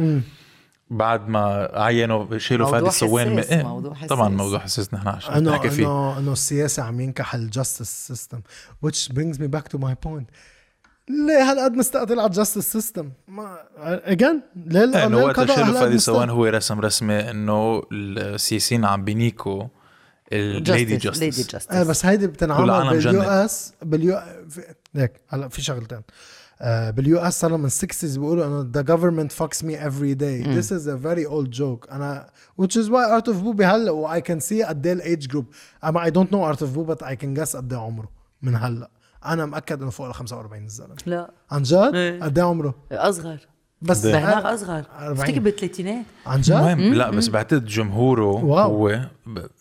بعد 0.89 1.27
ما 1.27 1.71
عينوا 1.73 2.37
شيلوا 2.37 2.71
فادي 2.71 2.87
الصوان 2.87 3.35
من 3.35 3.39
حساس، 3.39 3.51
إيه، 3.51 3.63
موضوع 3.63 3.93
حساس. 3.93 4.09
طبعا 4.09 4.29
موضوع 4.29 4.59
حساس 4.59 4.93
نحن 4.93 5.07
عشان 5.07 5.33
انه 5.33 5.51
نحكي 5.51 5.69
فيه. 5.69 5.83
انه 5.83 6.17
انه 6.17 6.31
السياسة 6.33 6.83
عم 6.83 6.99
ينكح 6.99 7.35
ال 7.35 7.44
justice 7.44 8.07
system 8.07 8.41
which 8.85 9.09
brings 9.13 9.37
me 9.37 9.47
back 9.57 9.77
to 9.77 9.81
my 9.81 9.93
point. 10.07 10.25
ليه 11.09 11.51
هالقد 11.51 11.73
مستقتل 11.73 12.19
على 12.19 12.27
ال 12.27 12.71
justice 12.71 13.11
system 13.27 13.57
imagine 13.77 14.41
ليه 14.55 14.79
إيه، 14.79 15.05
إنه 15.05 15.17
ليه 15.17 15.25
وقتها 15.25 15.43
القضاء 15.43 15.65
شيلوا 15.65 15.79
فادي؟ 15.79 15.95
الصوان 15.95 16.29
هو 16.29 16.45
رسم 16.45 16.79
رسمة 16.79 17.19
إنه 17.29 17.83
السياسيين 17.91 18.85
عم 18.85 19.03
بينيكوا 19.03 19.63
ال 20.31 20.39
lady 20.39 20.71
lady 20.71 20.97
justice 20.97 21.51
justice 21.51 21.71
إيه 21.71 21.83
بس 21.83 22.05
هيدي 22.05 22.27
بتنعمل 22.27 22.89
باليو. 22.89 23.21
اس 23.21 23.73
باليو 23.81 24.19
هيك 24.95 25.13
هلا 25.27 25.47
في 25.47 25.61
شغلتين. 25.61 25.97
آه 25.97 26.03
باليو 26.61 27.19
اس 27.19 27.39
صار 27.39 27.57
من 27.57 27.69
60s 27.69 28.19
بيقولوا 28.19 28.45
إنه 28.45 28.71
the 28.71 28.85
government 28.85 29.31
fucks 29.31 29.63
me 29.63 29.75
every 29.75 30.15
day. 30.15 30.43
this 30.57 30.71
is 30.71 30.87
a 30.87 30.97
very 30.97 31.25
old 31.25 31.51
joke. 31.51 31.91
أنا 31.91 32.29
which 32.61 32.75
is 32.75 32.89
why 32.89 33.03
Art 33.19 33.27
of 33.27 33.43
Boo 33.43 33.53
بهلا 33.53 33.91
و 33.91 34.07
I 34.07 34.21
can 34.21 34.39
see 34.39 34.63
قد 34.65 34.87
إيه 34.87 34.93
ال 34.93 35.27
age 35.27 35.34
group 35.34 35.45
أما 35.83 36.05
I 36.05 36.09
don't 36.09 36.29
know 36.31 36.55
Art 36.55 36.61
of 36.61 36.69
Boo 36.75 36.93
but 36.93 37.05
I 37.07 37.15
can 37.15 37.39
guess 37.39 37.55
قد 37.55 37.73
إيه 37.73 37.79
عمره 37.79 38.09
من 38.41 38.55
هلأ. 38.55 38.89
أنا 39.25 39.45
مأكد 39.45 39.81
إنه 39.81 39.91
فوق 39.91 40.07
ال 40.07 40.13
45 40.13 40.65
الزلمة. 40.65 40.95
لا. 41.05 41.31
عن 41.51 41.63
جد؟ 41.63 41.95
إيه. 41.95 42.23
قد 42.23 42.39
إيه 42.39 42.45
عمره. 42.45 42.75
أصغر. 42.91 43.39
بس 43.81 44.05
هل- 44.05 44.53
أصغر. 44.53 44.83
40. 44.99 45.11
افتكر 45.21 45.39
بالثلاثينات 45.39 46.05
عن 46.25 46.41
جد؟ 46.41 46.51
المهم 46.51 46.93
لا 46.93 47.09
بس 47.09 47.27
بعتقد 47.27 47.65
جمهوره 47.65 48.25
واو. 48.25 48.87
هو 48.89 48.99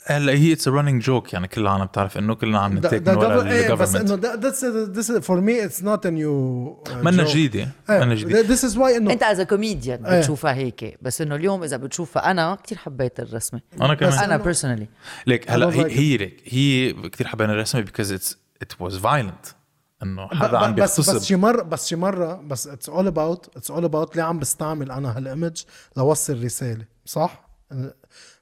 هلا 0.07 0.33
هي 0.33 0.53
it's 0.53 0.69
running 0.69 1.03
joke 1.03 1.33
يعني 1.33 1.49
كل 1.49 1.61
العالم 1.61 1.85
بتعرف 1.85 2.19
إنه 2.19 2.35
كلنا 2.35 2.59
عم 2.59 2.79
نتناك 2.79 3.09
من 3.09 3.17
ورا 3.17 3.43
govern- 3.43 3.47
إيه، 3.47 3.73
بس 3.75 3.95
إنه 3.97 5.21
for 5.21 5.41
me 5.41 5.69
it's 5.69 5.83
not 5.83 6.01
a 6.07 6.11
new 6.11 6.89
uh, 6.91 6.95
منا. 7.05 7.25
جديدة 7.25 7.69
منا 7.89 8.15
جديدة. 8.15 8.57
This 8.57 8.61
is 8.61 8.75
why 8.77 8.97
انه 8.97 9.13
أنت 9.13 9.23
as 9.23 9.41
comedian 9.41 10.07
إيه. 10.07 10.19
بتشوفها 10.21 10.55
هيك 10.55 10.99
بس 11.03 11.21
إنه 11.21 11.35
اليوم 11.35 11.63
إذا 11.63 11.77
بتشوفها 11.77 12.31
أنا 12.31 12.55
كتير 12.55 12.79
حبيت 12.79 13.21
الرسمة. 13.21 13.61
أنا 13.81 13.95
كمان. 13.95 14.13
أنا 14.13 14.37
personally 14.37 14.87
ليك 15.27 15.51
هلا 15.51 15.67
هي 15.75 16.17
ليك 16.17 16.43
هي 16.45 16.93
كثير 16.93 17.27
حبينا 17.27 17.53
الرسمة 17.53 17.85
because 17.85 18.09
it's 18.19 18.35
it 18.65 18.87
was 18.87 18.93
violent. 18.95 19.55
إنه 20.03 20.29
حدا 20.29 20.59
عم 20.59 20.73
ب- 20.75 20.81
بس 20.81 21.01
بس 21.01 21.07
بيغتصب 21.11 21.25
شي 21.27 21.37
مره 21.37 21.63
بس 21.63 21.87
شي 21.87 21.97
مرة 21.97 22.35
بس 22.35 22.67
it's 22.67 22.89
all 22.89 23.07
about 23.07 23.57
it's 23.57 23.71
all 23.71 23.85
about 23.85 24.17
ليه 24.17 24.23
عم 24.23 24.39
بستعمل 24.39 24.91
أنا 24.91 25.17
هال 25.17 25.30
image 25.30 25.63
لوصل 25.97 26.45
رسالة 26.45 26.85
صح؟ 27.05 27.49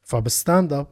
فبال 0.03 0.73
stand-up 0.73 0.87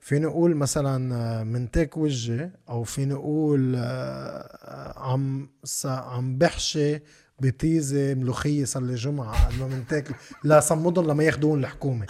فيني 0.00 0.26
أقول 0.26 0.54
مثلا 0.56 1.14
آه، 1.14 1.42
منتناك 1.44 1.96
وجهي 1.96 2.50
أو 2.68 2.82
فيني 2.84 3.14
أقول 3.14 3.74
آه، 3.76 4.94
عم 4.98 5.48
س- 5.64 5.86
عم 5.86 6.38
بحشي 6.38 7.02
بتيزة 7.40 8.14
ملوخية 8.14 8.64
صار 8.64 8.82
لي 8.82 8.94
جمعة. 8.94 9.46
قبل 9.46 9.58
ما 9.58 9.66
منتناك 9.66 10.08
لا 10.44 10.60
صمدهم 10.60 11.06
لما 11.06 11.24
ياخذون 11.24 11.60
الحكومة. 11.60 12.06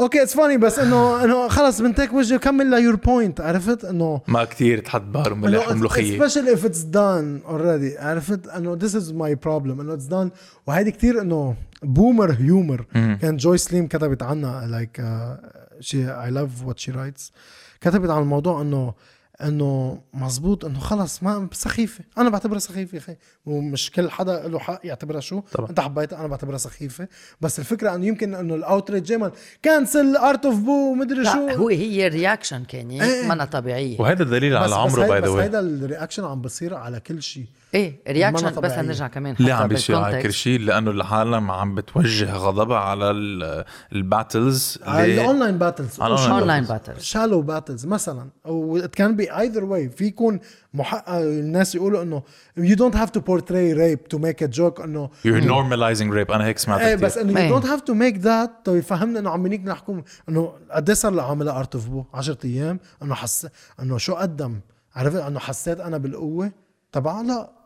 okay 0.00 0.22
it's 0.22 0.34
funny 0.34 0.56
بس 0.56 0.78
انه 0.78 1.24
انه 1.24 1.48
خلص 1.48 1.80
منتناك 1.80 2.12
وجهي 2.12 2.38
كمل 2.38 2.70
ل 2.70 2.75
your 2.75 2.96
point 2.96 3.40
عرفت؟ 3.40 3.84
إنه 3.84 4.20
ما 4.28 4.44
كتير 4.44 4.78
تحط 4.78 5.02
بهار 5.02 5.32
وملح 5.32 5.68
وملوخيه 5.68 6.18
especially 6.18 6.56
if 6.56 6.64
it's 6.64 6.84
done 6.84 7.50
already. 7.50 8.00
عرفت؟ 8.00 8.48
إنه 8.48 8.78
this 8.78 8.92
is 8.92 9.12
my 9.12 9.34
problem. 9.46 9.80
إنه 9.80 9.96
it's 9.96 10.10
done. 10.10 10.36
وهيدي 10.66 10.90
كتير 10.90 11.20
إنه 11.20 11.54
boomer 11.82 12.32
humor 12.32 12.84
كان 12.94 13.36
جوي 13.36 13.58
سليم 13.58 13.86
كتبت 13.86 14.22
عنها 14.22 14.66
like 14.66 15.02
she 15.80 16.10
I 16.10 16.30
love 16.30 16.64
what 16.64 16.78
she 16.78 16.90
writes 16.90 17.32
كتبت 17.80 18.10
عن 18.10 18.22
الموضوع 18.22 18.60
إنه 18.60 18.94
إنه 19.42 20.00
مزبوط 20.14 20.64
إنه 20.64 20.78
خلص 20.80 21.22
ما 21.22 21.48
سخيفة. 21.52 22.04
أنا 22.18 22.30
بعتبرها 22.30 22.58
سخيفة 22.58 22.96
يا 22.96 23.00
أخي. 23.00 23.16
ومش 23.46 23.90
كل 23.90 24.10
حدا 24.10 24.48
له 24.48 24.58
حق 24.58 24.80
يعتبرها 24.84 25.20
شو. 25.20 25.40
طبعا. 25.52 25.70
أنت 25.70 25.80
حبيتها 25.80 26.20
أنا 26.20 26.26
بعتبرها 26.28 26.58
سخيفة. 26.58 27.08
بس 27.40 27.58
الفكرة 27.58 27.94
إنه 27.94 28.06
يمكن 28.06 28.34
إنه 28.34 28.54
ال 28.54 28.61
outrage 28.61 29.08
دايما 29.08 29.32
cancel 29.62 30.16
Art 30.16 30.46
of 30.46 30.58
Boo 30.58 30.94
مدري 30.94 31.24
شو 31.24 31.46
لا 31.46 31.54
هو 31.54 31.68
هي 31.68 32.06
ال 32.06 32.12
reaction 32.12 32.64
كان 32.64 32.90
إيه. 32.90 33.28
منا 33.28 33.44
طبيعية. 33.44 34.00
وهذا 34.00 34.24
دليل 34.24 34.56
على 34.56 34.74
عمره 34.74 35.06
by 35.06 35.20
the 35.20 35.26
بس 35.26 35.30
هيدا 35.30 35.60
ال 35.60 35.67
reaction 35.67 36.24
عم 36.24 36.42
بصير 36.42 36.74
على 36.74 37.00
كل 37.00 37.22
شيء. 37.22 37.46
إيه 37.74 38.00
reaction 38.08 38.60
بس. 38.60 38.72
نرجع 38.72 39.06
كمان 39.06 39.34
ليه 39.38 39.52
عم 39.52 39.68
بيصير 39.68 39.96
على. 39.96 40.22
كل 40.22 40.32
شيء؟ 40.32 40.60
لأنه 40.60 40.90
العالم 40.90 41.50
عم 41.50 41.74
بتوجه 41.74 42.34
غضبها 42.34 42.78
على 42.78 43.10
ال- 43.10 43.64
ال 43.92 44.03
battles 44.03 44.78
اللي 44.88 45.14
ال 45.14 45.20
online 45.20 45.58
battles 45.58 46.00
على 46.00 46.14
ال 46.14 46.17
online 46.17 46.38
online 46.40 46.64
battle 46.64 47.00
shallow 47.00 47.42
battles 47.42 47.86
مثلا. 47.86 48.28
أو 48.46 48.76
it 48.76 48.94
can 48.94 49.16
be 49.16 49.32
either 49.38 49.64
way 49.64 49.88
في 49.88 50.04
يكون 50.04 50.40
محقق 50.74 51.14
الناس 51.14 51.74
يقولوا 51.74 52.02
إنه 52.02 52.22
you 52.58 52.76
don't 52.76 52.94
have 52.94 53.10
to 53.10 53.20
portray 53.20 53.74
rape 53.74 54.16
to 54.16 54.18
make 54.20 54.46
a 54.46 54.58
joke 54.58 54.80
إنه 54.80 55.10
you're 55.26 55.44
normalizing 55.44 56.12
rape. 56.14 56.30
أنا 56.34 56.44
هيك 56.44 56.58
سمعت 56.58 56.80
إيه 56.80 56.94
بس 56.96 57.18
إنه 57.18 57.48
you 57.48 57.62
don't 57.62 57.66
have 57.66 57.80
to 57.80 57.94
make 57.94 58.22
that. 58.24 58.50
to 58.64 58.74
يفهمنا 58.74 59.18
إنه 59.20 59.30
عم 59.30 59.42
بنيك 59.42 59.60
نحكم 59.64 60.02
إنه 60.28 60.52
قد 60.70 60.88
إيه 60.88 60.96
صار 60.96 61.12
له 61.12 61.22
عاملها 61.28 61.58
Art 61.58 61.74
of 61.74 61.88
Boo 61.88 62.04
10 62.14 62.38
أيام. 62.44 62.80
إنه 63.02 63.14
حس 63.14 63.48
إنه 63.82 63.98
شو 63.98 64.14
قدم؟ 64.14 64.60
عرفت؟ 64.96 65.16
إنه 65.16 65.38
حسيت 65.38 65.80
أنا 65.80 65.98
بالقوة 65.98 66.52
تبعها؟ 66.92 67.22
لا. 67.22 67.59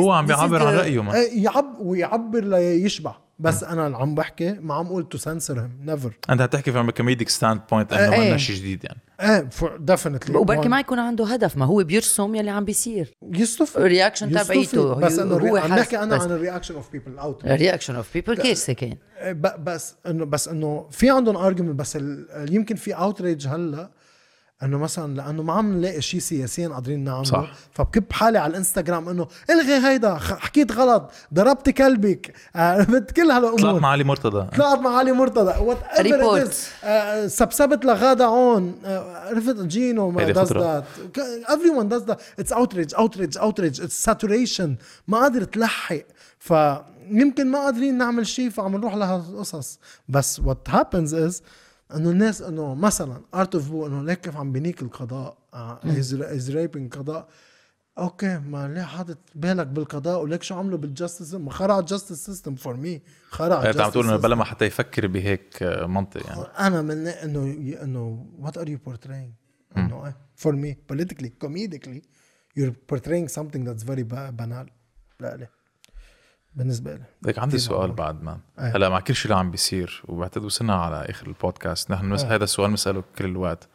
هو 0.00 0.12
عم 0.12 0.26
بيعبر 0.26 0.66
عن 0.66 0.74
رأيه 0.74 1.02
ما. 1.02 1.14
إيه، 1.14 1.44
يعب 1.44 1.76
ويعبر 1.80 2.44
ليشبع 2.44 3.14
بس 3.38 3.64
أنا 3.64 3.86
اللي 3.86 3.96
عم 3.96 4.14
بحكي 4.14 4.52
ما 4.52 4.74
عم 4.74 4.86
قول 4.88 5.08
تو 5.08 5.18
سنسر 5.18 5.60
هيم 5.60 5.70
نيفر 5.84 6.12
أنت 6.30 6.42
حتحكي 6.42 6.72
from 6.72 6.86
a 6.86 6.92
comedic 6.92 7.28
standpoint 7.38 7.92
إنه 7.92 8.12
إيه. 8.12 8.28
منا 8.28 8.36
شيء 8.36 8.56
جديد 8.56 8.84
يعني. 8.84 9.00
إيه 9.20 9.48
ديفينتلي 9.78 10.36
وبركي 10.36 10.68
ما 10.68 10.80
يكون 10.80 10.98
عنده 10.98 11.24
هدف 11.26 11.56
ما 11.56 11.64
هو 11.64 11.84
بيرسم 11.84 12.34
يلي 12.34 12.50
عم 12.50 12.64
بيصير. 12.64 13.12
يصطفي 13.32 13.76
الرياكشن. 13.76 14.30
تبعيته 14.30 14.94
بس 14.94 15.18
إنه 15.18 15.34
هو 15.34 15.56
عم 15.56 15.74
نحكي 15.74 15.98
أنا 15.98 16.16
عن 16.16 16.30
الرياكشن 16.30 16.74
اوف 16.74 16.90
بيبل 16.92 17.18
اوت 17.18 17.44
الرياكشن 17.44 17.94
اوف 17.96 18.08
بيبل 18.14 18.36
كارثه 18.36 18.72
كان 18.72 18.96
ب- 19.22 19.64
بس 19.64 19.94
انه 20.06 20.24
بس 20.24 20.48
إنه 20.48 20.86
في 20.90 21.10
عندهم 21.10 21.36
ارجيومنت 21.36 21.74
بس 21.78 21.96
ال- 21.96 22.54
يمكن 22.54 22.76
في 22.76 22.92
اوتريج 22.92 23.46
هلأ. 23.48 23.90
إنه 24.62 24.78
مثلا 24.78 25.14
لأنه 25.16 25.42
ما 25.42 25.52
عم 25.52 25.72
نلاقي 25.78 26.00
شيء 26.02 26.20
سياسيا 26.20 26.68
قادرين 26.68 27.04
نعمله. 27.04 27.24
صح. 27.24 27.52
فبكب 27.72 28.12
حالي 28.12 28.38
على 28.38 28.50
الإنستغرام 28.50 29.08
إنه 29.08 29.26
إلغي 29.50 29.86
هيدا 29.88 30.14
حكيت 30.14 30.72
غلط 30.72 31.10
ضربت 31.34 31.70
كلبك. 31.70 32.32
عرفت 32.54 33.10
كل 33.10 33.22
طلعت 33.28 33.44
هالامور 33.44 33.80
مع 33.80 33.88
علي 33.88 34.04
مرتضى. 34.04 34.56
طلعت 34.56 34.78
مع 34.78 34.96
علي 34.98 35.12
مرتضى. 35.12 35.60
وات 35.64 35.78
Report. 35.78 36.04
ايفر 36.04 37.28
سبسبت 37.28 37.84
لغاده 37.84 38.24
عون 38.24 38.74
آه، 38.84 39.28
عرفت 39.28 39.56
جينو 39.56 40.10
ما 40.10 40.32
does 40.32 40.38
خطرة. 40.38 40.80
that. 40.80 41.18
everyone 41.48 41.88
does 41.94 42.10
that. 42.10 42.18
It's 42.44 42.52
outrage 42.52 42.94
outrage 42.94 43.36
outrage. 43.36 43.80
It's 43.80 44.10
saturation. 44.10 44.68
ما 45.08 45.18
قادر 45.18 45.44
تلحق. 45.44 45.96
فيمكن 46.38 47.50
ما 47.50 47.58
قادرين 47.58 47.98
نعمل 47.98 48.26
شيء 48.26 48.50
فعم 48.50 48.76
نروح 48.76 48.94
لهالقصص. 48.94 49.78
بس 50.08 50.40
what 50.40 50.72
happens 50.72 51.12
is 51.12 51.42
إنه 51.94 52.10
الناس 52.10 52.42
إنه 52.42 52.74
مثلا 52.74 53.20
Art 53.34 53.54
of 53.54 53.70
Boo 53.70 53.86
إنه 53.86 54.02
ليك 54.04 54.20
كيف 54.20 54.36
عم 54.36 54.52
بنيك 54.52 54.82
القضاء؟ 54.82 55.38
is 55.54 56.50
raping 56.50 56.94
قضاء 56.94 57.28
أوكي 57.98 58.38
ما 58.38 58.68
ليه 58.68 58.82
حاطط 58.82 59.18
بالك 59.34 59.66
بالقضاء؟ 59.66 60.22
وليك 60.22 60.42
شو 60.42 60.54
عملوا 60.54 60.78
بال 60.78 60.90
justice 60.90 61.34
ما 61.34 61.50
خرا 61.50 61.78
ال 61.78 61.84
justice 61.84 62.26
system 62.26 62.54
for 62.54 62.76
me 62.76 63.02
خرا 63.30 63.70
انت 63.70 63.80
عم 63.80 63.90
تقول 63.90 64.04
إنه 64.06 64.16
بلا 64.16 64.34
ما 64.34 64.44
حتى 64.44 64.64
يفكر 64.64 65.06
بهيك 65.06 65.62
آه، 65.62 65.86
منطق 65.86 66.26
يعني. 66.26 66.40
أنا 66.42 66.82
من 66.82 67.06
إنه 67.06 67.44
إنه 67.82 68.26
what 68.38 68.58
are 68.58 68.68
you 68.68 68.78
portraying 68.88 69.76
إنه 69.76 70.14
for 70.36 70.54
me 70.56 70.76
comedically 71.44 72.00
you're 72.58 72.74
portraying 72.94 73.28
something 73.28 73.64
that's 73.64 73.84
very 73.84 74.04
ba- 74.04 74.32
banal. 74.40 74.66
لا 75.20 75.36
لا. 75.36 75.48
بالنسبة 76.54 76.94
لي 76.94 77.02
ليك 77.22 77.38
عندي 77.38 77.58
سؤال. 77.58 77.92
بعد 77.92 78.22
ما 78.22 78.38
إيه. 78.58 78.76
هلا 78.76 78.88
مع 78.88 79.00
كل 79.00 79.14
شيء 79.14 79.24
اللي 79.24 79.36
عم 79.40 79.50
بيصير 79.50 80.02
وبعتقد 80.08 80.44
وصلنا 80.44 80.74
على 80.74 81.10
آخر 81.10 81.26
البودكاست 81.26 81.90
نحن 81.90 82.06
مس... 82.06 82.24
إيه. 82.24 82.34
هذا 82.34 82.44
السؤال 82.44 82.70
بنساله 82.70 83.04
كل 83.18 83.24
الوقت 83.24 83.68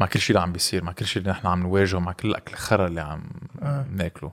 مع 0.00 0.06
كل 0.06 0.20
شيء 0.20 0.36
اللي 0.36 0.42
عم 0.42 0.52
بيصير 0.52 0.84
مع 0.84 0.92
كل 0.92 1.06
شيء 1.06 1.22
اللي 1.22 1.32
نحن 1.32 1.46
عم 1.46 1.62
نواجهه 1.62 1.98
مع 1.98 2.12
كل 2.12 2.28
الأكل 2.28 2.52
الخرا 2.52 2.86
اللي 2.86 3.00
عم 3.00 3.30
آه. 3.62 3.86
ناكله 3.90 4.32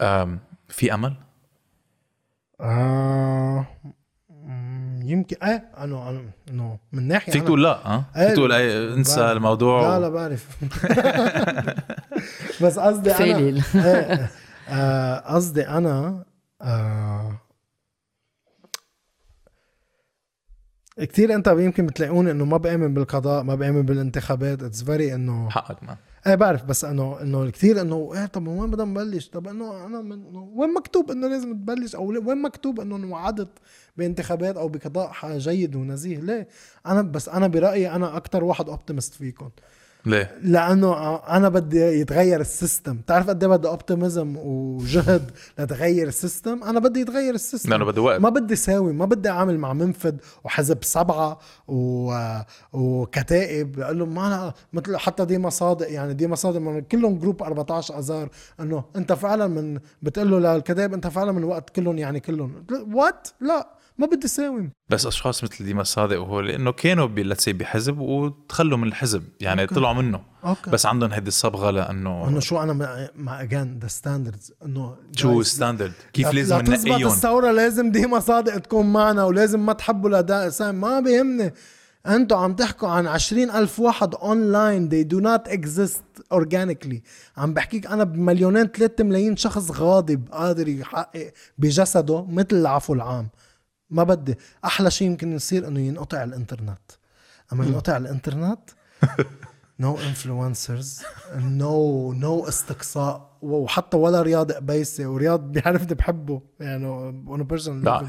أم 0.00 0.38
في 0.68 0.94
أمل 0.94 1.16
آه 2.60 3.66
يمكن 5.02 5.36
إيه 5.42 5.64
انه 5.82 6.10
انه 6.10 6.30
انه 6.50 6.78
من 6.92 7.08
ناحية 7.08 7.32
فيك 7.32 7.42
تقول 7.42 7.62
لا 7.62 7.80
ها 7.84 8.04
إيه. 8.16 8.26
فيك 8.26 8.36
تقول 8.36 8.52
أي 8.52 8.94
انسى 8.94 9.20
بعرف. 9.20 9.36
الموضوع 9.36 9.88
لا 9.88 10.00
لا 10.00 10.08
بعرف 10.08 10.46
بس 12.62 12.78
قصدي 12.78 13.12
أنا 13.12 14.28
قصدي 15.26 15.68
أنا 15.68 16.24
آه 16.62 17.38
كثير 20.98 21.34
أنت 21.34 21.46
يمكن 21.48 21.86
بتلاقوني 21.86 22.30
إنه 22.30 22.44
ما 22.44 22.56
بآمن 22.56 22.94
بالقضاء 22.94 23.42
ما 23.42 23.54
بآمن 23.54 23.82
بالانتخابات 23.82 24.62
it's 24.62 24.82
very 24.82 25.14
إنه 25.14 25.50
حقك 25.50 25.82
ما 25.82 25.96
إيه 26.26 26.34
بعرف 26.34 26.64
بس 26.64 26.84
إنه 26.84 27.20
إنه 27.22 27.50
كثير 27.50 27.80
إنه 27.80 28.10
إيه 28.14 28.26
طب 28.26 28.46
وين 28.46 28.70
بدنا 28.70 28.84
نبلش؟ 28.84 29.28
طب 29.28 29.48
إنه 29.48 29.86
أنا 29.86 30.00
من 30.02 30.36
وين 30.36 30.74
مكتوب 30.74 31.10
إنه 31.10 31.28
لازم 31.28 31.52
تبلش 31.52 31.94
أو 31.94 32.06
وين 32.08 32.42
مكتوب 32.42 32.80
إنه 32.80 32.96
انوعدت 32.96 33.48
بانتخابات 33.96 34.56
أو 34.56 34.68
بقضاء 34.68 35.38
جيد 35.38 35.76
ونزيه؟ 35.76 36.18
ليه؟ 36.18 36.48
أنا 36.86 37.02
بس 37.02 37.28
أنا 37.28 37.46
برأيي 37.46 37.90
أنا 37.90 38.16
أكثر 38.16 38.44
واحد 38.44 38.68
optimist 38.68 39.14
فيكم 39.14 39.50
ليه؟ 40.06 40.38
لأنه 40.42 41.16
أنا 41.16 41.48
بدي 41.48 41.80
يتغير 41.80 42.40
ال 42.40 42.47
system. 42.47 42.96
بتعرف 42.96 43.28
قد 43.28 43.44
إيه 43.44 43.50
بدي 43.50 43.68
optimism 43.68 44.36
وجهد 44.36 45.30
لتغير 45.58 46.08
السيستم؟ 46.08 46.64
أنا 46.64 46.80
بدي 46.80 47.00
يتغير 47.00 47.34
ال 47.34 47.39
system. 47.39 47.70
لأنه 47.70 47.84
بده 47.84 48.02
وقت. 48.02 48.20
ما 48.20 48.28
بدي 48.28 48.56
ساوي 48.56 48.92
ما 48.92 49.04
بدي 49.04 49.28
أعمل 49.28 49.58
مع 49.58 49.72
منفذ 49.72 50.14
وحزب 50.44 50.84
سبعة 50.84 51.38
و... 51.68 52.18
وكتائب. 52.72 53.72
بقول 53.72 53.98
لهم 53.98 54.14
ما 54.14 54.26
أنا 54.26 54.54
مثل 54.72 54.96
حتى 54.96 55.24
ديما 55.24 55.50
صادق 55.50 55.90
يعني 55.92 56.14
ديما 56.14 56.36
صادق 56.36 56.58
من 56.58 56.80
كلهم 56.80 57.18
group 57.18 57.42
14 57.42 57.98
آذار. 57.98 58.28
إنه 58.60 58.84
أنت 58.96 59.12
فعلا 59.12 59.46
من 59.46 59.78
بتقول 60.02 60.30
له 60.30 60.38
للكتائب 60.54 60.94
أنت 60.94 61.06
فعلا 61.06 61.32
من 61.32 61.44
وقت 61.44 61.70
كلهم 61.70 61.98
يعني 61.98 62.20
كلهم. 62.20 62.64
What 62.94 63.28
لا. 63.40 63.75
ما 63.98 64.06
بدي 64.06 64.28
ساوي 64.28 64.70
بس 64.88 65.06
أشخاص 65.06 65.44
مثل 65.44 65.64
ديما 65.64 65.82
صادق 65.82 66.20
وهو 66.20 66.40
لأنه 66.40 66.72
كانوا 66.72 67.08
let's 67.08 67.36
say 67.36 67.52
بحزب 67.52 67.98
وتخلوا 67.98 68.78
من 68.78 68.88
الحزب 68.88 69.22
يعني 69.40 69.62
أوكي. 69.62 69.74
طلعوا 69.74 69.94
منه. 69.94 70.20
أوكي. 70.44 70.70
بس 70.70 70.86
عندهم 70.86 71.12
هيدي 71.12 71.28
الصبغة 71.28 71.70
لأنه 71.70 72.28
إنه 72.28 72.40
شو 72.40 72.62
أنا 72.62 72.72
مع, 73.16 73.42
again 73.42 73.78
the 73.82 73.88
standards 73.88 74.52
إنه 74.64 74.96
شو 75.16 75.42
standard 75.42 75.92
كيف 76.12 76.26
لا- 76.26 76.32
لازم 76.32 76.56
لا 76.56 76.62
تزبط 76.62 76.86
ننقيهم 76.88 77.06
الثورة 77.06 77.50
لازم 77.50 77.90
ديما 77.90 78.20
صادق 78.20 78.58
تكون 78.58 78.92
معنا 78.92 79.24
ولازم 79.24 79.66
ما 79.66 79.72
تحبوا 79.72 80.48
سام. 80.48 80.80
ما 80.80 81.00
بيهمني. 81.00 81.52
أنتوا 82.06 82.38
عم 82.38 82.54
تحكوا 82.54 82.88
عن 82.88 83.06
عشرين 83.06 83.50
ألف 83.50 83.80
واحد 83.80 84.14
online 84.14 84.88
they 84.90 85.08
do 85.14 85.20
not 85.20 85.52
exist 85.52 86.22
organically. 86.34 86.96
عم 87.36 87.54
بحكيك 87.54 87.86
أنا 87.86 88.04
بمليونين 88.04 88.66
ثلاثة 88.66 89.04
ملايين 89.04 89.36
شخص 89.36 89.70
غاضب 89.70 90.28
قادر 90.32 90.68
يحقق 90.68 91.32
بجسده 91.58 92.24
مثل 92.24 92.46
العفو 92.52 92.94
العام. 92.94 93.28
ما 93.90 94.04
بدي. 94.04 94.34
أحلى 94.64 94.90
شيء 94.90 95.06
يمكن 95.06 95.32
يصير 95.32 95.68
إنه 95.68 95.80
ينقطع 95.80 96.22
الإنترنت. 96.24 96.92
أما 97.52 97.66
ينقطع 97.66 97.96
الإنترنت 97.96 98.70
no 99.80 99.98
influencers 99.98 101.02
no 101.36 102.12
no 102.12 102.48
استقصاء. 102.48 103.36
وحتى 103.42 103.96
ولا 103.96 104.22
رياض 104.22 104.52
قبيسه 104.52 105.06
ورياض 105.06 105.52
بيعرفني 105.52 105.94
بحبه. 105.94 106.42
يعني 106.60 106.86
on 106.86 107.42
personal 107.42 108.06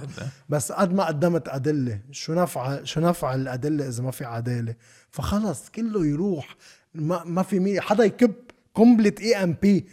بس 0.50 0.72
قد 0.72 0.94
ما 0.94 1.06
قدمت 1.06 1.50
أدلة 1.50 2.00
شو 2.12 2.34
نفع 2.34 2.84
شو 2.84 3.00
نفع 3.00 3.36
الأدلة 3.36 3.88
إذا 3.88 4.04
ما 4.04 4.12
في 4.12 4.26
عدالة؟ 4.26 4.76
فخلص 5.10 5.70
كله 5.70 6.06
يروح. 6.06 6.56
ما, 6.94 7.24
ما 7.24 7.44
في 7.44 7.60
مين 7.60 7.82
حدا 7.82 8.04
يكب 8.04 8.34
قنبله 8.76 9.14
EMP 9.20 9.88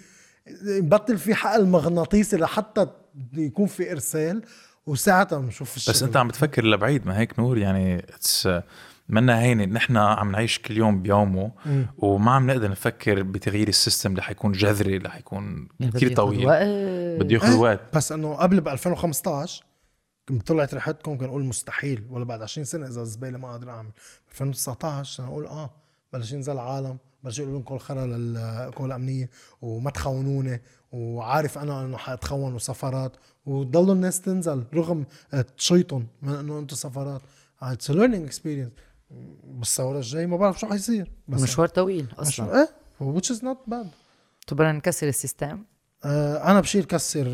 يبطل 0.62 1.18
في 1.18 1.34
حقل 1.34 1.66
مغناطيسي 1.66 2.36
لحتى 2.36 2.86
يكون 3.32 3.66
في 3.66 3.92
إرسال. 3.92 4.42
وساعتها 4.86 5.38
بنشوف 5.38 5.76
الشغل 5.76 5.94
بس 5.94 6.02
انت 6.02 6.16
عم 6.16 6.28
بتفكر 6.28 6.64
لبعيد 6.64 7.06
ما 7.06 7.18
هيك 7.18 7.38
نور؟ 7.38 7.58
يعني 7.58 7.98
it's 7.98 8.48
منا 9.08 9.40
هينه 9.40 9.64
نحن 9.64 9.96
عم 9.96 10.32
نعيش 10.32 10.58
كل 10.58 10.76
يوم 10.76 11.02
بيومه 11.02 11.52
مم. 11.66 11.86
وما 11.98 12.32
عم 12.32 12.50
نقدر 12.50 12.70
نفكر 12.70 13.22
بتغيير 13.22 13.68
ال 13.68 13.74
system 13.74 14.10
اللي 14.10 14.22
حيكون 14.22 14.52
جذري 14.52 14.96
اللي 14.96 15.10
حيكون 15.10 15.68
يعني 15.80 15.92
كثير 15.92 16.14
طويل. 16.14 16.46
بده 17.18 17.34
ياخذ 17.34 17.52
إيه، 17.52 17.58
وقت. 17.58 17.96
بس 17.96 18.12
إنه 18.12 18.34
قبل 18.34 18.60
ب 18.60 18.68
2015 18.68 19.64
كنت 20.28 20.46
طلعت 20.46 20.74
ريحتكم 20.74 21.16
كان 21.16 21.28
أقول 21.28 21.44
مستحيل 21.44 22.04
ولا 22.10 22.24
بعد 22.24 22.42
20 22.42 22.64
سنة 22.64 22.86
إذا 22.86 23.02
الزباله 23.02 23.38
ما 23.38 23.48
قادر 23.48 23.70
أعمل. 23.70 23.90
2019 24.30 25.16
كان 25.16 25.26
أقول 25.32 25.46
آه 25.46 25.70
بلش 26.12 26.32
ينزل 26.32 26.52
العالم 26.52 26.98
بلش 27.24 27.38
يقولوا 27.38 27.54
لهم 27.54 27.62
كل 27.64 27.78
خرا 27.78 28.06
للقوى 28.06 28.86
الامنيه 28.86 29.30
وما 29.62 29.90
تخونوني 29.90 30.62
وعارف 30.94 31.58
أنا 31.58 31.84
إنه 31.84 31.96
حاتخون 31.96 32.54
وسفرات 32.54 33.16
وضلوا 33.46 33.94
الناس 33.94 34.20
تنزل 34.20 34.64
رغم 34.74 35.04
تشيطهم 35.56 36.06
من 36.22 36.34
إنه 36.34 36.58
أنتم 36.58 36.76
سفرات. 36.76 37.20
it's 37.62 37.90
learning 37.90 38.24
experience 38.24 38.72
بالثورة 39.44 39.98
الجاي 39.98 40.26
ما 40.26 40.36
بعرف 40.36 40.60
شو 40.60 40.66
حيصير. 40.66 41.12
بس 41.28 41.42
مشوار 41.42 41.68
طويل 41.68 42.06
أصلا. 42.18 42.60
إيه 42.60 42.68
which 43.00 43.26
is 43.26 43.38
not 43.38 43.70
bad. 43.70 43.86
طب 44.46 44.56
بدنا 44.56 44.72
نكسر 44.72 45.08
ال 45.08 45.15
system. 45.15 45.64
أنا 46.04 46.60
بشيل 46.60 46.84
كسر 46.84 47.26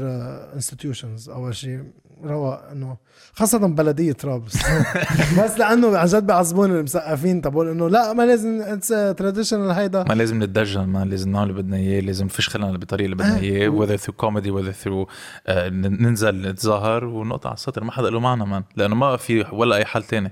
institutions 0.54 1.28
أول 1.30 1.54
شيء 1.56 1.84
رواق 2.24 2.68
إنه 2.72 2.96
خاصة 3.32 3.58
بلدية 3.58 4.12
طرابلس. 4.12 4.56
بس 5.40 5.58
لأنه 5.58 5.98
عن 5.98 6.06
جد 6.06 6.26
بيعصبوني 6.26 6.78
المثقفين. 6.78 7.40
تبقول 7.42 7.68
إنه 7.68 7.88
لا 7.88 8.12
ما 8.12 8.22
لازم 8.26 8.60
اتس 8.62 8.88
تراديشنال 8.88 9.70
هيدا. 9.70 10.04
ما 10.08 10.14
لازم 10.14 10.42
نتدجل 10.42 10.80
ما 10.84 11.04
لازم 11.04 11.32
نعمل 11.32 11.50
اللي 11.50 11.62
بدنا 11.62 11.76
إياه 11.76 12.00
لازم 12.00 12.24
نفش 12.24 12.48
خلقنا 12.48 12.78
بالطريقة 12.78 13.04
اللي 13.04 13.16
بدنا 13.16 13.38
إيه. 13.38 13.70
إياه 13.70 13.96
comedy 14.22 14.44
whether 14.46 14.84
through 14.84 15.08
آه، 15.46 15.68
ن- 15.68 16.02
ننزل 16.02 16.48
نتظاهر 16.50 17.04
ونقطع 17.04 17.48
على 17.48 17.56
السطر. 17.56 17.84
ما 17.84 17.92
حدا 17.92 18.10
له 18.10 18.20
معنا 18.20 18.44
مان 18.44 18.62
لأنه 18.76 18.94
ما 18.94 19.16
في 19.16 19.44
ولا 19.52 19.76
أي 19.76 19.84
حل 19.84 20.02
تاني. 20.02 20.30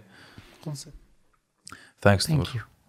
ثانكس 2.03 2.27
Thank 2.27 2.31
نور 2.31 2.49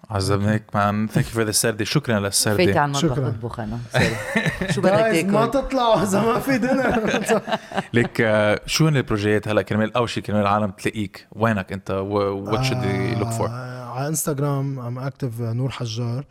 عزبناك 0.09 0.63
مان 0.75 1.07
ثانك 1.07 1.25
يو 1.25 1.31
فور 1.31 1.43
ذا 1.43 1.51
سردي 1.51 1.85
شكرا 1.85 2.19
للسردي 2.19 2.79
على 2.79 2.85
المطبخ 2.91 3.13
شكراً. 3.15 3.27
اطبخ 3.27 3.59
أنا. 3.59 3.79
شو 4.71 4.81
بدك 4.81 4.93
Guys، 4.93 5.25
ما 5.25 5.45
تاكل؟ 5.45 5.67
تطلعوا 5.67 6.03
إذا 6.03 6.21
ما 6.21 6.39
في 6.39 6.57
دينر 6.57 7.21
ليك 7.93 8.21
آه، 8.21 8.61
شو 8.65 8.87
هن 8.87 8.97
البروجيات؟ 8.97 9.47
هلا 9.47 9.61
كرمال 9.61 9.95
أول 9.95 10.09
شيء 10.09 10.23
كرمال 10.23 10.41
العالم 10.41 10.71
تلاقيك. 10.71 11.27
وينك 11.31 11.71
أنت؟ 11.73 11.91
وات 11.91 12.63
شود 12.63 12.77
for 13.37 13.41
آه، 13.49 13.85
على 13.89 14.07
إنستغرام 14.07 14.79
ام 14.79 14.99
اكتف 14.99 15.41
نور 15.41 15.69
حجار. 15.69 16.25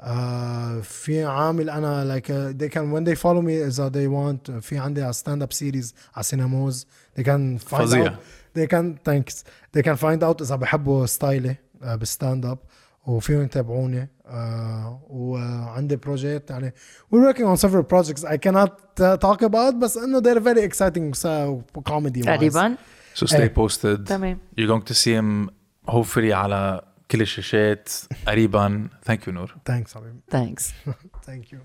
آه، 0.00 0.80
في 0.80 1.24
عامل 1.24 1.70
أنا 1.70 2.04
لايك 2.04 2.26
they 2.32 2.74
can 2.74 2.82
when 2.94 3.04
they 3.08 3.20
follow 3.20 3.42
me 3.42 3.66
إذا 3.66 3.88
they 3.90 4.08
want 4.10 4.50
في 4.60 4.78
عندي 4.78 5.12
ستاند 5.12 5.42
اب 5.42 5.52
سيريز 5.52 5.94
على 6.14 6.24
سيناموز 6.24 6.86
they 7.18 7.22
can 7.22 7.58
find 7.70 7.76
فظيع. 7.76 8.08
out 8.10 8.14
they 8.58 8.66
can 8.66 8.84
thanks. 9.10 9.34
They 9.76 9.82
can 9.82 9.96
find 9.96 10.22
out 10.22 10.42
إذا 10.42 10.56
بحبوا 10.56 11.06
ستايلي 11.06 11.56
آه، 11.82 11.94
بالستاند 11.94 12.46
اب 12.46 12.58
وفيهم 13.07 13.41
يتابعوني 13.41 14.09
آه 14.25 15.01
وعندي 15.09 15.95
بروجيت 15.95 16.49
يعني 16.49 16.73
we're 17.13 17.33
working 17.33 17.45
on 17.45 17.57
several 17.57 17.83
projects 17.83 18.23
I 18.23 18.37
cannot 18.37 18.71
uh, 18.99 19.17
talk 19.17 19.41
about 19.41 19.75
بس 19.75 19.97
انه 19.97 20.21
they're 20.21 20.43
very 20.43 20.71
exciting 20.71 21.13
so 21.13 21.63
comedy 21.89 22.21
wise 22.21 22.25
تقريبا 22.25 22.75
so 23.15 23.25
stay 23.25 23.33
إيه. 23.33 23.53
posted 23.53 24.03
تمام 24.05 24.37
you're 24.59 24.67
going 24.67 24.85
to 24.91 24.93
see 24.93 25.13
him 25.13 25.49
hopefully 25.91 26.31
على 26.31 26.81
كل 27.11 27.21
الشاشات 27.21 27.89
قريبا 28.27 28.87
ثانك 29.03 29.27
يو 29.27 29.33
نور 29.33 29.55
thanks 29.69 29.95
حبيبي 29.95 30.19
ثانكس 30.31 30.73
thank 31.27 31.51
you 31.51 31.59